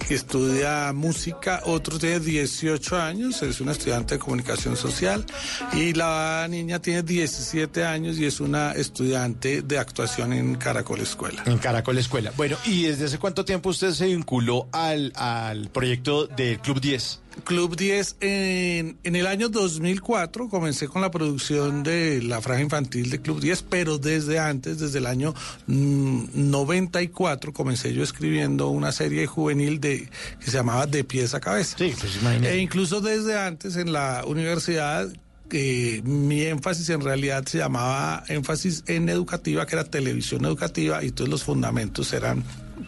estudia 0.09 0.93
música, 0.93 1.63
otro 1.65 1.99
tiene 1.99 2.21
18 2.21 2.97
años, 3.01 3.43
es 3.43 3.61
una 3.61 3.73
estudiante 3.73 4.15
de 4.15 4.19
comunicación 4.19 4.77
social, 4.77 5.25
y 5.73 5.93
la 5.95 6.47
niña 6.49 6.81
tiene 6.81 7.03
17 7.03 7.85
años 7.85 8.19
y 8.19 8.27
es 8.27 8.41
una 8.41 8.73
estudiante 8.73 9.63
de 9.63 9.79
actuación 9.79 10.33
en 10.33 10.55
Caracol 10.57 11.01
Escuela. 11.01 11.43
En 11.47 11.59
Caracol 11.59 11.99
Escuela. 11.99 12.33
Bueno, 12.37 12.57
¿y 12.65 12.85
desde 12.85 13.07
hace 13.07 13.19
cuánto 13.19 13.45
tiempo 13.45 13.71
usted 13.71 13.93
se 13.93 14.07
vinculó 14.07 14.69
al, 14.73 15.13
al 15.17 15.69
proyecto 15.71 16.27
del 16.27 16.61
Club 16.61 16.81
10? 16.81 17.21
Club 17.45 17.77
10, 17.77 18.17
en, 18.21 18.99
en 19.05 19.17
el 19.17 19.27
año 19.27 19.49
2004 19.49 20.49
comencé 20.49 20.89
con 20.89 21.03
la 21.03 21.11
producción 21.11 21.83
de 21.83 22.23
la 22.23 22.41
franja 22.41 22.63
infantil 22.63 23.11
de 23.11 23.21
Club 23.21 23.41
10, 23.41 23.63
pero 23.63 23.99
desde 23.99 24.39
antes, 24.39 24.79
desde 24.79 24.99
el 24.99 25.07
año 25.07 25.35
mm, 25.67 26.25
94, 26.35 27.53
comencé 27.53 27.93
yo 27.95 28.03
escribiendo 28.03 28.69
una 28.69 28.93
serie 28.93 29.27
juvenil 29.27 29.81
de, 29.81 30.09
que 30.41 30.51
se 30.51 30.57
llamaba 30.57 30.87
De 30.87 31.05
pies 31.05 31.35
a 31.35 31.41
cabeza. 31.41 31.77
Sí, 31.79 31.95
pues 31.99 32.17
imagínese. 32.17 32.55
E 32.55 32.59
incluso 32.59 33.01
desde 33.01 33.39
antes 33.39 33.77
en 33.77 33.93
la 33.93 34.25
universidad 34.27 35.09
eh, 35.53 36.03
mi 36.05 36.43
énfasis 36.43 36.91
en 36.91 37.03
realidad 37.03 37.45
se 37.47 37.59
llamaba 37.59 38.25
énfasis 38.29 38.83
en 38.87 39.09
educativa, 39.09 39.65
que 39.67 39.77
era 39.77 39.85
televisión 39.85 40.45
educativa, 40.45 41.05
y 41.05 41.13
todos 41.13 41.31
los 41.31 41.45
fundamentos 41.45 42.13
eran 42.13 42.43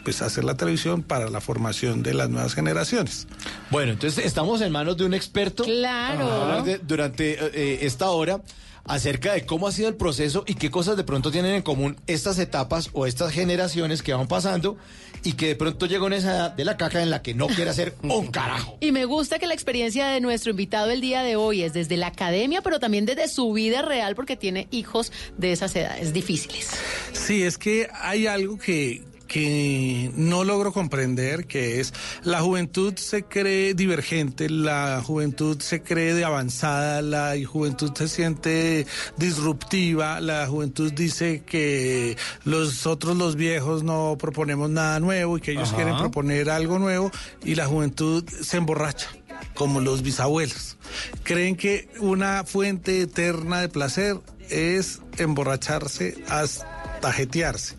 pues 0.04 0.22
hacer 0.22 0.44
la 0.44 0.56
televisión 0.56 1.02
para 1.02 1.28
la 1.30 1.40
formación 1.40 2.02
de 2.02 2.14
las 2.14 2.28
nuevas 2.30 2.54
generaciones. 2.54 3.26
Bueno, 3.70 3.92
entonces 3.92 4.24
estamos 4.24 4.60
en 4.60 4.72
manos 4.72 4.96
de 4.96 5.04
un 5.04 5.14
experto. 5.14 5.64
Claro. 5.64 6.18
Vamos 6.26 6.32
a 6.32 6.42
hablar 6.42 6.64
de- 6.64 6.78
durante 6.78 7.32
eh, 7.32 7.50
eh, 7.54 7.78
esta 7.82 8.10
hora 8.10 8.40
acerca 8.84 9.34
de 9.34 9.44
cómo 9.44 9.68
ha 9.68 9.72
sido 9.72 9.88
el 9.88 9.96
proceso 9.96 10.44
y 10.46 10.54
qué 10.54 10.70
cosas 10.70 10.96
de 10.96 11.04
pronto 11.04 11.30
tienen 11.30 11.54
en 11.54 11.60
común 11.62 11.96
estas 12.06 12.38
etapas 12.38 12.88
o 12.94 13.04
estas 13.06 13.32
generaciones 13.32 14.02
que 14.02 14.14
van 14.14 14.26
pasando 14.28 14.78
y 15.24 15.32
que 15.32 15.48
de 15.48 15.56
pronto 15.56 15.84
llega 15.84 16.04
una 16.06 16.16
esa 16.16 16.34
edad 16.34 16.50
de 16.52 16.64
la 16.64 16.76
caca 16.78 17.02
en 17.02 17.10
la 17.10 17.20
que 17.20 17.34
no 17.34 17.48
quiere 17.48 17.68
hacer 17.70 17.94
un 18.02 18.28
carajo. 18.28 18.78
Y 18.80 18.92
me 18.92 19.04
gusta 19.04 19.38
que 19.38 19.46
la 19.46 19.52
experiencia 19.52 20.06
de 20.08 20.20
nuestro 20.22 20.52
invitado 20.52 20.90
el 20.90 21.02
día 21.02 21.22
de 21.22 21.36
hoy 21.36 21.62
es 21.64 21.74
desde 21.74 21.98
la 21.98 22.06
academia, 22.06 22.62
pero 22.62 22.80
también 22.80 23.04
desde 23.04 23.28
su 23.28 23.52
vida 23.52 23.82
real, 23.82 24.14
porque 24.14 24.36
tiene 24.36 24.68
hijos 24.70 25.12
de 25.36 25.52
esas 25.52 25.74
edades 25.76 26.14
difíciles. 26.14 26.70
Sí, 27.12 27.42
es 27.42 27.58
que 27.58 27.88
hay 28.00 28.26
algo 28.26 28.56
que, 28.58 29.02
que 29.28 30.10
no 30.16 30.42
logro 30.42 30.72
comprender, 30.72 31.46
que 31.46 31.78
es 31.78 31.94
la 32.24 32.40
juventud 32.40 32.94
se 32.96 33.22
cree 33.22 33.74
divergente, 33.74 34.48
la 34.50 35.02
juventud 35.04 35.60
se 35.60 35.82
cree 35.82 36.14
de 36.14 36.24
avanzada, 36.24 37.02
la 37.02 37.34
juventud 37.46 37.92
se 37.94 38.08
siente 38.08 38.86
disruptiva, 39.16 40.20
la 40.20 40.46
juventud 40.46 40.92
dice 40.92 41.42
que 41.46 42.16
los 42.44 42.86
otros, 42.86 43.16
los 43.16 43.36
viejos, 43.36 43.84
no 43.84 44.16
proponemos 44.18 44.70
nada 44.70 44.98
nuevo 44.98 45.38
y 45.38 45.40
que 45.40 45.52
ellos 45.52 45.68
Ajá. 45.68 45.76
quieren 45.76 45.98
proponer 45.98 46.50
algo 46.50 46.78
nuevo 46.78 47.10
y 47.44 47.54
la 47.54 47.66
juventud 47.66 48.24
se 48.28 48.56
emborracha 48.56 49.08
como 49.54 49.80
los 49.80 50.02
bisabuelos. 50.02 50.78
Creen 51.22 51.54
que 51.56 51.88
una 52.00 52.44
fuente 52.44 53.02
eterna 53.02 53.60
de 53.60 53.68
placer 53.68 54.18
es 54.48 55.00
emborracharse 55.18 56.16
hasta 56.28 56.77
jetearse. 57.12 57.76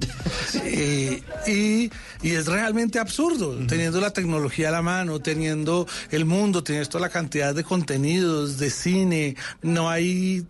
Eh, 0.63 1.21
y, 1.47 1.91
y 2.21 2.35
es 2.35 2.47
realmente 2.47 2.99
absurdo, 2.99 3.55
teniendo 3.67 4.01
la 4.01 4.11
tecnología 4.11 4.69
a 4.69 4.71
la 4.71 4.81
mano, 4.81 5.19
teniendo 5.19 5.87
el 6.11 6.25
mundo, 6.25 6.63
teniendo 6.63 6.89
toda 6.89 7.01
la 7.01 7.09
cantidad 7.09 7.53
de 7.53 7.63
contenidos, 7.63 8.57
de 8.57 8.69
cine, 8.69 9.35
no 9.61 9.89
hay 9.89 10.45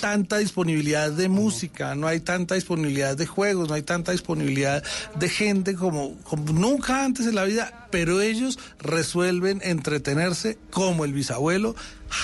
tanta 0.00 0.38
disponibilidad 0.38 1.10
de 1.10 1.28
música, 1.28 1.94
no 1.94 2.06
hay 2.06 2.20
tanta 2.20 2.54
disponibilidad 2.54 3.16
de 3.16 3.26
juegos, 3.26 3.68
no 3.68 3.74
hay 3.74 3.82
tanta 3.82 4.12
disponibilidad 4.12 4.82
de 5.16 5.28
gente 5.28 5.74
como, 5.74 6.16
como 6.22 6.52
nunca 6.52 7.04
antes 7.04 7.26
en 7.26 7.34
la 7.34 7.44
vida, 7.44 7.88
pero 7.90 8.20
ellos 8.20 8.58
resuelven 8.78 9.60
entretenerse 9.62 10.58
como 10.70 11.04
el 11.04 11.12
bisabuelo, 11.12 11.74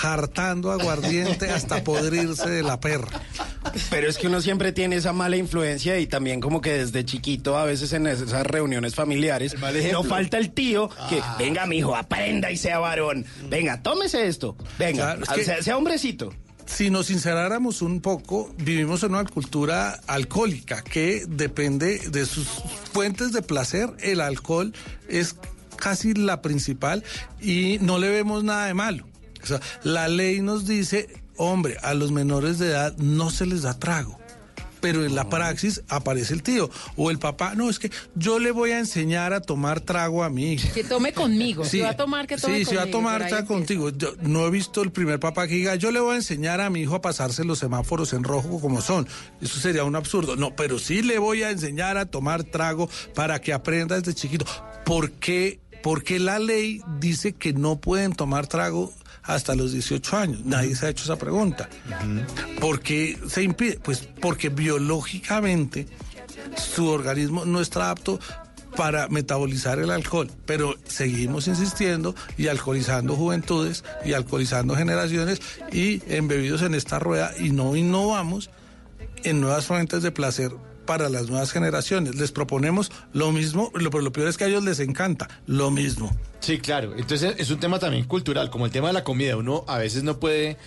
hartando 0.03 0.71
aguardiente 0.71 1.49
hasta 1.49 1.83
podrirse 1.83 2.49
de 2.49 2.63
la 2.63 2.79
perra. 2.79 3.07
Pero 3.89 4.07
es 4.09 4.17
que 4.17 4.27
uno 4.27 4.41
siempre 4.41 4.71
tiene 4.71 4.95
esa 4.97 5.13
mala 5.13 5.35
influencia 5.37 5.99
y 5.99 6.07
también 6.07 6.39
como 6.41 6.61
que 6.61 6.71
desde 6.73 7.03
chiquito 7.05 7.57
a 7.57 7.65
veces 7.65 7.91
en 7.93 8.07
esas 8.07 8.45
reuniones 8.45 8.95
familiares 8.95 9.55
no 9.91 10.03
falta 10.03 10.37
el 10.37 10.51
tío 10.51 10.89
que 11.09 11.21
venga 11.37 11.65
mijo, 11.65 11.95
aprenda 11.95 12.51
y 12.51 12.57
sea 12.57 12.79
varón. 12.79 13.25
Venga, 13.49 13.81
tómese 13.81 14.27
esto. 14.27 14.55
Venga, 14.77 15.15
Claro, 15.15 15.23
es 15.23 15.29
que- 15.29 15.43
sea, 15.45 15.63
sea 15.63 15.77
hombrecito. 15.77 16.33
Si 16.65 16.91
nos 16.91 17.07
sinceráramos 17.07 17.81
un 17.81 17.99
poco, 17.99 18.53
vivimos 18.59 19.01
en 19.01 19.11
una 19.15 19.25
cultura 19.25 19.99
alcohólica 20.05 20.83
que 20.83 21.23
depende 21.27 21.97
de 22.09 22.27
sus 22.27 22.45
fuentes 22.93 23.31
de 23.31 23.41
placer. 23.41 23.89
El 24.01 24.21
alcohol 24.21 24.71
es 25.07 25.35
casi 25.77 26.13
la 26.13 26.43
principal 26.43 27.03
y 27.41 27.79
no 27.81 27.97
le 27.97 28.09
vemos 28.09 28.43
nada 28.43 28.67
de 28.67 28.75
malo. 28.75 29.08
O 29.43 29.45
sea, 29.47 29.59
la 29.83 30.07
ley 30.07 30.41
nos 30.41 30.65
dice, 30.67 31.07
hombre, 31.37 31.77
a 31.81 31.93
los 31.93 32.11
menores 32.11 32.59
de 32.59 32.67
edad 32.69 32.95
no 32.97 33.29
se 33.29 33.45
les 33.45 33.61
da 33.63 33.77
trago. 33.77 34.17
Pero 34.81 35.03
en 35.03 35.13
la 35.13 35.27
praxis 35.27 35.81
aparece 35.89 36.33
el 36.33 36.41
tío 36.41 36.69
o 36.95 37.11
el 37.11 37.19
papá. 37.19 37.53
No, 37.53 37.69
es 37.69 37.79
que 37.79 37.91
yo 38.15 38.39
le 38.39 38.51
voy 38.51 38.71
a 38.71 38.79
enseñar 38.79 39.33
a 39.33 39.41
tomar 39.41 39.81
trago 39.81 40.23
a 40.23 40.29
mi 40.29 40.53
hijo. 40.53 40.69
Que 40.73 40.85
tome 40.85 41.11
conmigo. 41.11 41.65
Si 41.65 41.81
va 41.81 41.89
a 41.89 41.97
tomar, 41.97 42.27
que 42.27 42.37
tome 42.37 42.59
Sí, 42.59 42.63
si 42.63 42.75
va 42.75 42.83
a 42.83 42.85
conmigo, 42.85 42.99
tomar, 42.99 43.21
está 43.23 43.45
contigo. 43.45 43.89
Yo 43.89 44.13
no 44.21 44.47
he 44.47 44.49
visto 44.49 44.81
el 44.81 44.93
primer 44.93 45.19
papá 45.19 45.49
que 45.49 45.55
diga, 45.55 45.75
yo 45.75 45.91
le 45.91 45.99
voy 45.99 46.13
a 46.13 46.15
enseñar 46.15 46.61
a 46.61 46.69
mi 46.69 46.79
hijo 46.79 46.95
a 46.95 47.01
pasarse 47.01 47.43
los 47.43 47.59
semáforos 47.59 48.13
en 48.13 48.23
rojo 48.23 48.61
como 48.61 48.79
son. 48.81 49.05
Eso 49.41 49.59
sería 49.59 49.83
un 49.83 49.97
absurdo. 49.97 50.37
No, 50.37 50.55
pero 50.55 50.79
sí 50.79 51.01
le 51.01 51.19
voy 51.19 51.43
a 51.43 51.51
enseñar 51.51 51.97
a 51.97 52.05
tomar 52.05 52.45
trago 52.45 52.89
para 53.15 53.41
que 53.41 53.51
aprenda 53.51 53.99
desde 53.99 54.13
chiquito. 54.13 54.45
¿Por 54.85 55.11
qué? 55.11 55.59
Porque 55.83 56.19
la 56.19 56.39
ley 56.39 56.81
dice 57.01 57.33
que 57.33 57.51
no 57.51 57.81
pueden 57.81 58.13
tomar 58.13 58.47
trago 58.47 58.93
hasta 59.29 59.53
los 59.53 59.71
18 59.71 60.17
años. 60.17 60.43
Nadie 60.43 60.75
se 60.75 60.87
ha 60.87 60.89
hecho 60.89 61.03
esa 61.03 61.17
pregunta. 61.17 61.69
¿Por 62.59 62.81
qué 62.81 63.17
se 63.27 63.43
impide? 63.43 63.79
Pues 63.81 64.09
porque 64.19 64.49
biológicamente 64.49 65.87
su 66.57 66.87
organismo 66.87 67.45
no 67.45 67.61
está 67.61 67.91
apto 67.91 68.19
para 68.75 69.07
metabolizar 69.07 69.77
el 69.77 69.91
alcohol, 69.91 70.31
pero 70.45 70.75
seguimos 70.85 71.47
insistiendo 71.47 72.15
y 72.37 72.47
alcoholizando 72.47 73.15
juventudes 73.15 73.83
y 74.03 74.13
alcoholizando 74.13 74.75
generaciones 74.75 75.41
y 75.71 76.01
embebidos 76.07 76.63
en 76.63 76.73
esta 76.73 76.97
rueda 76.97 77.31
y 77.37 77.51
no 77.51 77.75
innovamos 77.75 78.49
en 79.23 79.41
nuevas 79.41 79.67
fuentes 79.67 80.01
de 80.01 80.11
placer 80.11 80.51
para 80.87 81.07
las 81.07 81.29
nuevas 81.29 81.51
generaciones. 81.51 82.15
Les 82.15 82.31
proponemos 82.31 82.91
lo 83.13 83.31
mismo, 83.31 83.71
lo, 83.75 83.91
pero 83.91 84.03
lo 84.03 84.11
peor 84.11 84.27
es 84.27 84.37
que 84.37 84.45
a 84.45 84.47
ellos 84.47 84.63
les 84.63 84.79
encanta 84.79 85.29
lo 85.45 85.69
mismo. 85.69 86.11
Sí, 86.39 86.57
claro. 86.59 86.93
Entonces 86.97 87.35
es 87.37 87.49
un 87.51 87.59
tema 87.59 87.79
también 87.79 88.05
cultural, 88.05 88.49
como 88.49 88.65
el 88.65 88.71
tema 88.71 88.87
de 88.87 88.93
la 88.93 89.03
comida. 89.03 89.35
Uno 89.35 89.65
a 89.67 89.77
veces 89.77 90.03
no 90.03 90.19
puede 90.19 90.57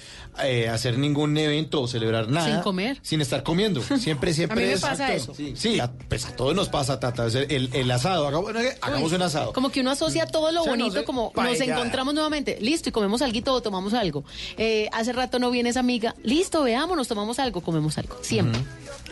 eh, 0.43 0.69
hacer 0.69 0.99
ningún 0.99 1.37
evento 1.37 1.81
o 1.81 1.89
celebrar 1.89 2.29
nada. 2.29 2.47
Sin 2.53 2.61
comer. 2.63 2.99
Sin 3.03 3.21
estar 3.21 3.43
comiendo. 3.43 3.81
Siempre, 3.83 4.33
siempre. 4.35 4.59
A 4.59 4.61
mí 4.63 4.67
me 4.67 4.73
es- 4.75 4.81
pasa 4.81 5.13
eso. 5.15 5.35
Sí, 5.35 5.55
sí, 5.57 5.81
a, 5.81 5.91
pues 6.09 6.27
a 6.27 6.37
todos 6.37 6.55
nos 6.55 6.69
pasa, 6.69 7.01
Tata. 7.01 7.27
El, 7.27 7.71
el 7.73 7.91
asado, 7.91 8.27
hagamos, 8.27 8.51
hagamos 8.83 9.11
Uy, 9.11 9.17
un 9.17 9.23
asado. 9.23 9.53
Como 9.53 9.71
que 9.71 9.81
uno 9.81 9.91
asocia 9.91 10.27
todo 10.27 10.53
lo 10.53 10.61
O 10.61 10.65
sea, 10.65 10.77
no 10.77 10.79
bonito, 10.85 11.01
sé, 11.01 11.05
como 11.05 11.33
nos 11.35 11.61
encontramos 11.61 12.15
nuevamente, 12.15 12.59
listo, 12.61 12.89
y 12.91 12.93
comemos 12.93 13.23
algo 13.23 13.53
o 13.53 13.63
tomamos 13.63 13.95
algo. 13.95 14.25
Eh, 14.59 14.89
hace 14.93 15.13
rato 15.13 15.39
no 15.39 15.51
viene 15.51 15.71
esa 15.71 15.81
amiga, 15.81 16.15
listo, 16.23 16.63
veámonos, 16.65 17.09
tomamos 17.09 17.39
algo, 17.39 17.63
comemos 17.63 17.97
algo. 17.99 18.17
Siempre. 18.21 18.61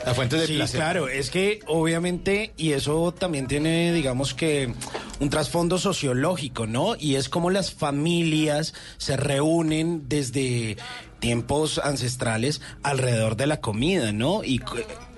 La 0.04 0.14
fuente 0.14 0.36
de 0.36 0.46
sí, 0.46 0.56
placer. 0.56 0.80
claro, 0.80 1.08
es 1.08 1.28
que 1.30 1.60
obviamente, 1.66 2.52
y 2.56 2.72
eso 2.72 3.12
también 3.12 3.46
tiene, 3.46 3.92
digamos 3.92 4.32
que, 4.34 4.72
un 5.20 5.28
trasfondo 5.28 5.78
sociológico, 5.78 6.49
¿no? 6.66 6.96
Y 6.96 7.16
es 7.16 7.28
como 7.28 7.50
las 7.50 7.72
familias 7.72 8.74
se 8.98 9.16
reúnen 9.16 10.08
desde 10.08 10.76
tiempos 11.18 11.78
ancestrales 11.78 12.60
alrededor 12.82 13.36
de 13.36 13.46
la 13.46 13.60
comida, 13.60 14.12
¿no? 14.12 14.42
Y 14.42 14.60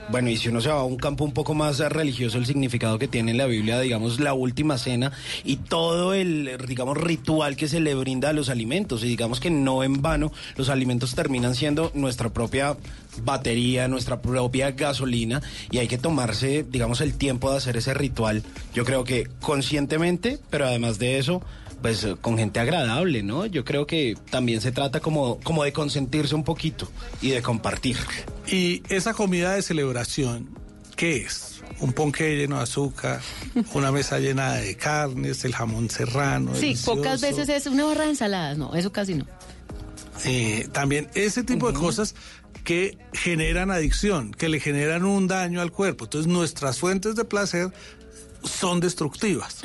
bueno, 0.08 0.30
y 0.30 0.36
si 0.36 0.48
uno 0.48 0.60
se 0.60 0.68
va 0.68 0.80
a 0.80 0.84
un 0.84 0.96
campo 0.96 1.24
un 1.24 1.32
poco 1.32 1.54
más 1.54 1.78
religioso, 1.78 2.38
el 2.38 2.46
significado 2.46 2.98
que 2.98 3.08
tiene 3.08 3.30
en 3.30 3.38
la 3.38 3.46
Biblia, 3.46 3.80
digamos, 3.80 4.20
la 4.20 4.34
última 4.34 4.78
cena 4.78 5.12
y 5.44 5.56
todo 5.56 6.14
el, 6.14 6.58
digamos, 6.66 6.96
ritual 6.96 7.56
que 7.56 7.68
se 7.68 7.80
le 7.80 7.94
brinda 7.94 8.30
a 8.30 8.32
los 8.32 8.48
alimentos. 8.48 9.04
Y 9.04 9.08
digamos 9.08 9.40
que 9.40 9.50
no 9.50 9.82
en 9.82 10.02
vano, 10.02 10.32
los 10.56 10.68
alimentos 10.68 11.14
terminan 11.14 11.54
siendo 11.54 11.90
nuestra 11.94 12.30
propia 12.30 12.76
batería, 13.24 13.88
nuestra 13.88 14.20
propia 14.20 14.72
gasolina, 14.72 15.42
y 15.70 15.78
hay 15.78 15.88
que 15.88 15.98
tomarse, 15.98 16.64
digamos, 16.68 17.00
el 17.00 17.14
tiempo 17.14 17.50
de 17.50 17.58
hacer 17.58 17.76
ese 17.76 17.94
ritual. 17.94 18.42
Yo 18.74 18.84
creo 18.84 19.04
que 19.04 19.28
conscientemente, 19.40 20.38
pero 20.50 20.66
además 20.66 20.98
de 20.98 21.18
eso, 21.18 21.42
pues 21.82 22.06
con 22.20 22.38
gente 22.38 22.60
agradable, 22.60 23.22
¿no? 23.22 23.46
Yo 23.46 23.64
creo 23.64 23.86
que 23.86 24.16
también 24.30 24.60
se 24.60 24.72
trata 24.72 25.00
como, 25.00 25.38
como 25.40 25.64
de 25.64 25.72
consentirse 25.72 26.34
un 26.34 26.44
poquito 26.44 26.88
y 27.20 27.30
de 27.30 27.42
compartir. 27.42 27.96
Y 28.46 28.82
esa 28.88 29.12
comida 29.12 29.54
de 29.54 29.62
celebración, 29.62 30.48
¿qué 30.96 31.18
es? 31.18 31.62
Un 31.80 31.92
ponqué 31.92 32.36
lleno 32.36 32.56
de 32.56 32.62
azúcar, 32.62 33.20
una 33.74 33.90
mesa 33.90 34.18
llena 34.18 34.54
de 34.54 34.76
carnes, 34.76 35.44
el 35.44 35.54
jamón 35.54 35.90
serrano. 35.90 36.54
Sí, 36.54 36.60
delicioso. 36.60 36.96
pocas 36.96 37.20
veces 37.20 37.48
es 37.48 37.66
una 37.66 37.84
barra 37.84 38.04
de 38.04 38.10
ensaladas, 38.10 38.56
no, 38.56 38.74
eso 38.74 38.92
casi 38.92 39.14
no. 39.14 39.26
Eh, 40.24 40.68
también 40.72 41.08
ese 41.14 41.42
tipo 41.42 41.72
de 41.72 41.78
cosas 41.78 42.14
que 42.64 42.98
generan 43.12 43.70
adicción, 43.70 44.32
que 44.32 44.48
le 44.48 44.60
generan 44.60 45.04
un 45.04 45.26
daño 45.26 45.60
al 45.60 45.72
cuerpo. 45.72 46.04
Entonces 46.04 46.30
nuestras 46.32 46.78
fuentes 46.78 47.16
de 47.16 47.24
placer 47.24 47.72
son 48.44 48.80
destructivas. 48.80 49.60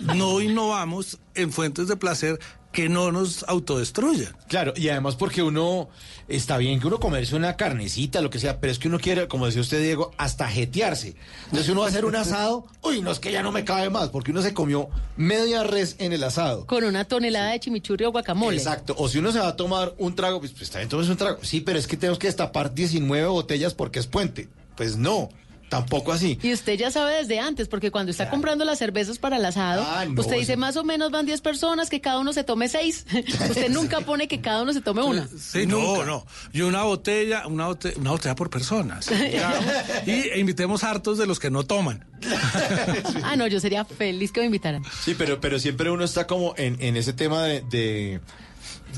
No 0.00 0.40
innovamos 0.40 1.18
en 1.34 1.52
fuentes 1.52 1.88
de 1.88 1.96
placer 1.96 2.38
que 2.72 2.88
no 2.88 3.10
nos 3.10 3.44
autodestruyan. 3.48 4.36
Claro, 4.48 4.72
y 4.76 4.88
además 4.88 5.16
porque 5.16 5.42
uno 5.42 5.88
está 6.28 6.56
bien 6.56 6.78
que 6.78 6.86
uno 6.86 7.00
comerse 7.00 7.34
una 7.34 7.56
carnecita, 7.56 8.20
lo 8.20 8.30
que 8.30 8.38
sea, 8.38 8.60
pero 8.60 8.72
es 8.72 8.78
que 8.78 8.88
uno 8.88 9.00
quiere, 9.00 9.26
como 9.26 9.46
decía 9.46 9.60
usted, 9.60 9.82
Diego, 9.82 10.12
hasta 10.16 10.48
jetearse. 10.48 11.16
Entonces 11.46 11.68
uno 11.68 11.80
va 11.80 11.86
a 11.86 11.90
hacer 11.90 12.04
un 12.04 12.14
asado, 12.14 12.66
uy, 12.82 13.02
no 13.02 13.10
es 13.10 13.18
que 13.18 13.32
ya 13.32 13.42
no 13.42 13.50
me 13.50 13.64
cabe 13.64 13.90
más, 13.90 14.10
porque 14.10 14.30
uno 14.30 14.42
se 14.42 14.54
comió 14.54 14.88
media 15.16 15.64
res 15.64 15.96
en 15.98 16.12
el 16.12 16.22
asado. 16.22 16.66
Con 16.66 16.84
una 16.84 17.04
tonelada 17.04 17.50
de 17.50 17.60
chimichurri 17.60 18.04
o 18.04 18.12
guacamole. 18.12 18.56
Exacto. 18.56 18.94
O 18.98 19.08
si 19.08 19.18
uno 19.18 19.32
se 19.32 19.40
va 19.40 19.48
a 19.48 19.56
tomar 19.56 19.94
un 19.98 20.14
trago, 20.14 20.38
pues, 20.38 20.52
pues 20.52 20.70
también 20.70 20.88
tomes 20.88 21.08
un 21.08 21.16
trago. 21.16 21.38
Sí, 21.42 21.60
pero 21.60 21.78
es 21.78 21.88
que 21.88 21.96
tenemos 21.96 22.18
que 22.18 22.28
destapar 22.28 22.72
19 22.72 23.26
botellas 23.26 23.74
porque 23.74 23.98
es 23.98 24.06
puente. 24.06 24.48
Pues 24.76 24.96
no, 24.96 25.28
tampoco 25.70 26.12
así. 26.12 26.38
Y 26.42 26.52
usted 26.52 26.74
ya 26.76 26.90
sabe 26.90 27.14
desde 27.14 27.40
antes, 27.40 27.66
porque 27.68 27.90
cuando 27.90 28.10
está 28.10 28.28
comprando 28.28 28.66
las 28.66 28.78
cervezas 28.78 29.18
para 29.18 29.38
el 29.38 29.44
asado, 29.46 29.82
Ah, 29.86 30.04
no, 30.04 30.20
usted 30.20 30.36
dice 30.36 30.52
eso- 30.52 30.60
más 30.60 30.76
o 30.76 30.84
menos 30.84 31.10
van 31.10 31.24
10 31.24 31.40
personas, 31.40 31.88
que 31.88 32.02
cada 32.02 32.18
uno 32.18 32.34
se 32.34 32.44
tome 32.44 32.68
6. 32.68 33.06
usted 33.48 33.68
nunca 33.70 34.00
pone 34.02 34.28
que 34.28 34.42
cada 34.42 34.62
uno 34.62 34.74
se 34.74 34.82
tome 34.82 35.02
una. 35.02 35.26
Sí, 35.38 35.64
no, 35.66 36.04
no. 36.04 36.26
Y 36.52 36.60
una 36.60 36.82
botella, 36.82 37.46
una 37.46 37.68
botella, 37.68 37.94
una 37.98 38.10
botella 38.10 38.34
por 38.34 38.50
persona. 38.50 39.00
¿sí? 39.00 39.14
Digamos, 39.32 39.64
y 40.06 40.38
invitemos 40.38 40.84
hartos 40.84 41.16
de 41.16 41.26
los 41.26 41.38
que 41.40 41.50
no 41.50 41.62
toman. 41.64 42.04
Ah, 43.22 43.36
no, 43.36 43.46
yo 43.46 43.60
sería 43.60 43.84
feliz 43.84 44.32
que 44.32 44.40
me 44.40 44.46
invitaran. 44.46 44.82
Sí, 45.04 45.14
pero, 45.16 45.40
pero 45.40 45.58
siempre 45.58 45.90
uno 45.90 46.04
está 46.04 46.26
como 46.26 46.54
en, 46.58 46.76
en 46.82 46.96
ese 46.96 47.12
tema 47.12 47.44
de, 47.44 47.60
de, 47.62 48.20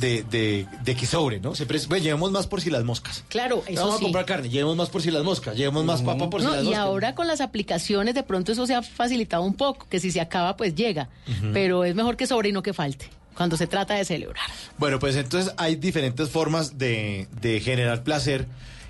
de, 0.01 0.23
de- 0.25 0.67
de 0.85 0.97
que 0.97 1.07
sobre, 1.07 1.41
¿no? 1.41 1.55
Siempre 1.55 1.77
es, 1.79 1.89
"Ve, 1.89 2.01
llevemos 2.01 2.31
más 2.33 2.47
por 2.47 2.61
si 2.61 2.71
las 2.71 2.85
moscas. 2.85 3.25
Claro, 3.29 3.63
eso 3.67 3.81
Vamos 3.83 3.99
sí. 3.99 4.03
a 4.03 4.07
comprar 4.07 4.25
carne, 4.27 4.49
llevemos 4.49 4.77
más 4.77 4.89
por 4.89 5.03
si 5.03 5.11
las 5.11 5.23
moscas, 5.25 5.57
llevemos 5.57 5.85
más 5.85 6.03
papa 6.03 6.29
por 6.31 6.41
si 6.41 6.47
No, 6.47 6.53
las 6.55 6.63
y 6.63 6.67
moscas. 6.67 6.81
ahora 6.83 7.15
con 7.15 7.27
las 7.27 7.41
aplicaciones 7.41 8.15
de 8.15 8.23
pronto 8.23 8.53
eso 8.53 8.67
se 8.67 8.75
ha 8.75 8.83
facilitado 8.83 9.43
un 9.43 9.55
poco, 9.55 9.87
que 9.89 10.01
si 10.01 10.11
se 10.11 10.21
acaba 10.21 10.57
pues 10.57 10.75
llega, 10.75 11.09
pero 11.53 11.85
es 11.85 11.95
mejor 11.95 12.17
que 12.17 12.27
sobre 12.27 12.49
y 12.49 12.53
no 12.53 12.63
que 12.63 12.73
falte, 12.73 13.09
cuando 13.35 13.57
se 13.57 13.67
trata 13.67 13.95
de 13.95 14.05
celebrar. 14.05 14.47
Bueno, 14.79 14.99
pues 14.99 15.17
entonces 15.17 15.53
hay 15.57 15.77
diferentes 15.77 16.29
formas 16.31 16.79
de, 16.79 17.29
de 17.41 17.61
generar 17.61 18.03
placer 18.03 18.47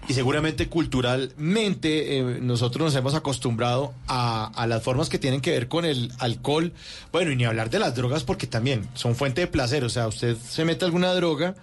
y 0.08 0.14
seguramente 0.14 0.68
culturalmente 0.68 2.18
eh, 2.18 2.22
nosotros 2.40 2.86
nos 2.86 2.94
hemos 2.96 3.14
acostumbrado 3.14 3.94
a, 4.08 4.46
a 4.54 4.66
las 4.66 4.82
formas 4.82 5.08
que 5.08 5.18
tienen 5.18 5.40
que 5.40 5.52
ver 5.52 5.68
con 5.68 5.84
el 5.84 6.10
alcohol. 6.18 6.72
Bueno, 7.12 7.30
y 7.30 7.36
ni 7.36 7.44
hablar 7.44 7.70
de 7.70 7.78
las 7.78 7.94
drogas 7.94 8.24
porque 8.24 8.46
también 8.46 8.88
son 8.94 9.14
fuente 9.14 9.42
de 9.42 9.46
placer. 9.46 9.84
O 9.84 9.88
sea, 9.88 10.08
usted 10.08 10.36
se 10.36 10.64
mete 10.64 10.84
alguna 10.84 11.14
droga 11.14 11.54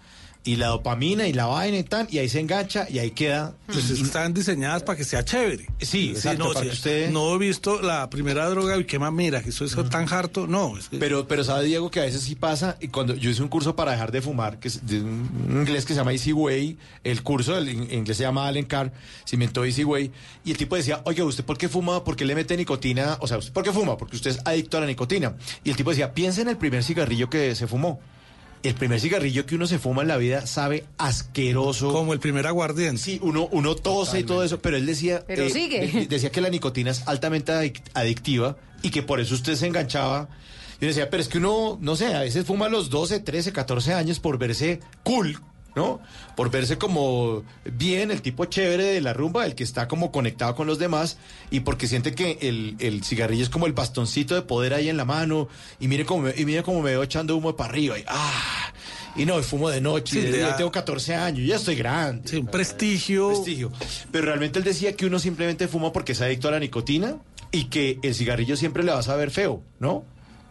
y 0.45 0.55
la 0.55 0.67
dopamina 0.67 1.27
y 1.27 1.33
la 1.33 1.45
vaina 1.47 1.77
y 1.77 1.83
tal, 1.83 2.07
y 2.09 2.17
ahí 2.17 2.29
se 2.29 2.39
engancha 2.39 2.87
y 2.89 2.97
ahí 2.99 3.11
queda. 3.11 3.53
Pues 3.67 3.89
están 3.89 4.33
diseñadas 4.33 4.83
para 4.83 4.97
que 4.97 5.03
sea 5.03 5.23
chévere. 5.23 5.67
Sí, 5.81 6.11
exacto, 6.11 6.45
no, 6.45 6.53
para 6.53 6.61
sí, 6.61 6.65
que 6.67 6.73
usted- 6.73 7.09
no 7.11 7.35
he 7.35 7.37
visto 7.37 7.81
la 7.81 8.09
primera 8.09 8.49
droga 8.49 8.77
y 8.77 8.85
qué 8.85 8.97
mira, 8.99 9.43
que 9.43 9.49
eso 9.49 9.65
es 9.65 9.75
tan 9.89 10.11
harto. 10.11 10.47
No, 10.47 10.77
es 10.77 10.87
que- 10.89 10.97
Pero, 10.97 11.27
pero 11.27 11.43
sabe 11.43 11.65
Diego 11.65 11.91
que 11.91 11.99
a 11.99 12.03
veces 12.03 12.21
sí 12.23 12.35
pasa 12.35 12.77
y 12.79 12.87
cuando 12.87 13.15
yo 13.15 13.29
hice 13.29 13.43
un 13.43 13.49
curso 13.49 13.75
para 13.75 13.91
dejar 13.91 14.11
de 14.11 14.21
fumar, 14.21 14.59
que 14.59 14.69
es 14.69 14.85
de 14.87 15.01
un 15.01 15.29
inglés 15.61 15.85
que 15.85 15.93
se 15.93 15.99
llama 15.99 16.13
Easy 16.13 16.31
Way, 16.31 16.77
el 17.03 17.21
curso 17.21 17.57
el 17.57 17.69
in- 17.69 17.91
inglés 17.91 18.17
se 18.17 18.23
llama 18.23 18.47
Allen 18.47 18.65
Carr, 18.65 18.91
se 19.25 19.35
inventó 19.35 19.65
Easy 19.65 19.83
Way, 19.83 20.09
y 20.45 20.51
el 20.51 20.57
tipo 20.57 20.75
decía, 20.77 21.01
oye, 21.03 21.21
¿usted 21.21 21.43
por 21.43 21.57
qué 21.57 21.67
fuma? 21.69 22.03
¿Por 22.03 22.15
qué 22.15 22.23
le 22.25 22.33
mete 22.33 22.55
nicotina? 22.55 23.17
O 23.19 23.27
sea, 23.27 23.37
¿usted 23.37 23.51
por 23.51 23.63
qué 23.63 23.73
fuma? 23.73 23.97
Porque 23.97 24.15
usted 24.15 24.31
es 24.31 24.39
adicto 24.45 24.77
a 24.77 24.81
la 24.81 24.87
nicotina. 24.87 25.35
Y 25.65 25.69
el 25.69 25.75
tipo 25.75 25.89
decía, 25.91 26.13
piensa 26.13 26.41
en 26.41 26.47
el 26.47 26.57
primer 26.57 26.83
cigarrillo 26.83 27.29
que 27.29 27.53
se 27.55 27.67
fumó. 27.67 27.99
El 28.61 28.73
primer 28.75 28.99
cigarrillo 28.99 29.45
que 29.45 29.55
uno 29.55 29.67
se 29.67 29.79
fuma 29.79 30.01
en 30.01 30.09
la 30.09 30.17
vida 30.17 30.45
sabe 30.45 30.83
asqueroso. 30.97 31.91
Como 31.93 32.13
el 32.13 32.19
primer 32.19 32.45
aguardiente. 32.47 33.01
Sí, 33.01 33.19
uno, 33.23 33.47
uno 33.51 33.75
tose 33.75 34.19
y 34.19 34.23
todo 34.23 34.43
eso, 34.43 34.59
pero 34.59 34.75
él 34.77 34.85
decía... 34.85 35.23
Pero 35.27 35.49
sigue. 35.49 35.87
de- 35.87 36.07
decía 36.07 36.31
que 36.31 36.41
la 36.41 36.49
nicotina 36.49 36.91
es 36.91 37.07
altamente 37.07 37.51
adic- 37.53 37.81
adictiva 37.93 38.57
y 38.81 38.89
que 38.89 39.01
por 39.03 39.19
eso 39.19 39.33
usted 39.35 39.55
se 39.55 39.67
enganchaba. 39.67 40.27
Yo 40.81 40.87
decía, 40.87 41.09
pero 41.09 41.21
es 41.21 41.29
que 41.29 41.37
uno, 41.37 41.77
no 41.81 41.95
sé, 41.95 42.13
a 42.13 42.21
veces 42.21 42.45
fuma 42.45 42.65
a 42.65 42.69
los 42.69 42.89
12, 42.89 43.19
13, 43.21 43.51
14 43.53 43.93
años 43.93 44.19
por 44.19 44.37
verse 44.37 44.79
cool, 45.03 45.39
¿no? 45.79 46.01
Por 46.35 46.51
verse 46.51 46.77
como 46.77 47.43
bien, 47.63 48.11
el 48.11 48.21
tipo 48.21 48.43
chévere 48.43 48.83
de 48.83 48.99
la 48.99 49.13
rumba, 49.13 49.45
el 49.45 49.55
que 49.55 49.63
está 49.63 49.87
como 49.87 50.11
conectado 50.11 50.53
con 50.53 50.67
los 50.67 50.77
demás 50.77 51.17
y 51.51 51.61
porque 51.61 51.87
siente 51.87 52.13
que 52.13 52.37
el, 52.41 52.75
el 52.79 53.01
cigarrillo 53.05 53.43
es 53.43 53.49
como 53.49 53.65
el 53.65 53.71
bastoncito 53.71 54.35
de 54.35 54.41
poder 54.41 54.73
ahí 54.73 54.89
en 54.89 54.97
la 54.97 55.05
mano 55.05 55.47
y 55.79 55.87
mire 55.87 56.03
cómo 56.05 56.23
me, 56.23 56.33
y 56.35 56.43
mire 56.43 56.63
cómo 56.63 56.81
me 56.81 56.91
veo 56.91 57.03
echando 57.03 57.37
humo 57.37 57.55
para 57.55 57.69
arriba 57.69 57.97
y 57.97 58.03
¡ah! 58.07 58.73
Y 59.15 59.25
no, 59.25 59.39
y 59.39 59.43
fumo 59.43 59.69
de 59.69 59.79
noche, 59.79 60.21
Sí, 60.21 60.27
y 60.27 60.31
de 60.31 60.53
tengo 60.57 60.69
14 60.69 61.15
años, 61.15 61.47
ya 61.47 61.55
estoy 61.55 61.75
grande. 61.75 62.27
Sí, 62.27 62.35
un 62.37 62.47
prestigio. 62.47 63.29
prestigio. 63.29 63.71
Pero 64.11 64.25
realmente 64.25 64.59
él 64.59 64.65
decía 64.65 64.93
que 64.97 65.05
uno 65.05 65.17
simplemente 65.17 65.69
fuma 65.69 65.93
porque 65.93 66.11
es 66.11 66.21
adicto 66.21 66.49
a 66.49 66.51
la 66.51 66.59
nicotina 66.59 67.17
y 67.51 67.65
que 67.65 67.99
el 68.03 68.13
cigarrillo 68.13 68.57
siempre 68.57 68.83
le 68.83 68.91
va 68.91 68.99
a 68.99 69.03
saber 69.03 69.31
feo, 69.31 69.63
¿no? 69.79 70.03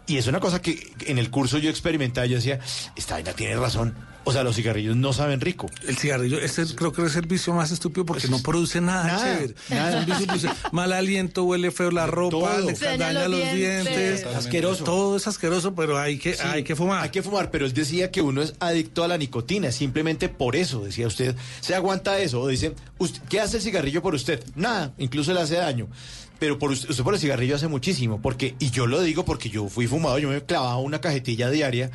Y 0.08 0.16
es 0.16 0.26
una 0.26 0.40
cosa 0.40 0.60
que 0.60 0.92
en 1.06 1.18
el 1.18 1.30
curso 1.30 1.58
yo 1.58 1.70
experimentaba, 1.70 2.26
yo 2.26 2.36
decía, 2.36 2.58
esta 2.96 3.14
vaina 3.14 3.32
tiene 3.34 3.56
razón. 3.56 3.94
O 4.24 4.32
sea, 4.32 4.42
los 4.42 4.56
cigarrillos 4.56 4.94
no 4.96 5.12
saben 5.14 5.40
rico. 5.40 5.70
El 5.86 5.96
cigarrillo, 5.96 6.38
este 6.38 6.60
es- 6.62 6.74
creo 6.74 6.92
que 6.92 7.02
es 7.04 7.16
el 7.16 7.26
vicio 7.26 7.54
más 7.54 7.70
estúpido 7.70 8.04
porque 8.04 8.28
no 8.28 8.38
produce 8.42 8.78
nada, 8.80 9.04
Nada, 9.06 9.34
chévere. 9.38 9.54
nada. 9.70 9.90
Es 9.90 9.96
un 9.96 10.06
vicio, 10.06 10.26
produce 10.26 10.48
mal 10.72 10.92
aliento, 10.92 11.44
huele 11.44 11.70
feo 11.70 11.90
la 11.90 12.06
ropa, 12.06 12.30
Todo. 12.56 12.66
le 12.70 12.74
daña 12.74 13.12
los 13.28 13.40
los 13.40 13.52
dientes. 13.54 13.96
dientes. 13.96 14.26
Asqueroso. 14.26 14.84
Todo 14.84 15.16
es 15.16 15.26
asqueroso, 15.26 15.74
pero 15.74 15.98
hay 15.98 16.18
que, 16.18 16.34
Sí, 16.34 16.40
hay 16.44 16.62
que 16.62 16.76
fumar. 16.76 17.04
Hay 17.04 17.10
que 17.10 17.22
fumar, 17.22 17.50
pero 17.50 17.64
él 17.64 17.72
decía 17.72 18.10
que 18.10 18.20
uno 18.20 18.42
es 18.42 18.52
adicto 18.60 19.02
a 19.04 19.08
la 19.08 19.16
nicotina, 19.16 19.72
simplemente 19.72 20.28
por 20.28 20.56
eso, 20.56 20.84
decía 20.84 21.06
usted, 21.06 21.34
se 21.60 21.74
aguanta 21.74 22.18
eso. 22.18 22.40
O 22.42 22.48
dice, 22.48 22.74
"Usted- 22.98 23.22
¿qué 23.30 23.40
hace 23.40 23.58
el 23.58 23.62
cigarrillo 23.62 24.02
por 24.02 24.14
usted? 24.14 24.42
Nada, 24.56 24.92
incluso 24.98 25.32
le 25.32 25.40
hace 25.40 25.54
daño. 25.56 25.86
Pero 26.38 26.58
por 26.58 26.70
usted, 26.70 26.90
usted 26.90 27.04
por 27.04 27.14
el 27.14 27.20
cigarrillo 27.20 27.56
hace 27.56 27.68
muchísimo, 27.68 28.20
porque, 28.22 28.54
y 28.58 28.70
yo 28.70 28.86
lo 28.86 29.00
digo 29.02 29.24
porque 29.24 29.50
yo 29.50 29.68
fui 29.68 29.86
fumado, 29.86 30.18
yo 30.18 30.28
me 30.28 30.40
clavaba 30.42 30.78
una 30.78 31.00
cajetilla 31.00 31.50
diaria 31.50 31.90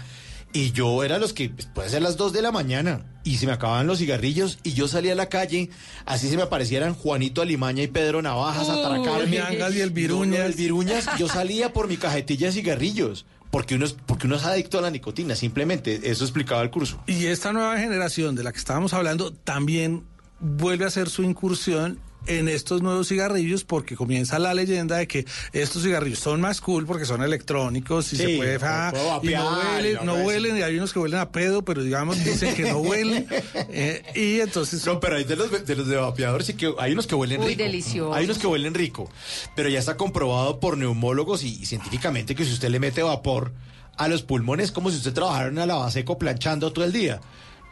Y 0.55 0.71
yo 0.71 1.03
era 1.03 1.17
los 1.17 1.33
que, 1.33 1.49
pues, 1.49 1.65
puede 1.65 1.89
ser 1.89 2.03
las 2.03 2.15
2 2.15 2.31
de 2.31 2.43
la 2.43 2.51
mañana, 2.51 3.05
y 3.23 3.37
se 3.37 3.47
me 3.47 3.53
acababan 3.53 3.87
los 3.87 3.97
cigarrillos, 3.97 4.59
y 4.63 4.73
yo 4.73 4.87
salía 4.87 5.13
a 5.13 5.15
la 5.15 5.27
calle, 5.27 5.69
así 6.05 6.29
se 6.29 6.35
me 6.37 6.43
aparecieran 6.43 6.93
Juanito 6.93 7.41
Alimaña 7.41 7.81
y 7.81 7.87
Pedro 7.87 8.21
Navajas 8.21 8.69
a 8.69 8.73
atracarme. 8.75 9.37
Y 9.37 9.81
el 9.81 9.89
No, 9.89 9.95
Viruñas. 9.95 10.39
no, 10.39 10.45
el 10.45 10.53
Viruñas, 10.53 11.05
yo 11.17 11.27
salía 11.27 11.73
por 11.73 11.87
mi 11.87 11.97
cajetilla 11.97 12.47
de 12.47 12.53
cigarrillos, 12.53 13.25
porque 13.49 13.73
uno, 13.75 13.85
es, 13.85 13.93
porque 13.93 14.27
uno 14.27 14.35
es 14.35 14.43
adicto 14.43 14.77
a 14.77 14.81
la 14.81 14.91
nicotina, 14.91 15.35
simplemente, 15.35 16.01
eso 16.03 16.23
explicaba 16.23 16.61
el 16.61 16.69
curso. 16.69 17.01
Y 17.07 17.25
esta 17.25 17.51
nueva 17.51 17.79
generación 17.79 18.35
de 18.35 18.43
la 18.43 18.51
que 18.51 18.59
estábamos 18.59 18.93
hablando 18.93 19.31
también 19.33 20.03
vuelve 20.39 20.85
a 20.85 20.89
hacer 20.89 21.09
su 21.09 21.23
incursión 21.23 21.97
en 22.27 22.47
estos 22.47 22.81
nuevos 22.81 23.07
cigarrillos 23.09 23.63
porque 23.63 23.95
comienza 23.95 24.39
la 24.39 24.53
leyenda 24.53 24.97
de 24.97 25.07
que 25.07 25.25
estos 25.51 25.83
cigarrillos 25.83 26.19
son 26.19 26.39
más 26.41 26.61
cool 26.61 26.85
porque 26.85 27.05
son 27.05 27.21
electrónicos 27.21 28.13
y 28.13 28.17
Sí, 28.17 28.23
se 28.23 28.37
puede, 28.37 28.57
ah, 28.61 28.89
puedo 28.91 29.03
y 29.23 29.33
no 29.35 29.43
vapear, 29.45 29.75
huelen, 29.75 29.95
no 29.95 30.03
no 30.03 30.13
puede 30.13 30.25
huelen 30.27 30.57
y 30.57 30.61
hay 30.61 30.77
unos 30.77 30.93
que 30.93 30.99
huelen 30.99 31.19
a 31.19 31.31
pedo 31.31 31.63
pero 31.63 31.83
digamos 31.83 32.23
dicen 32.23 32.55
que 32.55 32.63
no 32.69 32.77
huelen 32.77 33.27
eh, 33.69 34.03
y 34.15 34.39
entonces 34.39 34.85
No, 34.85 34.99
pero 34.99 35.17
hay 35.17 35.23
de 35.25 35.35
los 35.35 35.65
de 35.65 35.75
los 35.75 35.87
de 35.87 35.95
vapeadores 35.97 36.47
sí 36.47 36.53
que 36.53 36.73
hay 36.79 36.93
unos 36.93 37.07
que 37.07 37.15
huelen 37.15 37.41
Uy, 37.41 37.47
rico. 37.49 37.63
delicioso. 37.63 38.13
Hay 38.13 38.25
unos 38.25 38.37
que 38.37 38.47
huelen 38.47 38.73
rico, 38.73 39.09
pero 39.55 39.69
ya 39.69 39.79
está 39.79 39.97
comprobado 39.97 40.59
por 40.59 40.77
neumólogos 40.77 41.43
y, 41.43 41.61
y 41.61 41.65
científicamente 41.65 42.35
que 42.35 42.45
si 42.45 42.53
usted 42.53 42.69
le 42.69 42.79
mete 42.79 43.03
vapor 43.03 43.51
a 43.97 44.07
los 44.07 44.23
pulmones 44.23 44.65
es 44.65 44.71
como 44.71 44.89
si 44.89 44.97
usted 44.97 45.13
trabajara 45.13 45.47
en 45.47 45.53
una 45.53 45.65
lavaseco 45.65 46.17
planchando 46.17 46.71
todo 46.73 46.85
el 46.85 46.91
día. 46.93 47.21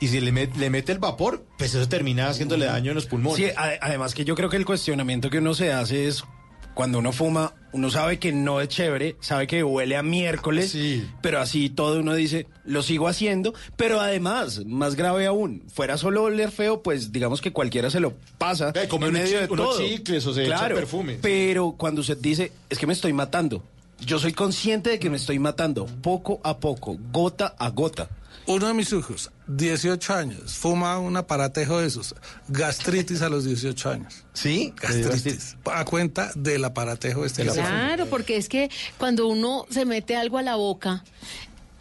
Y 0.01 0.07
si 0.09 0.19
le, 0.19 0.33
met- 0.33 0.55
le 0.55 0.69
mete 0.69 0.91
el 0.91 0.99
vapor, 0.99 1.45
pues 1.57 1.73
eso 1.75 1.87
termina 1.87 2.27
haciéndole 2.27 2.65
daño 2.65 2.91
en 2.91 2.95
los 2.95 3.05
pulmones. 3.05 3.37
Sí, 3.37 3.51
a- 3.55 3.77
además 3.81 4.13
que 4.13 4.25
yo 4.25 4.35
creo 4.35 4.49
que 4.49 4.57
el 4.57 4.65
cuestionamiento 4.65 5.29
que 5.29 5.37
uno 5.37 5.53
se 5.53 5.71
hace 5.71 6.07
es 6.07 6.23
cuando 6.73 6.99
uno 6.99 7.11
fuma, 7.11 7.53
uno 7.73 7.91
sabe 7.91 8.17
que 8.17 8.31
no 8.31 8.61
es 8.61 8.69
chévere, 8.69 9.17
sabe 9.19 9.45
que 9.45 9.61
huele 9.63 9.97
a 9.97 10.03
miércoles, 10.03 10.75
pero 11.21 11.39
así 11.41 11.69
todo 11.69 11.99
uno 11.99 12.13
dice, 12.15 12.47
lo 12.63 12.81
sigo 12.81 13.07
haciendo, 13.09 13.53
pero 13.75 13.99
además, 13.99 14.65
más 14.65 14.95
grave 14.95 15.25
aún, 15.27 15.63
fuera 15.67 15.97
solo 15.97 16.23
oler 16.23 16.49
feo, 16.49 16.81
pues 16.81 17.11
digamos 17.11 17.41
que 17.41 17.51
cualquiera 17.51 17.89
se 17.89 17.99
lo 17.99 18.13
pasa 18.37 18.71
come 18.87 19.07
en 19.07 19.15
unos 19.15 19.23
medio 19.23 19.41
de 19.41 19.47
todo. 19.49 19.77
chicles 19.79 20.25
o 20.25 20.33
se 20.33 20.45
echa 20.45 20.55
claro, 20.57 20.75
perfumes. 20.75 21.19
Pero 21.21 21.73
cuando 21.77 22.01
usted 22.01 22.17
dice, 22.17 22.53
es 22.69 22.79
que 22.79 22.87
me 22.87 22.93
estoy 22.93 23.11
matando, 23.13 23.63
yo 23.99 24.17
soy 24.17 24.31
consciente 24.31 24.91
de 24.91 24.97
que 24.99 25.09
me 25.09 25.17
estoy 25.17 25.37
matando, 25.39 25.85
poco 26.01 26.39
a 26.43 26.57
poco, 26.57 26.97
gota 27.11 27.53
a 27.59 27.69
gota. 27.69 28.09
Uno 28.45 28.67
de 28.67 28.73
mis 28.73 28.91
hijos 28.91 29.31
18 29.47 30.13
años 30.13 30.53
fuma 30.53 30.97
un 30.97 31.17
aparatejo 31.17 31.79
de 31.79 31.87
esos 31.87 32.15
gastritis 32.47 33.21
a 33.21 33.29
los 33.29 33.45
18 33.45 33.89
años. 33.89 34.25
Sí 34.33 34.73
gastritis. 34.81 35.57
A 35.65 35.85
cuenta 35.85 36.31
del 36.35 36.63
aparatejo 36.65 37.25
este. 37.25 37.45
Claro, 37.45 38.05
porque 38.07 38.37
es 38.37 38.49
que 38.49 38.69
cuando 38.97 39.27
uno 39.27 39.65
se 39.69 39.85
mete 39.85 40.15
algo 40.15 40.37
a 40.37 40.41
la 40.41 40.55
boca, 40.55 41.03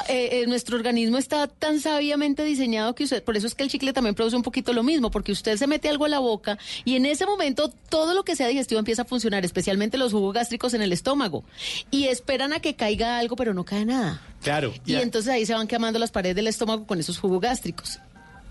eh, 0.09 0.43
eh, 0.43 0.47
nuestro 0.47 0.77
organismo 0.77 1.19
está 1.19 1.47
tan 1.47 1.81
sabiamente 1.81 2.45
diseñado 2.45 2.95
que 2.95 3.05
usted, 3.05 3.23
por 3.23 3.37
eso 3.37 3.47
es 3.47 3.55
que 3.55 3.65
el 3.65 3.71
chicle 3.71 3.93
también 3.93 4.15
produce 4.15 4.37
un 4.37 4.43
poquito 4.43 4.73
lo 4.73 4.83
mismo, 4.83 5.11
porque 5.11 5.33
usted 5.33 5.57
se 5.57 5.67
mete 5.67 5.89
algo 5.89 6.05
a 6.05 6.09
la 6.09 6.19
boca 6.19 6.59
y 6.85 6.97
en 6.97 7.07
ese 7.07 7.27
momento 7.27 7.73
todo 7.89 8.15
lo 8.15 8.25
que 8.25 8.37
sea 8.37 8.49
digestivo 8.49 8.79
empieza 8.79 9.03
a 9.03 9.05
funcionar, 9.05 9.45
especialmente 9.45 9.99
los 9.99 10.13
jugos 10.13 10.35
gástricos 10.35 10.75
en 10.75 10.83
el 10.83 10.93
estómago, 10.93 11.45
y 11.91 12.07
esperan 12.07 12.53
a 12.53 12.61
que 12.61 12.75
caiga 12.75 13.19
algo, 13.19 13.37
pero 13.37 13.55
no 13.55 13.65
cae 13.65 13.85
nada. 13.85 14.23
Claro. 14.43 14.73
Y 14.87 14.95
entonces 14.95 15.31
ahí 15.31 15.47
se 15.47 15.55
van 15.55 15.67
quemando 15.67 15.99
las 15.99 16.11
paredes 16.11 16.37
del 16.37 16.47
estómago 16.47 16.87
con 16.87 16.99
esos 16.99 17.19
jugos 17.19 17.41
gástricos. 17.41 17.99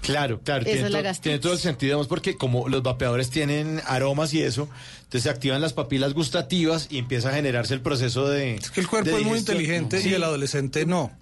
Claro, 0.02 0.40
claro. 0.42 0.62
Esa 0.62 0.72
tiene, 0.72 0.88
es 0.88 1.04
la 1.04 1.14
tiene 1.14 1.40
todo 1.40 1.54
el 1.54 1.60
sentido, 1.60 2.06
porque 2.08 2.38
como 2.38 2.70
los 2.70 2.82
vapeadores 2.84 3.30
tienen 3.30 3.82
aromas 3.86 4.34
y 4.34 4.42
eso, 4.42 4.70
entonces 5.10 5.24
se 5.24 5.30
activan 5.32 5.60
las 5.60 5.74
papilas 5.74 6.14
gustativas 6.14 6.86
y 6.92 7.00
empieza 7.00 7.30
a 7.30 7.34
generarse 7.34 7.74
el 7.74 7.82
proceso 7.82 8.28
de. 8.30 8.54
Es 8.54 8.70
que 8.70 8.80
el 8.82 8.88
cuerpo 8.88 9.18
es 9.18 9.26
muy 9.26 9.40
inteligente 9.40 10.00
y 10.08 10.14
el 10.14 10.22
adolescente 10.24 10.86
no. 10.86 11.12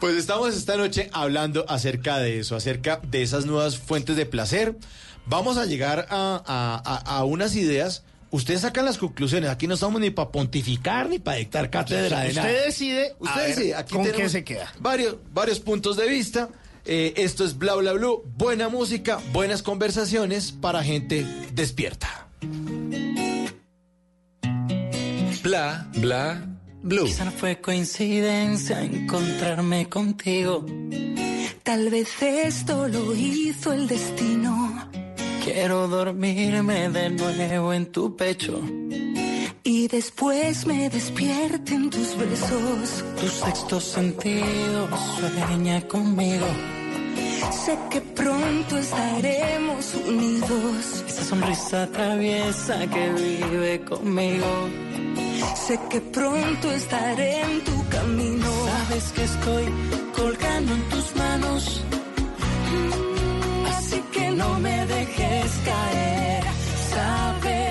Pues 0.00 0.16
estamos 0.16 0.54
esta 0.56 0.76
noche 0.76 1.10
hablando 1.12 1.66
acerca 1.68 2.18
de 2.18 2.38
eso, 2.40 2.56
acerca 2.56 3.00
de 3.06 3.22
esas 3.22 3.44
nuevas 3.46 3.76
fuentes 3.76 4.16
de 4.16 4.24
placer. 4.26 4.76
Vamos 5.26 5.58
a 5.58 5.66
llegar 5.66 6.06
a, 6.10 6.42
a- 6.46 6.82
a- 6.84 7.18
a 7.18 7.24
unas 7.24 7.54
ideas. 7.54 8.02
Ustedes 8.30 8.60
sacan 8.62 8.84
las 8.84 8.96
conclusiones. 8.96 9.50
Aquí 9.50 9.66
no 9.66 9.74
estamos 9.74 10.00
ni 10.00 10.10
para 10.10 10.30
pontificar 10.30 11.08
ni 11.10 11.18
para 11.18 11.36
dictar 11.38 11.68
cátedra 11.68 12.20
de 12.20 12.28
Usted 12.28 12.40
nada. 12.42 12.52
decide, 12.64 13.10
a 13.10 13.14
Usted 13.24 13.46
decide. 13.48 13.74
Aquí 13.74 13.92
¿con 13.94 14.04
qué 14.04 14.10
tenemos 14.12 14.32
se 14.32 14.44
queda? 14.44 14.72
Varios, 14.78 15.16
varios 15.34 15.60
puntos 15.60 15.96
de 15.96 16.08
vista. 16.08 16.48
Eh, 16.84 17.14
esto 17.16 17.44
es 17.44 17.56
Bla 17.56 17.74
Bla 17.76 17.92
Blue. 17.92 18.24
Buena 18.36 18.68
música, 18.68 19.20
buenas 19.32 19.62
conversaciones 19.62 20.52
para 20.52 20.82
gente 20.82 21.26
despierta. 21.52 22.28
Bla, 25.42 25.88
bla, 25.96 26.46
blue. 26.82 27.06
Quizá 27.06 27.24
no 27.24 27.32
fue 27.32 27.60
coincidencia 27.60 28.82
encontrarme 28.82 29.88
contigo. 29.88 30.66
Tal 31.62 31.88
vez 31.88 32.08
esto 32.20 32.88
lo 32.88 33.14
hizo 33.14 33.72
el 33.72 33.86
destino. 33.86 34.90
Quiero 35.52 35.88
dormirme 35.88 36.90
de 36.90 37.10
nuevo 37.10 37.72
en 37.72 37.86
tu 37.90 38.14
pecho. 38.14 38.60
Y 39.64 39.88
después 39.88 40.64
me 40.64 40.88
despierten 40.88 41.90
tus 41.90 42.16
besos. 42.16 43.04
Tu 43.20 43.26
sexto 43.26 43.80
sentido 43.80 44.88
sueña 45.16 45.80
conmigo. 45.88 46.46
Sé 47.50 47.76
que 47.90 48.00
pronto 48.00 48.78
estaremos 48.78 49.92
unidos. 50.06 51.04
Esa 51.08 51.24
sonrisa 51.24 51.88
traviesa 51.90 52.86
que 52.86 53.12
vive 53.12 53.80
conmigo. 53.84 54.68
Sé 55.56 55.80
que 55.90 56.00
pronto 56.00 56.70
estaré 56.70 57.40
en 57.40 57.64
tu 57.64 57.88
camino. 57.88 58.46
Sabes 58.66 59.12
que 59.14 59.24
estoy 59.24 59.64
colgando 60.14 60.74
en 60.74 60.88
tus 60.90 61.16
manos. 61.16 61.84
Que 64.20 64.30
no 64.32 64.60
me 64.60 64.86
dejes 64.86 65.50
caer. 65.64 66.44
Sabes 66.92 67.69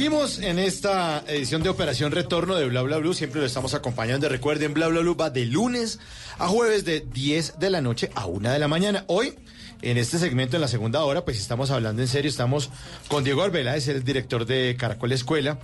Seguimos 0.00 0.38
en 0.38 0.58
esta 0.58 1.22
edición 1.28 1.62
de 1.62 1.68
Operación 1.68 2.10
Retorno 2.10 2.54
de 2.54 2.64
Bla 2.64 2.80
Bla 2.80 2.96
Blue. 2.96 3.12
Siempre 3.12 3.38
lo 3.38 3.46
estamos 3.46 3.74
acompañando. 3.74 4.30
Recuerden, 4.30 4.72
Bla 4.72 4.88
Bla 4.88 5.00
Blue 5.00 5.14
va 5.14 5.28
de 5.28 5.44
lunes 5.44 5.98
a 6.38 6.48
jueves 6.48 6.86
de 6.86 7.00
10 7.00 7.58
de 7.58 7.68
la 7.68 7.82
noche 7.82 8.10
a 8.14 8.24
1 8.24 8.50
de 8.50 8.58
la 8.58 8.66
mañana. 8.66 9.04
Hoy, 9.08 9.34
en 9.82 9.98
este 9.98 10.18
segmento, 10.18 10.56
en 10.56 10.62
la 10.62 10.68
segunda 10.68 11.04
hora, 11.04 11.26
pues 11.26 11.38
estamos 11.38 11.70
hablando 11.70 12.00
en 12.00 12.08
serio. 12.08 12.30
Estamos 12.30 12.70
con 13.08 13.24
Diego 13.24 13.42
Arbeláez, 13.42 13.88
el 13.88 14.02
director 14.02 14.46
de 14.46 14.74
Caracol 14.78 15.12
Escuela, 15.12 15.58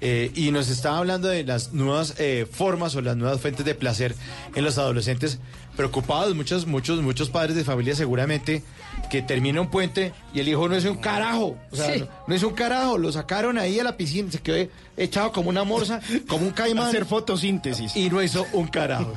eh, 0.00 0.30
y 0.34 0.52
nos 0.52 0.70
está 0.70 0.96
hablando 0.96 1.28
de 1.28 1.44
las 1.44 1.74
nuevas 1.74 2.14
eh, 2.16 2.46
formas 2.50 2.96
o 2.96 3.02
las 3.02 3.18
nuevas 3.18 3.42
fuentes 3.42 3.66
de 3.66 3.74
placer 3.74 4.14
en 4.54 4.64
los 4.64 4.78
adolescentes. 4.78 5.38
Preocupados, 5.76 6.34
muchos, 6.34 6.66
muchos, 6.66 7.00
muchos 7.02 7.30
padres 7.30 7.56
de 7.56 7.64
familia 7.64 7.94
seguramente 7.94 8.62
que 9.10 9.22
termina 9.22 9.60
un 9.60 9.70
puente 9.70 10.12
y 10.34 10.40
el 10.40 10.48
hijo 10.48 10.68
no 10.68 10.74
es 10.76 10.84
un 10.84 10.96
carajo. 10.96 11.56
O 11.70 11.76
sea, 11.76 11.92
Sí. 11.94 12.00
no, 12.00 12.08
no 12.26 12.34
es 12.34 12.42
un 12.42 12.52
carajo. 12.54 12.98
Lo 12.98 13.10
sacaron 13.12 13.58
ahí 13.58 13.78
a 13.80 13.84
la 13.84 13.96
piscina, 13.96 14.30
se 14.30 14.38
quedó 14.40 14.68
echado 14.96 15.32
como 15.32 15.48
una 15.48 15.64
morsa, 15.64 16.00
como 16.28 16.44
un 16.46 16.52
caimán. 16.52 16.88
Hacer 16.88 17.06
fotosíntesis. 17.06 17.96
Y 17.96 18.10
no 18.10 18.22
hizo 18.22 18.46
un 18.52 18.68
carajo. 18.68 19.12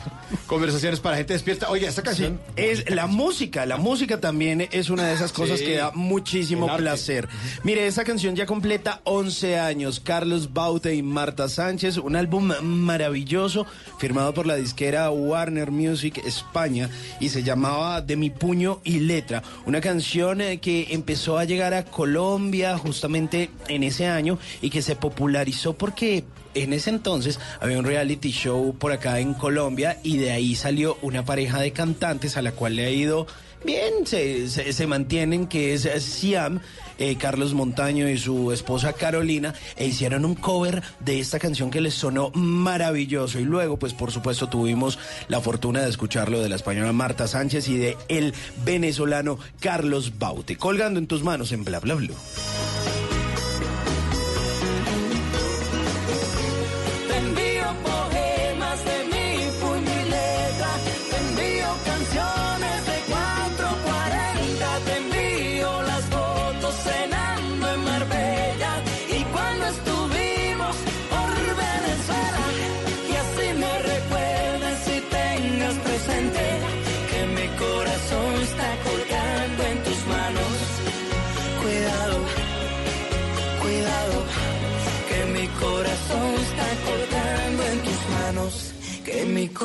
Conversaciones 0.47 0.99
para 0.99 1.17
gente 1.17 1.33
despierta. 1.33 1.69
Oiga, 1.69 1.87
esta 1.89 2.01
canción. 2.03 2.39
Es 2.55 2.89
la 2.89 3.07
música, 3.07 3.65
la 3.65 3.77
música 3.77 4.19
también 4.21 4.67
es 4.71 4.89
una 4.89 5.03
de 5.07 5.13
esas 5.13 5.31
cosas 5.33 5.59
Sí. 5.59 5.65
que 5.65 5.75
da 5.77 5.91
muchísimo 5.93 6.73
placer. 6.77 7.27
Mire, 7.63 7.85
esta 7.87 8.03
canción 8.05 8.35
ya 8.35 8.45
completa 8.45 9.01
11 9.03 9.59
años. 9.59 9.99
Carlos 9.99 10.53
Baute 10.53 10.95
y 10.95 11.03
Marta 11.03 11.47
Sánchez, 11.49 11.97
un 11.97 12.15
álbum 12.15 12.51
maravilloso 12.61 13.65
firmado 13.99 14.33
por 14.33 14.45
la 14.45 14.55
disquera 14.55 15.09
Warner 15.11 15.71
Music 15.71 16.21
España 16.55 16.89
y 17.19 17.27
se 17.29 17.43
llamaba 17.43 18.01
De 18.01 18.15
mi 18.15 18.29
puño 18.29 18.79
y 18.85 18.99
letra. 18.99 19.43
Una 19.65 19.81
canción 19.81 20.39
eh, 20.39 20.59
que 20.59 20.87
empezó 20.91 21.37
a 21.37 21.43
llegar 21.43 21.73
a 21.73 21.83
Colombia 21.83 22.77
justamente 22.77 23.49
en 23.67 23.83
ese 23.83 24.07
año 24.07 24.39
y 24.61 24.69
que 24.69 24.81
se 24.81 24.95
popularizó 24.95 25.73
porque 25.73 26.23
en 26.53 26.71
ese 26.71 26.91
entonces 26.91 27.41
había 27.59 27.77
un 27.77 27.83
reality 27.83 28.31
show 28.31 28.73
por 28.79 28.93
acá 28.93 29.19
en 29.19 29.33
Colombia 29.33 29.99
y 30.01 30.15
de 30.15 30.31
ahí 30.31 30.55
salió 30.55 30.97
una 31.01 31.25
pareja 31.25 31.59
de 31.59 31.73
cantantes 31.73 32.37
a 32.37 32.41
la 32.41 32.53
cual 32.53 32.77
le 32.77 32.85
ha 32.85 32.89
ido 32.89 33.27
bien, 33.65 34.05
se, 34.05 34.49
se- 34.49 34.87
mantienen, 34.87 35.47
que 35.47 35.73
es 35.73 35.83
Siam, 36.03 36.59
eh, 36.97 37.15
Carlos 37.17 37.53
Montaño 37.53 38.07
y 38.09 38.17
su 38.17 38.51
esposa 38.51 38.93
Carolina, 38.93 39.53
e 39.75 39.87
hicieron 39.87 40.25
un 40.25 40.35
cover 40.35 40.83
de 40.99 41.19
esta 41.19 41.39
canción 41.39 41.71
que 41.71 41.81
les 41.81 41.93
sonó 41.95 42.31
maravilloso. 42.33 43.39
Y 43.39 43.43
luego, 43.45 43.77
pues 43.77 43.93
por 43.93 44.11
supuesto, 44.11 44.47
tuvimos 44.47 44.99
la 45.27 45.41
fortuna 45.41 45.81
de 45.81 45.89
escucharlo 45.89 46.41
de 46.41 46.49
la 46.49 46.55
española 46.55 46.91
Marta 46.93 47.27
Sánchez 47.27 47.67
y 47.69 47.77
de 47.77 47.97
el 48.07 48.33
venezolano 48.63 49.39
Carlos 49.59 50.17
Baute. 50.19 50.55
Colgando 50.57 50.99
en 50.99 51.07
tus 51.07 51.23
manos 51.23 51.51
en 51.51 51.63
Bla 51.63 51.79
Bla 51.79 51.95
Blue. 51.95 52.15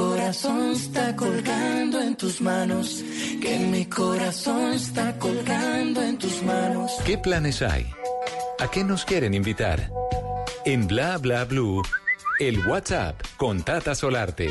Corazón 0.05 0.73
está 0.73 1.15
colgando 1.15 2.01
en 2.01 2.17
tus 2.17 2.41
manos, 2.41 3.03
que 3.43 3.59
mi 3.59 3.85
corazón 3.85 4.73
está 4.73 5.19
colgando 5.19 6.01
en 6.03 6.17
tus 6.19 6.43
manos. 6.43 6.93
¿Qué 7.05 7.19
planes 7.19 7.61
hay? 7.61 7.87
¿A 8.61 8.69
qué 8.71 8.83
nos 8.83 9.05
quieren 9.05 9.35
invitar? 9.35 9.91
En 10.65 10.87
Bla 10.87 11.19
Bla 11.19 11.45
Blue, 11.45 11.83
el 12.39 12.67
WhatsApp 12.67 13.15
con 13.37 13.63
Tata 13.63 13.95
Solarte. 13.95 14.49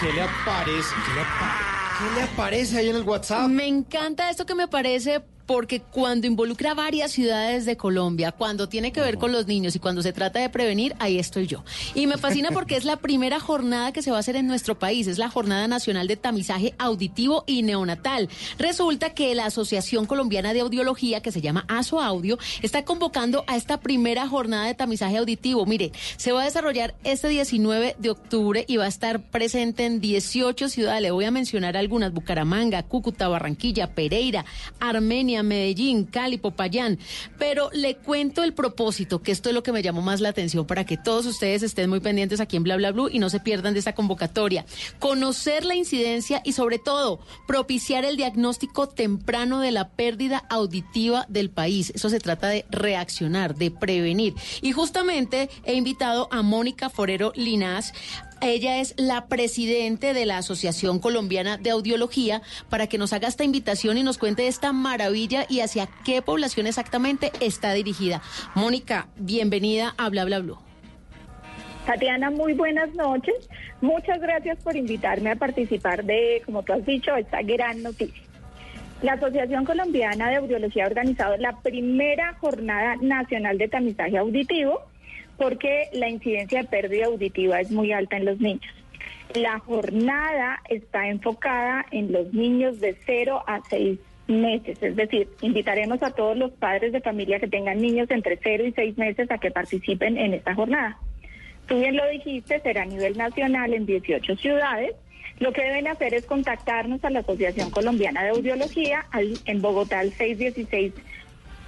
¿Qué 0.00 0.12
le 0.14 0.22
aparece? 0.22 0.88
¿Qué 1.06 1.12
le, 1.14 1.20
apa- 1.20 1.58
qué 1.98 2.14
le 2.14 2.22
aparece 2.22 2.78
ahí 2.78 2.88
en 2.88 2.96
el 2.96 3.02
WhatsApp? 3.02 3.48
Me 3.48 3.66
encanta 3.66 4.30
esto 4.30 4.46
que 4.46 4.54
me 4.54 4.66
parece 4.66 5.22
porque 5.50 5.80
cuando 5.80 6.28
involucra 6.28 6.74
varias 6.74 7.10
ciudades 7.10 7.64
de 7.64 7.76
Colombia, 7.76 8.30
cuando 8.30 8.68
tiene 8.68 8.92
que 8.92 9.00
ver 9.00 9.18
con 9.18 9.32
los 9.32 9.48
niños 9.48 9.74
y 9.74 9.80
cuando 9.80 10.00
se 10.00 10.12
trata 10.12 10.38
de 10.38 10.48
prevenir, 10.48 10.94
ahí 11.00 11.18
estoy 11.18 11.48
yo. 11.48 11.64
Y 11.96 12.06
me 12.06 12.18
fascina 12.18 12.50
porque 12.54 12.76
es 12.76 12.84
la 12.84 12.98
primera 12.98 13.40
jornada 13.40 13.90
que 13.90 14.00
se 14.00 14.12
va 14.12 14.18
a 14.18 14.20
hacer 14.20 14.36
en 14.36 14.46
nuestro 14.46 14.78
país, 14.78 15.08
es 15.08 15.18
la 15.18 15.28
Jornada 15.28 15.66
Nacional 15.66 16.06
de 16.06 16.14
Tamizaje 16.14 16.72
Auditivo 16.78 17.42
y 17.48 17.64
Neonatal. 17.64 18.28
Resulta 18.60 19.10
que 19.10 19.34
la 19.34 19.46
Asociación 19.46 20.06
Colombiana 20.06 20.52
de 20.52 20.60
Audiología, 20.60 21.20
que 21.20 21.32
se 21.32 21.40
llama 21.40 21.64
ASO 21.66 22.00
Audio, 22.00 22.38
está 22.62 22.84
convocando 22.84 23.42
a 23.48 23.56
esta 23.56 23.80
primera 23.80 24.28
jornada 24.28 24.66
de 24.66 24.74
tamizaje 24.74 25.16
auditivo. 25.16 25.66
Mire, 25.66 25.90
se 26.16 26.30
va 26.30 26.42
a 26.42 26.44
desarrollar 26.44 26.94
este 27.02 27.26
19 27.26 27.96
de 27.98 28.10
octubre 28.10 28.64
y 28.68 28.76
va 28.76 28.84
a 28.84 28.88
estar 28.88 29.20
presente 29.20 29.84
en 29.84 30.00
18 30.00 30.68
ciudades. 30.68 31.02
Le 31.02 31.10
voy 31.10 31.24
a 31.24 31.32
mencionar 31.32 31.76
algunas: 31.76 32.12
Bucaramanga, 32.12 32.84
Cúcuta, 32.84 33.26
Barranquilla, 33.26 33.88
Pereira, 33.88 34.44
Armenia, 34.78 35.39
Medellín, 35.42 36.04
Cali, 36.04 36.38
Popayán. 36.38 36.98
Pero 37.38 37.70
le 37.72 37.96
cuento 37.96 38.42
el 38.42 38.54
propósito, 38.54 39.22
que 39.22 39.32
esto 39.32 39.48
es 39.48 39.54
lo 39.54 39.62
que 39.62 39.72
me 39.72 39.82
llamó 39.82 40.02
más 40.02 40.20
la 40.20 40.30
atención 40.30 40.66
para 40.66 40.84
que 40.84 40.96
todos 40.96 41.26
ustedes 41.26 41.62
estén 41.62 41.90
muy 41.90 42.00
pendientes 42.00 42.40
aquí 42.40 42.56
en 42.56 42.62
Bla 42.62 42.76
Bla 42.76 42.92
Blue 42.92 43.08
y 43.10 43.18
no 43.18 43.30
se 43.30 43.40
pierdan 43.40 43.72
de 43.72 43.78
esta 43.78 43.94
convocatoria. 43.94 44.64
Conocer 44.98 45.64
la 45.64 45.74
incidencia 45.74 46.42
y 46.44 46.52
sobre 46.52 46.78
todo 46.78 47.20
propiciar 47.46 48.04
el 48.04 48.16
diagnóstico 48.16 48.88
temprano 48.88 49.60
de 49.60 49.70
la 49.70 49.90
pérdida 49.90 50.44
auditiva 50.48 51.26
del 51.28 51.50
país. 51.50 51.92
Eso 51.94 52.08
se 52.08 52.20
trata 52.20 52.48
de 52.48 52.64
reaccionar, 52.70 53.54
de 53.54 53.70
prevenir. 53.70 54.34
Y 54.62 54.72
justamente 54.72 55.50
he 55.64 55.74
invitado 55.74 56.28
a 56.30 56.42
Mónica 56.42 56.90
Forero 56.90 57.32
Linás. 57.34 57.92
Ella 58.42 58.80
es 58.80 58.94
la 58.96 59.26
presidente 59.26 60.14
de 60.14 60.24
la 60.24 60.38
Asociación 60.38 60.98
Colombiana 60.98 61.58
de 61.58 61.70
Audiología 61.70 62.40
para 62.70 62.86
que 62.86 62.96
nos 62.96 63.12
haga 63.12 63.28
esta 63.28 63.44
invitación 63.44 63.98
y 63.98 64.02
nos 64.02 64.16
cuente 64.16 64.46
esta 64.46 64.72
maravilla 64.72 65.44
y 65.48 65.60
hacia 65.60 65.88
qué 66.06 66.22
población 66.22 66.66
exactamente 66.66 67.32
está 67.40 67.72
dirigida. 67.74 68.22
Mónica, 68.54 69.08
bienvenida 69.16 69.94
a 69.98 70.08
Bla 70.08 70.24
Bla 70.24 70.38
Blue. 70.38 70.58
Tatiana, 71.84 72.30
muy 72.30 72.54
buenas 72.54 72.94
noches. 72.94 73.34
Muchas 73.82 74.20
gracias 74.20 74.58
por 74.62 74.74
invitarme 74.74 75.32
a 75.32 75.36
participar 75.36 76.04
de, 76.04 76.42
como 76.46 76.62
tú 76.62 76.72
has 76.72 76.86
dicho, 76.86 77.14
esta 77.16 77.42
gran 77.42 77.82
noticia. 77.82 78.22
La 79.02 79.14
Asociación 79.14 79.64
Colombiana 79.64 80.30
de 80.30 80.36
Audiología 80.36 80.84
ha 80.84 80.88
organizado 80.88 81.36
la 81.36 81.58
primera 81.60 82.34
jornada 82.34 82.96
nacional 82.96 83.58
de 83.58 83.68
tamizaje 83.68 84.16
auditivo 84.16 84.89
porque 85.40 85.88
la 85.94 86.10
incidencia 86.10 86.60
de 86.60 86.68
pérdida 86.68 87.06
auditiva 87.06 87.62
es 87.62 87.70
muy 87.70 87.92
alta 87.92 88.18
en 88.18 88.26
los 88.26 88.38
niños. 88.40 88.74
La 89.34 89.58
jornada 89.58 90.60
está 90.68 91.08
enfocada 91.08 91.86
en 91.90 92.12
los 92.12 92.34
niños 92.34 92.78
de 92.78 92.94
0 93.06 93.42
a 93.46 93.62
6 93.70 93.98
meses, 94.28 94.82
es 94.82 94.94
decir, 94.94 95.28
invitaremos 95.40 96.02
a 96.02 96.10
todos 96.10 96.36
los 96.36 96.52
padres 96.52 96.92
de 96.92 97.00
familia 97.00 97.40
que 97.40 97.48
tengan 97.48 97.80
niños 97.80 98.10
entre 98.10 98.38
0 98.42 98.66
y 98.66 98.72
6 98.72 98.98
meses 98.98 99.30
a 99.30 99.38
que 99.38 99.50
participen 99.50 100.18
en 100.18 100.34
esta 100.34 100.54
jornada. 100.54 100.98
Tú 101.66 101.80
bien 101.80 101.96
lo 101.96 102.06
dijiste, 102.10 102.60
será 102.60 102.82
a 102.82 102.86
nivel 102.86 103.16
nacional 103.16 103.72
en 103.72 103.86
18 103.86 104.36
ciudades. 104.36 104.94
Lo 105.38 105.54
que 105.54 105.62
deben 105.62 105.88
hacer 105.88 106.12
es 106.12 106.26
contactarnos 106.26 107.02
a 107.02 107.08
la 107.08 107.20
Asociación 107.20 107.70
Colombiana 107.70 108.24
de 108.24 108.30
Audiología 108.30 109.06
en 109.46 109.62
Bogotá 109.62 110.00
al 110.00 110.12
616 110.12 110.92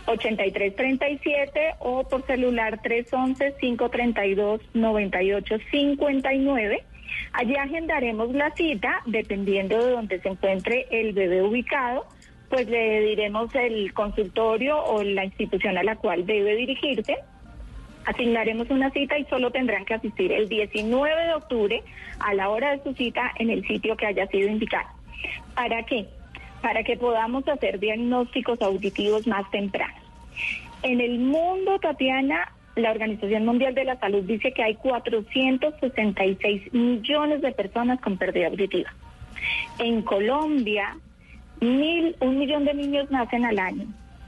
8337 0.07 1.75
o 1.81 2.05
por 2.05 2.25
celular 2.27 2.81
311 2.83 3.55
532 3.61 4.61
9859. 4.75 6.85
Allí 7.33 7.57
agendaremos 7.57 8.33
la 8.33 8.51
cita 8.53 9.03
dependiendo 9.07 9.85
de 9.85 9.93
donde 9.93 10.21
se 10.21 10.29
encuentre 10.29 10.87
el 10.91 11.13
bebé 11.13 11.43
ubicado, 11.43 12.07
pues 12.49 12.69
le 12.69 13.01
diremos 13.01 13.55
el 13.55 13.93
consultorio 13.95 14.83
o 14.85 15.03
la 15.03 15.25
institución 15.25 15.79
a 15.79 15.83
la 15.83 15.97
cual 15.97 16.27
debe 16.27 16.57
dirigirse. 16.57 17.17
Asignaremos 18.05 18.69
una 18.71 18.91
cita 18.91 19.17
y 19.17 19.25
solo 19.27 19.51
tendrán 19.51 19.85
que 19.85 19.95
asistir 19.95 20.33
el 20.33 20.49
19 20.49 21.27
de 21.27 21.35
octubre 21.35 21.83
a 22.19 22.35
la 22.35 22.51
hora 22.51 22.73
de 22.73 22.83
su 22.83 22.93
cita 22.95 23.33
en 23.39 23.51
el 23.51 23.67
sitio 23.67 23.97
que 23.97 24.07
haya 24.07 24.27
sido 24.27 24.49
indicado. 24.49 24.89
¿Para 25.55 25.85
qué? 25.85 26.07
Para 26.63 26.85
que 26.85 26.97
podamos 26.97 27.47
hacer 27.49 27.79
diagnósticos 27.79 28.63
auditivos 28.63 29.27
más 29.27 29.51
tempranos. 29.51 30.03
En 30.83 31.01
el 31.01 31.19
mundo, 31.19 31.79
Tatiana, 31.79 32.53
la 32.77 32.91
Organización 32.91 33.45
Mundial 33.45 33.75
de 33.75 33.85
la 33.85 33.99
Salud 33.99 34.23
dice 34.25 34.53
que 34.53 34.63
hay 34.63 34.77
466 34.77 36.73
millones 36.73 37.43
de 37.43 37.53
personas 37.53 38.01
con 38.01 38.17
pérdida 38.17 38.47
auditiva. 38.47 38.93
En 39.79 40.03
Colombia, 40.03 40.97
mil, 41.61 42.17
un 42.21 42.39
millón 42.39 42.65
de 42.65 42.75
niños 42.75 43.11
nacen 43.11 43.45
al 43.45 43.59
año 43.59 43.87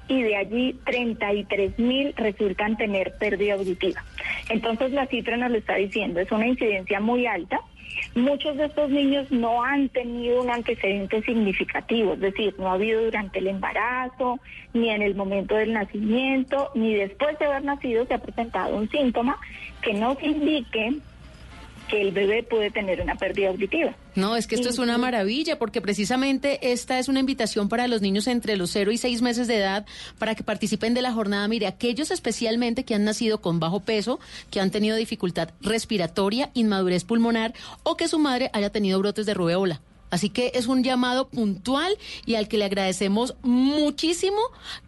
y 0.08 0.22
de 0.22 0.36
allí 0.36 0.78
33 0.84 1.78
mil 1.78 2.12
resultan 2.16 2.76
tener 2.76 3.14
pérdida 3.18 3.54
auditiva. 3.54 4.04
Entonces 4.50 4.92
la 4.92 5.06
cifra 5.06 5.36
nos 5.36 5.50
lo 5.50 5.58
está 5.58 5.76
diciendo, 5.76 6.20
es 6.20 6.30
una 6.30 6.46
incidencia 6.46 7.00
muy 7.00 7.26
alta. 7.26 7.60
Muchos 8.14 8.56
de 8.56 8.66
estos 8.66 8.90
niños 8.90 9.30
no 9.30 9.62
han 9.62 9.88
tenido 9.88 10.42
un 10.42 10.50
antecedente 10.50 11.22
significativo, 11.22 12.14
es 12.14 12.20
decir, 12.20 12.54
no 12.58 12.68
ha 12.68 12.74
habido 12.74 13.04
durante 13.04 13.38
el 13.38 13.48
embarazo, 13.48 14.38
ni 14.72 14.90
en 14.90 15.02
el 15.02 15.14
momento 15.14 15.54
del 15.54 15.72
nacimiento, 15.72 16.70
ni 16.74 16.94
después 16.94 17.38
de 17.38 17.46
haber 17.46 17.64
nacido 17.64 18.06
se 18.06 18.14
ha 18.14 18.18
presentado 18.18 18.76
un 18.76 18.88
síntoma 18.90 19.38
que 19.82 19.94
nos 19.94 20.22
indique 20.22 20.98
que 21.88 22.00
el 22.00 22.12
bebé 22.12 22.42
puede 22.42 22.70
tener 22.70 23.00
una 23.00 23.16
pérdida 23.16 23.48
auditiva. 23.48 23.94
No, 24.14 24.36
es 24.36 24.46
que 24.46 24.54
esto 24.54 24.68
es 24.68 24.78
una 24.78 24.98
maravilla 24.98 25.58
porque 25.58 25.80
precisamente 25.80 26.72
esta 26.72 26.98
es 26.98 27.08
una 27.08 27.20
invitación 27.20 27.68
para 27.68 27.88
los 27.88 28.00
niños 28.00 28.26
entre 28.26 28.56
los 28.56 28.70
0 28.70 28.92
y 28.92 28.98
6 28.98 29.22
meses 29.22 29.48
de 29.48 29.56
edad 29.56 29.86
para 30.18 30.34
que 30.34 30.42
participen 30.42 30.94
de 30.94 31.02
la 31.02 31.12
jornada. 31.12 31.46
Mire, 31.48 31.66
aquellos 31.66 32.10
especialmente 32.10 32.84
que 32.84 32.94
han 32.94 33.04
nacido 33.04 33.40
con 33.40 33.60
bajo 33.60 33.80
peso, 33.80 34.20
que 34.50 34.60
han 34.60 34.70
tenido 34.70 34.96
dificultad 34.96 35.50
respiratoria, 35.60 36.50
inmadurez 36.54 37.04
pulmonar 37.04 37.54
o 37.82 37.96
que 37.96 38.08
su 38.08 38.18
madre 38.18 38.50
haya 38.52 38.70
tenido 38.70 38.98
brotes 38.98 39.26
de 39.26 39.34
rubeola. 39.34 39.80
Así 40.14 40.30
que 40.30 40.52
es 40.54 40.68
un 40.68 40.84
llamado 40.84 41.26
puntual 41.28 41.98
y 42.24 42.36
al 42.36 42.46
que 42.46 42.56
le 42.56 42.66
agradecemos 42.66 43.34
muchísimo 43.42 44.38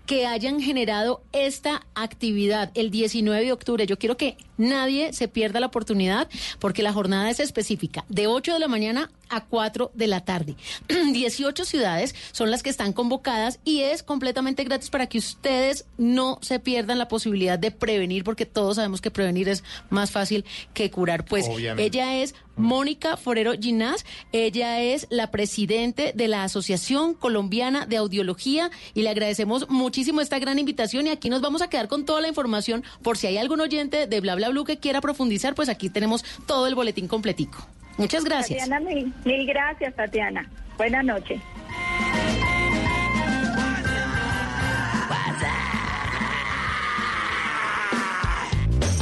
que 0.07 0.27
hayan 0.27 0.61
generado 0.61 1.23
esta 1.33 1.87
actividad 1.95 2.71
el 2.75 2.91
19 2.91 3.45
de 3.45 3.53
octubre. 3.53 3.87
Yo 3.87 3.99
quiero 3.99 4.17
que 4.17 4.37
nadie 4.57 5.13
se 5.13 5.29
pierda 5.29 5.61
la 5.61 5.67
oportunidad 5.67 6.29
porque 6.59 6.83
la 6.83 6.93
jornada 6.93 7.29
es 7.31 7.41
específica, 7.41 8.05
de 8.09 8.27
8 8.27 8.55
de 8.55 8.59
la 8.59 8.69
mañana 8.69 9.11
a 9.29 9.45
4 9.45 9.91
de 9.95 10.07
la 10.07 10.25
tarde. 10.25 10.57
18 11.13 11.65
ciudades 11.65 12.15
son 12.33 12.51
las 12.51 12.63
que 12.63 12.71
están 12.71 12.93
convocadas 12.93 13.59
y 13.65 13.81
es 13.81 14.03
completamente 14.03 14.65
gratis 14.65 14.91
para 14.91 15.09
que 15.09 15.19
ustedes 15.19 15.87
no 15.99 16.39
se 16.43 16.61
pierdan 16.61 16.99
la 16.99 17.09
posibilidad 17.09 17.59
de 17.59 17.71
prevenir 17.71 18.25
porque 18.25 18.47
todos 18.47 18.77
sabemos 18.77 19.01
que 19.01 19.11
prevenir 19.11 19.49
es 19.49 19.65
más 19.91 20.11
fácil 20.11 20.45
que 20.73 20.91
curar. 20.91 21.25
Pues 21.25 21.47
Obviamente. 21.49 21.85
ella 21.85 22.17
es 22.17 22.35
Mónica 22.57 23.17
Forero 23.17 23.53
Ginás, 23.61 24.07
ella 24.33 24.81
es 24.81 25.07
la 25.11 25.31
presidente 25.31 26.13
de 26.15 26.29
la 26.29 26.45
Asociación 26.45 27.15
Colombiana 27.15 27.85
de 27.87 27.99
Audiología 27.99 28.71
y 28.95 29.03
le 29.03 29.11
agradecemos 29.11 29.69
muchísimo 29.97 30.21
esta 30.21 30.39
gran 30.39 30.59
invitación 30.59 31.07
y 31.07 31.09
aquí 31.09 31.31
nos 31.31 31.41
vamos 31.41 31.63
a 31.63 31.71
quedar 31.71 31.89
con 31.89 32.05
toda 32.05 32.21
la 32.21 32.29
información 32.29 32.85
por 33.03 33.17
si 33.17 33.29
hay 33.29 33.39
algún 33.39 33.63
oyente 33.63 34.07
de 34.07 34.21
Bla 34.21 34.35
Bla 34.35 34.51
Blue 34.51 34.67
que 34.67 34.77
quiera 34.77 35.01
profundizar, 35.01 35.55
pues 35.55 35.71
aquí 35.71 35.89
tenemos 35.89 36.23
todo 36.47 36.67
el 36.67 36.75
boletín 36.75 37.09
completico. 37.09 37.67
Muchas 37.97 38.23
gracias. 38.23 38.69
Tatiana, 38.69 38.79
mil, 38.79 39.11
mil 39.25 39.47
gracias, 39.47 39.97
Tatiana. 39.97 40.51
Buenas 40.77 41.03
noches. 41.03 41.41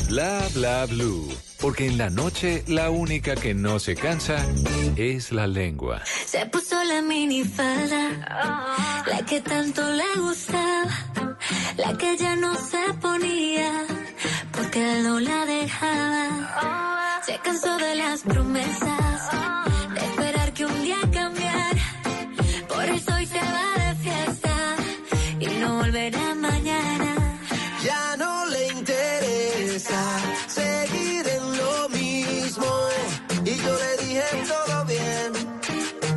Bla 0.08 0.48
bla 0.54 0.86
blue. 0.86 1.43
Porque 1.64 1.86
en 1.86 1.96
la 1.96 2.10
noche 2.10 2.62
la 2.66 2.90
única 2.90 3.36
que 3.36 3.54
no 3.54 3.78
se 3.78 3.96
cansa 3.96 4.36
es 4.96 5.32
la 5.32 5.46
lengua. 5.46 6.02
Se 6.26 6.44
puso 6.44 6.76
la 6.84 7.00
minifalda, 7.00 9.02
la 9.06 9.24
que 9.24 9.40
tanto 9.40 9.80
le 9.90 10.20
gustaba, 10.20 11.38
la 11.78 11.96
que 11.96 12.18
ya 12.18 12.36
no 12.36 12.54
se 12.54 12.92
ponía, 13.00 13.86
porque 14.52 15.00
no 15.04 15.18
la 15.20 15.46
dejaba. 15.46 17.22
Se 17.24 17.38
cansó 17.38 17.78
de 17.78 17.94
las 17.94 18.20
promesas, 18.20 19.03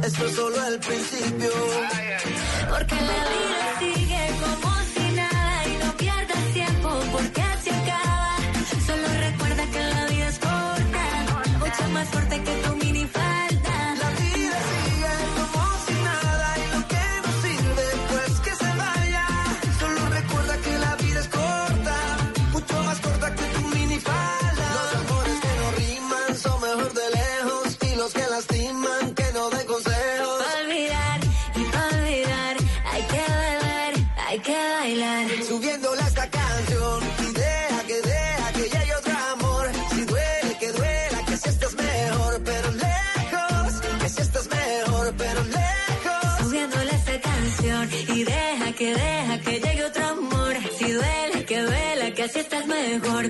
esto 0.08 0.26
es 0.26 0.36
solo 0.36 0.68
el 0.68 0.80
principio. 0.80 1.52
Porque 2.70 2.96
la 2.96 3.22
vida 3.34 3.64
sigue 3.80 4.22
como 4.42 4.74
si 4.94 5.12
nada 5.16 5.68
y 5.68 5.84
no 5.84 5.98
pierdas 5.98 6.54
tiempo 6.54 6.90
porque 7.12 7.44
se 7.64 7.72
acaba. 7.72 8.38
Solo 8.88 9.08
recuerda 9.28 9.64
que 9.74 9.80
la 9.80 10.06
vida 10.08 10.28
es 10.30 10.40
corta, 10.40 11.04
mucho 11.60 11.90
más 11.92 12.08
fuerte 12.10 12.42
que 12.42 12.54
tu 12.64 12.77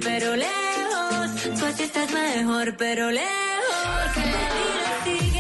pero 0.04 0.36
lejos. 0.36 1.60
Tú 1.60 1.66
estás 1.66 2.12
mejor, 2.12 2.76
pero 2.78 3.12
lejos. 3.12 4.16
La 4.16 4.46
vida 4.58 4.92
sigue 5.06 5.37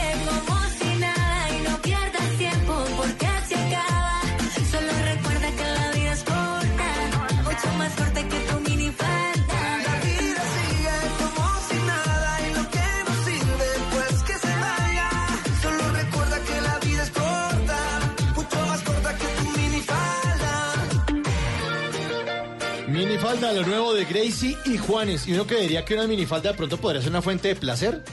Minifalda, 23.29 23.53
lo 23.61 23.67
nuevo 23.67 23.93
de 23.93 24.05
Gracie 24.05 24.57
y 24.65 24.77
Juanes. 24.77 25.27
Y 25.27 25.33
uno 25.33 25.45
creería 25.45 25.83
que 25.83 25.93
una 25.95 26.07
minifalda 26.07 26.51
de 26.51 26.57
pronto 26.57 26.77
podría 26.77 27.01
ser 27.01 27.11
una 27.11 27.21
fuente 27.21 27.49
de 27.49 27.55
placer. 27.55 28.03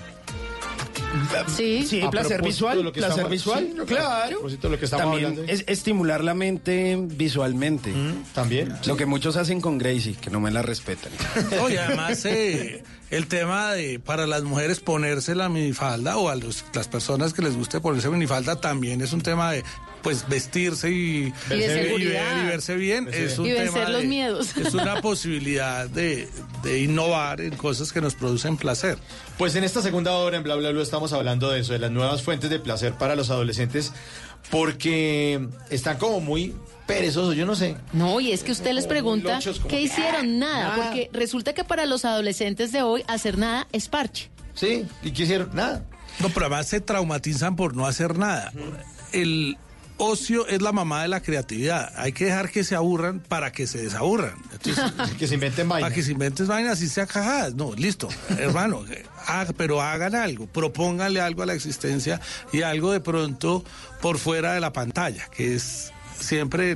Sí, 1.56 1.86
Sí, 1.88 2.02
placer 2.10 2.42
visual, 2.42 2.78
de 2.78 2.82
lo 2.82 2.92
que 2.92 2.98
placer 2.98 3.12
estamos- 3.18 3.30
visual, 3.30 3.66
sí, 3.70 3.74
no, 3.76 3.84
claro. 3.86 4.40
De 4.48 4.68
lo 4.68 4.78
que 4.78 4.84
estamos 4.84 5.04
También 5.06 5.26
hablando. 5.30 5.52
es 5.52 5.64
estimular 5.68 6.24
la 6.24 6.34
mente 6.34 6.96
visualmente. 7.00 7.92
También. 8.34 8.74
Lo 8.86 8.96
que 8.96 9.06
muchos 9.06 9.36
hacen 9.36 9.60
con 9.60 9.78
Gracie, 9.78 10.14
que 10.20 10.30
no 10.30 10.40
me 10.40 10.50
la 10.50 10.62
respetan. 10.62 11.12
Y 11.70 11.76
además 11.76 12.24
eh, 12.24 12.82
el 13.10 13.28
tema 13.28 13.72
de 13.72 14.00
para 14.00 14.26
las 14.26 14.42
mujeres 14.42 14.80
ponerse 14.80 15.36
la 15.36 15.48
minifalda 15.48 16.16
o 16.16 16.28
a 16.30 16.34
los- 16.34 16.64
las 16.74 16.88
personas 16.88 17.32
que 17.32 17.42
les 17.42 17.56
guste 17.56 17.80
ponerse 17.80 18.08
minifalda 18.10 18.60
también 18.60 19.00
es 19.00 19.12
un 19.12 19.20
tema 19.22 19.52
de 19.52 19.62
pues 20.04 20.28
vestirse 20.28 20.90
y, 20.92 21.32
Y 21.50 21.56
de 21.56 21.82
seguridad. 21.84 22.42
y 22.44 22.46
verse 22.46 22.76
bien 22.76 23.08
es 23.12 23.38
un 23.38 23.46
Y 23.46 23.52
vencer 23.52 23.72
tema 23.72 23.88
los 23.88 24.02
de- 24.02 24.06
miedos. 24.08 24.56
es 24.56 24.72
una 24.74 25.00
posibilidad 25.02 25.88
de, 25.88 26.28
de 26.62 26.80
innovar 26.82 27.40
en 27.40 27.56
cosas 27.56 27.92
que 27.92 28.00
nos 28.00 28.14
producen 28.14 28.56
placer. 28.56 28.98
Pues 29.38 29.56
en 29.56 29.64
esta 29.64 29.82
segunda 29.82 30.12
hora 30.12 30.36
en 30.36 30.42
Bla 30.44 30.54
Bla 30.54 30.70
Bla 30.70 30.82
estamos 30.82 31.12
hablando 31.12 31.50
de 31.50 31.60
eso, 31.60 31.72
de 31.72 31.80
las 31.80 31.90
nuevas 31.90 32.22
fuentes 32.22 32.50
de 32.50 32.60
placer 32.60 32.92
para 32.92 33.16
los 33.16 33.30
adolescentes, 33.30 33.92
porque 34.50 35.48
están 35.70 35.96
como 35.98 36.20
muy 36.20 36.54
perezosos, 36.86 37.34
yo 37.34 37.46
no 37.46 37.56
sé. 37.56 37.76
No, 37.92 38.20
y 38.20 38.32
es 38.32 38.44
que 38.44 38.52
usted 38.52 38.72
les 38.72 38.86
pregunta 38.86 39.34
lochos, 39.34 39.56
como 39.58 39.70
qué 39.70 39.76
que, 39.76 39.82
hicieron 39.82 40.38
nada, 40.38 40.68
nada. 40.68 40.76
porque 40.84 41.10
resulta 41.12 41.54
que 41.54 41.64
para 41.64 41.86
los 41.86 42.04
adolescentes 42.04 42.70
de 42.72 42.82
hoy 42.82 43.02
hacer 43.08 43.38
nada 43.38 43.66
es 43.72 43.88
parche. 43.88 44.28
Sí, 44.54 44.84
¿y 45.02 45.10
qué 45.12 45.22
hicieron? 45.24 45.50
Nada. 45.54 45.84
No, 46.20 46.28
pero 46.28 46.46
además 46.46 46.68
se 46.68 46.80
traumatizan 46.80 47.56
por 47.56 47.74
no 47.74 47.86
hacer 47.86 48.16
nada. 48.18 48.52
El 49.12 49.56
ocio 49.96 50.46
es 50.48 50.60
la 50.62 50.72
mamá 50.72 51.02
de 51.02 51.08
la 51.08 51.20
creatividad. 51.22 51.92
Hay 51.96 52.12
que 52.12 52.26
dejar 52.26 52.50
que 52.50 52.64
se 52.64 52.74
aburran 52.74 53.20
para 53.20 53.52
que 53.52 53.66
se 53.66 53.82
desaburran. 53.82 54.34
Entonces, 54.52 54.84
que 55.18 55.26
se 55.26 55.34
inventen 55.34 55.68
vainas. 55.68 55.86
Para 55.88 55.94
que 55.94 56.02
se 56.02 56.12
inventen 56.12 56.46
vainas 56.46 56.80
y 56.82 56.88
sean 56.88 57.06
cajadas. 57.06 57.54
No, 57.54 57.72
listo, 57.74 58.08
hermano. 58.38 58.84
haga- 59.26 59.52
pero 59.56 59.80
hagan 59.80 60.14
algo, 60.14 60.46
propónganle 60.46 61.20
algo 61.20 61.42
a 61.42 61.46
la 61.46 61.54
existencia 61.54 62.20
y 62.52 62.62
algo 62.62 62.92
de 62.92 63.00
pronto 63.00 63.64
por 64.02 64.18
fuera 64.18 64.52
de 64.54 64.60
la 64.60 64.72
pantalla, 64.72 65.28
que 65.30 65.54
es 65.54 65.92
siempre. 66.18 66.74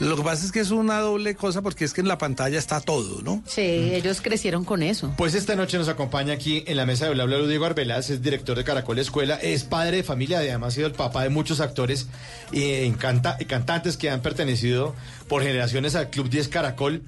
Lo 0.00 0.16
que 0.16 0.22
pasa 0.22 0.44
es 0.46 0.52
que 0.52 0.60
es 0.60 0.70
una 0.70 1.00
doble 1.00 1.34
cosa 1.34 1.62
porque 1.62 1.84
es 1.84 1.92
que 1.92 2.00
en 2.00 2.08
la 2.08 2.18
pantalla 2.18 2.58
está 2.58 2.80
todo, 2.80 3.22
¿no? 3.22 3.42
Sí, 3.46 3.60
ellos 3.62 4.20
crecieron 4.20 4.64
con 4.64 4.82
eso. 4.82 5.12
Pues 5.16 5.34
esta 5.34 5.56
noche 5.56 5.78
nos 5.78 5.88
acompaña 5.88 6.32
aquí 6.34 6.64
en 6.66 6.76
la 6.76 6.86
mesa 6.86 7.06
de 7.06 7.12
Bla 7.14 7.24
Bla 7.24 7.38
Diego 7.46 7.64
Arbeláez, 7.66 8.10
es 8.10 8.22
director 8.22 8.56
de 8.56 8.64
Caracol 8.64 8.98
Escuela, 8.98 9.36
es 9.36 9.64
padre 9.64 9.98
de 9.98 10.02
familia, 10.02 10.38
además 10.38 10.68
ha 10.72 10.76
sido 10.76 10.86
el 10.86 10.92
papá 10.94 11.22
de 11.22 11.28
muchos 11.30 11.60
actores 11.60 12.06
y 12.52 12.62
encanta- 12.84 13.36
y 13.40 13.44
cantantes 13.46 13.96
que 13.96 14.10
han 14.10 14.20
pertenecido 14.22 14.94
por 15.28 15.42
generaciones 15.42 15.94
al 15.94 16.10
Club 16.10 16.28
10 16.28 16.48
Caracol. 16.48 17.02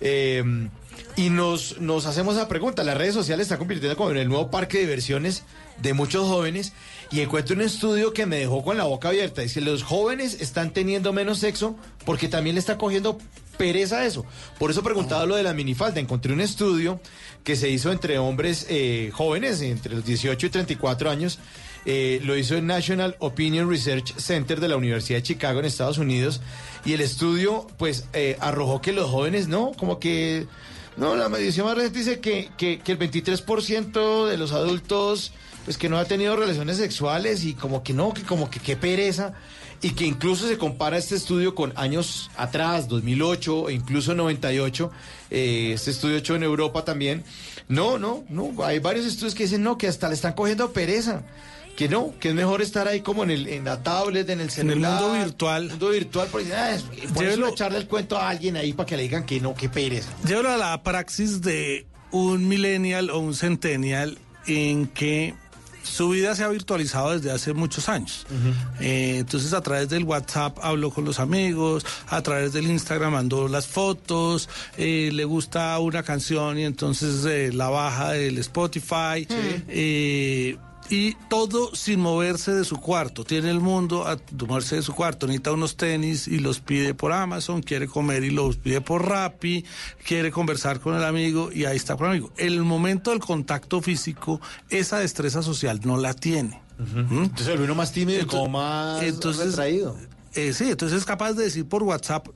Eh, 0.00 0.68
y 1.14 1.30
nos, 1.30 1.78
nos 1.80 2.04
hacemos 2.06 2.36
esa 2.36 2.46
pregunta. 2.48 2.84
Las 2.84 2.96
redes 2.98 3.14
sociales 3.14 3.44
están 3.46 3.58
convirtiendo 3.58 3.96
como 3.96 4.10
en 4.10 4.18
el 4.18 4.28
nuevo 4.28 4.50
parque 4.50 4.76
de 4.78 4.84
diversiones 4.84 5.44
de 5.80 5.94
muchos 5.94 6.26
jóvenes. 6.26 6.72
Y 7.10 7.20
encuentro 7.20 7.54
un 7.54 7.62
estudio 7.62 8.12
que 8.12 8.26
me 8.26 8.36
dejó 8.36 8.64
con 8.64 8.76
la 8.76 8.84
boca 8.84 9.08
abierta. 9.08 9.42
Dice, 9.42 9.60
los 9.60 9.82
jóvenes 9.82 10.40
están 10.40 10.72
teniendo 10.72 11.12
menos 11.12 11.38
sexo 11.38 11.76
porque 12.04 12.28
también 12.28 12.54
le 12.54 12.60
está 12.60 12.78
cogiendo 12.78 13.18
pereza 13.56 14.04
eso. 14.04 14.24
Por 14.58 14.70
eso 14.70 14.82
preguntaba 14.82 15.24
lo 15.24 15.36
de 15.36 15.42
la 15.42 15.52
minifalda. 15.52 16.00
Encontré 16.00 16.32
un 16.32 16.40
estudio 16.40 17.00
que 17.44 17.56
se 17.56 17.68
hizo 17.70 17.92
entre 17.92 18.18
hombres 18.18 18.66
eh, 18.68 19.10
jóvenes, 19.12 19.60
entre 19.62 19.94
los 19.94 20.04
18 20.04 20.46
y 20.46 20.50
34 20.50 21.10
años. 21.10 21.38
Eh, 21.84 22.20
lo 22.24 22.36
hizo 22.36 22.56
el 22.56 22.66
National 22.66 23.14
Opinion 23.20 23.70
Research 23.70 24.16
Center 24.16 24.58
de 24.58 24.66
la 24.66 24.76
Universidad 24.76 25.18
de 25.18 25.22
Chicago 25.22 25.60
en 25.60 25.66
Estados 25.66 25.98
Unidos. 25.98 26.40
Y 26.84 26.92
el 26.92 27.00
estudio, 27.00 27.68
pues, 27.78 28.06
eh, 28.12 28.36
arrojó 28.40 28.80
que 28.80 28.92
los 28.92 29.08
jóvenes, 29.08 29.48
no, 29.48 29.72
como 29.76 29.98
que. 30.00 30.46
No, 30.96 31.14
la 31.14 31.28
medición 31.28 31.66
más 31.66 31.76
reciente 31.76 31.98
dice 31.98 32.20
que, 32.20 32.50
que, 32.56 32.78
que 32.78 32.92
el 32.92 32.98
23% 32.98 34.26
de 34.26 34.36
los 34.38 34.52
adultos, 34.52 35.32
pues, 35.64 35.76
que 35.76 35.88
no 35.88 35.98
ha 35.98 36.04
tenido 36.06 36.36
relaciones 36.36 36.78
sexuales 36.78 37.44
y 37.44 37.54
como 37.54 37.82
que 37.82 37.92
no, 37.92 38.14
que 38.14 38.22
como 38.22 38.48
que 38.50 38.60
qué 38.60 38.76
pereza 38.76 39.34
y 39.82 39.90
que 39.90 40.06
incluso 40.06 40.48
se 40.48 40.56
compara 40.56 40.96
este 40.96 41.16
estudio 41.16 41.54
con 41.54 41.72
años 41.76 42.30
atrás, 42.36 42.88
2008 42.88 43.68
e 43.68 43.74
incluso 43.74 44.14
98, 44.14 44.90
eh, 45.30 45.72
este 45.74 45.90
estudio 45.90 46.16
hecho 46.16 46.34
en 46.34 46.42
Europa 46.42 46.84
también. 46.84 47.24
No, 47.68 47.98
no, 47.98 48.24
no, 48.28 48.54
hay 48.64 48.78
varios 48.78 49.04
estudios 49.06 49.34
que 49.34 49.42
dicen 49.42 49.62
no, 49.62 49.76
que 49.76 49.88
hasta 49.88 50.08
le 50.08 50.14
están 50.14 50.32
cogiendo 50.32 50.72
pereza. 50.72 51.24
Que 51.76 51.88
no, 51.88 52.14
que 52.18 52.30
es 52.30 52.34
mejor 52.34 52.62
estar 52.62 52.88
ahí 52.88 53.00
como 53.02 53.22
en, 53.24 53.30
el, 53.30 53.48
en 53.48 53.64
la 53.66 53.82
tablet, 53.82 54.28
en 54.30 54.40
el 54.40 54.46
En 54.46 54.50
celular. 54.50 54.98
el 55.02 55.08
mundo 55.08 55.24
virtual. 55.24 55.68
mundo 55.68 55.88
virtual, 55.90 56.28
porque 56.32 56.54
ah, 56.54 56.74
es- 56.74 56.84
Llévelo- 57.14 57.50
echarle 57.52 57.78
el 57.78 57.86
cuento 57.86 58.16
a 58.16 58.28
alguien 58.30 58.56
ahí 58.56 58.72
para 58.72 58.86
que 58.86 58.96
le 58.96 59.02
digan 59.02 59.24
que 59.26 59.40
no, 59.40 59.54
que 59.54 59.68
pereza. 59.68 60.08
Llévalo 60.26 60.50
a 60.52 60.56
la 60.56 60.82
praxis 60.82 61.42
de 61.42 61.86
un 62.12 62.48
millennial 62.48 63.10
o 63.10 63.18
un 63.18 63.34
centennial 63.34 64.16
en 64.46 64.86
que 64.86 65.34
su 65.82 66.08
vida 66.08 66.34
se 66.34 66.42
ha 66.42 66.48
virtualizado 66.48 67.12
desde 67.12 67.30
hace 67.30 67.52
muchos 67.52 67.88
años. 67.88 68.26
Eh, 68.80 69.18
entonces 69.18 69.52
a 69.52 69.60
través 69.60 69.88
del 69.88 70.02
WhatsApp 70.04 70.58
habló 70.62 70.90
con 70.90 71.04
los 71.04 71.20
amigos, 71.20 71.84
a 72.08 72.22
través 72.22 72.52
del 72.54 72.66
Instagram 72.70 73.12
mandó 73.12 73.46
las 73.48 73.66
fotos, 73.68 74.48
eh, 74.78 75.10
le 75.12 75.24
gusta 75.24 75.78
una 75.78 76.02
canción 76.02 76.58
y 76.58 76.64
entonces 76.64 77.24
eh, 77.26 77.50
la 77.52 77.68
baja 77.68 78.12
del 78.12 78.38
Spotify. 78.38 79.28
Y 80.90 81.14
todo 81.28 81.74
sin 81.74 82.00
moverse 82.00 82.52
de 82.52 82.64
su 82.64 82.76
cuarto. 82.76 83.24
Tiene 83.24 83.50
el 83.50 83.60
mundo 83.60 84.06
a 84.06 84.18
moverse 84.46 84.76
de 84.76 84.82
su 84.82 84.94
cuarto. 84.94 85.26
Necesita 85.26 85.52
unos 85.52 85.76
tenis 85.76 86.28
y 86.28 86.38
los 86.38 86.60
pide 86.60 86.94
por 86.94 87.12
Amazon. 87.12 87.62
Quiere 87.62 87.86
comer 87.86 88.24
y 88.24 88.30
los 88.30 88.56
pide 88.56 88.80
por 88.80 89.08
Rappi. 89.08 89.64
Quiere 90.04 90.30
conversar 90.30 90.80
con 90.80 90.94
el 90.94 91.04
amigo 91.04 91.50
y 91.52 91.64
ahí 91.64 91.76
está 91.76 91.96
con 91.96 92.06
el 92.06 92.12
amigo. 92.12 92.32
El 92.36 92.62
momento 92.62 93.10
del 93.10 93.20
contacto 93.20 93.80
físico, 93.80 94.40
esa 94.70 94.98
destreza 94.98 95.42
social 95.42 95.80
no 95.84 95.96
la 95.96 96.14
tiene. 96.14 96.60
¿Mm? 96.78 97.24
Entonces 97.24 97.48
el 97.48 97.60
uno 97.60 97.74
más 97.74 97.92
tímido 97.92 98.20
y 98.20 98.26
como 98.26 98.48
más 98.48 99.02
retraído. 99.02 99.96
eh, 100.34 100.52
sí, 100.52 100.70
entonces 100.70 100.98
es 100.98 101.04
capaz 101.04 101.32
de 101.32 101.44
decir 101.44 101.66
por 101.66 101.82
WhatsApp 101.82 102.28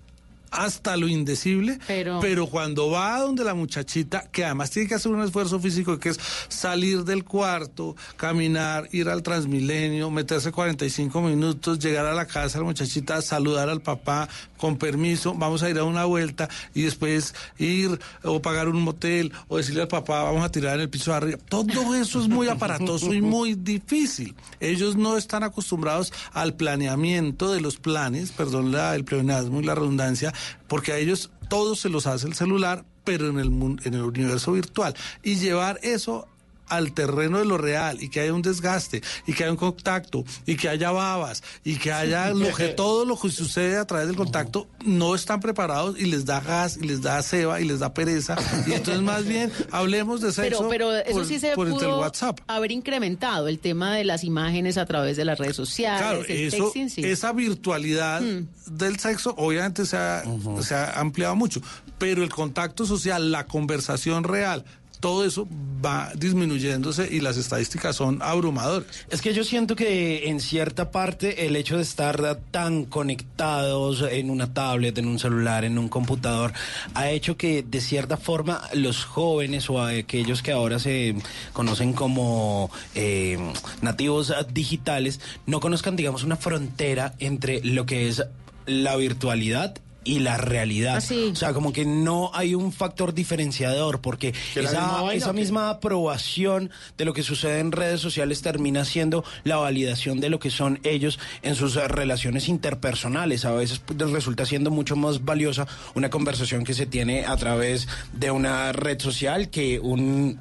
hasta 0.51 0.97
lo 0.97 1.09
indecible, 1.09 1.79
Pero- 1.87 2.47
cuando 2.47 2.91
va 2.91 3.17
a 3.17 3.21
donde 3.21 3.45
la 3.45 3.55
muchachita, 3.55 4.29
que 4.31 4.45
además 4.45 4.71
tiene 4.71 4.89
que 4.89 4.95
hacer 4.95 5.13
un 5.13 5.23
esfuerzo 5.23 5.61
físico, 5.61 5.99
que 5.99 6.11
es 6.11 6.19
salir 6.49 7.05
del 7.05 7.25
cuarto, 7.25 7.97
caminar, 8.17 8.89
ir 8.93 9.09
al 9.09 9.23
Transmilenio, 9.23 10.11
meterse 10.11 10.51
45 10.51 11.21
minutos, 11.23 11.79
llegar 11.79 12.07
a 12.07 12.15
la 12.15 12.27
casa 12.27 12.59
de 12.59 12.65
la 12.65 12.65
muchachita, 12.65 13.23
saludar 13.23 13.69
al 13.69 13.81
papá, 13.81 14.29
con 14.61 14.77
permiso, 14.77 15.35
vamos 15.35 15.63
a 15.63 15.71
ir 15.71 15.79
a 15.79 15.85
una 15.85 16.05
vuelta 16.05 16.49
y 16.75 16.83
después 16.83 17.35
ir 17.59 17.99
o 18.23 18.43
pagar 18.43 18.69
un 18.69 18.83
motel 18.83 19.33
o 19.49 19.57
decirle 19.57 19.81
al 19.81 19.89
papá, 19.89 20.23
vamos 20.23 20.45
a 20.45 20.53
tirar 20.53 20.75
en 20.75 20.83
el 20.83 20.91
piso 20.91 21.13
de 21.13 21.17
arriba. 21.17 21.39
Todo 21.49 21.95
eso 21.95 22.21
es 22.21 22.29
muy 22.29 22.49
aparatoso 22.49 23.15
y 23.15 23.23
muy 23.23 23.55
difícil. 23.55 24.35
Ellos 24.61 24.97
no 24.97 25.17
están 25.17 25.45
acostumbrados 25.45 26.13
al 26.35 26.55
planeamiento 26.55 27.51
de 27.51 27.63
los 27.63 27.79
planes, 27.79 28.33
perdón 28.33 28.71
la, 28.71 28.95
el 28.95 29.05
pleonasmo 29.05 29.61
y 29.61 29.65
la 29.65 29.75
redundancia, 29.75 30.35
porque 30.69 30.93
a 30.93 30.99
ellos 30.99 31.31
todo 31.49 31.75
se 31.75 31.89
los 31.89 32.07
hace 32.07 32.27
el 32.27 32.35
celular, 32.35 32.85
pero 33.05 33.29
en 33.31 33.39
el, 33.39 33.47
en 33.85 33.95
el 33.95 34.03
universo 34.03 34.53
virtual. 34.53 34.95
Y 35.23 35.37
llevar 35.37 35.81
eso 35.83 36.29
al 36.71 36.93
terreno 36.93 37.39
de 37.39 37.45
lo 37.45 37.59
real 37.59 38.03
y 38.03 38.09
que 38.09 38.21
haya 38.21 38.33
un 38.33 38.43
desgaste 38.43 39.03
y 39.27 39.33
que 39.35 39.45
haya 39.45 39.53
un 39.53 39.59
contacto 39.59 40.25
y 40.47 40.57
que 40.57 40.69
haya 40.69 40.91
babas 40.91 41.43
y 41.65 41.77
que 41.77 41.93
haya 41.93 42.31
lo 42.31 42.55
que 42.55 42.69
todo 42.69 43.05
lo 43.05 43.19
que 43.19 43.29
sucede 43.31 43.77
a 43.77 43.85
través 43.85 44.07
del 44.07 44.17
contacto 44.17 44.67
no 44.85 45.15
están 45.15 45.41
preparados 45.41 45.99
y 45.99 46.07
les 46.07 46.25
da 46.25 46.41
gas 46.41 46.79
y 46.81 46.87
les 46.87 47.03
da 47.03 47.23
ceba 47.23 47.61
y 47.61 47.65
les 47.65 47.81
da 47.81 47.93
pereza. 47.93 48.37
Y 48.67 48.73
entonces 48.73 49.03
más 49.03 49.25
bien 49.27 49.53
hablemos 49.71 50.21
de 50.21 50.33
sexo 50.33 50.69
Pero, 50.69 50.91
pero 50.93 50.97
eso 50.97 51.13
por, 51.13 51.27
sí 51.27 51.39
se 51.39 51.53
por 51.55 51.69
entre 51.69 51.89
el 51.89 51.95
WhatsApp. 51.95 52.39
haber 52.47 52.73
incrementado 52.73 53.49
el 53.49 53.59
tema 53.59 53.95
de 53.95 54.05
las 54.05 54.25
imágenes 54.25 54.79
a 54.79 54.87
través 54.87 55.17
de 55.17 55.25
las 55.25 55.39
redes 55.39 55.57
sociales, 55.57 56.01
Claro, 56.01 56.25
el 56.27 56.31
eso, 56.47 56.65
texting, 56.65 56.91
sí. 56.91 57.03
esa 57.05 57.33
virtualidad 57.33 58.23
del 58.67 58.99
sexo 58.99 59.35
obviamente 59.37 59.85
se 59.87 59.97
ha, 59.97 60.23
se 60.63 60.75
ha 60.75 61.01
ampliado 61.01 61.35
mucho, 61.37 61.61
pero 61.99 62.23
el 62.23 62.31
contacto 62.31 62.87
social, 62.87 63.31
la 63.33 63.47
conversación 63.47 64.25
real, 64.25 64.65
todo 65.01 65.25
eso 65.25 65.49
va 65.85 66.13
disminuyéndose 66.15 67.09
y 67.11 67.21
las 67.21 67.37
estadísticas 67.37 67.97
son 67.97 68.21
abrumadoras. 68.23 68.87
Es 69.11 69.23
que 69.23 69.33
yo 69.33 69.45
siento 69.45 69.75
que 69.75 70.29
en 70.29 70.41
cierta 70.41 70.91
parte 70.91 71.47
el 71.47 71.57
hecho 71.57 71.77
de 71.77 71.83
estar 71.83 72.39
tan 72.51 72.85
conectados 72.85 74.03
en 74.03 74.31
una 74.31 74.53
tablet, 74.53 74.97
en 74.99 75.09
un 75.09 75.19
celular, 75.19 75.65
en 75.65 75.79
un 75.79 75.89
computador, 75.89 76.53
ha 76.95 77.11
hecho 77.11 77.37
que 77.37 77.63
de 77.63 77.81
cierta 77.81 78.17
forma 78.17 78.63
los 78.75 79.05
jóvenes 79.05 79.71
o 79.71 79.83
aquellos 79.83 80.43
que 80.43 80.53
ahora 80.53 80.79
se 80.79 81.17
conocen 81.53 81.93
como 81.93 82.71
eh, 82.95 83.39
nativos 83.81 84.35
digitales 84.53 85.21
no 85.47 85.61
conozcan, 85.61 85.97
digamos, 85.97 86.25
una 86.25 86.37
frontera 86.37 87.15
entre 87.19 87.65
lo 87.65 87.87
que 87.87 88.09
es 88.09 88.23
la 88.67 88.97
virtualidad 88.97 89.81
y 90.05 90.21
la 90.21 90.37
realidad. 90.37 90.99
O 90.99 91.37
sea, 91.37 91.53
como 91.53 91.73
que 91.73 91.85
no 91.85 92.31
hay 92.35 92.55
un 92.55 92.73
factor 92.73 93.15
diferenciador, 93.15 94.01
porque 94.01 94.33
¿Que 94.55 94.63
la 94.63 94.71
misma 94.71 94.87
esa, 94.87 95.03
vaina 95.03 95.33
misma 95.33 95.71
aprobación 95.71 96.71
de 96.97 97.05
lo 97.05 97.13
que 97.13 97.23
sucede 97.23 97.61
en 97.61 97.73
redes 97.73 98.01
sociales 98.01 98.43
termina 98.43 98.85
siendo 98.85 99.25
la 99.45 99.57
validación 99.57 100.21
de 100.21 100.31
lo 100.31 100.39
que 100.39 100.51
son 100.51 100.81
ellos 100.83 101.19
en 101.43 101.55
sus 101.55 101.75
relaciones 101.75 102.49
interpersonales. 102.49 103.45
A 103.45 103.53
veces 103.53 103.81
pues, 103.81 103.99
resulta 104.11 104.47
siendo 104.47 104.71
mucho 104.71 104.97
más 104.97 105.25
valiosa 105.25 105.67
una 105.95 106.11
conversación 106.11 106.65
que 106.65 106.75
se 106.75 106.87
tiene 106.87 107.27
a 107.27 107.37
través 107.37 107.89
de 108.13 108.31
una 108.31 108.73
red 108.73 109.01
social 109.01 109.51
que 109.51 109.81
un, 109.81 110.41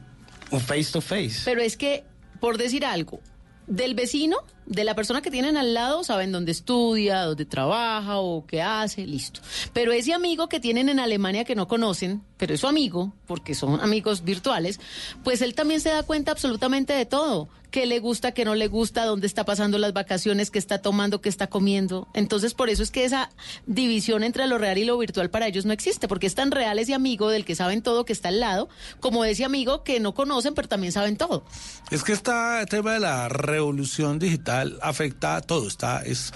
un 0.51 0.59
face 0.59 0.91
to 0.91 1.01
face. 1.01 1.41
Pero 1.45 1.61
es 1.61 1.77
que, 1.77 2.03
por 2.39 2.57
decir 2.57 2.85
algo, 2.85 3.21
del 3.67 3.93
vecino, 3.93 4.37
de 4.69 4.83
la 4.83 4.95
persona 4.95 5.21
que 5.21 5.31
tienen 5.31 5.57
al 5.57 5.73
lado, 5.73 6.03
saben 6.03 6.31
dónde 6.31 6.51
estudia, 6.51 7.23
dónde 7.23 7.45
trabaja 7.45 8.19
o 8.19 8.45
qué 8.45 8.61
hace, 8.61 9.05
listo. 9.05 9.41
Pero 9.73 9.91
ese 9.91 10.13
amigo 10.13 10.47
que 10.47 10.59
tienen 10.59 10.89
en 10.89 10.99
Alemania 10.99 11.43
que 11.43 11.55
no 11.55 11.67
conocen, 11.67 12.21
pero 12.39 12.53
es 12.53 12.61
su 12.61 12.67
amigo, 12.67 13.13
porque 13.27 13.53
son 13.53 13.81
amigos 13.81 14.23
virtuales, 14.23 14.79
pues 15.23 15.41
él 15.41 15.53
también 15.53 15.81
se 15.81 15.89
da 15.89 16.03
cuenta 16.03 16.31
absolutamente 16.31 16.93
de 16.93 17.05
todo. 17.05 17.49
qué 17.69 17.85
le 17.85 17.99
gusta, 17.99 18.31
qué 18.31 18.45
no 18.45 18.55
le 18.55 18.67
gusta, 18.67 19.05
dónde 19.05 19.27
está 19.27 19.45
pasando 19.45 19.77
las 19.77 19.93
vacaciones, 19.93 20.49
qué 20.49 20.57
está 20.57 20.81
tomando, 20.81 21.21
qué 21.21 21.29
está 21.29 21.47
comiendo. 21.47 22.07
Entonces, 22.15 22.55
por 22.55 22.69
eso 22.69 22.81
es 22.81 22.89
que 22.89 23.05
esa 23.05 23.29
división 23.67 24.23
entre 24.23 24.47
lo 24.47 24.57
real 24.57 24.79
y 24.79 24.85
lo 24.85 24.97
virtual 24.97 25.29
para 25.29 25.45
ellos 25.45 25.65
no 25.65 25.73
existe, 25.73 26.07
porque 26.07 26.25
es 26.25 26.33
tan 26.33 26.49
real 26.49 26.79
ese 26.79 26.95
amigo 26.95 27.29
del 27.29 27.45
que 27.45 27.53
saben 27.53 27.83
todo, 27.83 28.05
que 28.05 28.13
está 28.13 28.29
al 28.29 28.39
lado, 28.39 28.69
como 29.01 29.23
ese 29.23 29.45
amigo 29.45 29.83
que 29.83 29.99
no 29.99 30.15
conocen, 30.15 30.55
pero 30.55 30.67
también 30.67 30.93
saben 30.93 31.17
todo. 31.17 31.43
Es 31.91 32.03
que 32.03 32.13
este 32.13 32.31
tema 32.69 32.93
de 32.93 33.01
la 33.01 33.29
revolución 33.29 34.17
digital 34.17 34.79
afecta 34.81 35.35
a 35.35 35.41
todo. 35.41 35.67
Está, 35.67 36.01
es 36.01 36.33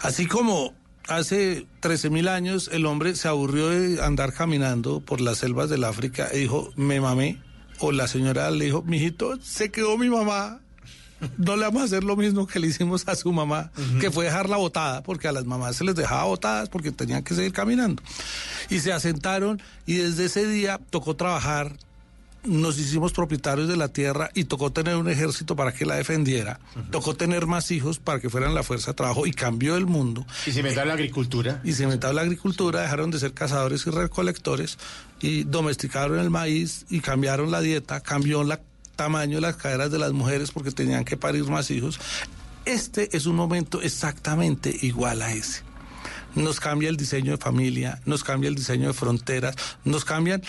así 0.00 0.26
como 0.26 0.74
hace 1.08 1.66
13 1.80 2.10
mil 2.10 2.28
años 2.28 2.70
el 2.72 2.86
hombre 2.86 3.14
se 3.14 3.28
aburrió 3.28 3.68
de 3.68 4.02
andar 4.02 4.32
caminando 4.32 5.00
por 5.00 5.20
las 5.20 5.38
selvas 5.38 5.68
del 5.70 5.84
África 5.84 6.28
y 6.32 6.38
dijo, 6.40 6.70
me 6.76 7.00
mamé. 7.00 7.40
O 7.78 7.90
la 7.90 8.06
señora 8.06 8.50
le 8.50 8.66
dijo, 8.66 8.82
mijito, 8.82 9.38
se 9.42 9.70
quedó 9.70 9.98
mi 9.98 10.08
mamá. 10.08 10.60
No 11.36 11.56
le 11.56 11.64
vamos 11.64 11.82
a 11.82 11.84
hacer 11.84 12.04
lo 12.04 12.16
mismo 12.16 12.46
que 12.46 12.58
le 12.58 12.66
hicimos 12.66 13.06
a 13.06 13.14
su 13.14 13.32
mamá, 13.32 13.70
que 14.00 14.10
fue 14.10 14.24
dejarla 14.24 14.56
botada, 14.56 15.02
porque 15.02 15.28
a 15.28 15.32
las 15.32 15.44
mamás 15.44 15.76
se 15.76 15.84
les 15.84 15.94
dejaba 15.94 16.24
botadas 16.24 16.68
porque 16.68 16.90
tenían 16.90 17.22
que 17.22 17.34
seguir 17.34 17.52
caminando. 17.52 18.02
Y 18.70 18.80
se 18.80 18.92
asentaron 18.92 19.62
y 19.86 19.94
desde 19.94 20.24
ese 20.24 20.46
día 20.46 20.80
tocó 20.90 21.14
trabajar, 21.14 21.76
nos 22.44 22.78
hicimos 22.78 23.12
propietarios 23.12 23.68
de 23.68 23.76
la 23.76 23.88
tierra 23.88 24.30
y 24.34 24.44
tocó 24.44 24.72
tener 24.72 24.96
un 24.96 25.08
ejército 25.08 25.54
para 25.54 25.72
que 25.72 25.86
la 25.86 25.96
defendiera, 25.96 26.60
tocó 26.90 27.14
tener 27.14 27.46
más 27.46 27.70
hijos 27.70 27.98
para 27.98 28.20
que 28.20 28.30
fueran 28.30 28.54
la 28.54 28.62
fuerza 28.62 28.92
de 28.92 28.96
trabajo 28.96 29.26
y 29.26 29.32
cambió 29.32 29.76
el 29.76 29.86
mundo. 29.86 30.26
Y 30.46 30.52
se 30.52 30.60
inventó 30.60 30.84
la 30.84 30.94
agricultura. 30.94 31.60
Y 31.64 31.72
se 31.72 31.84
inventó 31.84 32.12
la 32.12 32.22
agricultura, 32.22 32.82
dejaron 32.82 33.10
de 33.10 33.18
ser 33.18 33.32
cazadores 33.32 33.86
y 33.86 33.90
recolectores 33.90 34.78
y 35.20 35.44
domesticaron 35.44 36.18
el 36.18 36.30
maíz 36.30 36.84
y 36.90 37.00
cambiaron 37.00 37.50
la 37.50 37.60
dieta, 37.60 38.00
cambió 38.00 38.42
el 38.42 38.58
tamaño 38.96 39.36
de 39.36 39.42
las 39.42 39.56
caderas 39.56 39.90
de 39.90 39.98
las 39.98 40.12
mujeres 40.12 40.50
porque 40.50 40.72
tenían 40.72 41.04
que 41.04 41.16
parir 41.16 41.44
más 41.44 41.70
hijos. 41.70 42.00
Este 42.64 43.16
es 43.16 43.26
un 43.26 43.36
momento 43.36 43.82
exactamente 43.82 44.74
igual 44.82 45.22
a 45.22 45.32
ese 45.32 45.62
nos 46.34 46.60
cambia 46.60 46.88
el 46.88 46.96
diseño 46.96 47.32
de 47.32 47.36
familia, 47.36 48.00
nos 48.06 48.24
cambia 48.24 48.48
el 48.48 48.54
diseño 48.54 48.88
de 48.88 48.94
fronteras, 48.94 49.54
nos 49.84 50.04
cambian 50.04 50.42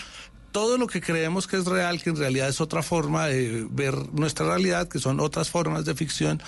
todo 0.54 0.78
lo 0.78 0.86
que 0.86 1.00
creemos 1.00 1.48
que 1.48 1.56
es 1.56 1.64
real, 1.64 2.00
que 2.00 2.10
en 2.10 2.16
realidad 2.16 2.48
es 2.48 2.60
otra 2.60 2.80
forma 2.80 3.26
de 3.26 3.66
ver 3.68 3.96
nuestra 4.12 4.46
realidad, 4.46 4.86
que 4.86 5.00
son 5.00 5.18
otras 5.18 5.50
formas 5.50 5.84
de 5.84 5.96
ficción, 5.96 6.40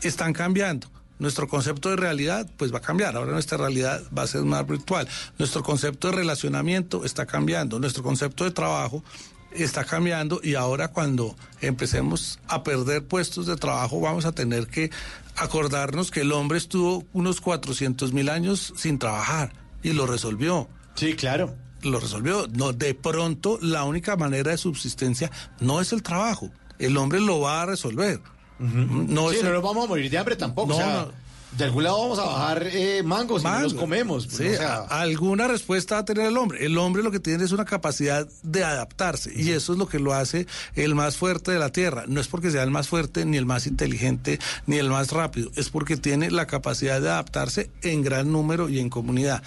están 0.00 0.32
cambiando. 0.32 0.86
nuestro 1.18 1.48
concepto 1.48 1.90
de 1.90 1.96
realidad 1.96 2.48
pues 2.56 2.72
va 2.72 2.78
a 2.78 2.80
cambiar. 2.80 3.16
Ahora 3.16 3.32
nuestra 3.32 3.58
realidad 3.58 4.00
va 4.16 4.22
a 4.22 4.26
ser 4.28 4.42
más 4.42 4.64
virtual. 4.64 5.08
Nuestro 5.40 5.64
concepto 5.64 6.06
de 6.06 6.14
relacionamiento 6.14 7.04
está 7.04 7.26
cambiando. 7.26 7.80
Nuestro 7.80 8.04
concepto 8.04 8.44
de 8.44 8.52
trabajo 8.52 9.02
está 9.50 9.82
cambiando 9.82 10.38
y 10.40 10.54
ahora 10.54 10.92
cuando 10.92 11.34
empecemos 11.60 12.38
a 12.46 12.62
perder 12.62 13.04
puestos 13.08 13.46
de 13.46 13.56
trabajo 13.56 14.00
vamos 14.00 14.24
a 14.24 14.30
tener 14.30 14.68
que 14.68 14.92
acordarnos 15.34 16.12
que 16.12 16.20
el 16.20 16.30
hombre 16.30 16.58
estuvo 16.58 17.04
unos 17.12 17.40
400 17.40 18.12
mil 18.12 18.28
años 18.28 18.72
sin 18.76 19.00
trabajar 19.00 19.52
y 19.82 19.94
lo 19.94 20.06
resolvió. 20.06 20.68
Sí, 20.94 21.14
claro. 21.14 21.56
Lo 21.82 22.00
resolvió. 22.00 22.46
No, 22.52 22.72
de 22.72 22.94
pronto 22.94 23.58
la 23.62 23.84
única 23.84 24.16
manera 24.16 24.50
de 24.50 24.58
subsistencia 24.58 25.30
no 25.60 25.80
es 25.80 25.92
el 25.92 26.02
trabajo. 26.02 26.50
El 26.78 26.96
hombre 26.96 27.20
lo 27.20 27.40
va 27.40 27.62
a 27.62 27.66
resolver. 27.66 28.20
No 28.58 29.30
sí, 29.30 29.36
es 29.36 29.42
no 29.42 29.48
el- 29.48 29.54
nos 29.54 29.62
vamos 29.62 29.84
a 29.84 29.88
morir 29.88 30.10
de 30.10 30.18
hambre 30.18 30.36
tampoco. 30.36 30.68
No, 30.68 30.74
o 30.74 30.78
sea, 30.78 30.94
no. 31.06 31.28
De 31.56 31.64
algún 31.64 31.82
lado 31.82 31.98
vamos 31.98 32.18
a 32.18 32.24
bajar 32.24 32.68
eh, 32.70 33.02
mangos 33.02 33.40
y 33.40 33.44
no 33.46 33.60
los 33.60 33.72
comemos. 33.72 34.24
Sí, 34.30 34.48
o 34.48 34.56
sea, 34.56 34.80
alguna 34.90 35.48
respuesta 35.48 35.94
va 35.94 36.02
a 36.02 36.04
tener 36.04 36.26
el 36.26 36.36
hombre. 36.36 36.64
El 36.66 36.76
hombre 36.76 37.02
lo 37.02 37.10
que 37.10 37.20
tiene 37.20 37.42
es 37.42 37.52
una 37.52 37.64
capacidad 37.64 38.28
de 38.42 38.64
adaptarse 38.64 39.32
y 39.34 39.52
eso 39.52 39.72
es 39.72 39.78
lo 39.78 39.88
que 39.88 39.98
lo 39.98 40.12
hace 40.12 40.46
el 40.74 40.94
más 40.94 41.16
fuerte 41.16 41.50
de 41.50 41.58
la 41.58 41.70
Tierra. 41.72 42.04
No 42.06 42.20
es 42.20 42.28
porque 42.28 42.50
sea 42.50 42.62
el 42.64 42.70
más 42.70 42.88
fuerte, 42.88 43.24
ni 43.24 43.38
el 43.38 43.46
más 43.46 43.66
inteligente, 43.66 44.38
ni 44.66 44.76
el 44.76 44.90
más 44.90 45.10
rápido, 45.10 45.50
es 45.56 45.70
porque 45.70 45.96
tiene 45.96 46.30
la 46.30 46.46
capacidad 46.46 47.00
de 47.00 47.08
adaptarse 47.08 47.70
en 47.80 48.02
gran 48.02 48.30
número 48.30 48.68
y 48.68 48.78
en 48.80 48.90
comunidad. 48.90 49.42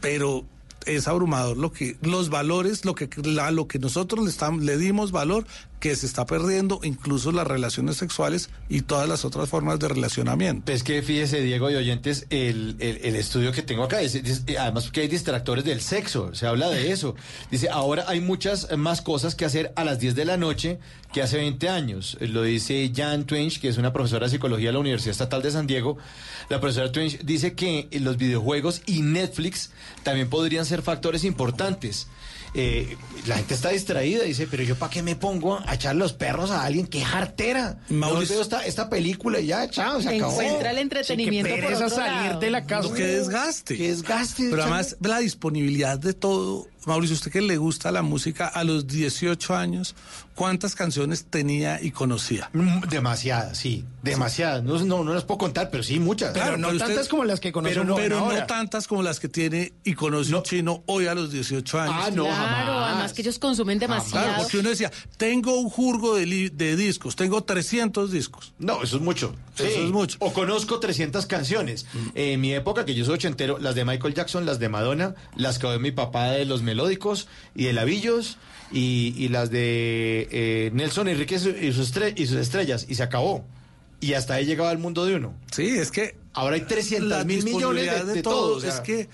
Pero 0.00 0.44
es 0.86 1.08
abrumador 1.08 1.56
lo 1.56 1.72
que 1.72 1.96
los 2.02 2.30
valores, 2.30 2.84
lo 2.84 2.94
que 2.94 3.08
la- 3.24 3.50
lo 3.50 3.66
que 3.68 3.78
nosotros 3.78 4.24
le 4.24 4.30
estamos 4.30 4.62
le 4.62 4.76
dimos 4.78 5.12
valor 5.12 5.44
que 5.86 5.94
se 5.94 6.06
está 6.06 6.26
perdiendo 6.26 6.80
incluso 6.82 7.30
las 7.30 7.46
relaciones 7.46 7.96
sexuales 7.96 8.50
y 8.68 8.80
todas 8.82 9.08
las 9.08 9.24
otras 9.24 9.48
formas 9.48 9.78
de 9.78 9.86
relacionamiento. 9.86 10.72
Es 10.72 10.82
que 10.82 11.00
fíjese, 11.00 11.40
Diego 11.42 11.70
y 11.70 11.76
oyentes, 11.76 12.26
el, 12.30 12.74
el- 12.80 13.14
estudio 13.14 13.52
que 13.52 13.62
tengo 13.62 13.84
acá, 13.84 13.98
dice, 13.98 14.20
dice, 14.20 14.58
además 14.58 14.90
que 14.90 15.02
hay 15.02 15.08
distractores 15.08 15.64
del 15.64 15.80
sexo, 15.80 16.34
se 16.34 16.46
habla 16.46 16.68
de 16.70 16.90
eso. 16.90 17.14
Dice, 17.52 17.68
ahora 17.70 18.04
hay 18.08 18.20
muchas 18.20 18.76
más 18.76 19.00
cosas 19.00 19.36
que 19.36 19.44
hacer 19.44 19.72
a 19.76 19.84
las 19.84 20.00
10 20.00 20.16
de 20.16 20.24
la 20.24 20.36
noche 20.36 20.78
que 21.12 21.22
hace 21.22 21.36
20 21.36 21.68
años. 21.68 22.16
Lo 22.20 22.42
dice 22.42 22.90
Jan 22.94 23.24
Twinch, 23.24 23.60
que 23.60 23.68
es 23.68 23.78
una 23.78 23.92
profesora 23.92 24.26
de 24.26 24.32
psicología 24.32 24.68
de 24.68 24.72
la 24.72 24.80
Universidad 24.80 25.12
Estatal 25.12 25.40
de 25.42 25.52
San 25.52 25.66
Diego. 25.68 25.96
La 26.48 26.60
profesora 26.60 26.90
Twinch 26.90 27.20
dice 27.20 27.54
que 27.54 27.88
los 28.00 28.16
videojuegos 28.16 28.82
y 28.86 29.02
Netflix 29.02 29.70
también 30.02 30.28
podrían 30.28 30.66
ser 30.66 30.82
factores 30.82 31.22
importantes. 31.24 32.08
Eh, 32.58 32.96
la 33.26 33.36
gente 33.36 33.52
está 33.54 33.68
distraída, 33.68 34.24
dice, 34.24 34.46
pero 34.50 34.62
yo 34.62 34.76
para 34.76 34.90
qué 34.90 35.02
me 35.02 35.14
pongo 35.14 35.60
a 35.66 35.74
echar 35.74 35.94
los 35.94 36.14
perros 36.14 36.50
a 36.50 36.64
alguien, 36.64 36.86
qué 36.86 37.02
jartera. 37.04 37.78
Mauricio- 37.90 38.20
No 38.20 38.26
veo 38.36 38.42
esta, 38.42 38.64
esta 38.64 38.88
película 38.88 39.40
y 39.40 39.46
ya, 39.48 39.68
chao, 39.68 40.00
se 40.00 40.08
acabó. 40.16 40.40
Encuentra 40.40 40.70
el 40.70 40.78
entretenimiento 40.78 41.48
por 41.50 41.72
otro 41.74 41.88
lado. 42.06 42.40
No, 42.88 42.94
qué 42.94 43.02
desgaste. 43.18 43.76
Qué 43.76 43.88
desgaste. 43.88 44.44
Pero 44.48 44.62
además, 44.62 44.96
la 45.00 45.18
disponibilidad 45.18 45.98
de 45.98 46.14
todo. 46.14 46.66
Mauricio, 46.86 47.14
usted 47.14 47.30
que 47.30 47.42
le 47.42 47.56
gusta 47.58 47.90
la 47.92 48.02
música 48.02 48.46
a 48.46 48.64
los 48.64 48.86
18 48.86 49.54
años, 49.56 49.94
¿cuántas 50.34 50.74
canciones 50.74 51.26
tenía 51.28 51.82
y 51.82 51.90
conocía? 51.90 52.48
Mm, 52.52 52.80
Demasiadas, 52.88 53.58
sí, 53.58 53.84
demasiadas. 54.02 54.62
No, 54.62 54.78
no, 54.84 55.04
no 55.04 55.12
las 55.12 55.24
puedo 55.24 55.38
contar, 55.38 55.68
pero 55.70 55.82
sí 55.82 55.98
muchas. 56.00 56.32
Claro, 56.32 56.56
no 56.56 56.68
pero 56.68 56.76
usted- 56.76 56.86
tantas 56.88 57.08
como 57.08 57.24
las 57.24 57.40
que 57.40 57.52
conoce 57.52 57.74
Pero, 57.74 57.82
uno 57.84 57.96
pero 57.96 58.18
ahora. 58.20 58.40
no 58.40 58.46
tantas 58.46 58.86
como 58.86 59.02
las 59.02 59.18
que 59.20 59.28
tiene 59.28 59.72
y 59.84 59.94
conoce 59.94 60.34
un 60.34 60.42
chino 60.44 60.82
hoy 60.86 61.06
a 61.06 61.14
los 61.14 61.32
18 61.32 61.80
años. 61.80 61.94
Ah, 61.98 62.10
no, 62.12 62.24
Claro, 62.26 62.78
además 62.84 63.12
que 63.12 63.22
ellos 63.22 63.38
consumen 63.38 63.78
demasiado. 63.78 64.24
Claro, 64.26 64.42
porque 64.42 64.58
uno 64.58 64.68
decía, 64.70 64.92
tengo 65.16 65.58
un 65.58 65.68
jurgo 65.68 66.14
de, 66.14 66.24
li- 66.26 66.48
de 66.50 66.76
discos, 66.76 67.16
tengo 67.16 67.42
300 67.42 68.12
discos. 68.12 68.52
No, 68.58 68.82
eso 68.82 68.96
es 68.96 69.02
mucho. 69.02 69.34
Eso 69.56 69.64
es 69.64 69.90
mucho. 69.90 70.18
O 70.20 70.32
conozco 70.32 70.78
300 70.78 71.26
canciones. 71.26 71.86
En 72.14 72.40
mi 72.40 72.52
época, 72.54 72.84
que 72.84 72.94
yo 72.94 73.04
soy 73.04 73.14
ochentero, 73.14 73.58
las 73.58 73.74
de 73.74 73.84
Michael 73.84 74.14
Jackson, 74.14 74.44
las 74.46 74.58
de 74.58 74.68
Madonna, 74.68 75.14
las 75.34 75.58
que 75.58 75.66
mi 75.78 75.90
papá 75.92 76.26
de 76.30 76.44
los 76.44 76.62
melódicos 76.80 77.26
y 77.54 77.64
de 77.64 77.72
Lavillos, 77.72 78.36
y, 78.72 79.14
y 79.16 79.28
las 79.28 79.50
de 79.50 80.28
eh, 80.30 80.70
Nelson 80.74 81.08
Enrique 81.08 81.36
y, 81.36 81.38
su- 81.38 81.50
y 81.50 81.72
sus 81.72 81.92
y 82.16 82.26
sus 82.26 82.36
estrellas, 82.36 82.86
y 82.88 82.94
se 82.96 83.02
acabó. 83.02 83.44
Y 84.00 84.12
hasta 84.12 84.34
ahí 84.34 84.44
llegaba 84.44 84.70
el 84.72 84.78
mundo 84.78 85.06
de 85.06 85.14
uno. 85.16 85.34
Sí, 85.52 85.66
es 85.66 85.90
que 85.90 86.16
Ahora 86.34 86.56
hay 86.56 86.62
300 86.62 87.08
la 87.08 87.24
mil 87.24 87.42
millones 87.44 87.84
de, 87.90 88.04
de, 88.04 88.14
de 88.16 88.22
todo. 88.22 88.34
todo. 88.34 88.56
o 88.56 88.60
sea, 88.60 88.68
es 88.74 88.80
que 88.80 89.08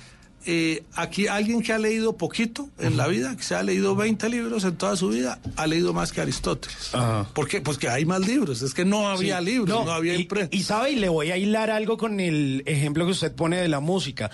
eh, 0.44 0.82
aquí 0.96 1.28
alguien 1.28 1.62
que 1.62 1.72
ha 1.72 1.78
leído 1.78 2.16
poquito 2.16 2.68
en 2.80 2.96
la 2.96 3.06
vida, 3.06 3.36
que 3.36 3.44
se 3.44 3.54
ha 3.54 3.62
leído 3.62 3.94
20 3.94 4.28
libros 4.28 4.64
en 4.64 4.74
toda 4.76 4.96
su 4.96 5.10
vida, 5.10 5.38
ha 5.54 5.68
leído 5.68 5.92
más 5.92 6.10
que 6.10 6.20
Aristóteles. 6.20 6.90
¿Por 7.32 7.46
qué? 7.46 7.60
Pues 7.60 7.78
que 7.78 7.88
hay 7.88 8.04
más 8.04 8.26
libros. 8.26 8.60
Es 8.62 8.74
que 8.74 8.84
no 8.84 9.08
había 9.08 9.38
Sí. 9.38 9.44
libros, 9.44 9.68
no, 9.68 9.84
No, 9.84 9.92
había 9.92 10.14
y, 10.16 10.22
imprenta. 10.22 10.56
y 10.56 10.64
sabe, 10.64 10.90
y 10.90 10.96
le 10.96 11.08
voy 11.08 11.30
a 11.30 11.36
hilar 11.36 11.70
algo 11.70 11.96
con 11.96 12.18
el 12.18 12.64
ejemplo 12.66 13.04
que 13.04 13.12
usted 13.12 13.32
pone 13.32 13.58
de 13.58 13.68
la 13.68 13.78
música. 13.78 14.32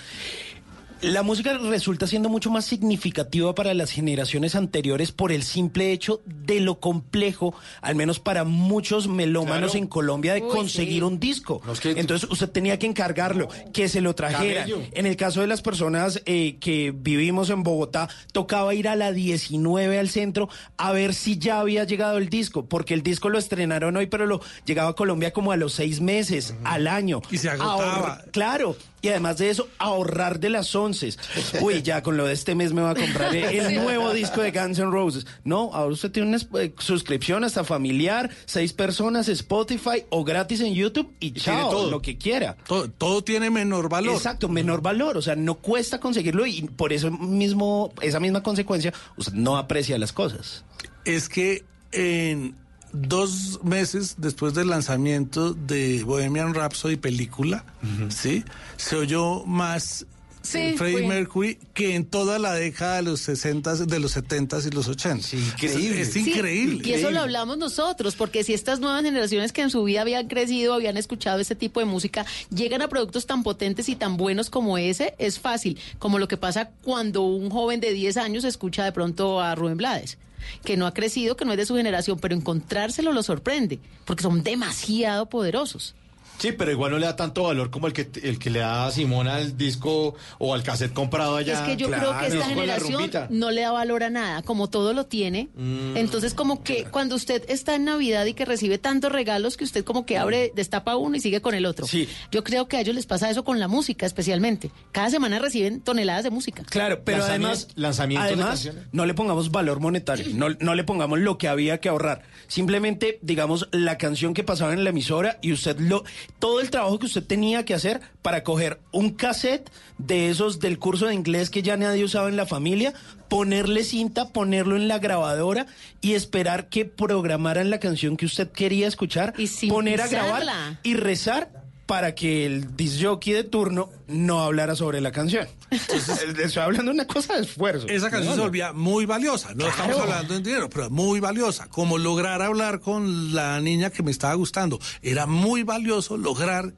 La 1.00 1.22
música 1.22 1.56
resulta 1.56 2.08
siendo 2.08 2.28
mucho 2.28 2.50
más 2.50 2.64
significativa 2.64 3.54
para 3.54 3.72
las 3.72 3.92
generaciones 3.92 4.56
anteriores 4.56 5.12
por 5.12 5.30
el 5.30 5.44
simple 5.44 5.92
hecho 5.92 6.22
de 6.26 6.58
lo 6.58 6.80
complejo, 6.80 7.54
al 7.82 7.94
menos 7.94 8.18
para 8.18 8.42
muchos 8.42 9.06
melómanos 9.06 9.70
Claro. 9.72 9.78
en 9.78 9.86
Colombia, 9.86 10.34
de 10.34 10.42
Uy, 10.42 10.48
conseguir 10.50 10.98
sí. 10.98 11.02
un 11.02 11.20
disco. 11.20 11.60
No, 11.64 11.72
es 11.72 11.80
que- 11.80 11.90
Entonces 11.92 12.28
usted 12.28 12.50
tenía 12.50 12.80
que 12.80 12.86
encargarlo, 12.86 13.48
que 13.72 13.88
se 13.88 14.00
lo 14.00 14.16
trajeran. 14.16 14.68
Camello. 14.68 14.82
En 14.92 15.06
el 15.06 15.14
caso 15.16 15.40
de 15.40 15.46
las 15.46 15.62
personas 15.62 16.20
eh, 16.26 16.56
que 16.58 16.92
vivimos 16.92 17.50
en 17.50 17.62
Bogotá, 17.62 18.08
tocaba 18.32 18.74
ir 18.74 18.88
a 18.88 18.96
la 18.96 19.12
19 19.12 20.00
al 20.00 20.08
centro 20.08 20.48
a 20.78 20.90
ver 20.90 21.14
si 21.14 21.38
ya 21.38 21.60
había 21.60 21.84
llegado 21.84 22.18
el 22.18 22.28
disco, 22.28 22.66
porque 22.66 22.94
el 22.94 23.04
disco 23.04 23.28
lo 23.28 23.38
estrenaron 23.38 23.96
hoy, 23.96 24.06
pero 24.08 24.26
lo 24.26 24.40
llegaba 24.66 24.90
a 24.90 24.94
Colombia 24.94 25.32
como 25.32 25.52
a 25.52 25.56
los 25.56 25.74
seis 25.74 26.00
meses, 26.00 26.54
al 26.64 26.88
año. 26.88 27.22
Y 27.30 27.38
se 27.38 27.50
agotaba. 27.50 28.22
Claro. 28.32 28.76
Y 29.00 29.08
además 29.08 29.38
de 29.38 29.50
eso, 29.50 29.68
ahorrar 29.78 30.40
de 30.40 30.48
las 30.48 30.74
once. 30.74 31.14
Uy, 31.60 31.82
ya 31.82 32.02
con 32.02 32.16
lo 32.16 32.26
de 32.26 32.32
este 32.32 32.54
mes 32.54 32.72
me 32.72 32.82
va 32.82 32.90
a 32.90 32.94
comprar 32.94 33.34
el 33.34 33.76
nuevo 33.76 34.12
disco 34.12 34.42
de 34.42 34.50
Guns 34.50 34.78
N' 34.78 34.90
Roses. 34.90 35.26
No, 35.44 35.70
ahora 35.72 35.92
usted 35.92 36.10
tiene 36.10 36.28
una 36.28 36.60
eh, 36.60 36.74
suscripción 36.78 37.44
hasta 37.44 37.62
familiar, 37.62 38.30
seis 38.44 38.72
personas, 38.72 39.28
Spotify 39.28 40.04
o 40.10 40.24
gratis 40.24 40.60
en 40.60 40.74
YouTube 40.74 41.12
y, 41.20 41.30
tiene 41.32 41.60
chao, 41.60 41.70
todo. 41.70 41.90
lo 41.90 42.02
que 42.02 42.18
quiera. 42.18 42.56
Todo, 42.66 42.90
todo 42.90 43.22
tiene 43.22 43.50
menor 43.50 43.88
valor. 43.88 44.14
Exacto, 44.14 44.48
menor 44.48 44.82
valor, 44.82 45.16
o 45.16 45.22
sea, 45.22 45.36
no 45.36 45.56
cuesta 45.56 46.00
conseguirlo 46.00 46.46
y 46.46 46.62
por 46.62 46.92
eso 46.92 47.10
mismo, 47.10 47.92
esa 48.00 48.18
misma 48.18 48.42
consecuencia, 48.42 48.92
usted 49.16 49.34
no 49.34 49.56
aprecia 49.56 49.98
las 49.98 50.12
cosas. 50.12 50.64
Es 51.04 51.28
que 51.28 51.64
en 51.92 52.56
dos 52.92 53.60
meses 53.64 54.16
después 54.18 54.54
del 54.54 54.68
lanzamiento 54.68 55.54
de 55.54 56.02
Bohemian 56.04 56.54
Rhapsody 56.54 56.96
película, 56.96 57.64
¿sí? 58.08 58.44
Se 58.76 58.96
oyó 58.96 59.44
más 59.44 60.06
Sí, 60.48 60.58
eh, 60.58 60.74
Freddie. 60.78 61.06
Mercury 61.06 61.58
que 61.74 61.94
en 61.94 62.06
toda 62.06 62.38
la 62.38 62.54
década 62.54 62.96
de 62.96 63.02
los 63.02 63.20
60, 63.20 63.84
de 63.84 63.98
los 63.98 64.12
70 64.12 64.58
y 64.66 64.70
los 64.70 64.88
80. 64.88 65.36
increíble. 65.36 66.00
Es, 66.00 66.08
es 66.08 66.14
Sí, 66.14 66.30
increíble. 66.30 66.88
Y 66.88 66.92
eso 66.92 67.10
lo 67.10 67.20
hablamos 67.20 67.58
nosotros, 67.58 68.16
porque 68.16 68.44
si 68.44 68.54
estas 68.54 68.80
nuevas 68.80 69.02
generaciones 69.02 69.52
que 69.52 69.60
en 69.62 69.70
su 69.70 69.84
vida 69.84 70.00
habían 70.00 70.26
crecido, 70.28 70.72
habían 70.72 70.96
escuchado 70.96 71.40
este 71.40 71.54
tipo 71.54 71.80
de 71.80 71.86
música, 71.86 72.24
llegan 72.50 72.80
a 72.80 72.88
productos 72.88 73.26
tan 73.26 73.42
potentes 73.42 73.88
y 73.90 73.96
tan 73.96 74.16
buenos 74.16 74.48
como 74.48 74.78
ese, 74.78 75.14
es 75.18 75.38
fácil. 75.38 75.78
Como 75.98 76.18
lo 76.18 76.28
que 76.28 76.36
pasa 76.38 76.70
cuando 76.82 77.22
un 77.22 77.50
joven 77.50 77.80
de 77.80 77.92
10 77.92 78.16
años 78.16 78.44
escucha 78.44 78.84
de 78.84 78.92
pronto 78.92 79.42
a 79.42 79.54
Rubén 79.54 79.76
Blades 79.76 80.16
que 80.64 80.76
no 80.76 80.86
ha 80.86 80.94
crecido, 80.94 81.36
que 81.36 81.44
no 81.44 81.52
es 81.52 81.58
de 81.58 81.66
su 81.66 81.76
generación, 81.76 82.18
pero 82.18 82.34
encontrárselo 82.34 83.12
lo 83.12 83.22
sorprende, 83.22 83.78
porque 84.04 84.22
son 84.22 84.42
demasiado 84.42 85.26
poderosos. 85.26 85.94
Sí, 86.38 86.52
pero 86.52 86.70
igual 86.70 86.92
no 86.92 86.98
le 86.98 87.06
da 87.06 87.16
tanto 87.16 87.44
valor 87.44 87.70
como 87.70 87.86
el 87.86 87.92
que 87.92 88.08
el 88.22 88.38
que 88.38 88.50
le 88.50 88.60
da 88.60 88.86
a 88.86 88.90
Simona 88.90 89.36
al 89.36 89.56
disco 89.56 90.14
o 90.38 90.54
al 90.54 90.62
cassette 90.62 90.92
comprado 90.92 91.36
allá. 91.36 91.54
Es 91.54 91.60
que 91.60 91.76
yo 91.76 91.90
creo 91.90 92.18
que 92.18 92.26
esta 92.26 92.46
generación 92.46 93.10
no 93.30 93.50
le 93.50 93.62
da 93.62 93.72
valor 93.72 94.04
a 94.04 94.10
nada, 94.10 94.42
como 94.42 94.68
todo 94.68 94.92
lo 94.92 95.06
tiene. 95.06 95.48
Mm. 95.54 95.96
Entonces, 95.96 96.34
como 96.34 96.62
que 96.62 96.84
cuando 96.84 97.16
usted 97.16 97.44
está 97.48 97.74
en 97.74 97.84
Navidad 97.84 98.24
y 98.26 98.34
que 98.34 98.44
recibe 98.44 98.78
tantos 98.78 99.10
regalos 99.10 99.56
que 99.56 99.64
usted 99.64 99.84
como 99.84 100.06
que 100.06 100.18
abre, 100.18 100.52
destapa 100.54 100.96
uno 100.96 101.16
y 101.16 101.20
sigue 101.20 101.40
con 101.40 101.54
el 101.54 101.66
otro. 101.66 101.86
Sí. 101.86 102.08
Yo 102.30 102.44
creo 102.44 102.68
que 102.68 102.76
a 102.76 102.80
ellos 102.80 102.94
les 102.94 103.06
pasa 103.06 103.30
eso 103.30 103.44
con 103.44 103.58
la 103.58 103.68
música, 103.68 104.06
especialmente. 104.06 104.70
Cada 104.92 105.10
semana 105.10 105.38
reciben 105.38 105.80
toneladas 105.80 106.24
de 106.24 106.30
música. 106.30 106.62
Claro, 106.64 107.02
pero 107.04 107.24
además, 107.24 107.68
lanzamientos 107.74 108.28
de 108.28 108.34
además 108.34 108.70
no 108.92 109.06
le 109.06 109.14
pongamos 109.14 109.50
valor 109.50 109.80
monetario, 109.80 110.26
no, 110.34 110.50
no 110.60 110.74
le 110.74 110.84
pongamos 110.84 111.18
lo 111.18 111.38
que 111.38 111.48
había 111.48 111.80
que 111.80 111.88
ahorrar. 111.88 112.22
Simplemente, 112.46 113.18
digamos, 113.22 113.68
la 113.72 113.98
canción 113.98 114.34
que 114.34 114.44
pasaba 114.44 114.72
en 114.72 114.84
la 114.84 114.90
emisora 114.90 115.38
y 115.42 115.52
usted 115.52 115.78
lo, 115.78 116.04
todo 116.38 116.60
el 116.60 116.70
trabajo 116.70 116.98
que 116.98 117.06
usted 117.06 117.24
tenía 117.24 117.64
que 117.64 117.74
hacer 117.74 118.00
para 118.22 118.44
coger 118.44 118.80
un 118.92 119.10
cassette 119.10 119.70
de 119.98 120.30
esos 120.30 120.60
del 120.60 120.78
curso 120.78 121.06
de 121.06 121.14
inglés 121.14 121.50
que 121.50 121.62
ya 121.62 121.76
nadie 121.76 122.04
usaba 122.04 122.28
en 122.28 122.36
la 122.36 122.46
familia, 122.46 122.94
ponerle 123.28 123.84
cinta, 123.84 124.28
ponerlo 124.28 124.76
en 124.76 124.88
la 124.88 124.98
grabadora 124.98 125.66
y 126.00 126.14
esperar 126.14 126.68
que 126.68 126.84
programaran 126.84 127.70
la 127.70 127.80
canción 127.80 128.16
que 128.16 128.26
usted 128.26 128.50
quería 128.50 128.86
escuchar, 128.86 129.34
poner 129.68 130.00
a 130.00 130.08
grabar 130.08 130.78
y 130.82 130.94
rezar 130.94 131.67
para 131.88 132.14
que 132.14 132.44
el 132.44 132.76
disjockey 132.76 133.32
de 133.32 133.44
turno 133.44 133.88
no 134.08 134.40
hablara 134.44 134.76
sobre 134.76 135.00
la 135.00 135.10
canción. 135.10 135.48
Entonces, 135.70 136.22
estoy 136.38 136.62
hablando 136.62 136.90
de 136.90 136.94
una 136.96 137.06
cosa 137.06 137.36
de 137.36 137.44
esfuerzo. 137.44 137.86
Esa 137.88 138.10
canción 138.10 138.34
se 138.34 138.42
volvía 138.42 138.74
muy 138.74 139.06
valiosa. 139.06 139.48
No 139.54 139.64
Claro. 139.64 139.70
estamos 139.70 139.98
hablando 140.02 140.34
en 140.34 140.42
dinero, 140.42 140.68
pero 140.68 140.90
muy 140.90 141.18
valiosa. 141.18 141.66
Como 141.68 141.96
lograr 141.96 142.42
hablar 142.42 142.80
con 142.80 143.34
la 143.34 143.58
niña 143.60 143.88
que 143.88 144.02
me 144.02 144.10
estaba 144.10 144.34
gustando. 144.34 144.78
Era 145.00 145.24
muy 145.24 145.62
valioso 145.62 146.18
lograr 146.18 146.74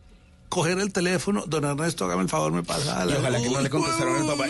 coger 0.51 0.79
el 0.79 0.93
teléfono, 0.93 1.45
don 1.47 1.65
Ernesto, 1.65 2.05
hágame 2.05 2.25
el 2.25 2.29
favor, 2.29 2.53
me 2.53 2.63
pasa. 2.63 3.07
Y 3.09 3.13
ojalá 3.15 3.41
que 3.41 3.49
no 3.49 3.61
le 3.63 3.71
contestaron 3.71 4.21
el 4.21 4.27
papá. 4.27 4.45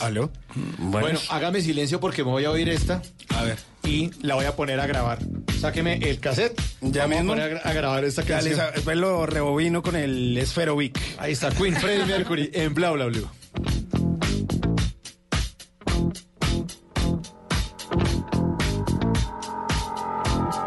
¿Aló? 0.00 0.30
Bueno, 0.76 1.18
hágame 1.30 1.62
silencio 1.62 1.98
porque 2.00 2.22
me 2.24 2.30
voy 2.30 2.44
a 2.44 2.50
oír 2.50 2.68
esta. 2.68 3.00
A 3.30 3.42
ver. 3.44 3.58
Y 3.84 4.10
la 4.20 4.34
voy 4.34 4.44
a 4.44 4.54
poner 4.54 4.78
a 4.80 4.86
grabar. 4.86 5.18
Sáqueme 5.60 5.94
el 5.94 6.20
cassette. 6.20 6.60
Ya 6.82 7.02
Vamos 7.06 7.16
mismo. 7.18 7.32
a 7.32 7.36
poner 7.36 7.56
a, 7.64 7.70
a 7.70 7.72
grabar 7.72 8.04
esta 8.04 8.22
Ya, 8.22 8.28
canción. 8.28 8.52
Lisa, 8.54 8.70
Después 8.72 8.96
lo 8.98 9.24
rebobino 9.24 9.82
con 9.82 9.96
el 9.96 10.36
Esferovic. 10.36 10.98
Ahí 11.18 11.32
está, 11.32 11.50
Queen 11.50 11.74
Freddie 11.76 12.04
Mercury 12.18 12.50
en 12.52 12.74
Bla 12.74 12.90
Bla 12.90 13.06
Blue. 13.06 13.28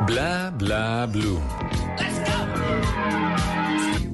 Bla 0.08 0.52
bla 0.58 1.06
blue. 1.08 1.40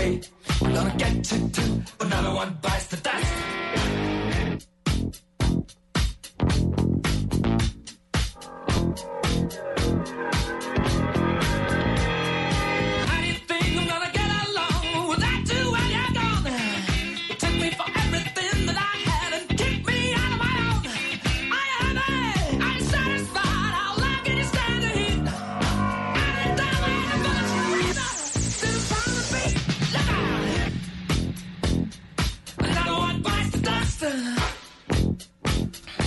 we're 0.00 0.72
gonna 0.72 0.94
get 0.96 1.30
you 1.30 1.48
too. 1.48 1.82
Another 2.00 2.34
one 2.34 2.58
bites 2.62 2.86
the 2.86 2.96
dust. 2.96 4.69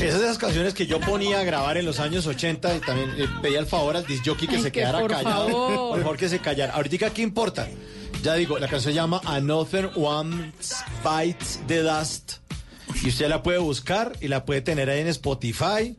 Esas 0.07 0.19
de 0.19 0.25
esas 0.27 0.38
canciones 0.38 0.73
que 0.73 0.85
yo 0.85 0.99
ponía 0.99 1.39
a 1.39 1.43
grabar 1.43 1.77
en 1.77 1.85
los 1.85 1.99
años 1.99 2.27
80 2.27 2.75
y 2.75 2.80
también 2.80 3.11
eh, 3.17 3.27
pedía 3.41 3.59
el 3.59 3.65
favor 3.65 3.95
al 3.95 4.05
disjockey 4.05 4.47
que 4.47 4.55
Ay, 4.57 4.61
se 4.61 4.71
que 4.71 4.80
quedara 4.81 4.99
por 4.99 5.11
callado. 5.11 5.47
favor. 5.49 5.89
Por 5.91 6.01
favor, 6.01 6.17
que 6.17 6.30
se 6.30 6.39
callara. 6.39 6.73
Ahorita, 6.73 7.09
¿qué 7.11 7.21
importa? 7.21 7.67
Ya 8.21 8.34
digo, 8.35 8.57
la 8.59 8.67
canción 8.67 8.93
se 8.93 8.95
llama 8.95 9.21
Another 9.25 9.91
One 9.95 10.53
Bites 11.03 11.59
the 11.67 11.81
Dust. 11.84 12.34
Y 13.01 13.09
usted 13.09 13.27
la 13.27 13.43
puede 13.43 13.57
buscar 13.59 14.13
y 14.21 14.27
la 14.27 14.45
puede 14.45 14.61
tener 14.61 14.89
ahí 14.89 14.99
en 15.01 15.07
Spotify 15.07 15.97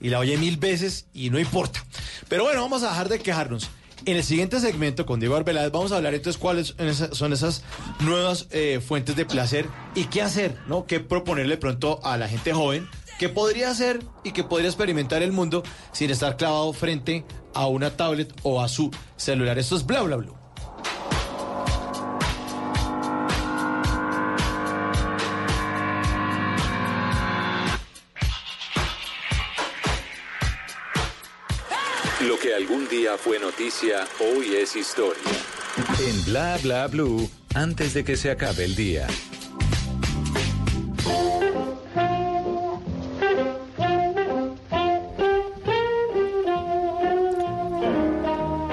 y 0.00 0.08
la 0.08 0.18
oye 0.18 0.36
mil 0.36 0.56
veces 0.56 1.06
y 1.12 1.30
no 1.30 1.38
importa. 1.38 1.84
Pero 2.28 2.44
bueno, 2.44 2.62
vamos 2.62 2.82
a 2.82 2.88
dejar 2.90 3.08
de 3.08 3.18
quejarnos. 3.18 3.68
En 4.06 4.16
el 4.16 4.24
siguiente 4.24 4.58
segmento 4.60 5.04
con 5.04 5.20
Diego 5.20 5.36
Arbeláez 5.36 5.70
vamos 5.70 5.92
a 5.92 5.96
hablar 5.96 6.14
entonces 6.14 6.40
cuáles 6.40 6.74
son 7.12 7.32
esas 7.34 7.62
nuevas 8.00 8.46
eh, 8.50 8.80
fuentes 8.84 9.14
de 9.14 9.26
placer 9.26 9.66
y 9.94 10.04
qué 10.04 10.22
hacer, 10.22 10.56
¿no? 10.66 10.86
Qué 10.86 11.00
proponerle 11.00 11.58
pronto 11.58 12.00
a 12.02 12.16
la 12.16 12.26
gente 12.26 12.54
joven 12.54 12.88
que 13.20 13.28
podría 13.28 13.68
hacer 13.68 14.00
y 14.24 14.32
que 14.32 14.44
podría 14.44 14.70
experimentar 14.70 15.22
el 15.22 15.30
mundo 15.30 15.62
sin 15.92 16.08
estar 16.08 16.38
clavado 16.38 16.72
frente 16.72 17.26
a 17.52 17.66
una 17.66 17.94
tablet 17.94 18.32
o 18.44 18.62
a 18.62 18.68
su 18.68 18.90
celular. 19.18 19.58
Esto 19.58 19.76
es 19.76 19.84
bla 19.84 20.00
bla 20.00 20.16
bla. 20.16 20.32
Lo 32.22 32.38
que 32.38 32.54
algún 32.54 32.88
día 32.88 33.18
fue 33.18 33.38
noticia, 33.38 34.08
hoy 34.18 34.54
es 34.54 34.74
historia. 34.76 35.20
En 35.98 36.24
Bla 36.24 36.58
Bla 36.62 36.86
Blue, 36.86 37.28
antes 37.54 37.92
de 37.92 38.02
que 38.02 38.16
se 38.16 38.30
acabe 38.30 38.64
el 38.64 38.74
día. 38.74 39.06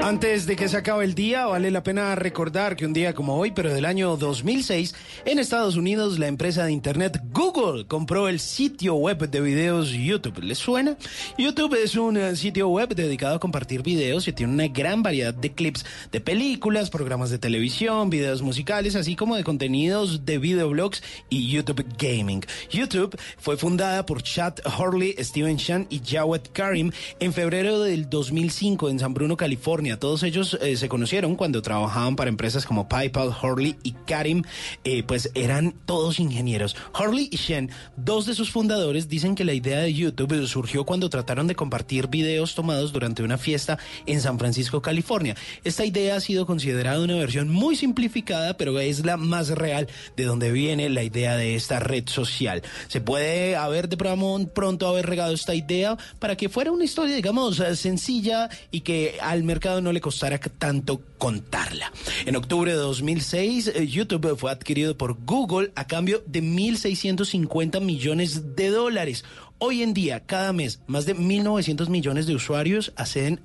Antes 0.08 0.46
de 0.46 0.56
que 0.56 0.70
se 0.70 0.78
acabe 0.78 1.04
el 1.04 1.16
día, 1.16 1.48
vale 1.48 1.70
la 1.70 1.84
pena 1.84 2.16
recordar 2.16 2.78
que 2.78 2.86
un 2.86 2.94
día 2.94 3.14
como 3.14 3.36
hoy, 3.36 3.52
pero 3.52 3.74
del 3.74 3.84
año 3.84 4.16
2006, 4.16 4.96
en 5.26 5.38
Estados 5.38 5.76
Unidos, 5.76 6.18
la 6.18 6.28
empresa 6.28 6.64
de 6.64 6.72
Internet 6.72 7.22
Google 7.34 7.88
compró 7.88 8.30
el 8.30 8.40
sitio 8.40 8.96
web 8.96 9.30
de 9.30 9.42
videos 9.42 9.90
YouTube. 9.90 10.42
¿Les 10.42 10.60
suena? 10.60 10.96
YouTube 11.38 11.74
es 11.84 11.98
un 11.98 12.16
eh, 12.16 12.38
sitio 12.38 12.70
web 12.70 12.96
dedicado 12.96 13.36
a 13.36 13.40
compartir 13.42 13.84
videos 13.84 14.30
y 14.30 14.32
tiene 14.32 14.54
una 14.54 14.70
gran 14.70 15.04
variedad 15.04 15.34
de 15.34 15.52
clips 15.52 15.86
de 16.10 16.22
películas, 16.22 16.90
programas 16.90 17.30
de 17.30 17.38
televisión, 17.38 18.10
videos 18.10 18.42
musicales, 18.42 18.96
así 18.96 19.18
como 19.18 19.36
de 19.36 19.44
contenidos 19.44 20.26
de 20.26 20.38
videoblogs 20.38 21.04
y 21.30 21.50
YouTube 21.50 21.86
Gaming. 22.00 22.46
YouTube 22.70 23.14
fue 23.38 23.58
fundada 23.58 24.06
por 24.06 24.24
Chad 24.24 24.54
Hurley, 24.80 25.18
Steven 25.20 25.58
Chan 25.58 25.86
y 25.90 26.00
Jawed 26.00 26.44
Karim 26.54 26.94
en 27.20 27.34
febrero 27.34 27.82
del 27.82 28.10
2005 28.10 28.90
en 28.90 29.00
San 29.00 29.14
Bruno, 29.14 29.36
California. 29.36 29.97
Todos 29.98 30.24
ellos 30.24 30.58
eh, 30.62 30.78
se 30.78 30.90
conocieron 30.90 31.36
cuando 31.36 31.62
trabajaban 31.62 32.16
para 32.16 32.30
empresas 32.30 32.66
como 32.66 32.88
PayPal, 32.88 33.36
Hurley 33.42 33.76
y 33.84 33.94
Karim, 34.06 34.44
eh, 34.84 35.04
pues 35.04 35.32
eran 35.36 35.74
todos 35.86 36.20
ingenieros. 36.20 36.76
Hurley 36.98 37.30
y 37.32 37.38
Shen, 37.38 37.72
dos 37.96 38.26
de 38.26 38.36
sus 38.36 38.52
fundadores, 38.52 39.10
dicen 39.10 39.36
que 39.36 39.46
la 39.46 39.54
idea 39.54 39.80
de 39.80 39.94
YouTube 39.94 40.46
surgió 40.48 40.86
cuando 40.86 41.10
trataron 41.10 41.48
de 41.48 41.56
compartir 41.56 42.08
videos 42.08 42.56
tomados 42.56 42.94
durante 42.94 43.24
una 43.24 43.38
fiesta 43.38 43.78
en 44.06 44.22
San 44.22 44.40
Francisco, 44.40 44.82
California. 44.82 45.36
Esta 45.64 45.86
idea 45.86 46.16
ha 46.16 46.22
sido 46.22 46.46
considerada 46.46 47.04
una 47.04 47.16
versión 47.16 47.50
muy 47.50 47.76
simplificada, 47.76 48.56
pero 48.58 48.80
es 48.80 49.06
la 49.06 49.18
más 49.18 49.50
real 49.50 49.88
de 50.16 50.26
donde 50.26 50.52
viene 50.52 50.90
la 50.90 51.04
idea 51.04 51.36
de 51.36 51.56
esta 51.56 51.80
red 51.80 52.08
social. 52.08 52.62
Se 52.88 53.02
puede 53.02 53.56
haber 53.56 53.90
de 53.90 53.98
pronto 53.98 54.88
haber 54.88 55.06
regado 55.06 55.34
esta 55.34 55.56
idea 55.56 55.98
para 56.20 56.36
que 56.36 56.50
fuera 56.50 56.72
una 56.72 56.86
historia, 56.86 57.16
digamos, 57.16 57.62
sencilla 57.76 58.50
y 58.72 58.82
que 58.82 59.18
al 59.22 59.44
mercado 59.44 59.82
no 59.82 59.87
le 59.92 60.02
costara 60.02 60.40
tanto 60.40 61.02
contarla. 61.18 61.92
En 62.26 62.36
octubre 62.36 62.72
de 62.72 62.78
2006, 62.78 63.68
eh, 63.68 63.88
YouTube 63.88 64.38
fue 64.38 64.52
adquirido 64.52 64.98
por 64.98 65.18
Google 65.26 65.72
a 65.76 65.88
cambio 65.88 66.24
de 66.26 66.42
1.650 66.42 67.82
millones 67.82 68.56
de 68.56 68.70
dólares. 68.70 69.26
Hoy 69.60 69.82
en 69.82 69.96
día, 69.96 70.20
cada 70.20 70.54
mes, 70.54 70.82
más 70.86 71.08
de 71.08 71.16
1.900 71.16 71.90
millones 71.90 72.28
de 72.28 72.36
usuarios 72.36 72.94
acceden, 72.96 73.40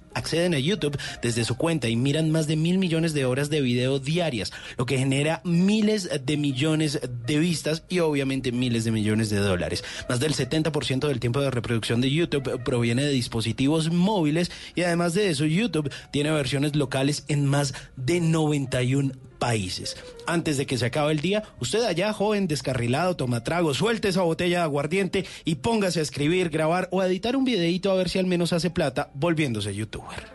a 0.55 0.59
YouTube 0.59 0.98
desde 1.22 1.43
su 1.43 1.56
cuenta 1.56 1.89
y 1.89 1.97
miran 1.97 2.30
más 2.30 2.47
de 2.47 2.55
mil 2.55 2.76
millones 2.76 3.14
de 3.14 3.24
horas 3.24 3.48
de 3.48 3.62
video 3.62 3.98
diarias, 3.98 4.52
lo 4.76 4.84
que 4.84 4.98
genera 4.98 5.40
miles 5.43 6.10
de 6.26 6.36
millones 6.36 7.01
de 7.26 7.39
vistas 7.39 7.84
y 7.89 8.01
obviamente 8.01 8.52
miles 8.52 8.84
de 8.84 8.90
millones 8.90 9.30
de 9.30 9.39
dólares. 9.39 9.84
Más 10.10 10.20
del 10.20 10.34
70% 10.34 11.09
del 11.09 11.18
tiempo 11.18 11.40
de 11.40 11.51
reproducción 11.51 12.02
de 12.02 12.10
YouTube 12.10 12.62
proviene 12.62 13.05
de 13.05 13.10
dispositivos 13.10 13.90
móviles 13.90 14.51
y 14.74 14.82
además 14.82 15.14
de 15.14 15.30
eso, 15.30 15.47
YouTube 15.47 15.90
tiene 16.10 16.30
versiones 16.30 16.76
locales 16.76 17.24
en 17.28 17.47
más 17.47 17.72
de 17.97 18.20
91 18.20 19.12
países. 19.43 19.97
Antes 20.24 20.56
de 20.56 20.66
que 20.66 20.78
se 20.78 20.86
acabe 20.86 21.10
el 21.10 21.19
día, 21.19 21.43
usted 21.59 21.82
allá, 21.82 22.12
joven 22.12 22.47
descarrilado, 22.47 23.16
toma 23.16 23.43
trago, 23.43 23.74
suelte 23.74 24.06
esa 24.06 24.23
botella 24.23 24.59
de 24.59 24.62
aguardiente 24.62 25.27
y 25.44 25.56
póngase 25.56 25.98
a 25.98 26.05
escribir, 26.05 26.48
grabar 26.48 26.89
o 26.93 27.01
a 27.01 27.09
editar 27.09 27.35
un 27.35 27.44
videito 27.44 27.90
a 27.90 27.97
ver 27.97 28.09
si 28.09 28.20
al 28.20 28.27
menos 28.27 28.52
hace 28.52 28.70
plata 28.70 29.10
volviéndose 29.14 29.74
youtuber. 29.74 30.28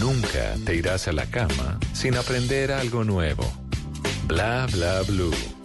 Nunca 0.00 0.54
te 0.64 0.76
irás 0.76 1.08
a 1.08 1.12
la 1.12 1.26
cama 1.26 1.78
sin 1.92 2.16
aprender 2.16 2.72
algo 2.72 3.04
nuevo. 3.04 3.44
Bla 4.26 4.66
Bla 4.72 5.02
Blue. 5.02 5.55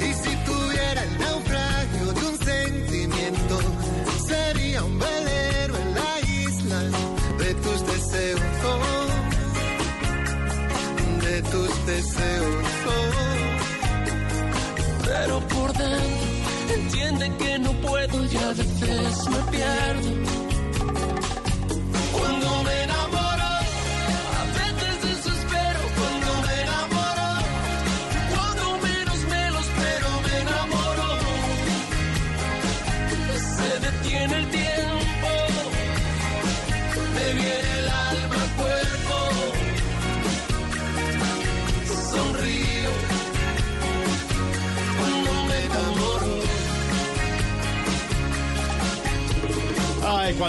Y 0.00 0.14
si 0.14 0.36
tuviera 0.44 1.02
el 1.02 1.18
naufragio 1.18 2.12
de 2.12 2.26
un 2.28 2.38
sentimiento, 2.38 3.58
sería 4.28 4.84
un 4.84 4.96
velero 4.96 5.76
en 5.76 5.94
la 5.94 6.20
isla 6.20 6.82
de 7.36 7.54
tus 7.54 7.86
deseos, 7.86 8.40
de 11.20 11.42
tus 11.42 11.86
deseos. 11.86 12.64
Pero 15.04 15.40
por 15.48 15.72
dentro 15.72 16.74
entiende 16.74 17.36
que 17.38 17.58
no 17.58 17.72
puedo 17.80 18.24
y 18.24 18.36
a 18.36 18.48
veces 18.50 19.28
me 19.30 19.50
pierdo. 19.50 20.29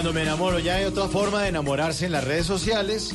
Cuando 0.02 0.18
me 0.18 0.26
enamoro, 0.26 0.58
ya 0.58 0.74
hay 0.74 0.84
otra 0.84 1.06
forma 1.06 1.42
de 1.42 1.50
enamorarse 1.50 2.06
en 2.06 2.10
las 2.10 2.24
redes 2.24 2.44
sociales. 2.44 3.12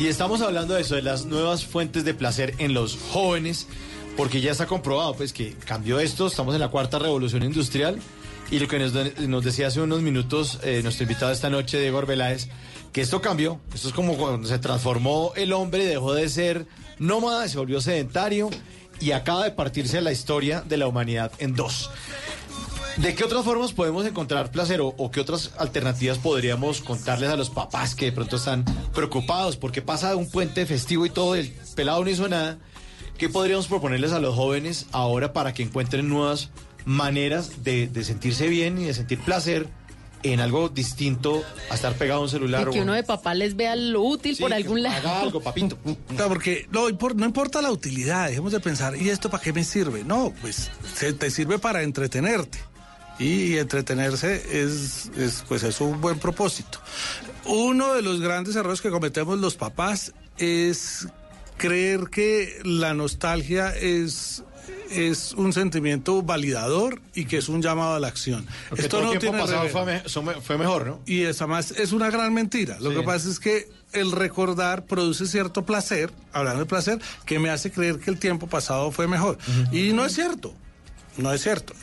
Y 0.00 0.08
estamos 0.08 0.40
hablando 0.40 0.74
de 0.74 0.80
eso, 0.80 0.96
de 0.96 1.02
las 1.02 1.26
nuevas 1.26 1.64
fuentes 1.64 2.04
de 2.04 2.12
placer 2.12 2.56
en 2.58 2.74
los 2.74 2.98
jóvenes, 3.12 3.68
porque 4.16 4.40
ya 4.40 4.50
está 4.50 4.66
comprobado 4.66 5.14
pues 5.14 5.32
que 5.32 5.52
cambió 5.64 6.00
esto, 6.00 6.26
estamos 6.26 6.52
en 6.54 6.60
la 6.60 6.72
cuarta 6.72 6.98
revolución 6.98 7.44
industrial. 7.44 8.00
Y 8.50 8.58
lo 8.58 8.66
que 8.66 8.80
nos, 8.80 9.44
decía 9.44 9.68
hace 9.68 9.80
unos 9.80 10.02
minutos 10.02 10.58
eh, 10.64 10.80
nuestro 10.82 11.04
invitado 11.04 11.30
esta 11.30 11.50
noche, 11.50 11.78
Diego 11.78 11.98
Arbeláez, 11.98 12.48
que 12.92 13.00
esto 13.00 13.20
cambió. 13.20 13.60
Esto 13.72 13.86
es 13.86 13.94
como 13.94 14.16
cuando 14.16 14.48
se 14.48 14.58
transformó 14.58 15.32
el 15.36 15.52
hombre, 15.52 15.86
dejó 15.86 16.14
de 16.14 16.28
ser 16.28 16.66
nómada, 16.98 17.46
se 17.46 17.58
volvió 17.58 17.80
sedentario 17.80 18.50
y 18.98 19.12
acaba 19.12 19.44
de 19.44 19.52
partirse 19.52 20.00
la 20.00 20.10
historia 20.10 20.62
de 20.62 20.78
la 20.78 20.88
humanidad 20.88 21.30
en 21.38 21.54
dos. 21.54 21.90
¿De 22.96 23.14
qué 23.14 23.24
otras 23.24 23.44
formas 23.44 23.72
podemos 23.72 24.06
encontrar 24.06 24.50
placer 24.50 24.80
o, 24.80 24.88
o 24.88 25.10
qué 25.10 25.20
otras 25.20 25.50
alternativas 25.58 26.18
podríamos 26.18 26.80
contarles 26.80 27.30
a 27.30 27.36
los 27.36 27.50
papás 27.50 27.94
que 27.94 28.06
de 28.06 28.12
pronto 28.12 28.36
están 28.36 28.64
preocupados 28.94 29.56
porque 29.56 29.82
pasa 29.82 30.14
un 30.14 30.30
puente 30.30 30.64
festivo 30.64 31.04
y 31.04 31.10
todo, 31.10 31.34
el 31.34 31.52
pelado 31.74 32.04
no 32.04 32.10
hizo 32.10 32.28
nada? 32.28 32.58
¿Qué 33.18 33.28
podríamos 33.28 33.66
proponerles 33.66 34.12
a 34.12 34.20
los 34.20 34.34
jóvenes 34.34 34.86
ahora 34.92 35.32
para 35.32 35.54
que 35.54 35.62
encuentren 35.62 36.08
nuevas 36.08 36.50
maneras 36.84 37.64
de, 37.64 37.88
de 37.88 38.04
sentirse 38.04 38.48
bien 38.48 38.78
y 38.78 38.84
de 38.84 38.94
sentir 38.94 39.18
placer 39.20 39.68
en 40.24 40.40
algo 40.40 40.68
distinto 40.68 41.44
a 41.70 41.74
estar 41.74 41.94
pegado 41.94 42.20
a 42.20 42.22
un 42.22 42.28
celular? 42.28 42.68
Y 42.68 42.72
que 42.72 42.82
uno 42.82 42.92
de 42.92 43.02
papá 43.02 43.34
les 43.34 43.56
vea 43.56 43.76
lo 43.76 44.02
útil 44.02 44.36
por 44.38 44.52
algún 44.52 44.82
lado. 44.82 44.96
Haga 44.96 45.20
algo, 45.20 45.40
papito. 45.40 45.78
Claro, 46.08 46.28
porque 46.28 46.68
no, 46.70 46.88
no 46.90 47.26
importa 47.26 47.60
la 47.60 47.70
utilidad, 47.72 48.28
dejemos 48.28 48.52
de 48.52 48.60
pensar, 48.60 48.96
¿y 48.96 49.10
esto 49.10 49.30
para 49.30 49.42
qué 49.42 49.52
me 49.52 49.64
sirve? 49.64 50.04
No, 50.04 50.32
pues 50.40 50.70
se, 50.94 51.12
te 51.12 51.30
sirve 51.30 51.58
para 51.58 51.82
entretenerte. 51.82 52.58
Y, 53.18 53.56
entretenerse 53.58 54.62
es, 54.62 55.10
es, 55.16 55.44
pues 55.48 55.62
es 55.62 55.80
un 55.80 56.00
buen 56.00 56.18
propósito. 56.18 56.80
Uno 57.44 57.94
de 57.94 58.02
los 58.02 58.20
grandes 58.20 58.56
errores 58.56 58.80
que 58.80 58.90
cometemos 58.90 59.38
los 59.38 59.54
papás 59.54 60.12
es 60.38 61.06
creer 61.56 62.08
que 62.10 62.60
la 62.64 62.94
nostalgia 62.94 63.74
es 63.76 64.42
es 64.90 65.32
un 65.32 65.52
sentimiento 65.52 66.22
validador 66.22 67.00
y 67.14 67.24
que 67.24 67.38
es 67.38 67.48
un 67.48 67.60
llamado 67.62 67.94
a 67.94 68.00
la 68.00 68.08
acción. 68.08 68.46
Porque 68.68 68.88
todo 68.88 69.12
el 69.12 69.18
tiempo 69.18 69.38
pasado 69.38 69.62
relevo. 69.64 69.84
fue, 70.08 70.22
me- 70.22 70.40
fue 70.40 70.58
mejor, 70.58 70.86
¿no? 70.86 71.00
Y 71.04 71.22
esa 71.22 71.46
más 71.46 71.72
es 71.72 71.92
una 71.92 72.10
gran 72.10 72.32
mentira. 72.32 72.78
Lo 72.80 72.90
Sí. 72.90 72.96
que 72.96 73.02
pasa 73.02 73.28
es 73.28 73.40
que 73.40 73.68
el 73.92 74.12
recordar 74.12 74.84
produce 74.86 75.26
cierto 75.26 75.64
placer, 75.66 76.12
hablando 76.32 76.60
de 76.60 76.66
placer, 76.66 76.98
que 77.26 77.38
me 77.38 77.50
hace 77.50 77.70
creer 77.72 77.98
que 77.98 78.10
el 78.10 78.18
tiempo 78.18 78.46
pasado 78.46 78.90
fue 78.92 79.06
mejor. 79.08 79.36
Y 79.72 79.92
no 79.92 80.04
es 80.06 80.14
cierto. 80.14 80.54
No 81.16 81.32
es 81.32 81.42
cierto. 81.42 81.74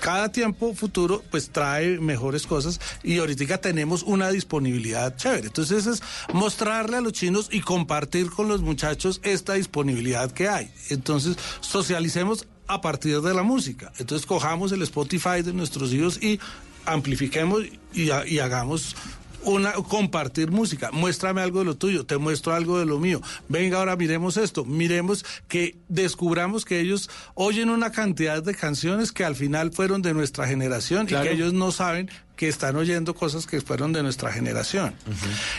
Cada 0.00 0.32
tiempo 0.32 0.74
futuro 0.74 1.22
pues 1.30 1.50
trae 1.50 1.98
mejores 1.98 2.46
cosas 2.46 2.80
y 3.02 3.18
ahorita 3.18 3.58
tenemos 3.58 4.02
una 4.02 4.30
disponibilidad 4.30 5.16
chévere. 5.16 5.46
Entonces 5.46 5.86
es 5.86 6.02
mostrarle 6.32 6.96
a 6.96 7.00
los 7.00 7.12
chinos 7.12 7.48
y 7.50 7.60
compartir 7.60 8.30
con 8.30 8.48
los 8.48 8.62
muchachos 8.62 9.20
esta 9.22 9.54
disponibilidad 9.54 10.30
que 10.32 10.48
hay. 10.48 10.70
Entonces 10.88 11.36
socialicemos 11.60 12.46
a 12.66 12.80
partir 12.80 13.20
de 13.20 13.34
la 13.34 13.42
música. 13.42 13.92
Entonces 13.98 14.26
cojamos 14.26 14.72
el 14.72 14.82
Spotify 14.82 15.42
de 15.42 15.52
nuestros 15.52 15.92
hijos 15.92 16.22
y 16.22 16.40
amplifiquemos 16.86 17.64
y, 17.92 18.10
y 18.26 18.38
hagamos 18.38 18.96
una 19.44 19.72
compartir 19.72 20.50
música. 20.50 20.90
Muéstrame 20.92 21.40
algo 21.40 21.60
de 21.60 21.64
lo 21.64 21.76
tuyo, 21.76 22.04
te 22.04 22.16
muestro 22.18 22.54
algo 22.54 22.78
de 22.78 22.86
lo 22.86 22.98
mío. 22.98 23.20
Venga, 23.48 23.78
ahora 23.78 23.96
miremos 23.96 24.36
esto, 24.36 24.64
miremos 24.64 25.24
que 25.48 25.76
descubramos 25.88 26.64
que 26.64 26.80
ellos 26.80 27.10
oyen 27.34 27.70
una 27.70 27.92
cantidad 27.92 28.42
de 28.42 28.54
canciones 28.54 29.12
que 29.12 29.24
al 29.24 29.36
final 29.36 29.72
fueron 29.72 30.02
de 30.02 30.14
nuestra 30.14 30.46
generación 30.46 31.06
y 31.06 31.14
que 31.14 31.32
ellos 31.32 31.52
no 31.52 31.72
saben 31.72 32.10
que 32.36 32.48
están 32.48 32.76
oyendo 32.76 33.14
cosas 33.14 33.46
que 33.46 33.60
fueron 33.60 33.92
de 33.92 34.02
nuestra 34.02 34.32
generación. 34.32 34.94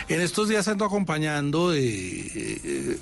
En 0.09 0.21
estos 0.21 0.49
días 0.49 0.67
ando 0.67 0.85
acompañando 0.85 1.69
de 1.69 1.81
eh, 1.83 2.97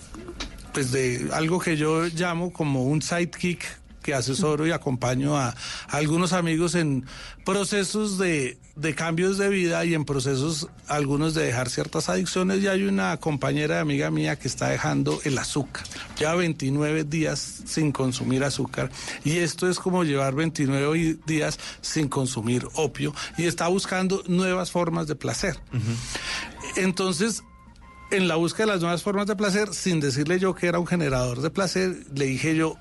pues 0.74 0.92
de 0.92 1.30
algo 1.34 1.60
que 1.60 1.78
yo 1.78 2.06
llamo 2.08 2.52
como 2.52 2.84
un 2.84 3.02
sidekick 3.02 3.66
que 4.02 4.14
asesoro 4.14 4.66
y 4.68 4.72
acompaño 4.72 5.38
a, 5.38 5.50
a 5.50 5.56
algunos 5.98 6.34
amigos 6.34 6.76
en 6.76 7.06
procesos 7.46 8.18
de, 8.18 8.58
de 8.76 8.96
cambios 8.96 9.38
de 9.38 9.50
vida 9.50 9.84
y 9.86 9.94
en 9.94 10.06
procesos 10.06 10.68
algunos 10.88 11.34
de 11.34 11.46
dejar 11.46 11.70
ciertas 11.70 12.10
adicciones. 12.10 12.62
Y 12.64 12.68
hay 12.68 12.84
una 12.84 13.18
compañera 13.18 13.80
amiga 13.80 14.10
mía 14.12 14.38
que 14.38 14.48
está 14.48 14.70
dejando 14.70 15.20
el 15.26 15.38
azúcar. 15.38 15.84
Lleva 16.18 16.36
29 16.36 17.04
días 17.06 17.62
sin 17.66 17.92
consumir 17.92 18.44
azúcar 18.44 18.90
y 19.24 19.38
esto 19.38 19.70
es 19.70 19.80
como 19.80 20.04
llevar 20.04 20.34
29 20.36 20.98
i- 20.98 21.20
días 21.26 21.60
sin 21.82 22.08
consumir 22.08 22.68
opio 22.76 23.14
y 23.38 23.46
está 23.48 23.68
buscando 23.68 24.24
nuevas 24.28 24.72
formas 24.72 25.08
de 25.08 25.16
placer. 25.16 25.60
Entonces, 26.76 27.44
en 28.12 28.28
la 28.28 28.36
búsqueda 28.36 28.68
de 28.68 28.72
las 28.74 28.82
nuevas 28.82 29.04
formas 29.04 29.28
de 29.28 29.36
placer, 29.36 29.74
sin 29.74 30.00
decirle 30.00 30.40
yo 30.40 30.56
que 30.56 30.68
era 30.68 30.80
un 30.80 30.88
generador 30.88 31.42
de 31.42 31.50
placer, 31.50 31.96
le 32.16 32.26
dije 32.26 32.56
yo, 32.56 32.76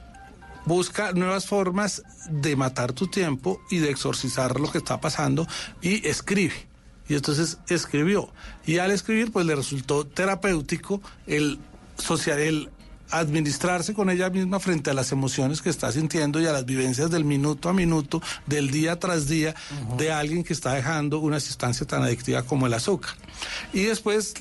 busca 0.68 1.12
nuevas 1.12 1.46
formas 1.46 2.02
de 2.30 2.54
matar 2.54 2.92
tu 2.92 3.08
tiempo 3.08 3.60
y 3.70 3.78
de 3.78 3.90
exorcizar 3.90 4.60
lo 4.60 4.70
que 4.70 4.78
está 4.78 5.00
pasando 5.00 5.48
y 5.80 6.06
escribe. 6.06 6.54
Y 7.08 7.14
entonces 7.14 7.58
escribió. 7.68 8.30
Y 8.66 8.78
al 8.78 8.90
escribir, 8.90 9.32
pues 9.32 9.46
le 9.46 9.56
resultó 9.56 10.06
terapéutico 10.06 11.00
el 11.26 11.58
social, 11.96 12.38
el 12.38 12.70
administrarse 13.10 13.94
con 13.94 14.10
ella 14.10 14.28
misma 14.28 14.60
frente 14.60 14.90
a 14.90 14.94
las 14.94 15.12
emociones 15.12 15.62
que 15.62 15.70
está 15.70 15.90
sintiendo 15.90 16.40
y 16.40 16.46
a 16.46 16.52
las 16.52 16.66
vivencias 16.66 17.10
del 17.10 17.24
minuto 17.24 17.70
a 17.70 17.72
minuto, 17.72 18.20
del 18.44 18.70
día 18.70 18.98
tras 18.98 19.26
día, 19.26 19.54
de 19.96 20.12
alguien 20.12 20.44
que 20.44 20.52
está 20.52 20.74
dejando 20.74 21.18
una 21.18 21.40
sustancia 21.40 21.86
tan 21.86 22.02
adictiva 22.02 22.42
como 22.42 22.66
el 22.66 22.74
azúcar. 22.74 23.14
Y 23.72 23.84
después 23.84 24.34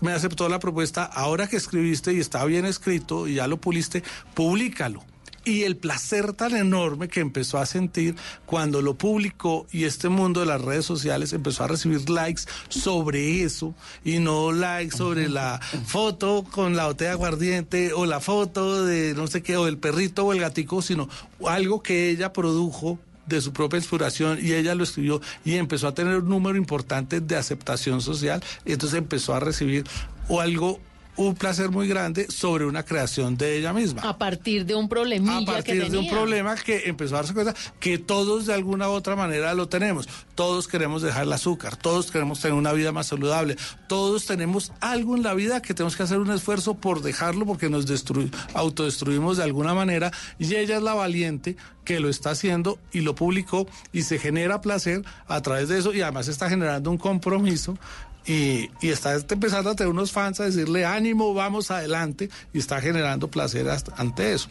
me 0.00 0.12
aceptó 0.12 0.48
la 0.48 0.58
propuesta, 0.58 1.04
ahora 1.04 1.46
que 1.48 1.56
escribiste 1.56 2.14
y 2.14 2.20
está 2.20 2.42
bien 2.46 2.64
escrito 2.64 3.26
y 3.26 3.34
ya 3.34 3.46
lo 3.46 3.58
puliste, 3.58 4.02
públicalo. 4.34 5.04
Y 5.44 5.62
el 5.62 5.76
placer 5.76 6.32
tan 6.34 6.54
enorme 6.54 7.08
que 7.08 7.20
empezó 7.20 7.58
a 7.58 7.66
sentir 7.66 8.16
cuando 8.44 8.82
lo 8.82 8.94
publicó 8.94 9.66
y 9.72 9.84
este 9.84 10.08
mundo 10.08 10.40
de 10.40 10.46
las 10.46 10.60
redes 10.60 10.84
sociales 10.84 11.32
empezó 11.32 11.64
a 11.64 11.68
recibir 11.68 12.08
likes 12.10 12.42
sobre 12.68 13.42
eso 13.42 13.74
y 14.04 14.18
no 14.18 14.52
likes 14.52 14.96
sobre 14.96 15.28
la 15.28 15.60
foto 15.86 16.44
con 16.50 16.76
la 16.76 16.86
botella 16.86 17.12
aguardiente 17.12 17.92
o 17.92 18.04
la 18.04 18.20
foto 18.20 18.84
de 18.84 19.14
no 19.14 19.26
sé 19.26 19.42
qué 19.42 19.56
o 19.56 19.66
el 19.68 19.78
perrito 19.78 20.26
o 20.26 20.32
el 20.32 20.40
gatico, 20.40 20.82
sino 20.82 21.08
algo 21.46 21.82
que 21.82 22.10
ella 22.10 22.32
produjo 22.32 22.98
de 23.28 23.40
su 23.40 23.52
propia 23.52 23.78
inspiración 23.78 24.38
y 24.40 24.52
ella 24.54 24.74
lo 24.74 24.84
escribió 24.84 25.20
y 25.44 25.56
empezó 25.56 25.86
a 25.86 25.94
tener 25.94 26.16
un 26.16 26.28
número 26.28 26.56
importante 26.56 27.20
de 27.20 27.36
aceptación 27.36 28.00
social. 28.00 28.42
Y 28.64 28.72
entonces 28.72 28.98
empezó 28.98 29.34
a 29.34 29.40
recibir 29.40 29.84
o 30.28 30.40
algo 30.40 30.80
un 31.18 31.34
placer 31.34 31.70
muy 31.70 31.86
grande 31.88 32.26
sobre 32.30 32.64
una 32.64 32.84
creación 32.84 33.36
de 33.36 33.58
ella 33.58 33.72
misma 33.72 34.02
A 34.02 34.16
partir 34.16 34.64
de 34.64 34.74
un 34.74 34.88
problemilla 34.88 35.36
a 35.36 35.40
que 35.40 35.46
partir 35.52 35.90
de 35.90 35.98
un 35.98 36.08
problema 36.08 36.54
que 36.56 36.84
empezó 36.86 37.14
a 37.16 37.18
darse 37.18 37.34
cuenta 37.34 37.54
que 37.80 37.98
todos 37.98 38.46
de 38.46 38.54
alguna 38.54 38.88
u 38.88 38.92
otra 38.92 39.14
manera 39.16 39.52
lo 39.54 39.68
tenemos. 39.68 40.08
Todos 40.34 40.68
queremos 40.68 41.02
dejar 41.02 41.24
el 41.24 41.32
azúcar, 41.32 41.76
todos 41.76 42.10
queremos 42.10 42.40
tener 42.40 42.56
una 42.56 42.72
vida 42.72 42.92
más 42.92 43.08
saludable, 43.08 43.56
todos 43.88 44.24
tenemos 44.26 44.72
algo 44.80 45.16
en 45.16 45.22
la 45.24 45.34
vida 45.34 45.60
que 45.60 45.74
tenemos 45.74 45.96
que 45.96 46.04
hacer 46.04 46.18
un 46.18 46.30
esfuerzo 46.30 46.74
por 46.74 47.02
dejarlo 47.02 47.44
porque 47.44 47.68
nos 47.68 47.86
destru- 47.88 48.30
autodestruimos 48.54 49.36
de 49.36 49.42
alguna 49.42 49.74
manera 49.74 50.12
y 50.38 50.54
ella 50.54 50.76
es 50.76 50.82
la 50.82 50.94
valiente 50.94 51.56
que 51.84 52.00
lo 52.00 52.08
está 52.08 52.30
haciendo 52.30 52.78
y 52.92 53.00
lo 53.00 53.14
publicó 53.14 53.66
y 53.92 54.02
se 54.02 54.18
genera 54.18 54.60
placer 54.60 55.02
a 55.26 55.40
través 55.42 55.68
de 55.68 55.78
eso 55.78 55.92
y 55.94 56.02
además 56.02 56.28
está 56.28 56.48
generando 56.48 56.90
un 56.90 56.98
compromiso 56.98 57.78
y, 58.26 58.70
y 58.80 58.88
está 58.90 59.14
empezando 59.30 59.70
a 59.70 59.74
tener 59.74 59.90
unos 59.90 60.12
fans 60.12 60.40
a 60.40 60.44
decirle 60.44 60.84
ánimo, 60.84 61.32
vamos 61.34 61.70
adelante 61.70 62.28
y 62.52 62.58
está 62.58 62.80
generando 62.80 63.28
placer 63.30 63.68
hasta- 63.68 63.94
ante 63.96 64.34
eso. 64.34 64.48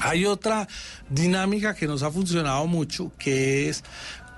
Hay 0.00 0.24
otra 0.26 0.68
dinámica 1.08 1.74
que 1.74 1.86
nos 1.86 2.02
ha 2.02 2.10
funcionado 2.10 2.66
mucho, 2.66 3.12
que 3.18 3.68
es 3.68 3.84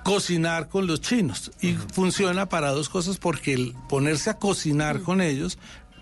cocinar 0.05 0.69
con 0.69 0.87
los 0.87 1.01
chinos. 1.01 1.53
Y 1.61 1.75
funciona 1.75 2.49
para 2.49 2.71
dos 2.71 2.89
cosas, 2.89 3.19
porque 3.19 3.53
el 3.55 3.75
ponerse 3.89 4.31
a 4.31 4.39
cocinar 4.39 5.03
con 5.03 5.21
ellos, 5.21 5.59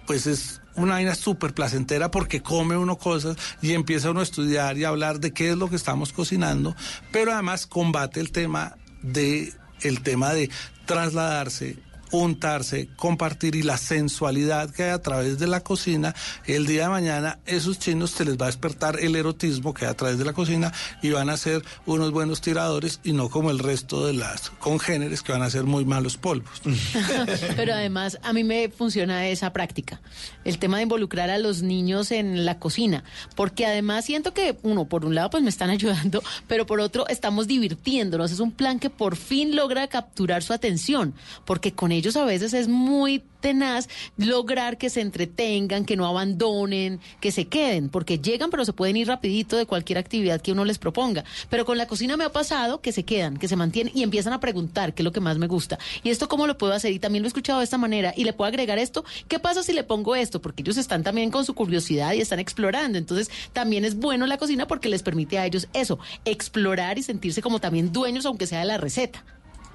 pues 0.06 0.26
es 0.26 0.60
una 0.76 0.94
vaina 0.94 1.14
súper 1.14 1.52
placentera 1.52 2.10
porque 2.10 2.42
come 2.42 2.76
uno 2.76 2.96
cosas 2.96 3.36
y 3.60 3.72
empieza 3.74 4.10
uno 4.12 4.20
a 4.20 4.22
estudiar 4.22 4.78
y 4.78 4.84
a 4.84 4.88
hablar 4.88 5.20
de 5.20 5.32
qué 5.32 5.50
es 5.50 5.56
lo 5.58 5.68
que 5.68 5.76
estamos 5.76 6.12
cocinando, 6.12 6.74
pero 7.12 7.32
además 7.32 7.66
combate 7.66 8.20
el 8.20 8.30
tema 8.32 8.76
de 9.02 9.52
el 9.82 10.02
tema 10.02 10.32
de 10.32 10.48
trasladarse 10.86 11.76
untarse, 12.12 12.88
compartir 12.96 13.54
y 13.54 13.62
la 13.62 13.78
sensualidad 13.78 14.70
que 14.70 14.84
hay 14.84 14.90
a 14.90 15.02
través 15.02 15.38
de 15.38 15.46
la 15.46 15.60
cocina, 15.60 16.14
el 16.46 16.66
día 16.66 16.84
de 16.84 16.88
mañana 16.88 17.38
esos 17.46 17.78
chinos 17.78 18.10
se 18.10 18.24
les 18.24 18.36
va 18.36 18.44
a 18.44 18.48
despertar 18.48 18.98
el 19.00 19.16
erotismo 19.16 19.74
que 19.74 19.84
hay 19.84 19.90
a 19.90 19.96
través 19.96 20.18
de 20.18 20.24
la 20.24 20.32
cocina 20.32 20.72
y 21.02 21.10
van 21.10 21.30
a 21.30 21.36
ser 21.36 21.62
unos 21.86 22.10
buenos 22.10 22.40
tiradores 22.40 23.00
y 23.04 23.12
no 23.12 23.28
como 23.28 23.50
el 23.50 23.58
resto 23.58 24.06
de 24.06 24.14
las 24.14 24.50
congéneres 24.50 25.22
que 25.22 25.32
van 25.32 25.42
a 25.42 25.50
ser 25.50 25.64
muy 25.64 25.84
malos 25.84 26.16
polvos. 26.16 26.62
Pero 27.56 27.74
además 27.74 28.18
a 28.22 28.32
mí 28.32 28.44
me 28.44 28.68
funciona 28.68 29.28
esa 29.28 29.52
práctica, 29.52 30.00
el 30.44 30.58
tema 30.58 30.78
de 30.78 30.84
involucrar 30.84 31.30
a 31.30 31.38
los 31.38 31.62
niños 31.62 32.10
en 32.10 32.44
la 32.44 32.58
cocina, 32.58 33.04
porque 33.36 33.66
además 33.66 34.04
siento 34.04 34.34
que 34.34 34.56
uno, 34.62 34.86
por 34.86 35.04
un 35.04 35.14
lado, 35.14 35.30
pues 35.30 35.42
me 35.42 35.50
están 35.50 35.70
ayudando, 35.80 36.22
pero 36.46 36.66
por 36.66 36.80
otro 36.80 37.06
estamos 37.08 37.46
divirtiéndonos. 37.46 38.32
Es 38.32 38.40
un 38.40 38.52
plan 38.52 38.78
que 38.78 38.90
por 38.90 39.16
fin 39.16 39.56
logra 39.56 39.86
capturar 39.88 40.42
su 40.42 40.52
atención, 40.52 41.14
porque 41.44 41.72
con 41.72 41.92
ellos 41.92 41.99
a 42.16 42.24
veces 42.24 42.54
es 42.54 42.68
muy 42.68 43.22
tenaz 43.40 43.88
lograr 44.16 44.78
que 44.78 44.90
se 44.90 45.00
entretengan, 45.00 45.84
que 45.84 45.96
no 45.96 46.06
abandonen, 46.06 47.00
que 47.20 47.32
se 47.32 47.46
queden, 47.46 47.88
porque 47.88 48.18
llegan 48.18 48.50
pero 48.50 48.64
se 48.64 48.72
pueden 48.72 48.96
ir 48.96 49.08
rapidito 49.08 49.56
de 49.56 49.66
cualquier 49.66 49.98
actividad 49.98 50.40
que 50.40 50.52
uno 50.52 50.64
les 50.64 50.78
proponga. 50.78 51.24
Pero 51.48 51.64
con 51.64 51.78
la 51.78 51.86
cocina 51.86 52.16
me 52.16 52.24
ha 52.24 52.32
pasado 52.32 52.80
que 52.80 52.92
se 52.92 53.04
quedan, 53.04 53.36
que 53.36 53.48
se 53.48 53.56
mantienen 53.56 53.96
y 53.96 54.02
empiezan 54.02 54.32
a 54.32 54.40
preguntar 54.40 54.94
qué 54.94 55.02
es 55.02 55.04
lo 55.04 55.12
que 55.12 55.20
más 55.20 55.38
me 55.38 55.46
gusta. 55.46 55.78
¿Y 56.02 56.10
esto 56.10 56.28
cómo 56.28 56.46
lo 56.46 56.58
puedo 56.58 56.72
hacer? 56.72 56.92
Y 56.92 56.98
también 56.98 57.22
lo 57.22 57.26
he 57.26 57.28
escuchado 57.28 57.58
de 57.60 57.64
esta 57.64 57.78
manera 57.78 58.12
y 58.16 58.24
le 58.24 58.32
puedo 58.32 58.48
agregar 58.48 58.78
esto. 58.78 59.04
¿Qué 59.28 59.38
pasa 59.38 59.62
si 59.62 59.72
le 59.72 59.84
pongo 59.84 60.16
esto? 60.16 60.40
Porque 60.40 60.62
ellos 60.62 60.76
están 60.76 61.02
también 61.02 61.30
con 61.30 61.44
su 61.44 61.54
curiosidad 61.54 62.12
y 62.12 62.20
están 62.20 62.38
explorando. 62.38 62.98
Entonces 62.98 63.30
también 63.52 63.84
es 63.84 63.96
bueno 63.96 64.26
la 64.26 64.38
cocina 64.38 64.66
porque 64.66 64.88
les 64.88 65.02
permite 65.02 65.38
a 65.38 65.46
ellos 65.46 65.68
eso, 65.72 65.98
explorar 66.24 66.98
y 66.98 67.02
sentirse 67.02 67.42
como 67.42 67.60
también 67.60 67.92
dueños 67.92 68.26
aunque 68.26 68.46
sea 68.46 68.60
de 68.60 68.66
la 68.66 68.78
receta. 68.78 69.24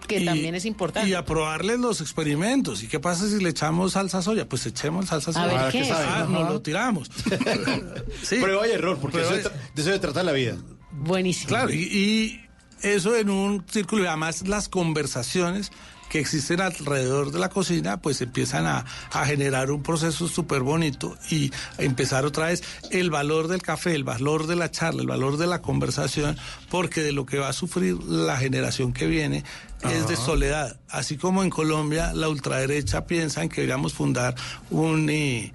Que 0.08 0.22
también 0.22 0.56
es 0.56 0.66
importante. 0.66 1.10
Y 1.10 1.14
aprobarles 1.14 1.80
los 1.80 2.02
experimentos. 2.02 2.84
¿Y 2.84 2.88
qué 2.88 3.00
pasa 3.00 3.28
si 3.30 3.42
le 3.44 3.50
echamos 3.50 3.94
salsa 3.94 4.22
soya? 4.22 4.48
Pues 4.48 4.66
echemos 4.66 5.08
salsa 5.08 5.32
A 5.32 5.34
soya. 5.34 5.64
ver, 5.64 5.72
¿qué 5.72 5.82
es? 5.82 5.92
Ah, 5.92 6.22
Ajá. 6.22 6.26
nos 6.26 6.50
lo 6.50 6.62
tiramos. 6.62 7.10
Sí. 8.24 8.38
Prueba 8.42 8.68
y 8.68 8.72
error, 8.72 8.98
porque 9.00 9.22
eso 9.22 9.34
y- 9.36 9.42
se 9.42 9.50
tra- 9.50 9.52
de 9.74 9.82
eso 9.82 9.92
se 9.92 10.00
trata 10.00 10.24
la 10.24 10.32
vida. 10.32 10.56
Buenísimo. 10.92 11.50
Claro, 11.50 11.72
y, 11.74 11.78
y 11.84 12.42
eso 12.82 13.16
en 13.16 13.30
un 13.30 13.64
círculo, 13.70 14.04
y 14.04 14.08
además 14.08 14.48
las 14.48 14.70
conversaciones 14.70 15.72
que 16.10 16.20
existen 16.20 16.62
alrededor 16.62 17.32
de 17.32 17.40
la 17.40 17.50
cocina, 17.50 17.98
pues 17.98 18.22
empiezan 18.22 18.66
a, 18.66 18.86
a 19.12 19.26
generar 19.26 19.72
un 19.72 19.84
proceso 19.84 20.28
súper 20.28 20.62
bonito 20.62 21.18
y 21.30 21.52
empezar 21.78 22.26
otra 22.26 22.48
vez 22.48 22.64
el 22.92 23.10
valor 23.10 23.48
del 23.48 23.62
café, 23.62 23.96
el 23.96 24.04
valor 24.04 24.48
de 24.48 24.56
la 24.56 24.72
charla, 24.72 25.02
el 25.02 25.08
valor 25.08 25.38
de 25.38 25.48
la 25.48 25.62
conversación, 25.62 26.38
porque 26.70 27.02
de 27.02 27.12
lo 27.12 27.26
que 27.26 27.40
va 27.40 27.50
a 27.50 27.54
sufrir 27.54 28.02
la 28.04 28.38
generación 28.38 28.94
que 28.94 29.08
viene 29.08 29.44
es 29.84 30.08
de 30.08 30.16
soledad. 30.16 30.80
Así 30.90 31.18
como 31.18 31.44
en 31.44 31.50
Colombia 31.50 32.14
la 32.14 32.30
ultraderecha 32.30 33.06
piensa 33.06 33.44
en 33.44 33.50
que 33.50 33.62
deberíamos 33.62 33.94
fundar 33.94 34.36
un 34.70 35.10
eh, 35.10 35.52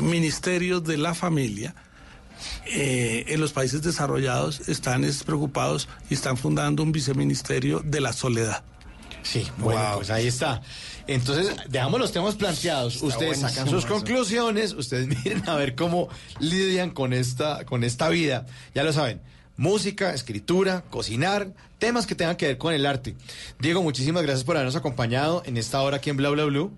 ministerio 0.00 0.80
de 0.80 0.98
la 0.98 1.14
familia, 1.14 1.74
eh, 2.66 3.24
en 3.28 3.40
los 3.40 3.52
países 3.52 3.82
desarrollados 3.82 4.68
están 4.68 5.04
es, 5.04 5.24
preocupados 5.24 5.88
y 6.08 6.14
están 6.14 6.36
fundando 6.36 6.82
un 6.82 6.92
viceministerio 6.92 7.80
de 7.80 8.00
la 8.00 8.12
soledad. 8.12 8.64
Sí, 9.22 9.46
bueno, 9.58 9.80
pues 9.96 10.10
ahí 10.10 10.26
está. 10.26 10.62
Entonces, 11.06 11.54
dejamos 11.68 12.00
los 12.00 12.12
temas 12.12 12.36
planteados. 12.36 13.02
ustedes 13.02 13.40
sacan 13.40 13.68
sus 13.68 13.84
eso. 13.84 13.92
conclusiones, 13.92 14.72
ustedes 14.72 15.08
miren 15.24 15.48
a 15.48 15.56
ver 15.56 15.74
cómo 15.74 16.08
lidian 16.38 16.90
con 16.90 17.12
esta, 17.12 17.64
con 17.64 17.84
esta 17.84 18.08
vida. 18.08 18.46
Ya 18.74 18.82
lo 18.82 18.92
saben, 18.92 19.20
música, 19.56 20.14
escritura, 20.14 20.84
cocinar, 20.88 21.52
temas 21.78 22.06
que 22.06 22.14
tengan 22.14 22.36
que 22.36 22.46
ver 22.46 22.58
con 22.58 22.72
el 22.72 22.86
arte. 22.86 23.16
Diego, 23.58 23.82
muchísimas 23.82 24.22
gracias 24.22 24.44
por 24.44 24.56
habernos 24.56 24.76
acompañado 24.76 25.42
en 25.46 25.56
esta 25.56 25.82
hora 25.82 25.98
aquí 25.98 26.10
en 26.10 26.16
Bla 26.16 26.30
Bla 26.30 26.44
Blue. 26.44 26.72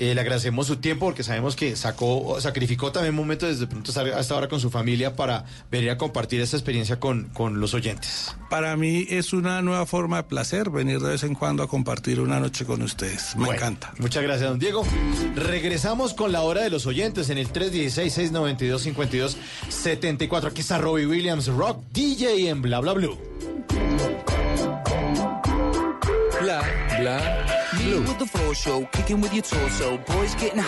Eh, 0.00 0.14
le 0.14 0.20
agradecemos 0.20 0.68
su 0.68 0.76
tiempo 0.76 1.06
porque 1.06 1.24
sabemos 1.24 1.56
que 1.56 1.74
sacó, 1.74 2.40
sacrificó 2.40 2.92
también 2.92 3.16
momentos 3.16 3.48
desde 3.48 3.66
pronto 3.66 3.90
estar 3.90 4.06
hasta 4.08 4.34
ahora 4.34 4.46
con 4.48 4.60
su 4.60 4.70
familia 4.70 5.16
para 5.16 5.44
venir 5.72 5.90
a 5.90 5.98
compartir 5.98 6.40
esta 6.40 6.56
experiencia 6.56 7.00
con, 7.00 7.24
con 7.30 7.58
los 7.58 7.74
oyentes. 7.74 8.32
Para 8.48 8.76
mí 8.76 9.08
es 9.10 9.32
una 9.32 9.60
nueva 9.60 9.86
forma 9.86 10.18
de 10.18 10.22
placer 10.22 10.70
venir 10.70 11.00
de 11.00 11.08
vez 11.10 11.24
en 11.24 11.34
cuando 11.34 11.64
a 11.64 11.68
compartir 11.68 12.20
una 12.20 12.38
noche 12.38 12.64
con 12.64 12.80
ustedes. 12.82 13.34
Me 13.34 13.46
Bueno, 13.46 13.60
encanta. 13.60 13.92
Muchas 13.98 14.22
gracias, 14.22 14.48
don 14.48 14.60
Diego. 14.60 14.86
Regresamos 15.34 16.14
con 16.14 16.30
la 16.30 16.42
hora 16.42 16.62
de 16.62 16.70
los 16.70 16.86
oyentes 16.86 17.28
en 17.30 17.38
el 17.38 17.52
316-692-5274. 17.52 20.44
Aquí 20.46 20.60
está 20.60 20.78
Robbie 20.78 21.06
Williams, 21.06 21.48
Rock 21.48 21.82
DJ 21.92 22.50
en 22.50 22.62
Bla 22.62 22.78
Bla 22.78 22.92
Blue. 22.92 23.18
Blah, 26.40 26.62
blah, 27.00 27.78
blue. 27.78 28.00
With 28.02 28.18
the 28.20 28.26
floor 28.26 28.54
show, 28.54 28.84
kicking 28.92 29.20
with 29.20 29.34
your 29.34 29.42
torso. 29.42 29.98
Boys 29.98 30.36
getting 30.36 30.58